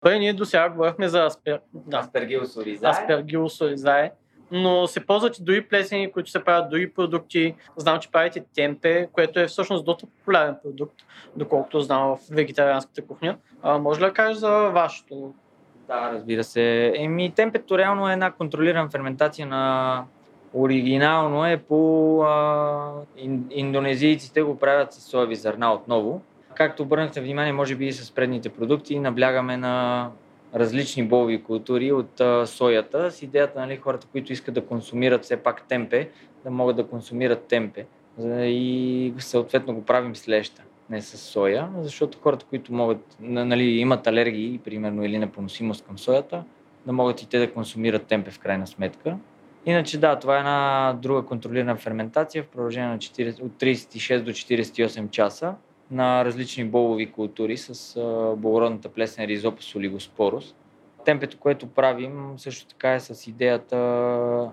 Той 0.00 0.18
ние 0.18 0.32
до 0.32 0.44
сега 0.44 0.68
говорихме 0.68 1.08
за 1.08 1.24
аспер... 1.24 1.60
да. 1.74 1.98
аспергилус 1.98 2.56
ориза. 2.56 2.88
Аспергилус 2.88 3.60
ориза 3.60 4.10
но 4.50 4.86
се 4.86 5.06
ползват 5.06 5.38
и 5.38 5.42
други 5.42 5.68
плесени, 5.68 6.12
които 6.12 6.30
се 6.30 6.44
правят 6.44 6.70
други 6.70 6.92
продукти. 6.92 7.54
Знам, 7.76 8.00
че 8.00 8.10
правите 8.10 8.44
темпе, 8.54 9.08
което 9.12 9.40
е 9.40 9.46
всъщност 9.46 9.84
доста 9.84 10.06
популярен 10.06 10.56
продукт, 10.62 10.94
доколкото 11.36 11.80
знам 11.80 12.08
в 12.08 12.18
вегетарианската 12.30 13.06
кухня. 13.06 13.36
А, 13.62 13.78
може 13.78 14.00
ли 14.00 14.04
да 14.04 14.12
кажеш 14.12 14.36
за 14.36 14.50
вашето? 14.50 15.34
Да, 15.88 16.10
разбира 16.12 16.44
се. 16.44 16.92
Еми, 16.96 17.32
темпето 17.36 17.78
реално 17.78 18.10
е 18.10 18.12
една 18.12 18.30
контролирана 18.30 18.90
ферментация 18.90 19.46
на 19.46 20.04
оригинално 20.54 21.46
е 21.46 21.56
по 21.56 22.22
а, 22.22 22.92
ин, 23.16 23.44
индонезийците 23.50 24.42
го 24.42 24.58
правят 24.58 24.92
с 24.92 25.00
соеви 25.00 25.36
зърна 25.36 25.72
отново. 25.72 26.20
Както 26.54 26.82
обърнахте 26.82 27.20
внимание, 27.20 27.52
може 27.52 27.74
би 27.74 27.86
и 27.86 27.92
с 27.92 28.10
предните 28.10 28.48
продукти, 28.48 28.98
наблягаме 28.98 29.56
на 29.56 30.10
различни 30.54 31.02
болови 31.02 31.42
култури 31.42 31.92
от 31.92 32.20
а, 32.20 32.46
соята 32.46 33.10
с 33.10 33.22
идеята, 33.22 33.60
нали, 33.60 33.76
хората, 33.76 34.06
които 34.12 34.32
искат 34.32 34.54
да 34.54 34.66
консумират 34.66 35.24
все 35.24 35.36
пак 35.36 35.68
темпе, 35.68 36.08
да 36.44 36.50
могат 36.50 36.76
да 36.76 36.86
консумират 36.86 37.44
темпе. 37.44 37.86
И 38.28 39.14
съответно 39.18 39.74
го 39.74 39.84
правим 39.84 40.16
с 40.16 40.28
леща, 40.28 40.62
не 40.90 41.02
с 41.02 41.16
соя, 41.16 41.68
защото 41.80 42.18
хората, 42.18 42.46
които 42.46 42.72
могат, 42.72 43.16
нали, 43.20 43.64
имат 43.64 44.06
алергии, 44.06 44.60
примерно, 44.64 45.04
или 45.04 45.18
непоносимост 45.18 45.86
към 45.86 45.98
соята, 45.98 46.44
да 46.86 46.92
могат 46.92 47.22
и 47.22 47.28
те 47.28 47.38
да 47.38 47.52
консумират 47.52 48.06
темпе 48.06 48.30
в 48.30 48.38
крайна 48.38 48.66
сметка. 48.66 49.16
Иначе 49.66 49.98
да, 49.98 50.18
това 50.18 50.36
е 50.36 50.38
една 50.38 50.92
друга 51.02 51.22
контролирана 51.22 51.76
ферментация 51.76 52.42
в 52.42 52.46
продължение 52.46 52.88
на 52.88 52.98
40, 52.98 53.42
от 53.42 53.52
36 53.52 54.22
до 54.22 54.30
48 54.30 55.10
часа 55.10 55.54
на 55.90 56.24
различни 56.24 56.64
болови 56.64 57.12
култури 57.12 57.56
с 57.56 58.00
благородната 58.36 58.88
плесен 58.88 59.24
Ризопус 59.24 59.74
олигоспорус. 59.74 60.54
Темпето, 61.04 61.38
което 61.38 61.66
правим, 61.66 62.34
също 62.36 62.66
така 62.66 62.94
е 62.94 63.00
с 63.00 63.26
идеята 63.26 64.50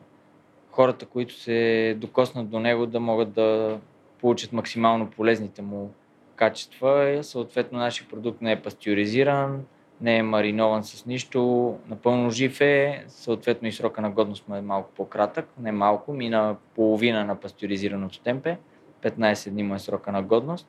хората, 0.71 1.05
които 1.05 1.33
се 1.33 1.95
докоснат 1.97 2.49
до 2.49 2.59
него, 2.59 2.85
да 2.85 2.99
могат 2.99 3.33
да 3.33 3.79
получат 4.19 4.53
максимално 4.53 5.09
полезните 5.09 5.61
му 5.61 5.91
качества. 6.35 7.19
Съответно, 7.21 7.79
нашия 7.79 8.07
продукт 8.07 8.41
не 8.41 8.51
е 8.51 8.61
пастеризиран, 8.61 9.65
не 10.01 10.17
е 10.17 10.23
маринован 10.23 10.83
с 10.83 11.05
нищо, 11.05 11.75
напълно 11.87 12.29
жив 12.29 12.61
е, 12.61 13.03
съответно 13.07 13.67
и 13.67 13.71
срока 13.71 14.01
на 14.01 14.11
годност 14.11 14.47
му 14.47 14.55
е 14.55 14.61
малко 14.61 14.89
по-кратък, 14.95 15.47
не 15.59 15.71
малко, 15.71 16.13
мина 16.13 16.55
половина 16.75 17.25
на 17.25 17.35
пастеризираното 17.35 18.19
темпе, 18.19 18.57
15 19.01 19.49
дни 19.49 19.63
му 19.63 19.75
е 19.75 19.79
срока 19.79 20.11
на 20.11 20.23
годност. 20.23 20.67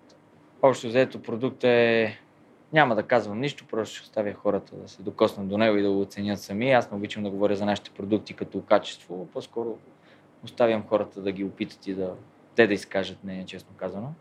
Общо 0.63 0.87
взето 0.87 1.23
продукт 1.23 1.65
е, 1.65 2.19
няма 2.73 2.95
да 2.95 3.03
казвам 3.03 3.41
нищо, 3.41 3.65
просто 3.71 3.97
ще 3.97 4.03
оставя 4.03 4.33
хората 4.33 4.77
да 4.77 4.89
се 4.89 5.03
докоснат 5.03 5.49
до 5.49 5.59
него 5.59 5.77
и 5.77 5.83
да 5.83 5.91
го 5.91 6.01
оценят 6.01 6.41
сами. 6.41 6.73
Аз 6.73 6.91
не 6.91 6.97
обичам 6.97 7.23
да 7.23 7.31
говоря 7.31 7.57
за 7.57 7.65
нашите 7.65 7.91
продукти 7.91 8.35
като 8.35 8.61
качество, 8.61 9.29
по-скоро 9.33 9.79
оставям 10.45 10.87
хората 10.89 11.21
да 11.21 11.33
ги 11.33 11.45
опитат 11.45 11.87
и 11.87 11.95
да 11.95 12.15
те 12.55 12.67
да 12.67 12.75
изкажат 12.75 13.25
не, 13.25 13.47
честно 13.47 13.71
казано. 13.77 14.13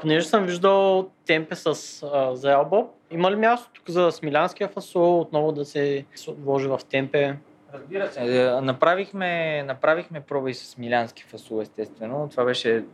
Понеже 0.00 0.26
съм 0.26 0.46
виждал 0.46 1.10
темпе 1.26 1.54
с 1.56 1.66
а, 2.12 2.36
зрел 2.36 2.88
има 3.12 3.30
ли 3.30 3.36
място 3.36 3.70
тук 3.72 3.90
за 3.90 4.12
смилянския 4.12 4.68
фасол 4.68 5.20
отново 5.20 5.52
да 5.52 5.64
се 5.64 6.04
вложи 6.28 6.68
в 6.68 6.80
темпе? 6.90 7.36
Разбира 7.74 8.06
се. 8.08 8.42
Е, 8.42 8.60
направихме, 8.60 9.62
направихме 9.62 10.20
проба 10.20 10.50
и 10.50 10.54
с 10.54 10.66
смилянски 10.66 11.22
фасол, 11.22 11.62
естествено. 11.62 12.28
Това 12.30 12.44
беше 12.44 12.84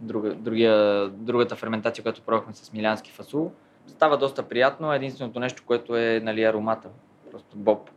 друга, 0.00 0.34
другия, 0.34 1.08
другата 1.08 1.56
ферментация, 1.56 2.02
която 2.02 2.22
пробвахме 2.22 2.54
с 2.54 2.72
милянски 2.72 3.10
фасул. 3.10 3.52
Става 3.86 4.18
доста 4.18 4.42
приятно. 4.42 4.92
Единственото 4.92 5.40
нещо, 5.40 5.62
което 5.66 5.96
е 5.96 6.20
нали, 6.22 6.44
аромата. 6.44 6.88
Просто 7.30 7.56
боб. 7.56 7.90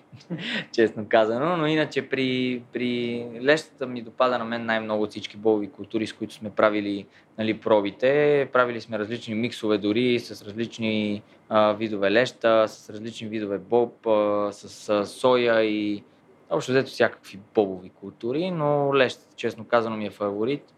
Честно 0.72 1.06
казано. 1.08 1.56
Но 1.56 1.66
иначе 1.66 2.08
при, 2.08 2.62
при 2.72 3.26
лещата 3.42 3.86
ми 3.86 4.02
допада 4.02 4.38
на 4.38 4.44
мен 4.44 4.66
най-много 4.66 5.02
от 5.02 5.10
всички 5.10 5.36
болови 5.36 5.70
култури, 5.70 6.06
с 6.06 6.12
които 6.12 6.34
сме 6.34 6.50
правили 6.50 7.06
нали, 7.38 7.60
пробите. 7.60 8.48
Правили 8.52 8.80
сме 8.80 8.98
различни 8.98 9.34
миксове 9.34 9.78
дори 9.78 10.18
с 10.18 10.42
различни 10.42 11.22
а, 11.48 11.72
видове 11.72 12.10
леща, 12.10 12.68
с 12.68 12.90
различни 12.90 13.28
видове 13.28 13.58
боб, 13.58 14.06
а, 14.06 14.48
с 14.52 14.88
а, 14.88 15.06
соя 15.06 15.62
и 15.64 16.02
общо 16.50 16.72
взето 16.72 16.90
всякакви 16.90 17.38
бобови 17.54 17.88
култури, 17.88 18.50
но 18.50 18.94
лещата, 18.94 19.36
честно 19.36 19.64
казано, 19.64 19.96
ми 19.96 20.06
е 20.06 20.10
фаворит 20.10 20.74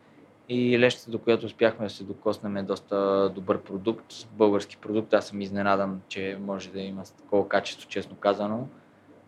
и 0.53 0.79
лещата, 0.79 1.11
до 1.11 1.19
която 1.19 1.47
успяхме 1.47 1.87
да 1.87 1.91
се 1.91 2.05
докоснем 2.05 2.57
е 2.57 2.63
доста 2.63 3.31
добър 3.35 3.63
продукт, 3.63 4.07
български 4.33 4.77
продукт. 4.77 5.15
Аз 5.15 5.27
съм 5.27 5.41
изненадан, 5.41 6.01
че 6.09 6.39
може 6.41 6.71
да 6.71 6.81
има 6.81 7.03
такова 7.05 7.49
качество, 7.49 7.89
честно 7.89 8.17
казано. 8.17 8.67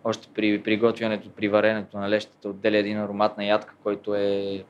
Още 0.04 0.28
при 0.34 0.62
приготвянето, 0.62 1.30
при 1.30 1.48
варенето 1.48 1.98
на 1.98 2.10
лещата 2.10 2.48
отделя 2.48 2.78
един 2.78 2.98
аромат 2.98 3.36
на 3.36 3.44
ядка, 3.44 3.74
който 3.82 4.14
е 4.14 4.64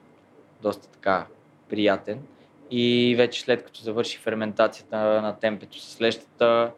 доста 0.63 0.89
така 0.89 1.27
приятен. 1.69 2.23
И 2.71 3.15
вече 3.17 3.41
след 3.41 3.65
като 3.65 3.81
завърши 3.81 4.19
ферментацията 4.19 4.97
на 4.97 5.37
темпето 5.37 5.81
с 5.81 6.01
лещата, 6.01 6.73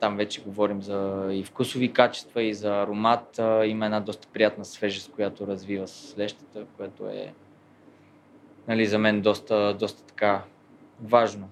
там 0.00 0.16
вече 0.16 0.42
говорим 0.42 0.82
за 0.82 1.28
и 1.30 1.44
вкусови 1.44 1.92
качества, 1.92 2.42
и 2.42 2.54
за 2.54 2.82
аромат. 2.82 3.40
Има 3.64 3.84
една 3.84 4.00
доста 4.00 4.28
приятна 4.32 4.64
свежест, 4.64 5.12
която 5.12 5.46
развива 5.46 5.88
с 5.88 6.18
лещата, 6.18 6.64
което 6.76 7.06
е 7.06 7.32
нали, 8.68 8.86
за 8.86 8.98
мен 8.98 9.20
доста, 9.20 9.76
доста 9.78 10.02
така 10.02 10.42
важно. 11.02 11.48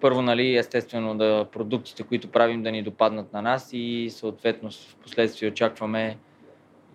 Първо, 0.00 0.22
нали, 0.22 0.56
естествено, 0.56 1.16
да 1.16 1.46
продуктите, 1.52 2.02
които 2.02 2.30
правим, 2.30 2.62
да 2.62 2.72
ни 2.72 2.82
допаднат 2.82 3.32
на 3.32 3.42
нас 3.42 3.70
и 3.72 4.08
съответно 4.10 4.70
в 4.70 4.96
последствие 4.96 5.50
очакваме 5.50 6.18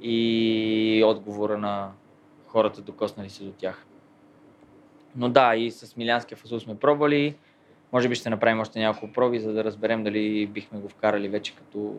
и 0.02 1.04
отговора 1.06 1.58
на 1.58 1.92
хората, 2.48 2.82
докоснали 2.82 3.30
се 3.30 3.44
до 3.44 3.52
тях. 3.52 3.86
Но 5.16 5.30
да, 5.30 5.56
и 5.56 5.72
с 5.72 5.98
милянския 5.98 6.38
фасул 6.38 6.60
сме 6.60 6.76
пробвали. 6.76 7.36
Може 7.94 8.10
би 8.10 8.16
ще 8.16 8.30
направим 8.30 8.60
още 8.60 8.80
няколко 8.80 9.14
проби, 9.14 9.40
за 9.40 9.54
да 9.54 9.64
разберем 9.64 10.04
дали 10.04 10.48
бихме 10.48 10.80
го 10.80 10.90
вкарали 10.90 11.28
вече 11.28 11.56
като 11.56 11.96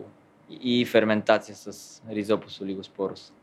и 0.49 0.85
ферментация 0.85 1.55
с 1.55 2.01
ризопус 2.11 2.61
олигоспорус. 2.61 3.33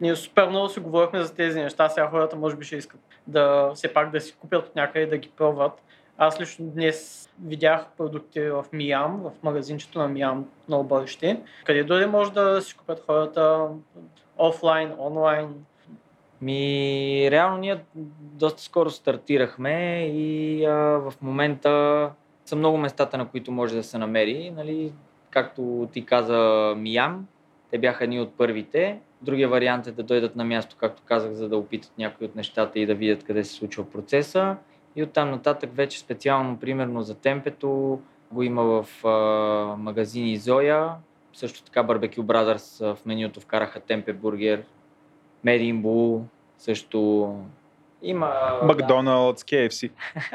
Ние 0.00 0.16
супер 0.16 0.48
много 0.48 0.68
си 0.68 0.80
говорихме 0.80 1.22
за 1.22 1.34
тези 1.34 1.60
неща, 1.60 1.88
сега 1.88 2.08
хората 2.10 2.36
може 2.36 2.56
би 2.56 2.64
ще 2.64 2.76
искат 2.76 3.00
да 3.26 3.72
все 3.74 3.92
пак 3.92 4.10
да 4.10 4.20
си 4.20 4.36
купят 4.40 4.66
от 4.66 4.76
някъде 4.76 5.06
да 5.06 5.18
ги 5.18 5.30
пробват. 5.36 5.82
Аз 6.18 6.40
лично 6.40 6.66
днес 6.66 7.28
видях 7.44 7.86
продукти 7.96 8.40
в 8.40 8.64
Миям, 8.72 9.20
в 9.22 9.42
магазинчето 9.42 9.98
на 9.98 10.08
Миям 10.08 10.48
на 10.68 10.82
бъдеще, 10.82 11.40
къде 11.64 11.84
дори 11.84 12.06
може 12.06 12.32
да 12.32 12.62
си 12.62 12.76
купят 12.76 13.04
хората 13.06 13.68
офлайн, 14.38 14.94
онлайн. 14.98 15.54
Ми, 16.40 17.28
реално 17.30 17.58
ние 17.58 17.84
доста 18.20 18.62
скоро 18.62 18.90
стартирахме 18.90 20.06
и 20.06 20.64
а, 20.64 20.72
в 20.74 21.14
момента 21.22 22.10
са 22.44 22.56
много 22.56 22.78
местата, 22.78 23.18
на 23.18 23.28
които 23.28 23.52
може 23.52 23.74
да 23.74 23.82
се 23.82 23.98
намери. 23.98 24.50
Нали, 24.56 24.92
както 25.30 25.88
ти 25.92 26.04
каза 26.06 26.74
Миям, 26.76 27.26
те 27.70 27.78
бяха 27.78 28.04
едни 28.04 28.20
от 28.20 28.36
първите. 28.36 28.98
Другия 29.22 29.48
вариант 29.48 29.86
е 29.86 29.92
да 29.92 30.02
дойдат 30.02 30.36
на 30.36 30.44
място, 30.44 30.76
както 30.80 31.02
казах, 31.06 31.32
за 31.32 31.48
да 31.48 31.56
опитат 31.56 31.92
някои 31.98 32.26
от 32.26 32.36
нещата 32.36 32.78
и 32.78 32.86
да 32.86 32.94
видят 32.94 33.24
къде 33.24 33.44
се 33.44 33.54
случва 33.54 33.90
процеса. 33.90 34.56
И 34.96 35.02
оттам 35.02 35.30
нататък 35.30 35.70
вече 35.74 35.98
специално, 35.98 36.58
примерно 36.58 37.02
за 37.02 37.14
темпето, 37.14 38.00
го 38.32 38.42
има 38.42 38.62
в 38.62 39.06
а, 39.06 39.10
магазини 39.76 40.36
Зоя. 40.36 40.90
Също 41.32 41.62
така 41.62 41.84
Barbecue 41.84 42.20
Brothers 42.20 42.94
в 42.94 43.06
менюто 43.06 43.40
вкараха 43.40 43.80
темпе 43.80 44.12
бургер, 44.12 44.64
Bull, 45.46 46.22
също 46.58 47.34
има... 48.02 48.60
Макдоналдс, 48.62 49.44
да. 49.44 49.56
KFC. 49.56 49.90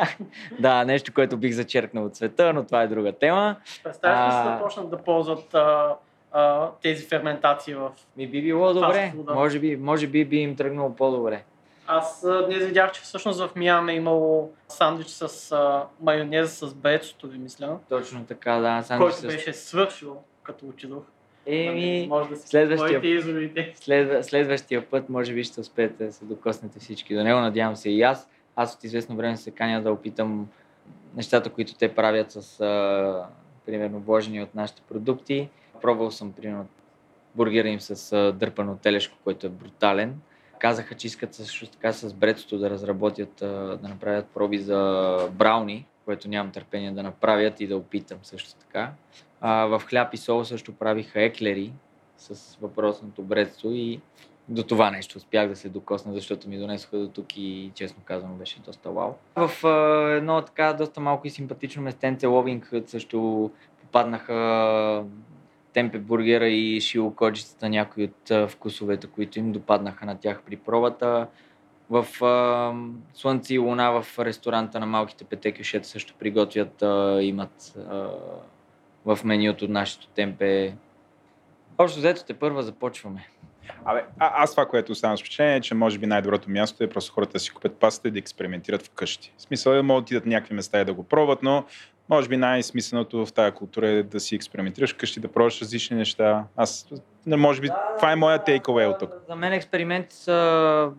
да, 0.59 0.85
нещо, 0.85 1.13
което 1.13 1.37
бих 1.37 1.53
зачеркнал 1.53 2.05
от 2.05 2.15
света, 2.15 2.53
но 2.53 2.63
това 2.63 2.81
е 2.81 2.87
друга 2.87 3.11
тема. 3.11 3.55
Представяш 3.83 4.33
ли 4.33 4.37
се 4.37 4.43
да 4.43 4.59
почнат 4.63 4.89
да 4.89 4.97
ползват 4.97 5.53
а, 5.53 5.95
а, 6.33 6.69
тези 6.81 7.05
ферментации 7.05 7.73
в 7.73 7.91
Ми 8.17 8.27
би 8.27 8.41
било 8.41 8.73
добре. 8.73 9.13
Може 9.33 9.59
би, 9.59 9.77
може 9.77 10.07
би 10.07 10.25
би 10.25 10.37
им 10.37 10.55
тръгнало 10.55 10.95
по-добре. 10.95 11.43
Аз 11.87 12.25
днес 12.47 12.65
видях, 12.65 12.91
че 12.91 13.01
всъщност 13.01 13.39
в 13.39 13.49
Миам 13.55 13.89
е 13.89 13.93
имало 13.93 14.51
сандвич 14.67 15.07
с 15.07 15.51
а, 15.51 15.85
майонез 16.01 16.57
с 16.57 16.73
бецото, 16.73 17.27
ви 17.27 17.37
мисля. 17.37 17.77
Точно 17.89 18.25
така, 18.25 18.53
да. 18.53 18.81
Сандвич 18.83 19.13
който 19.13 19.17
с... 19.17 19.35
беше 19.35 19.53
свършил, 19.53 20.17
като 20.43 20.65
отидох. 20.65 21.03
Еми, 21.45 22.07
може 22.09 22.29
да 22.29 22.37
следващия, 22.37 23.21
след, 23.75 24.25
следващия 24.25 24.89
път 24.89 25.09
може 25.09 25.33
би 25.33 25.43
ще 25.43 25.59
успеете 25.59 26.05
да 26.05 26.13
се 26.13 26.25
докоснете 26.25 26.79
всички 26.79 27.15
до 27.15 27.23
него. 27.23 27.39
Надявам 27.39 27.75
се 27.75 27.89
и 27.89 28.01
аз. 28.01 28.29
Аз 28.55 28.75
от 28.75 28.83
известно 28.83 29.15
време 29.15 29.37
се 29.37 29.51
каня 29.51 29.81
да 29.81 29.91
опитам 29.91 30.47
нещата, 31.15 31.49
които 31.49 31.75
те 31.75 31.95
правят 31.95 32.31
с, 32.31 32.59
а, 32.61 33.25
примерно, 33.65 33.99
вложени 33.99 34.43
от 34.43 34.55
нашите 34.55 34.81
продукти. 34.89 35.49
Пробвал 35.81 36.11
съм, 36.11 36.33
примерно, 36.33 36.67
бургера 37.35 37.67
им 37.67 37.79
с 37.79 38.33
дърпано 38.35 38.77
телешко, 38.77 39.17
който 39.23 39.47
е 39.47 39.49
брутален. 39.49 40.21
Казаха, 40.59 40.95
че 40.95 41.07
искат 41.07 41.33
също 41.33 41.67
така 41.67 41.93
с 41.93 42.13
бретото 42.13 42.57
да 42.57 42.69
разработят, 42.69 43.33
да 43.81 43.89
направят 43.89 44.27
проби 44.33 44.57
за 44.57 45.17
брауни, 45.31 45.87
което 46.05 46.29
нямам 46.29 46.51
търпение 46.51 46.91
да 46.91 47.03
направят 47.03 47.59
и 47.59 47.67
да 47.67 47.77
опитам 47.77 48.17
също 48.23 48.55
така. 48.55 48.91
А, 49.41 49.65
в 49.65 49.79
хляб 49.85 50.13
и 50.13 50.17
сол 50.17 50.45
също 50.45 50.73
правиха 50.73 51.21
еклери 51.21 51.73
с 52.17 52.57
въпросното 52.61 53.21
бредство 53.21 53.71
и 53.71 54.01
до 54.49 54.63
това 54.63 54.91
нещо 54.91 55.17
успях 55.17 55.47
да 55.47 55.55
се 55.55 55.69
докосна, 55.69 56.13
защото 56.13 56.49
ми 56.49 56.57
донесоха 56.57 56.97
до 56.97 57.07
тук 57.07 57.37
и 57.37 57.71
честно 57.75 58.03
казано 58.05 58.33
беше 58.33 58.59
доста 58.59 58.91
вау. 58.91 59.13
В 59.35 59.65
а, 59.65 60.11
едно 60.11 60.41
така 60.41 60.73
доста 60.73 60.99
малко 60.99 61.27
и 61.27 61.29
симпатично 61.29 61.83
местенце 61.83 62.27
Ловинг 62.27 62.71
също 62.85 63.51
попаднаха 63.81 65.05
темпе 65.73 65.97
бургера 65.97 66.47
и 66.47 66.81
шило 66.81 67.11
коджицата, 67.11 67.69
някои 67.69 68.03
от 68.03 68.51
вкусовете, 68.51 69.07
които 69.07 69.39
им 69.39 69.51
допаднаха 69.51 70.05
на 70.05 70.19
тях 70.19 70.41
при 70.45 70.55
пробата. 70.55 71.27
В 71.89 72.23
а, 72.23 72.73
Слънце 73.13 73.53
и 73.53 73.59
Луна 73.59 74.01
в 74.01 74.19
ресторанта 74.19 74.79
на 74.79 74.85
малките 74.85 75.23
пете 75.23 75.51
кюшета 75.51 75.87
също 75.87 76.13
приготвят, 76.19 76.81
а, 76.81 77.19
имат 77.21 77.73
а, 77.89 78.09
в 79.05 79.19
менюто 79.23 79.67
нашето 79.67 80.07
темпе. 80.07 80.73
Общо 81.77 81.99
взето 81.99 82.25
те 82.25 82.33
първа 82.33 82.63
започваме. 82.63 83.27
Абе, 83.85 84.05
а, 84.19 84.43
аз 84.43 84.51
това, 84.51 84.65
което 84.65 84.91
оставам 84.91 85.17
с 85.17 85.21
впечатление 85.21 85.55
е, 85.55 85.61
че 85.61 85.75
може 85.75 85.99
би 85.99 86.05
най-доброто 86.05 86.49
място 86.49 86.83
е 86.83 86.89
просто 86.89 87.13
хората 87.13 87.33
да 87.33 87.39
си 87.39 87.51
купят 87.51 87.79
паста 87.79 88.07
и 88.07 88.11
да 88.11 88.19
експериментират 88.19 88.85
вкъщи. 88.85 89.33
В 89.37 89.41
смисъл 89.41 89.71
е, 89.71 89.81
могат 89.81 90.03
да 90.03 90.05
отидат 90.05 90.25
някакви 90.25 90.55
места 90.55 90.81
и 90.81 90.85
да 90.85 90.93
го 90.93 91.03
пробват, 91.03 91.43
но 91.43 91.65
може 92.09 92.29
би 92.29 92.37
най-смисленото 92.37 93.25
в 93.25 93.33
тази 93.33 93.51
култура 93.51 93.89
е 93.89 94.03
да 94.03 94.19
си 94.19 94.35
експериментираш 94.35 94.93
вкъщи, 94.93 95.19
да 95.19 95.27
пробваш 95.27 95.61
различни 95.61 95.97
неща. 95.97 96.43
Аз, 96.55 96.87
може 97.27 97.61
би, 97.61 97.67
да, 97.67 97.79
това 97.97 98.11
е 98.11 98.15
моя 98.15 98.39
takeaway 98.39 98.87
от 98.87 98.99
тук. 98.99 99.11
За 99.29 99.35
мен 99.35 99.53
експерименти 99.53 100.15
са 100.15 100.89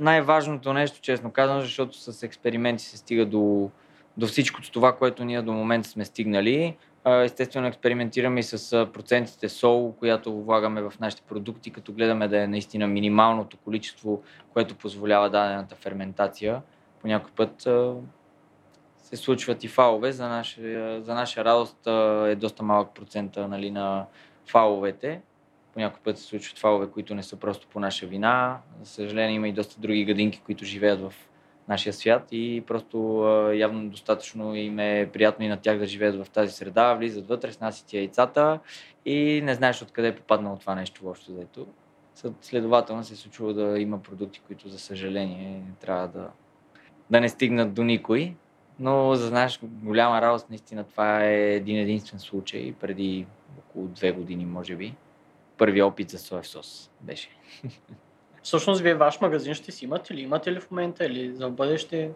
най-важното 0.00 0.72
нещо, 0.72 1.00
честно 1.00 1.30
казвам, 1.30 1.60
защото 1.60 1.98
с 1.98 2.22
експерименти 2.22 2.84
се 2.84 2.96
стига 2.96 3.26
до, 3.26 3.70
до 4.16 4.26
всичкото 4.26 4.70
това, 4.70 4.96
което 4.96 5.24
ние 5.24 5.42
до 5.42 5.52
момента 5.52 5.88
сме 5.88 6.04
стигнали. 6.04 6.76
Естествено, 7.06 7.66
експериментираме 7.66 8.40
и 8.40 8.42
с 8.42 8.88
процентите 8.92 9.48
сол, 9.48 9.92
която 9.92 10.42
влагаме 10.42 10.82
в 10.82 10.92
нашите 11.00 11.22
продукти, 11.22 11.70
като 11.70 11.92
гледаме 11.92 12.28
да 12.28 12.42
е 12.42 12.46
наистина 12.46 12.86
минималното 12.86 13.56
количество, 13.56 14.22
което 14.52 14.74
позволява 14.74 15.30
дадената 15.30 15.74
ферментация. 15.74 16.62
По 17.00 17.06
някой 17.08 17.30
път 17.36 17.68
се 19.10 19.16
случват 19.16 19.64
и 19.64 19.68
фалове. 19.68 20.12
За 20.12 20.28
наша, 20.28 20.60
за 21.02 21.14
наша 21.14 21.44
радост 21.44 21.86
е 22.30 22.36
доста 22.36 22.62
малък 22.62 22.94
процент 22.94 23.36
нали, 23.36 23.70
на 23.70 24.06
фаловете. 24.46 25.20
По 25.74 25.80
някой 25.80 26.00
път 26.04 26.18
се 26.18 26.24
случват 26.24 26.58
фалове, 26.58 26.86
които 26.86 27.14
не 27.14 27.22
са 27.22 27.36
просто 27.36 27.66
по 27.66 27.80
наша 27.80 28.06
вина. 28.06 28.58
За 28.82 28.90
съжаление 28.90 29.36
има 29.36 29.48
и 29.48 29.52
доста 29.52 29.80
други 29.80 30.04
гадинки, 30.04 30.40
които 30.40 30.64
живеят 30.64 31.00
в 31.00 31.12
нашия 31.68 31.92
свят 31.92 32.28
и 32.32 32.64
просто 32.66 32.98
явно 33.54 33.88
достатъчно 33.88 34.54
им 34.54 34.78
е 34.78 35.10
приятно 35.12 35.44
и 35.44 35.48
на 35.48 35.56
тях 35.56 35.78
да 35.78 35.86
живеят 35.86 36.24
в 36.24 36.30
тази 36.30 36.52
среда, 36.52 36.94
влизат 36.94 37.28
вътре, 37.28 37.52
снасят 37.52 37.86
ти 37.86 37.96
яйцата 37.96 38.58
и 39.04 39.40
не 39.44 39.54
знаеш 39.54 39.82
откъде 39.82 40.08
е 40.08 40.14
попаднало 40.14 40.56
това 40.56 40.74
нещо 40.74 41.04
въобще 41.04 41.32
заето. 41.32 41.66
Следователно 42.40 43.04
се 43.04 43.14
е 43.14 43.16
случва 43.16 43.54
да 43.54 43.78
има 43.78 44.02
продукти, 44.02 44.40
които 44.46 44.68
за 44.68 44.78
съжаление 44.78 45.62
трябва 45.80 46.08
да, 46.08 46.28
да 47.10 47.20
не 47.20 47.28
стигнат 47.28 47.74
до 47.74 47.84
никой. 47.84 48.34
Но 48.80 49.14
за 49.14 49.30
наш 49.30 49.60
голяма 49.62 50.20
радост, 50.20 50.50
наистина 50.50 50.84
това 50.84 51.24
е 51.24 51.54
един 51.54 51.78
единствен 51.78 52.20
случай 52.20 52.74
преди 52.80 53.26
около 53.58 53.86
две 53.86 54.12
години, 54.12 54.46
може 54.46 54.76
би. 54.76 54.94
Първи 55.58 55.82
опит 55.82 56.10
за 56.10 56.18
соев 56.18 56.48
сос 56.48 56.90
беше. 57.00 57.28
Всъщност, 58.42 58.80
вие 58.80 58.94
ваш 58.94 59.20
магазин 59.20 59.54
ще 59.54 59.72
си 59.72 59.84
имате 59.84 60.14
ли? 60.14 60.20
Имате 60.20 60.52
ли 60.52 60.60
в 60.60 60.70
момента 60.70 61.04
или 61.04 61.34
за 61.34 61.50
бъдеще? 61.50 62.10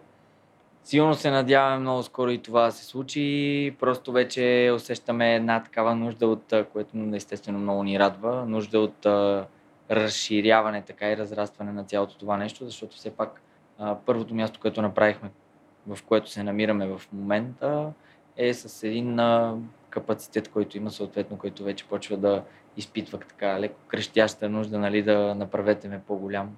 Сигурно 0.83 1.13
се 1.13 1.31
надяваме 1.31 1.79
много 1.79 2.03
скоро 2.03 2.31
и 2.31 2.41
това 2.41 2.65
да 2.65 2.71
се 2.71 2.85
случи. 2.85 3.75
Просто 3.79 4.11
вече 4.11 4.71
усещаме 4.75 5.35
една 5.35 5.63
такава 5.63 5.95
нужда 5.95 6.27
от, 6.27 6.53
което 6.73 6.97
естествено 7.13 7.59
много 7.59 7.83
ни 7.83 7.99
радва, 7.99 8.45
нужда 8.45 8.79
от 8.79 9.05
а, 9.05 9.47
разширяване 9.91 10.81
така 10.81 11.11
и 11.11 11.17
разрастване 11.17 11.71
на 11.71 11.83
цялото 11.83 12.17
това 12.17 12.37
нещо, 12.37 12.65
защото 12.65 12.95
все 12.95 13.15
пак 13.15 13.41
а, 13.79 13.97
първото 14.05 14.35
място, 14.35 14.59
което 14.59 14.81
направихме, 14.81 15.29
в 15.87 16.03
което 16.03 16.29
се 16.29 16.43
намираме 16.43 16.87
в 16.87 17.01
момента, 17.13 17.93
е 18.37 18.53
с 18.53 18.87
един 18.87 19.19
а, 19.19 19.57
капацитет, 19.89 20.47
който 20.47 20.77
има 20.77 20.91
съответно, 20.91 21.37
който 21.37 21.63
вече 21.63 21.85
почва 21.85 22.17
да 22.17 22.43
изпитвах 22.77 23.25
така 23.27 23.59
леко 23.59 23.75
крещяща 23.87 24.49
нужда 24.49 24.79
нали, 24.79 25.01
да 25.01 25.35
направете 25.35 25.87
ме 25.87 26.01
по-голям. 26.07 26.57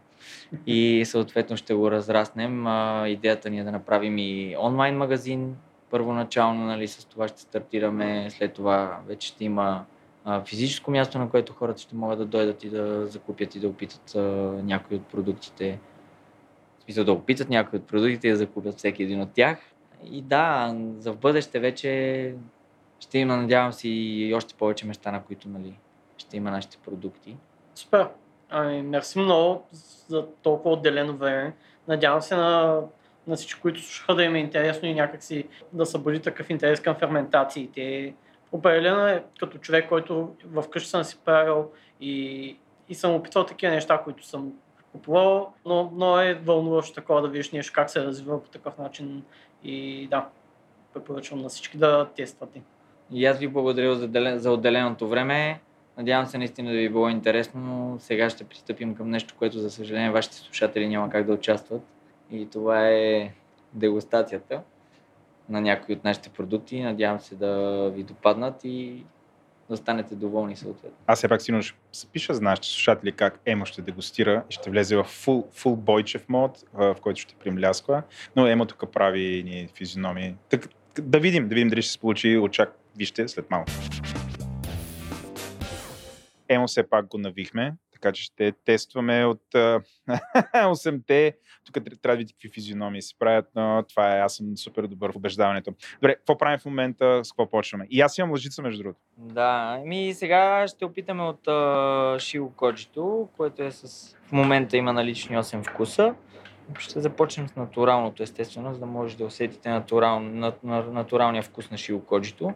И 0.67 1.03
съответно 1.05 1.57
ще 1.57 1.73
го 1.73 1.91
разраснем. 1.91 2.67
А, 2.67 3.07
идеята 3.07 3.49
ни 3.49 3.59
е 3.59 3.63
да 3.63 3.71
направим 3.71 4.17
и 4.17 4.55
онлайн 4.59 4.97
магазин. 4.97 5.55
Първоначално 5.89 6.65
нали, 6.65 6.87
с 6.87 7.05
това 7.05 7.27
ще 7.27 7.41
стартираме, 7.41 8.27
след 8.29 8.53
това 8.53 8.99
вече 9.07 9.27
ще 9.27 9.45
има 9.45 9.85
а, 10.25 10.41
физическо 10.41 10.91
място, 10.91 11.19
на 11.19 11.29
което 11.29 11.53
хората 11.53 11.81
ще 11.81 11.95
могат 11.95 12.19
да 12.19 12.25
дойдат 12.25 12.63
и 12.63 12.69
да 12.69 13.07
закупят 13.07 13.55
и 13.55 13.59
да 13.59 13.67
опитат 13.67 14.15
а, 14.15 14.19
някои 14.63 14.97
от 14.97 15.05
продуктите. 15.05 15.79
Смисъл 16.87 17.05
да 17.05 17.11
опитат 17.11 17.49
някои 17.49 17.79
от 17.79 17.87
продуктите 17.87 18.27
и 18.27 18.31
да 18.31 18.37
закупят 18.37 18.77
всеки 18.77 19.03
един 19.03 19.21
от 19.21 19.33
тях. 19.33 19.57
И 20.11 20.21
да, 20.21 20.75
за 20.97 21.13
в 21.13 21.17
бъдеще 21.17 21.59
вече 21.59 22.33
ще 22.99 23.17
има, 23.17 23.37
надявам 23.37 23.73
се, 23.73 23.89
и 23.89 24.33
още 24.33 24.55
повече 24.55 24.85
места, 24.85 25.11
на 25.11 25.23
които 25.23 25.49
нали, 25.49 25.79
ще 26.17 26.37
има 26.37 26.51
нашите 26.51 26.77
продукти. 26.77 27.37
Супер. 27.75 28.07
Ами, 28.49 28.81
мерси 28.81 29.19
много 29.19 29.67
за 30.07 30.27
толкова 30.41 30.73
отделено 30.75 31.17
време. 31.17 31.53
Надявам 31.87 32.21
се 32.21 32.35
на, 32.35 32.81
на 33.27 33.35
всички, 33.35 33.61
които 33.61 33.81
слушаха 33.81 34.15
да 34.15 34.23
им 34.23 34.35
е 34.35 34.39
интересно 34.39 34.87
и 34.87 34.93
някакси 34.93 35.47
да 35.73 35.85
събуди 35.85 36.19
такъв 36.19 36.49
интерес 36.49 36.79
към 36.79 36.95
ферментациите. 36.95 38.13
Определено 38.51 39.07
е 39.07 39.23
като 39.39 39.57
човек, 39.57 39.89
който 39.89 40.35
в 40.45 40.69
къща 40.69 40.89
съм 40.89 41.03
си 41.03 41.17
правил 41.25 41.71
и, 42.01 42.57
и 42.89 42.95
съм 42.95 43.15
опитвал 43.15 43.45
такива 43.45 43.73
неща, 43.73 44.01
които 44.03 44.25
съм 44.25 44.53
купувал, 44.97 45.53
но, 45.65 45.91
но 45.95 46.19
е 46.19 46.33
вълнуващо 46.33 46.93
такова 46.93 47.21
да 47.21 47.27
видиш 47.27 47.51
нещо 47.51 47.73
как 47.75 47.89
се 47.89 48.03
развива 48.03 48.43
по 48.43 48.49
такъв 48.49 48.77
начин 48.77 49.23
и 49.63 50.07
да, 50.07 50.27
препоръчвам 50.93 51.41
на 51.41 51.49
всички 51.49 51.77
да 51.77 52.09
тествате. 52.15 52.61
И 53.11 53.25
аз 53.25 53.39
ви 53.39 53.47
благодаря 53.47 53.95
за, 53.95 54.09
за 54.35 54.51
отделеното 54.51 55.07
време. 55.07 55.59
Надявам 55.97 56.25
се 56.25 56.37
наистина 56.37 56.71
да 56.71 56.77
ви 56.77 56.89
било 56.89 57.09
интересно, 57.09 57.61
но 57.61 57.99
сега 57.99 58.29
ще 58.29 58.43
пристъпим 58.43 58.95
към 58.95 59.09
нещо, 59.09 59.35
което 59.37 59.59
за 59.59 59.71
съжаление 59.71 60.11
вашите 60.11 60.35
слушатели 60.35 60.87
няма 60.87 61.09
как 61.09 61.25
да 61.25 61.33
участват. 61.33 61.81
И 62.31 62.49
това 62.49 62.89
е 62.89 63.31
дегустацията 63.73 64.61
на 65.49 65.61
някои 65.61 65.95
от 65.95 66.03
нашите 66.03 66.29
продукти. 66.29 66.81
Надявам 66.81 67.19
се 67.19 67.35
да 67.35 67.83
ви 67.95 68.03
допаднат 68.03 68.61
и 68.63 69.03
да 69.69 69.77
станете 69.77 70.15
доволни 70.15 70.55
съответно. 70.55 70.97
Аз 71.07 71.19
все 71.19 71.27
пак 71.27 71.41
сигурно 71.41 71.63
ще 71.63 71.77
запиша 71.93 72.33
за 72.33 72.41
нашите 72.41 72.67
слушатели 72.67 73.11
как 73.11 73.39
Емо 73.45 73.65
ще 73.65 73.81
дегустира 73.81 74.43
и 74.49 74.53
ще 74.53 74.69
влезе 74.69 74.95
в 74.95 75.03
фул, 75.03 75.47
фул 75.53 75.75
бойчев 75.75 76.29
мод, 76.29 76.63
в 76.73 76.95
който 77.01 77.21
ще 77.21 77.35
примлясква. 77.35 78.03
Но 78.35 78.47
Емо 78.47 78.65
тук 78.65 78.91
прави 78.91 79.43
ни 79.45 79.69
физиономии. 79.75 80.35
Так, 80.49 80.67
да 80.99 81.19
видим, 81.19 81.49
да 81.49 81.55
видим 81.55 81.69
дали 81.69 81.81
ще 81.81 81.91
се 81.91 81.99
получи. 81.99 82.37
Очак, 82.37 82.77
вижте 82.97 83.27
след 83.27 83.51
малко. 83.51 83.71
Емо 86.49 86.67
все 86.67 86.89
пак 86.89 87.07
го 87.07 87.17
навихме, 87.17 87.73
така 88.01 88.11
че 88.11 88.23
ще 88.23 88.51
тестваме 88.51 89.25
от 89.25 89.43
8-те. 89.53 91.37
Тук 91.65 91.73
трябва 91.73 92.15
да 92.15 92.17
видите 92.17 92.33
какви 92.33 92.49
физиономии 92.49 93.01
се 93.01 93.19
правят, 93.19 93.45
но 93.55 93.83
това 93.89 94.17
е, 94.17 94.19
аз 94.19 94.35
съм 94.35 94.57
супер 94.57 94.87
добър 94.87 95.11
в 95.11 95.15
убеждаването. 95.15 95.73
Добре, 95.93 96.15
какво 96.15 96.37
правим 96.37 96.59
в 96.59 96.65
момента, 96.65 97.21
с 97.23 97.31
какво 97.31 97.49
почваме? 97.49 97.87
И 97.89 98.01
аз 98.01 98.17
имам 98.17 98.31
лъжица, 98.31 98.61
между 98.61 98.83
другото. 98.83 98.99
Да, 99.17 99.81
ми 99.85 100.13
сега 100.13 100.67
ще 100.67 100.85
опитаме 100.85 101.23
от 101.23 101.45
uh, 101.45 102.19
Шио 102.19 102.49
Коджито, 102.49 103.29
което 103.37 103.63
е 103.63 103.71
с... 103.71 104.15
В 104.27 104.31
момента 104.31 104.77
има 104.77 104.93
налични 104.93 105.37
8 105.37 105.69
вкуса. 105.71 106.15
Ще 106.79 106.99
започнем 106.99 107.47
с 107.47 107.55
натуралното, 107.55 108.23
естествено, 108.23 108.73
за 108.73 108.79
да 108.79 108.85
можете 108.85 109.23
да 109.23 109.27
усетите 109.27 109.69
натурал, 109.69 110.19
натуралния 110.63 111.43
вкус 111.43 111.71
на 111.71 111.77
Шио 111.77 112.01
Коджито. 112.05 112.53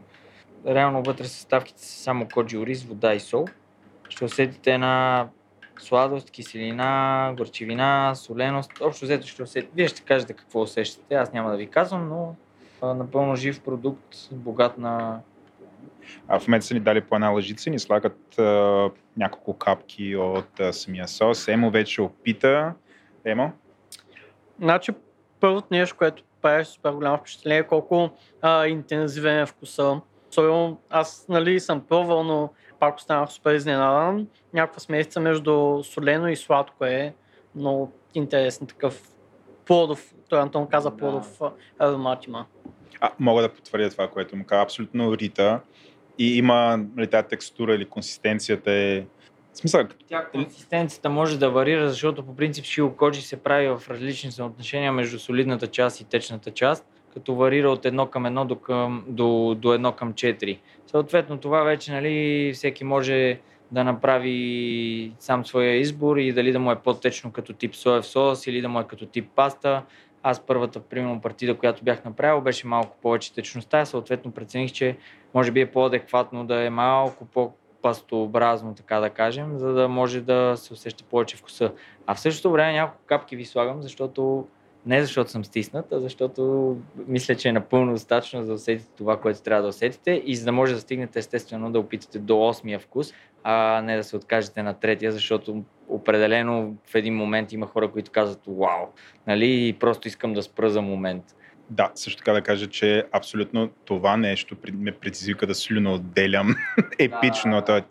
Реално 0.67 1.03
вътре 1.03 1.25
съставките 1.25 1.81
са 1.81 2.03
само 2.03 2.27
коджи 2.27 2.57
ориз, 2.57 2.83
вода 2.83 3.13
и 3.13 3.19
сол 3.19 3.45
ще 4.11 4.25
усетите 4.25 4.73
една 4.73 5.27
сладост, 5.79 6.31
киселина, 6.31 7.33
горчивина, 7.37 8.15
соленост. 8.15 8.71
Общо 8.81 9.05
взето 9.05 9.27
ще 9.27 9.43
усетите. 9.43 9.71
Вие 9.75 9.87
ще 9.87 10.01
кажете 10.01 10.33
какво 10.33 10.61
усещате. 10.61 11.15
Аз 11.15 11.33
няма 11.33 11.51
да 11.51 11.57
ви 11.57 11.67
казвам, 11.67 12.09
но 12.09 12.35
а, 12.81 12.93
напълно 12.93 13.35
жив 13.35 13.61
продукт, 13.61 14.15
богат 14.31 14.77
на... 14.77 15.19
А 16.27 16.39
в 16.39 16.47
момента 16.47 16.65
са 16.65 16.73
ни 16.73 16.79
дали 16.79 17.01
по 17.01 17.15
една 17.15 17.29
лъжица 17.29 17.69
и 17.69 17.71
ни 17.71 17.79
слагат 17.79 18.39
а, 18.39 18.89
няколко 19.17 19.57
капки 19.57 20.15
от 20.15 20.59
а, 20.59 20.73
самия 20.73 21.07
сос. 21.07 21.47
Емо 21.47 21.71
вече 21.71 22.01
опита. 22.01 22.73
Емо? 23.25 23.51
Значи, 24.59 24.91
първото 25.39 25.67
нещо, 25.71 25.97
което 25.97 26.23
прави 26.41 26.65
супер 26.65 26.91
голямо 26.91 27.17
впечатление 27.17 27.59
е 27.59 27.67
колко 27.67 28.09
а, 28.41 28.67
интензивен 28.67 29.39
е 29.39 29.45
вкуса. 29.45 30.01
Особено 30.29 30.81
аз 30.89 31.25
нали, 31.29 31.59
съм 31.59 31.81
пробвал, 31.81 32.23
но 32.23 32.49
пак 32.81 32.97
останах 32.97 33.31
супер 33.31 33.53
изненадан. 33.53 34.27
Някаква 34.53 34.79
смесица 34.79 35.19
между 35.19 35.83
солено 35.83 36.27
и 36.27 36.35
сладко 36.35 36.85
е 36.85 37.13
много 37.55 37.91
интересен 38.13 38.67
такъв 38.67 39.01
плодов, 39.65 40.13
той 40.29 40.39
Антон 40.39 40.67
каза 40.67 40.97
плодов 40.97 41.37
да. 41.39 41.51
аромат 41.79 42.27
има. 42.27 42.45
А, 42.99 43.11
мога 43.19 43.41
да 43.41 43.53
потвърдя 43.53 43.89
това, 43.89 44.07
което 44.07 44.35
му 44.35 44.45
каза. 44.45 44.61
Абсолютно 44.61 45.17
рита. 45.17 45.59
И 46.17 46.37
има 46.37 46.85
нали, 46.95 47.07
тази 47.07 47.27
текстура 47.27 47.75
или 47.75 47.85
консистенцията 47.85 48.71
е 48.71 49.01
в 49.53 49.57
смисъл... 49.57 49.83
Тя 50.07 50.25
консистенцията 50.25 51.09
може 51.09 51.39
да 51.39 51.49
варира, 51.49 51.89
защото 51.89 52.25
по 52.25 52.35
принцип 52.35 52.65
шио 52.65 52.95
коджи 52.95 53.21
се 53.21 53.43
прави 53.43 53.67
в 53.67 53.81
различни 53.89 54.31
съотношения 54.31 54.91
между 54.91 55.19
солидната 55.19 55.67
част 55.67 56.01
и 56.01 56.03
течната 56.03 56.51
част 56.51 56.85
като 57.13 57.35
варира 57.35 57.69
от 57.69 57.85
едно 57.85 58.07
към 58.07 58.25
едно 58.25 58.45
до, 58.45 58.55
към, 58.55 59.03
до, 59.07 59.55
до 59.59 59.73
едно 59.73 59.91
към 59.91 60.13
4. 60.13 60.59
Съответно, 60.87 61.37
това 61.37 61.63
вече 61.63 61.91
нали, 61.91 62.51
всеки 62.53 62.83
може 62.83 63.39
да 63.71 63.83
направи 63.83 65.13
сам 65.19 65.45
своя 65.45 65.75
избор 65.75 66.17
и 66.17 66.33
дали 66.33 66.51
да 66.51 66.59
му 66.59 66.71
е 66.71 66.75
по-течно 66.75 67.31
като 67.31 67.53
тип 67.53 67.75
соев 67.75 68.05
сос 68.05 68.47
или 68.47 68.61
да 68.61 68.69
му 68.69 68.79
е 68.79 68.87
като 68.87 69.05
тип 69.05 69.29
паста. 69.35 69.83
Аз 70.23 70.39
първата, 70.39 70.79
примерно, 70.79 71.21
партида, 71.21 71.57
която 71.57 71.83
бях 71.83 72.05
направил, 72.05 72.41
беше 72.41 72.67
малко 72.67 72.97
повече 73.01 73.33
течността. 73.33 73.85
Съответно, 73.85 74.31
прецених, 74.31 74.71
че 74.71 74.97
може 75.33 75.51
би 75.51 75.61
е 75.61 75.71
по-адекватно 75.71 76.45
да 76.45 76.63
е 76.63 76.69
малко 76.69 77.25
по 77.25 77.51
пастообразно, 77.81 78.75
така 78.75 78.99
да 78.99 79.09
кажем, 79.09 79.57
за 79.57 79.73
да 79.73 79.87
може 79.87 80.21
да 80.21 80.53
се 80.57 80.73
усеща 80.73 81.03
повече 81.03 81.37
вкуса. 81.37 81.71
А 82.07 82.15
в 82.15 82.19
същото 82.19 82.51
време 82.51 82.73
няколко 82.73 83.05
капки 83.05 83.35
ви 83.35 83.45
слагам, 83.45 83.81
защото 83.81 84.47
не 84.85 85.01
защото 85.01 85.31
съм 85.31 85.45
стиснат, 85.45 85.91
а 85.91 85.99
защото 85.99 86.77
мисля, 87.07 87.35
че 87.35 87.49
е 87.49 87.53
напълно 87.53 87.91
достатъчно 87.91 88.41
за 88.41 88.47
да 88.47 88.53
усетите 88.53 88.89
това, 88.97 89.19
което 89.19 89.41
трябва 89.41 89.61
да 89.61 89.67
усетите 89.67 90.23
и 90.25 90.35
за 90.35 90.45
да 90.45 90.51
може 90.51 90.73
да 90.73 90.79
стигнете 90.79 91.19
естествено 91.19 91.71
да 91.71 91.79
опитате 91.79 92.19
до 92.19 92.47
осмия 92.47 92.79
вкус, 92.79 93.13
а 93.43 93.81
не 93.81 93.97
да 93.97 94.03
се 94.03 94.15
откажете 94.15 94.63
на 94.63 94.73
третия, 94.73 95.11
защото 95.11 95.63
определено 95.87 96.75
в 96.85 96.95
един 96.95 97.15
момент 97.15 97.51
има 97.51 97.67
хора, 97.67 97.91
които 97.91 98.11
казват 98.11 98.39
вау, 98.47 98.85
нали, 99.27 99.67
и 99.67 99.73
просто 99.73 100.07
искам 100.07 100.33
да 100.33 100.43
спра 100.43 100.69
за 100.69 100.81
момент. 100.81 101.23
Да, 101.69 101.91
също 101.95 102.17
така 102.17 102.33
да 102.33 102.41
кажа, 102.41 102.67
че 102.67 103.03
абсолютно 103.11 103.69
това 103.85 104.17
нещо 104.17 104.55
ме 104.73 104.91
предизвика 104.91 105.47
да 105.47 105.55
слюно 105.55 105.93
отделям 105.93 106.55
епично. 106.99 107.61
Да 107.61 107.83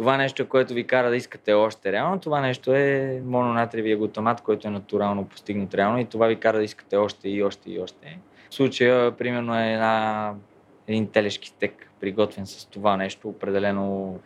това 0.00 0.16
нещо, 0.16 0.48
което 0.48 0.74
ви 0.74 0.86
кара 0.86 1.10
да 1.10 1.16
искате 1.16 1.52
още 1.52 1.92
реално, 1.92 2.20
това 2.20 2.40
нещо 2.40 2.74
е 2.74 3.20
мононатриевия 3.24 3.96
глутамат, 3.96 4.40
който 4.40 4.68
е 4.68 4.70
натурално 4.70 5.24
постигнат 5.24 5.74
реално 5.74 5.98
и 5.98 6.04
това 6.04 6.26
ви 6.26 6.36
кара 6.36 6.56
да 6.56 6.64
искате 6.64 6.96
още 6.96 7.28
и 7.28 7.42
още 7.42 7.70
и 7.70 7.80
още. 7.80 8.18
В 8.50 8.54
случая, 8.54 9.16
примерно, 9.16 9.60
е 9.60 9.72
една, 9.72 10.34
един 10.88 11.06
телешки 11.06 11.48
стек, 11.48 11.90
приготвен 12.00 12.46
с 12.46 12.66
това 12.66 12.96
нещо, 12.96 13.28
определено 13.28 14.18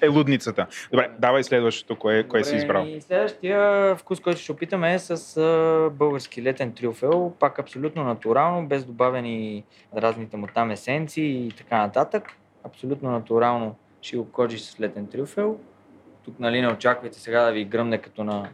е 0.00 0.08
лудницата. 0.08 0.66
Добре, 0.90 1.10
давай 1.18 1.42
следващото, 1.42 1.98
кое, 1.98 2.22
кое 2.22 2.44
си 2.44 2.56
избрал. 2.56 2.84
И 2.86 3.00
следващия 3.00 3.96
вкус, 3.96 4.20
който 4.20 4.40
ще 4.40 4.52
опитаме 4.52 4.94
е 4.94 4.98
с 4.98 5.90
български 5.92 6.42
летен 6.42 6.72
трюфел, 6.72 7.32
пак 7.40 7.58
абсолютно 7.58 8.04
натурално, 8.04 8.68
без 8.68 8.84
добавени 8.84 9.64
разните 9.96 10.36
му 10.36 10.46
там 10.54 10.70
есенции 10.70 11.46
и 11.46 11.50
така 11.50 11.78
нататък. 11.78 12.32
Абсолютно 12.64 13.10
натурално 13.10 13.76
ще 14.06 14.16
го 14.16 14.32
коджиш 14.32 14.60
с 14.60 14.80
летен 14.80 15.06
трюфел. 15.06 15.58
Тук 16.24 16.40
нали 16.40 16.60
не 16.60 16.72
очаквайте 16.72 17.18
сега 17.18 17.44
да 17.44 17.52
ви 17.52 17.64
гръмне 17.64 17.98
като 17.98 18.24
на 18.24 18.48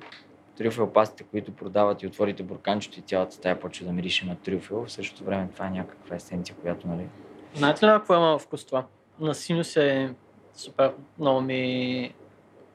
трюфел 0.57 0.93
пастите, 0.93 1.25
които 1.25 1.53
продават 1.53 2.03
и 2.03 2.07
отворите 2.07 2.43
бурканчето 2.43 2.99
и 2.99 3.03
цялата 3.03 3.35
стая 3.35 3.61
почва 3.61 3.87
да 3.87 3.93
мирише 3.93 4.27
на 4.27 4.37
трюфел. 4.37 4.85
В 4.85 4.93
същото 4.93 5.25
време 5.25 5.49
това 5.53 5.67
е 5.67 5.71
някаква 5.71 6.17
есенция, 6.17 6.57
която 6.63 6.89
нали... 6.89 7.07
Знаете 7.55 7.87
ли 7.87 7.91
какво 7.91 8.15
има 8.15 8.39
вкус 8.39 8.65
това? 8.65 8.87
На 9.21 9.35
синус 9.35 9.77
е 9.77 10.15
супер 10.55 10.93
много 11.19 11.41
ми... 11.41 12.15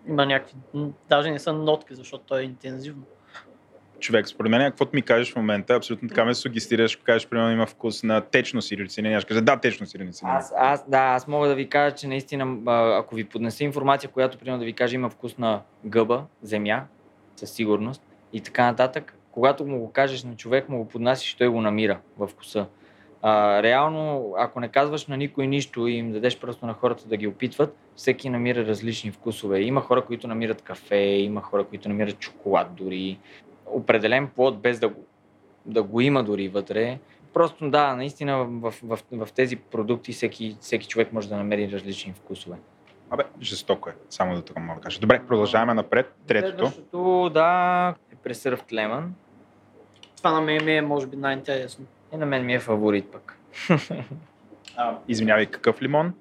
Има 0.08 0.26
някакви... 0.26 0.56
Даже 1.10 1.32
не 1.32 1.40
са 1.40 1.54
нотки, 1.54 1.96
защото 1.96 2.24
то 2.28 2.38
е 2.38 2.44
интензивно 2.44 3.04
човек. 4.00 4.28
Според 4.28 4.52
мен, 4.52 4.72
каквото 4.72 4.96
ми 4.96 5.02
кажеш 5.02 5.34
в 5.34 5.36
момента, 5.36 5.76
абсолютно 5.76 6.10
така 6.10 6.26
ме 6.26 6.34
сугестираш, 6.34 6.96
ако 6.96 7.04
кажеш, 7.04 7.28
примерно, 7.28 7.52
има 7.52 7.66
вкус 7.66 8.04
на 8.04 8.22
течно 8.22 8.62
сирене. 8.62 9.16
Аз 9.16 9.26
кажа, 9.26 9.42
да, 9.42 9.58
течно 9.58 9.86
сирене. 9.86 10.12
Аз, 10.24 10.54
аз, 10.58 10.90
да, 10.90 10.98
аз 11.00 11.28
мога 11.28 11.48
да 11.48 11.56
ви 11.56 11.70
кажа, 11.70 11.96
че 11.96 12.08
наистина, 12.08 12.58
ако 13.00 13.16
ви 13.16 13.24
поднеса 13.24 13.64
информация, 13.64 14.10
която, 14.10 14.38
примерно, 14.38 14.60
да 14.60 14.66
ви 14.66 14.74
кажа, 14.74 14.96
има 14.96 15.10
вкус 15.10 15.38
на 15.38 15.62
гъба, 15.86 16.26
земя, 16.42 16.84
със 17.36 17.52
сигурност 17.52 18.02
и 18.34 18.42
така 18.42 18.66
нататък, 18.66 19.18
когато 19.32 19.66
му 19.66 19.80
го 19.80 19.92
кажеш 19.92 20.24
на 20.24 20.36
човек, 20.36 20.70
му 20.70 20.78
го 20.78 20.88
поднасиш, 20.88 21.34
той 21.34 21.48
го 21.48 21.62
намира 21.62 22.00
в 22.18 22.28
вкуса. 22.28 22.66
А, 23.22 23.64
реално, 23.64 24.34
ако 24.38 24.60
не 24.60 24.68
казваш 24.68 25.08
на 25.08 25.18
никой 25.18 25.48
нищо 25.48 25.88
и 25.88 25.94
им 25.94 26.12
дадеш 26.12 26.40
просто 26.40 26.66
на 26.66 26.74
хората 26.74 27.08
да 27.08 27.18
ги 27.18 27.28
опитват, 27.28 27.78
всеки 27.96 28.30
намира 28.30 28.66
различни 28.66 29.12
вкусове. 29.12 29.62
Има 29.62 29.82
хора, 29.82 30.06
които 30.06 30.28
намират 30.28 30.62
кафе, 30.62 30.98
има 30.98 31.42
хора, 31.42 31.64
които 31.64 31.90
намират 31.90 32.20
чоколад 32.20 32.68
дори 32.76 33.18
определен 33.72 34.28
плод, 34.28 34.60
без 34.62 34.80
да 34.80 34.90
го, 34.90 35.06
да 35.66 35.84
го 35.84 36.02
има 36.02 36.24
дори 36.24 36.48
вътре. 36.48 37.00
Просто 37.34 37.70
да, 37.70 37.96
наистина 37.96 38.38
в, 38.38 38.74
в, 38.84 39.00
в, 39.12 39.26
в 39.26 39.32
тези 39.32 39.56
продукти 39.56 40.14
всеки, 40.14 40.58
всеки 40.62 40.88
човек 40.88 41.14
може 41.14 41.30
да 41.30 41.38
намери 41.38 41.72
различни 41.72 42.14
вкусове. 42.14 42.58
Абе, 43.10 43.24
жестоко 43.42 43.90
е, 43.90 43.94
само 44.10 44.36
да 44.36 44.42
така 44.42 44.60
мога 44.60 44.80
да 44.80 44.84
кажа. 44.84 45.00
Добре, 45.00 45.22
продължаваме 45.28 45.74
напред. 45.74 46.16
Третото. 46.28 46.58
Следващото, 46.58 47.30
да, 47.34 47.96
е 48.14 48.16
пресървт 48.16 48.74
лемън. 48.74 49.14
Това 50.18 50.32
на 50.32 50.42
мен 50.42 50.66
ми 50.66 50.78
е, 50.78 50.82
може 50.82 51.08
би, 51.08 51.18
най-интересно. 51.18 51.86
И 52.14 52.18
на 52.18 52.26
мен 52.26 52.46
ми 52.46 52.54
е 52.54 52.60
фаворит 52.60 53.12
пък. 53.12 53.38
А, 54.80 54.98
извинявай, 55.08 55.46
какъв 55.46 55.82
лимон? 55.82 56.14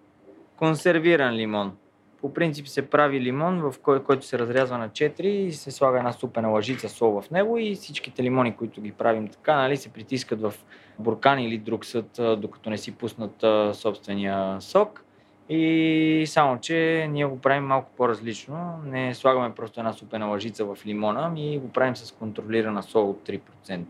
Консервиран 0.56 1.34
лимон. 1.34 1.76
По 2.20 2.34
принцип 2.34 2.68
се 2.68 2.90
прави 2.90 3.20
лимон, 3.20 3.60
в 3.60 3.74
кой, 3.82 4.04
който 4.04 4.26
се 4.26 4.38
разрязва 4.38 4.78
на 4.78 4.88
4 4.88 5.20
и 5.20 5.52
се 5.52 5.70
слага 5.70 5.98
една 5.98 6.12
супена 6.12 6.48
лъжица 6.48 6.88
сол 6.88 7.20
в 7.20 7.30
него 7.30 7.58
и 7.58 7.74
всичките 7.74 8.22
лимони, 8.22 8.56
които 8.56 8.80
ги 8.80 8.92
правим 8.92 9.28
така, 9.28 9.54
нали, 9.54 9.76
се 9.76 9.88
притискат 9.88 10.40
в 10.40 10.54
буркан 10.98 11.38
или 11.38 11.58
друг 11.58 11.84
съд, 11.84 12.20
докато 12.38 12.70
не 12.70 12.78
си 12.78 12.92
пуснат 12.92 13.44
собствения 13.76 14.60
сок. 14.60 15.02
И 15.48 16.24
само, 16.26 16.60
че 16.60 17.06
ние 17.10 17.24
го 17.24 17.40
правим 17.40 17.64
малко 17.64 17.90
по-различно. 17.96 18.80
Не 18.84 19.14
слагаме 19.14 19.54
просто 19.54 19.80
една 19.80 19.92
супена 19.92 20.26
лъжица 20.26 20.64
в 20.64 20.78
лимона, 20.86 21.28
ми 21.28 21.58
го 21.58 21.72
правим 21.72 21.96
с 21.96 22.12
контролирана 22.12 22.82
сол 22.82 23.10
от 23.10 23.28
3%. 23.28 23.84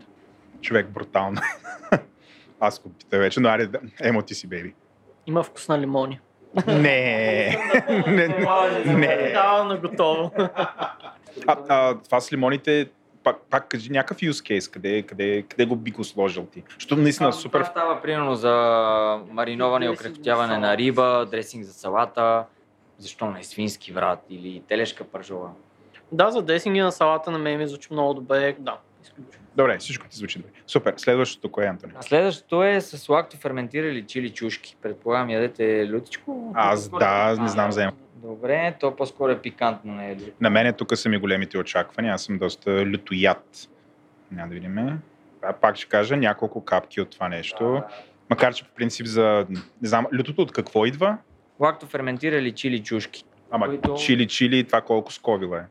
Човек 0.61 0.89
брутално. 0.89 1.41
Аз 2.59 2.79
го 2.79 2.89
пита 2.89 3.17
вече, 3.17 3.39
но 3.39 3.49
аре, 3.49 3.69
емо 4.01 4.21
ти 4.21 4.35
си, 4.35 4.47
бейби. 4.47 4.73
Има 5.27 5.43
вкус 5.43 5.67
на 5.67 5.79
лимони. 5.79 6.19
Не, 6.67 7.57
не, 8.07 8.27
не. 8.85 9.77
Готово. 9.81 10.31
А, 11.47 11.57
а, 11.69 11.95
това 11.97 12.21
с 12.21 12.33
лимоните, 12.33 12.89
пак, 13.23 13.37
пак 13.49 13.67
кажи 13.69 13.91
някакъв 13.91 14.17
use 14.17 14.31
case, 14.31 14.73
къде, 14.73 15.01
къде, 15.01 15.41
къде 15.49 15.65
го 15.65 15.75
би 15.75 15.91
го 15.91 16.03
сложил 16.03 16.45
ти? 16.45 16.63
Защото 16.73 17.01
наистина 17.01 17.33
супер... 17.33 17.59
Това 17.59 17.71
става 17.71 18.01
примерно 18.01 18.35
за 18.35 18.53
мариноване 19.31 19.85
и 19.85 19.89
окрехтяване 19.89 20.57
на 20.57 20.77
риба, 20.77 21.27
дресинг 21.31 21.63
за 21.65 21.73
салата, 21.73 22.45
защо 22.97 23.31
не 23.31 23.43
свински 23.43 23.91
врат 23.91 24.19
или 24.29 24.63
телешка 24.67 25.03
пържова. 25.03 25.49
Да, 26.11 26.31
за 26.31 26.41
дресинги 26.41 26.79
на 26.79 26.91
салата 26.91 27.31
на 27.31 27.39
мен 27.39 27.57
ми 27.57 27.67
звучи 27.67 27.87
много 27.91 28.13
добре. 28.13 28.55
Да, 28.59 28.77
изключително. 29.03 29.46
Добре, 29.57 29.77
всичко 29.77 30.07
ти 30.07 30.17
звучи 30.17 30.39
добре. 30.39 30.51
Супер. 30.67 30.93
Следващото 30.97 31.49
кое 31.49 31.65
е, 31.65 31.67
Антони? 31.67 31.93
А 31.95 32.01
следващото 32.01 32.63
е 32.63 32.81
с 32.81 33.09
лакто 33.09 33.37
ферментирали 33.37 34.03
чили 34.03 34.29
чушки. 34.29 34.77
Предполагам, 34.81 35.29
ядете 35.29 35.89
лютичко? 35.93 36.51
Аз 36.55 36.89
да, 36.89 37.35
не 37.39 37.47
знам 37.47 37.71
за 37.71 37.91
Добре, 38.15 38.75
то 38.79 38.95
по-скоро 38.95 39.31
е 39.31 39.41
пикантно, 39.41 39.93
не 39.93 40.11
е 40.11 40.15
ли? 40.15 40.33
На 40.41 40.49
мен 40.49 40.73
тук 40.73 40.97
са 40.97 41.09
ми 41.09 41.17
големите 41.17 41.57
очаквания. 41.57 42.13
Аз 42.13 42.23
съм 42.23 42.37
доста 42.37 42.85
лютоят. 42.85 43.69
Няма 44.31 44.47
да 44.47 44.53
видим. 44.53 44.99
А, 45.43 45.53
пак 45.53 45.75
ще 45.75 45.87
кажа 45.87 46.17
няколко 46.17 46.65
капки 46.65 47.01
от 47.01 47.09
това 47.09 47.29
нещо. 47.29 47.63
Да, 47.63 47.71
да. 47.71 47.87
Макар, 48.29 48.53
че 48.53 48.63
по 48.63 48.75
принцип 48.75 49.05
за... 49.05 49.45
Не 49.81 49.87
знам, 49.87 50.05
лютото 50.19 50.41
от 50.41 50.51
какво 50.51 50.85
идва? 50.85 51.17
Лакто 51.59 51.85
ферментирали 51.85 52.51
чили 52.51 52.83
чушки. 52.83 53.23
Ама 53.51 53.67
които... 53.67 53.89
чили-чили, 53.89 54.67
това 54.67 54.81
колко 54.81 55.13
сковила 55.13 55.57
е? 55.57 55.63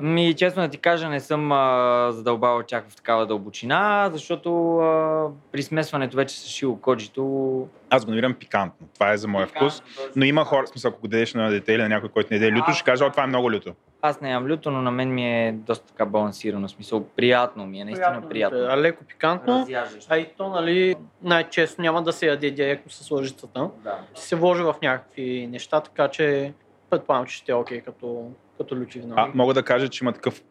Ми, 0.00 0.34
честно 0.34 0.62
да 0.62 0.68
ти 0.68 0.78
кажа, 0.78 1.08
не 1.08 1.20
съм 1.20 1.52
а, 1.52 2.08
задълбавал 2.12 2.62
чак 2.62 2.90
в 2.90 2.96
такава 2.96 3.26
дълбочина, 3.26 4.10
защото 4.12 4.78
а, 4.78 5.26
при 5.52 5.62
смесването 5.62 6.16
вече 6.16 6.40
с 6.40 6.46
шило 6.46 6.76
коджито... 6.76 7.66
Аз 7.90 8.04
го 8.04 8.10
намирам 8.10 8.34
пикантно. 8.34 8.86
Това 8.94 9.12
е 9.12 9.16
за 9.16 9.28
моя 9.28 9.46
пикантно, 9.46 9.70
вкус. 9.70 9.80
Точно. 9.80 10.12
Но 10.16 10.24
има 10.24 10.44
хора, 10.44 10.66
смисъл, 10.66 10.88
ако 10.88 11.00
го 11.00 11.08
дадеш 11.08 11.34
на 11.34 11.50
дете 11.50 11.72
или 11.72 11.82
на 11.82 11.88
някой, 11.88 12.08
който 12.08 12.28
не 12.30 12.36
яде 12.36 12.52
люто, 12.52 12.72
ще 12.72 12.84
каже, 12.84 13.10
това 13.10 13.22
е 13.22 13.26
много 13.26 13.52
люто. 13.52 13.74
Аз 14.02 14.20
не 14.20 14.30
ям 14.30 14.46
люто, 14.46 14.70
но 14.70 14.82
на 14.82 14.90
мен 14.90 15.14
ми 15.14 15.46
е 15.46 15.52
доста 15.52 15.86
така 15.86 16.06
балансирано. 16.06 16.68
Смисъл, 16.68 17.04
приятно 17.16 17.66
ми 17.66 17.80
е, 17.80 17.84
наистина 17.84 18.10
приятно. 18.10 18.28
приятно. 18.28 18.58
А 18.58 18.78
леко 18.78 19.04
пикантно. 19.04 19.66
А 20.08 20.18
и 20.18 20.26
то, 20.36 20.48
нали, 20.48 20.96
най-често 21.22 21.82
няма 21.82 22.02
да 22.02 22.12
се 22.12 22.26
яде 22.26 22.50
директно 22.50 22.90
с 22.90 23.10
лъжицата. 23.10 23.70
Да. 23.84 23.98
Ще 24.14 24.26
се 24.26 24.36
вложи 24.36 24.62
в 24.62 24.74
някакви 24.82 25.46
неща, 25.50 25.80
така 25.80 26.08
че 26.08 26.52
предполагам, 26.90 27.26
че 27.26 27.36
ще 27.36 27.52
е 27.52 27.54
окей 27.54 27.80
okay, 27.80 27.84
като 27.84 28.30
като 28.58 28.76
лючив 28.76 29.02
А, 29.16 29.28
мога 29.34 29.54
да 29.54 29.62
кажа, 29.62 29.88
че 29.88 30.04
има 30.04 30.12
такъв 30.12 30.42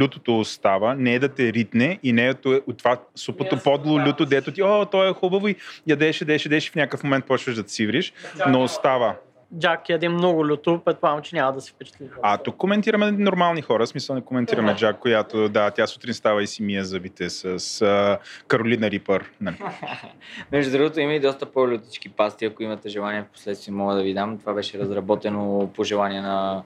лютото 0.00 0.38
остава, 0.38 0.94
не 0.94 1.14
е 1.14 1.18
да 1.18 1.28
те 1.28 1.52
ритне 1.52 1.98
и 2.02 2.12
не 2.12 2.26
е 2.26 2.34
от 2.66 2.78
това 2.78 3.00
супото 3.14 3.58
подло 3.64 4.00
люто, 4.00 4.26
дето 4.26 4.52
ти, 4.52 4.62
о, 4.62 4.84
то 4.84 5.08
е 5.08 5.12
хубаво 5.12 5.48
и 5.48 5.56
ядеш, 5.86 6.20
ядеш, 6.20 6.46
ядеш 6.46 6.66
и 6.66 6.70
в 6.70 6.74
някакъв 6.74 7.04
момент 7.04 7.24
почваш 7.24 7.54
да 7.54 7.62
цивриш, 7.62 8.12
но 8.48 8.62
остава. 8.62 9.16
Джак 9.58 9.88
яде 9.88 10.08
много 10.08 10.46
люто, 10.48 10.80
предполагам, 10.84 11.22
че 11.22 11.36
няма 11.36 11.52
да 11.52 11.60
се 11.60 11.72
впечатли. 11.72 12.06
А 12.22 12.38
тук 12.38 12.56
коментираме 12.56 13.10
нормални 13.10 13.62
хора, 13.62 13.86
смисъл 13.86 14.16
не 14.16 14.22
коментираме 14.22 14.72
да. 14.72 14.78
Джак, 14.78 14.98
която, 14.98 15.48
да, 15.48 15.70
тя 15.70 15.86
сутрин 15.86 16.14
става 16.14 16.42
и 16.42 16.46
си 16.46 16.62
мия 16.62 16.84
зъбите 16.84 17.30
с, 17.30 17.60
с 17.60 18.18
Каролина 18.46 18.90
Рипър. 18.90 19.30
Нали. 19.40 19.56
Между 20.52 20.72
другото 20.72 21.00
има 21.00 21.12
и 21.12 21.20
доста 21.20 21.46
по-лютички 21.46 22.08
пасти, 22.08 22.44
ако 22.44 22.62
имате 22.62 22.88
желание, 22.88 23.22
в 23.22 23.32
последствие 23.32 23.74
мога 23.74 23.94
да 23.94 24.02
ви 24.02 24.14
дам. 24.14 24.38
Това 24.38 24.54
беше 24.54 24.78
разработено 24.78 25.70
по 25.74 25.84
желание 25.84 26.20
на 26.20 26.62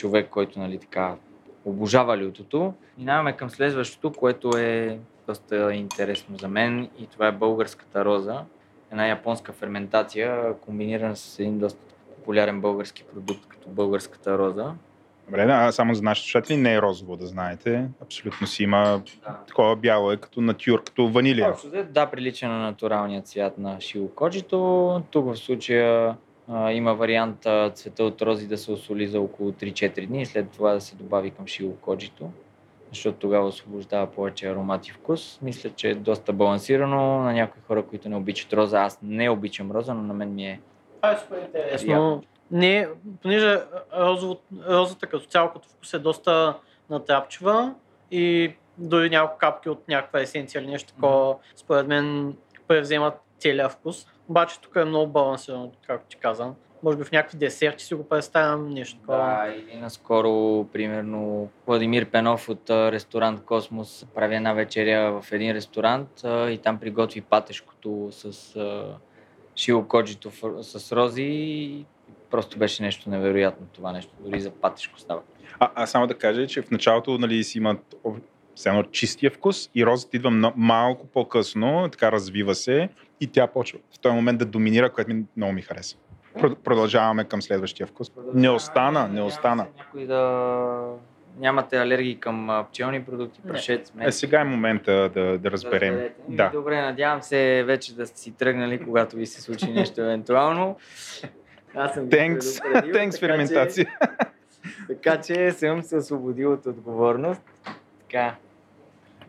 човек, 0.00 0.28
който 0.30 0.58
нали, 0.58 0.78
така 0.78 1.14
обожава 1.64 2.18
лютото. 2.18 2.74
Минаваме 2.98 3.32
към 3.32 3.50
следващото, 3.50 4.12
което 4.12 4.50
е 4.56 4.98
доста 5.26 5.74
интересно 5.74 6.36
за 6.36 6.48
мен 6.48 6.88
и 6.98 7.06
това 7.06 7.26
е 7.26 7.32
българската 7.32 8.04
роза. 8.04 8.44
Една 8.90 9.06
японска 9.06 9.52
ферментация, 9.52 10.54
комбинирана 10.60 11.16
с 11.16 11.38
един 11.38 11.58
доста 11.58 11.80
популярен 12.16 12.60
български 12.60 13.04
продукт, 13.04 13.46
като 13.48 13.68
българската 13.68 14.38
роза. 14.38 14.72
Добре, 15.26 15.46
да, 15.46 15.72
само 15.72 15.94
за 15.94 16.02
нашите 16.02 16.24
слушатели 16.26 16.56
не 16.56 16.74
е 16.74 16.82
розово, 16.82 17.16
да 17.16 17.26
знаете. 17.26 17.88
Абсолютно 18.02 18.46
си 18.46 18.62
има 18.62 19.02
да. 19.22 19.36
такова 19.46 19.76
бяло, 19.76 20.12
е 20.12 20.16
като 20.16 20.40
натюр, 20.40 20.84
като 20.84 21.08
ванилия. 21.08 21.54
Да, 21.90 22.06
прилича 22.06 22.48
на 22.48 22.58
натуралния 22.58 23.22
цвят 23.22 23.58
на 23.58 23.80
шилокоджито. 23.80 25.02
Тук 25.10 25.26
в 25.26 25.36
случая 25.36 26.16
а, 26.52 26.72
има 26.72 26.94
вариант 26.94 27.46
цвета 27.74 28.04
от 28.04 28.22
рози 28.22 28.48
да 28.48 28.58
се 28.58 28.72
осоли 28.72 29.06
за 29.06 29.20
около 29.20 29.50
3-4 29.50 30.06
дни 30.06 30.22
и 30.22 30.26
след 30.26 30.50
това 30.50 30.72
да 30.72 30.80
се 30.80 30.96
добави 30.96 31.30
към 31.30 31.46
шилокоджито, 31.46 32.30
защото 32.88 33.18
тогава 33.18 33.46
освобождава 33.46 34.06
повече 34.06 34.48
аромат 34.48 34.88
и 34.88 34.90
вкус. 34.90 35.38
Мисля, 35.42 35.70
че 35.70 35.88
е 35.88 35.94
доста 35.94 36.32
балансирано. 36.32 37.22
На 37.22 37.32
някои 37.32 37.62
хора, 37.66 37.82
които 37.82 38.08
не 38.08 38.16
обичат 38.16 38.52
роза, 38.52 38.78
аз 38.78 38.98
не 39.02 39.30
обичам 39.30 39.70
роза, 39.70 39.94
но 39.94 40.02
на 40.02 40.14
мен 40.14 40.34
ми 40.34 40.46
е. 40.46 40.60
Това 40.96 41.12
е 41.12 41.18
супер 41.18 41.42
интересно. 41.46 42.22
Не, 42.50 42.88
понеже 43.22 43.60
розово, 43.98 44.36
розата 44.68 45.06
като 45.06 45.26
цяло 45.26 45.50
като 45.52 45.68
вкус 45.68 45.94
е 45.94 45.98
доста 45.98 46.58
натрапчива 46.90 47.74
и 48.10 48.54
дори 48.78 49.10
няколко 49.10 49.38
капки 49.38 49.68
от 49.68 49.88
някаква 49.88 50.20
есенция 50.20 50.62
или 50.62 50.70
нещо 50.70 50.92
такова, 50.92 51.34
mm-hmm. 51.34 51.56
според 51.56 51.86
мен 51.86 52.36
превземат 52.68 53.14
целия 53.38 53.68
вкус. 53.68 54.06
Обаче 54.30 54.60
тук 54.60 54.76
е 54.76 54.84
много 54.84 55.12
балансирано, 55.12 55.72
както 55.86 56.06
ти 56.08 56.16
казвам. 56.16 56.54
Може 56.82 56.98
би 56.98 57.04
в 57.04 57.12
някакви 57.12 57.38
десерти 57.38 57.84
си 57.84 57.94
го 57.94 58.08
представям 58.08 58.70
нещо 58.70 58.98
такова. 58.98 59.18
Да, 59.18 59.54
или 59.54 59.76
наскоро, 59.76 60.64
примерно, 60.72 61.48
Владимир 61.66 62.10
Пенов 62.10 62.48
от 62.48 62.70
ресторант 62.70 63.44
Космос 63.44 64.06
прави 64.14 64.34
една 64.34 64.52
вечеря 64.52 65.20
в 65.20 65.32
един 65.32 65.52
ресторант 65.52 66.08
и 66.24 66.60
там 66.62 66.78
приготви 66.78 67.20
патешкото 67.20 68.08
с 68.10 68.54
шило 69.56 69.84
коджито 69.84 70.30
с 70.62 70.92
рози 70.92 71.22
и 71.22 71.84
просто 72.30 72.58
беше 72.58 72.82
нещо 72.82 73.10
невероятно 73.10 73.66
това 73.72 73.92
нещо. 73.92 74.12
Дори 74.20 74.40
за 74.40 74.50
патешко 74.50 75.00
става. 75.00 75.20
А, 75.58 75.70
а 75.74 75.86
само 75.86 76.06
да 76.06 76.14
кажа, 76.14 76.46
че 76.46 76.62
в 76.62 76.70
началото 76.70 77.18
нали, 77.18 77.44
си 77.44 77.58
имат 77.58 77.94
все 78.60 78.82
чистия 78.92 79.30
вкус 79.30 79.70
и 79.74 79.86
розата 79.86 80.16
идва 80.16 80.52
малко 80.56 81.06
по-късно, 81.06 81.88
така 81.92 82.12
развива 82.12 82.54
се 82.54 82.88
и 83.20 83.26
тя 83.26 83.46
почва 83.46 83.78
в 83.94 83.98
този 83.98 84.14
момент 84.14 84.38
да 84.38 84.44
доминира, 84.44 84.92
което 84.92 85.14
ми 85.14 85.24
много 85.36 85.52
ми 85.52 85.62
хареса. 85.62 85.96
Продължаваме 86.64 87.24
към 87.24 87.42
следващия 87.42 87.86
вкус. 87.86 88.10
Не 88.34 88.50
остана, 88.50 89.08
не 89.08 89.22
остана. 89.22 89.66
Някой 89.78 90.06
да 90.06 90.94
нямате 91.38 91.78
алергии 91.78 92.16
към 92.16 92.64
пчелни 92.70 93.04
продукти, 93.04 93.40
прашец, 93.48 93.92
Е, 94.00 94.12
сега 94.12 94.40
е 94.40 94.44
момента 94.44 95.10
да, 95.14 95.38
да 95.38 95.50
разберем. 95.50 95.94
Да, 95.94 96.10
да. 96.28 96.50
Добре, 96.50 96.80
надявам 96.80 97.22
се 97.22 97.64
вече 97.66 97.94
да 97.94 98.06
сте 98.06 98.20
си 98.20 98.32
тръгнали, 98.32 98.84
когато 98.84 99.16
ви 99.16 99.26
се 99.26 99.42
случи 99.42 99.70
нещо 99.70 100.00
евентуално. 100.00 100.76
Аз 101.74 101.94
съм 101.94 102.08
Thanks, 102.08 102.40
Thanks 102.94 103.20
ферментация. 103.20 103.96
Така 104.88 105.20
че 105.20 105.52
съм 105.52 105.82
се 105.82 105.96
освободил 105.96 106.52
от 106.52 106.66
отговорност. 106.66 107.42
Така. 108.00 108.34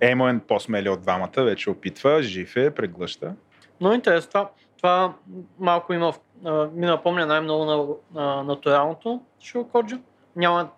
Емо 0.02 0.40
по-смели 0.48 0.90
от 0.90 1.02
двамата, 1.02 1.44
вече 1.44 1.70
опитва, 1.70 2.22
жив 2.22 2.58
е, 2.58 2.72
преглъща. 2.72 3.36
Много 3.80 3.96
интересно. 3.96 4.30
Това, 4.32 4.50
това 4.78 5.14
малко 5.60 5.94
има, 5.94 6.14
ми 6.74 6.86
напомня 6.86 7.26
най-много 7.26 7.66
на, 7.66 7.86
на 8.22 8.44
натуралното 8.44 9.22
шилокоджо. 9.42 9.98
Няма, 10.36 10.70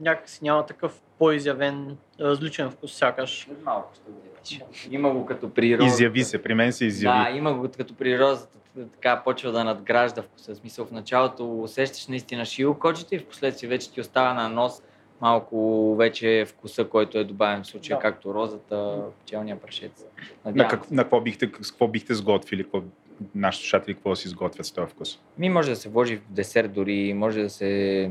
някакси 0.00 0.38
няма 0.42 0.66
такъв 0.66 1.00
по-изявен, 1.18 1.96
различен 2.20 2.70
вкус, 2.70 2.94
сякаш. 2.94 3.48
Малко 3.64 3.94
ще 4.42 4.60
Има 4.90 5.10
го 5.10 5.26
като 5.26 5.54
при 5.54 5.78
розата. 5.78 5.94
Изяви 5.94 6.24
се, 6.24 6.42
при 6.42 6.54
мен 6.54 6.72
се 6.72 6.84
изяви. 6.84 7.32
Да, 7.32 7.38
има 7.38 7.54
го 7.54 7.68
като 7.76 7.94
при 7.94 8.18
розата, 8.18 8.58
така 8.92 9.22
почва 9.24 9.52
да 9.52 9.64
надгражда 9.64 10.22
вкуса. 10.22 10.54
В 10.54 10.56
смисъл 10.56 10.86
в 10.86 10.90
началото 10.90 11.62
усещаш 11.62 12.06
наистина 12.06 12.44
шилокоджите 12.44 13.16
и 13.16 13.18
в 13.18 13.26
последствие 13.26 13.68
вече 13.68 13.92
ти 13.92 14.00
остава 14.00 14.34
на 14.34 14.48
нос 14.48 14.82
малко 15.20 15.94
вече 15.96 16.44
вкуса, 16.48 16.84
който 16.84 17.18
е 17.18 17.24
добавен 17.24 17.62
в 17.62 17.66
случая, 17.66 17.96
да. 17.96 18.02
както 18.02 18.34
розата, 18.34 19.00
пчелния 19.24 19.60
прашец. 19.60 20.06
На, 20.44 20.68
как, 20.68 20.90
на 20.90 21.02
какво 21.02 21.20
бихте, 21.20 21.50
с 21.60 21.70
какво 21.70 21.88
бихте 21.88 22.14
сготвили? 22.14 22.62
Какво, 22.62 22.82
нашите 23.34 23.62
слушатели 23.62 23.94
какво 23.94 24.16
си 24.16 24.28
сготвят 24.28 24.66
с 24.66 24.72
този 24.72 24.90
вкус? 24.90 25.18
Ми 25.38 25.48
може 25.48 25.70
да 25.70 25.76
се 25.76 25.88
вложи 25.88 26.16
в 26.16 26.22
десерт 26.30 26.72
дори, 26.72 27.14
може 27.14 27.42
да 27.42 27.50
се... 27.50 28.10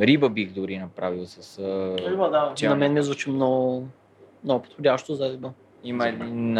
Риба 0.00 0.28
бих 0.28 0.52
дори 0.52 0.78
направил 0.78 1.26
с... 1.26 1.58
Риба, 2.08 2.30
да. 2.30 2.52
Пчелния. 2.52 2.76
На 2.76 2.80
мен 2.80 2.92
не 2.92 3.02
звучи 3.02 3.30
много, 3.30 3.88
много 4.44 4.62
подходящо 4.62 5.14
за 5.14 5.32
риба. 5.32 5.52
Има 5.84 6.08
един, 6.08 6.50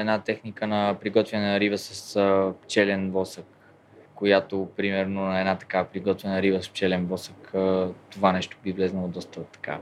една 0.00 0.22
техника 0.24 0.66
на 0.66 0.96
приготвяне 1.00 1.46
на 1.46 1.60
риба 1.60 1.78
с 1.78 2.54
пчелен 2.62 3.10
восък, 3.10 3.44
която 4.22 4.68
примерно 4.76 5.20
на 5.20 5.40
една 5.40 5.56
така 5.58 5.84
приготвена 5.84 6.42
риба 6.42 6.62
с 6.62 6.68
пчелен 6.68 7.06
восък, 7.06 7.54
а, 7.54 7.88
това 8.10 8.32
нещо 8.32 8.56
би 8.64 8.72
влезнало 8.72 9.08
доста 9.08 9.44
така. 9.44 9.78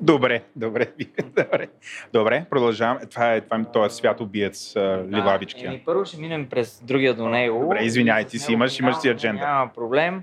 Добре, 0.00 0.42
добре, 0.56 0.92
добре. 1.36 1.68
Добре, 2.12 2.44
продължаваме. 2.50 3.06
Това 3.06 3.34
е, 3.34 3.40
това 3.40 3.56
е, 3.56 3.64
това 3.64 3.86
е 3.86 3.90
святобиец 3.90 4.76
ливавички. 5.10 5.66
Еми, 5.66 5.82
първо 5.84 6.04
ще 6.04 6.20
минем 6.20 6.48
през 6.48 6.80
другия 6.84 7.14
до 7.14 7.28
него. 7.28 7.60
Добре, 7.60 7.84
извиняй, 7.84 8.24
ти 8.24 8.38
си 8.38 8.52
имаш, 8.52 8.78
имаш 8.78 8.96
си 8.96 9.08
адженда. 9.08 9.46
Няма 9.46 9.72
проблем. 9.74 10.22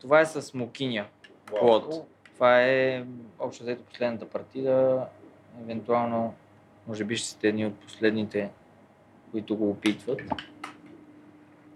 Това 0.00 0.20
е 0.20 0.26
с 0.26 0.54
мукиня. 0.54 1.04
Плод. 1.46 2.06
Това 2.34 2.62
е 2.62 3.04
общо 3.38 3.62
взето 3.62 3.82
последната 3.82 4.28
партида. 4.28 5.06
Евентуално, 5.62 6.34
може 6.88 7.04
би 7.04 7.16
ще 7.16 7.28
сте 7.28 7.48
едни 7.48 7.66
от 7.66 7.74
последните, 7.74 8.50
които 9.32 9.56
го 9.56 9.70
опитват. 9.70 10.20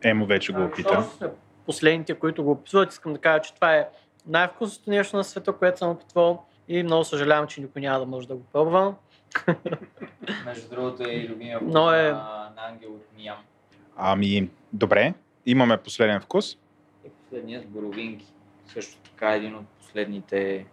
Емо 0.04 0.26
вече 0.26 0.52
го 0.52 0.64
опита. 0.64 1.04
Последните, 1.66 2.14
които 2.14 2.44
го 2.44 2.50
опитват, 2.50 2.92
искам 2.92 3.12
да 3.12 3.18
кажа, 3.18 3.40
че 3.40 3.54
това 3.54 3.76
е 3.76 3.88
най-вкусното 4.26 4.90
нещо 4.90 5.16
на 5.16 5.24
света, 5.24 5.52
което 5.52 5.78
съм 5.78 5.90
опитвал 5.90 6.44
и 6.68 6.82
много 6.82 7.04
съжалявам, 7.04 7.46
че 7.46 7.60
никой 7.60 7.82
няма 7.82 7.98
да 7.98 8.06
може 8.06 8.28
да 8.28 8.34
го 8.34 8.42
пробва. 8.52 8.94
Между 10.44 10.68
другото 10.70 11.02
е 11.02 11.12
и 11.12 11.28
любимия 11.28 11.58
вкус 11.58 11.74
Но 11.74 11.92
е... 11.92 12.02
на, 12.02 12.52
на 12.56 12.68
Ангел 12.68 12.90
от 12.90 13.06
Миям. 13.16 13.36
Ами, 13.96 14.50
добре. 14.72 15.14
Имаме 15.46 15.76
последен 15.76 16.20
вкус. 16.20 16.54
И 17.06 17.08
последният 17.08 17.68
боровинки. 17.68 18.26
Също 18.66 18.96
така 18.96 19.34
един 19.34 19.56
от 19.56 19.66
последните 19.66 20.66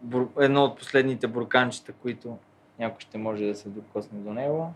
бур... 0.00 0.28
едно 0.40 0.64
от 0.64 0.78
последните 0.78 1.26
бурканчета, 1.26 1.92
които 1.92 2.38
някой 2.78 3.00
ще 3.00 3.18
може 3.18 3.44
да 3.44 3.54
се 3.54 3.68
докосне 3.68 4.18
до 4.18 4.32
него. 4.32 4.72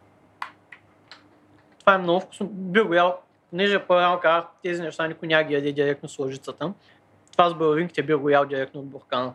Това 1.80 1.94
е 1.94 1.98
много 1.98 2.20
вкусно. 2.20 2.46
Би 2.46 2.80
го 2.80 2.94
ял, 2.94 3.20
понеже 3.50 3.78
по-рано 3.78 4.20
казах, 4.20 4.44
тези 4.62 4.82
неща 4.82 5.06
никой 5.06 5.28
няма 5.28 5.44
ги 5.44 5.54
яде 5.54 5.72
директно 5.72 6.08
с 6.08 6.18
лъжицата. 6.18 6.72
Това 7.32 7.50
с 7.50 7.54
боровинките 7.54 8.02
би 8.02 8.14
го 8.14 8.30
ял 8.30 8.44
директно 8.44 8.80
от 8.80 8.86
буркана. 8.86 9.32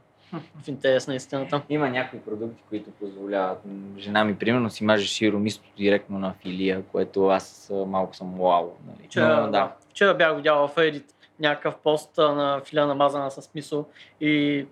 В 0.64 0.68
интерес 0.68 1.08
на 1.08 1.16
истината. 1.16 1.62
Има 1.70 1.90
някои 1.90 2.20
продукти, 2.20 2.64
които 2.70 2.92
позволяват. 2.92 3.62
Жена 3.98 4.24
ми, 4.24 4.36
примерно, 4.38 4.70
си 4.70 4.84
маже 4.84 5.08
широмисто 5.08 5.64
директно 5.78 6.20
на 6.20 6.34
филия, 6.34 6.84
което 6.92 7.28
аз 7.28 7.72
малко 7.88 8.16
съм 8.16 8.36
вау. 8.40 8.72
Нали? 8.88 9.08
Вчера, 9.08 9.42
Но, 9.42 9.52
да. 9.52 9.72
вчера 9.90 10.14
бях 10.14 10.36
видял 10.36 10.68
в 10.68 10.76
Reddit 10.76 11.04
някакъв 11.40 11.76
пост 11.76 12.18
на 12.18 12.62
филия 12.66 12.88
намазана 12.88 13.32
с 13.32 13.54
мисо 13.56 13.86
и 14.22 14.66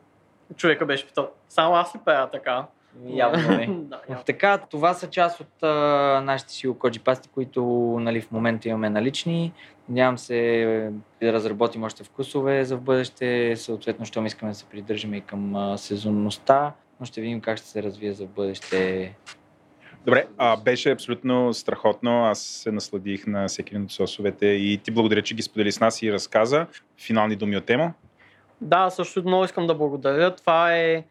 човека 0.56 0.86
беше 0.86 1.08
питал, 1.08 1.32
само 1.50 1.76
аз 1.76 1.96
ли 1.96 2.00
правя 2.06 2.30
така? 2.30 2.66
Явно 3.06 3.58
не. 3.58 3.68
да, 3.90 4.02
явно. 4.10 4.24
Така, 4.26 4.58
това 4.58 4.94
са 4.94 5.10
част 5.10 5.40
от 5.40 5.64
а, 5.64 5.68
нашите 6.26 6.54
си 6.54 6.74
коджи 6.80 7.00
пасти, 7.00 7.30
които 7.30 7.64
нали, 8.00 8.22
в 8.22 8.32
момента 8.32 8.70
имаме 8.70 8.90
налични. 8.90 9.54
Надявам 9.90 10.18
се 10.18 10.92
да 11.22 11.34
разработим 11.34 11.84
още 11.84 12.04
вкусове 12.04 12.66
за 12.66 12.78
в 12.78 12.82
бъдеще. 12.82 13.56
Съответно, 13.56 14.06
щом 14.06 14.26
искаме 14.26 14.52
да 14.52 14.58
се 14.58 14.66
придържаме 14.66 15.18
и 15.18 15.22
към 15.22 15.56
а, 15.56 15.78
сезонността, 15.78 16.74
но 17.00 17.06
ще 17.06 17.22
видим 17.22 17.42
как 17.42 17.58
ще 17.58 17.68
се 17.68 17.84
развие 17.84 18.14
за 18.14 18.26
в 18.26 18.30
бъдеще. 18.30 19.16
Добре, 20.06 20.28
а, 20.38 20.58
беше 20.58 20.92
абсолютно 20.92 21.54
страхотно. 21.54 22.26
Аз 22.26 22.40
се 22.40 22.72
насладих 22.72 23.28
на 23.28 23.48
всеки 23.48 23.74
един 23.74 23.84
от 23.84 23.92
сосовете 23.92 24.46
и 24.46 24.78
ти 24.78 24.92
благодаря, 24.92 25.22
че 25.22 25.36
ги 25.36 25.42
сподели 25.42 25.72
с 25.72 25.80
нас 25.80 26.02
и 26.02 26.14
разказа. 26.14 26.68
Финални 26.98 27.36
думи 27.36 27.58
от 27.58 27.66
тема. 27.66 27.94
Да, 28.62 28.90
също 28.90 29.24
много 29.24 29.46
искам 29.46 29.68
да 29.68 29.76
благодаря. 29.76 30.36
Това 30.36 30.76
е, 30.76 31.04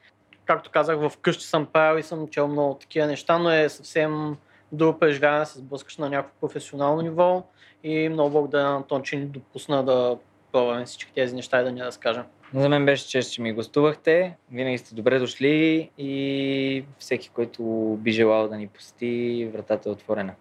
както 0.50 0.70
казах, 0.70 1.08
вкъщи 1.10 1.44
съм 1.44 1.66
правил 1.66 2.00
и 2.00 2.02
съм 2.02 2.28
чел 2.28 2.48
много 2.48 2.74
такива 2.74 3.06
неща, 3.06 3.38
но 3.38 3.50
е 3.50 3.68
съвсем 3.68 4.36
друго 4.72 4.98
преживяване 4.98 5.40
да 5.40 5.46
се 5.46 5.58
сблъскаш 5.58 5.96
на 5.96 6.10
някакво 6.10 6.40
професионално 6.40 7.02
ниво 7.02 7.42
и 7.84 8.08
много 8.08 8.30
благодаря 8.30 8.62
на 8.62 8.76
Антон, 8.76 9.02
че 9.02 9.16
ни 9.16 9.26
допусна 9.26 9.84
да 9.84 10.16
пробваме 10.52 10.84
всички 10.84 11.12
тези 11.12 11.34
неща 11.34 11.60
и 11.60 11.64
да 11.64 11.72
ни 11.72 11.84
разкажем. 11.84 12.24
За 12.54 12.68
мен 12.68 12.86
беше 12.86 13.08
чест, 13.08 13.32
че 13.32 13.42
ми 13.42 13.52
гостувахте. 13.52 14.36
Винаги 14.52 14.78
сте 14.78 14.94
добре 14.94 15.18
дошли 15.18 15.90
и 15.98 16.84
всеки, 16.98 17.28
който 17.28 17.62
би 18.00 18.12
желал 18.12 18.48
да 18.48 18.56
ни 18.56 18.68
посети, 18.68 19.50
вратата 19.52 19.88
е 19.88 19.92
отворена. 19.92 20.34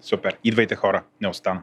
Супер. 0.00 0.36
Идвайте 0.44 0.74
хора. 0.74 1.02
Не 1.20 1.28
остана. 1.28 1.62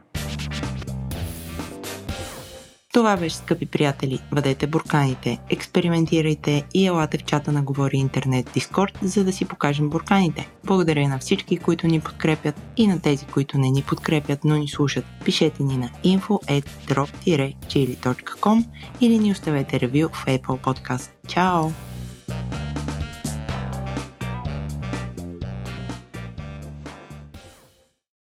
Това 2.92 3.16
беше, 3.16 3.36
скъпи 3.36 3.66
приятели. 3.66 4.20
Бъдете 4.32 4.66
бурканите, 4.66 5.38
експериментирайте 5.50 6.64
и 6.74 6.86
елате 6.86 7.18
в 7.18 7.24
чата 7.24 7.52
на 7.52 7.62
Говори 7.62 7.96
Интернет 7.96 8.50
Дискорд, 8.54 8.98
за 9.02 9.24
да 9.24 9.32
си 9.32 9.44
покажем 9.44 9.90
бурканите. 9.90 10.48
Благодаря 10.64 11.08
на 11.08 11.18
всички, 11.18 11.56
които 11.56 11.86
ни 11.86 12.00
подкрепят 12.00 12.60
и 12.76 12.86
на 12.86 13.00
тези, 13.00 13.26
които 13.26 13.58
не 13.58 13.70
ни 13.70 13.82
подкрепят, 13.82 14.44
но 14.44 14.56
ни 14.56 14.68
слушат. 14.68 15.04
Пишете 15.24 15.62
ни 15.62 15.76
на 15.76 15.90
info.drop-chili.com 16.04 18.64
или 19.00 19.18
ни 19.18 19.32
оставете 19.32 19.80
ревю 19.80 20.08
в 20.12 20.26
Apple 20.26 20.60
Podcast. 20.60 21.10
Чао! 21.28 21.70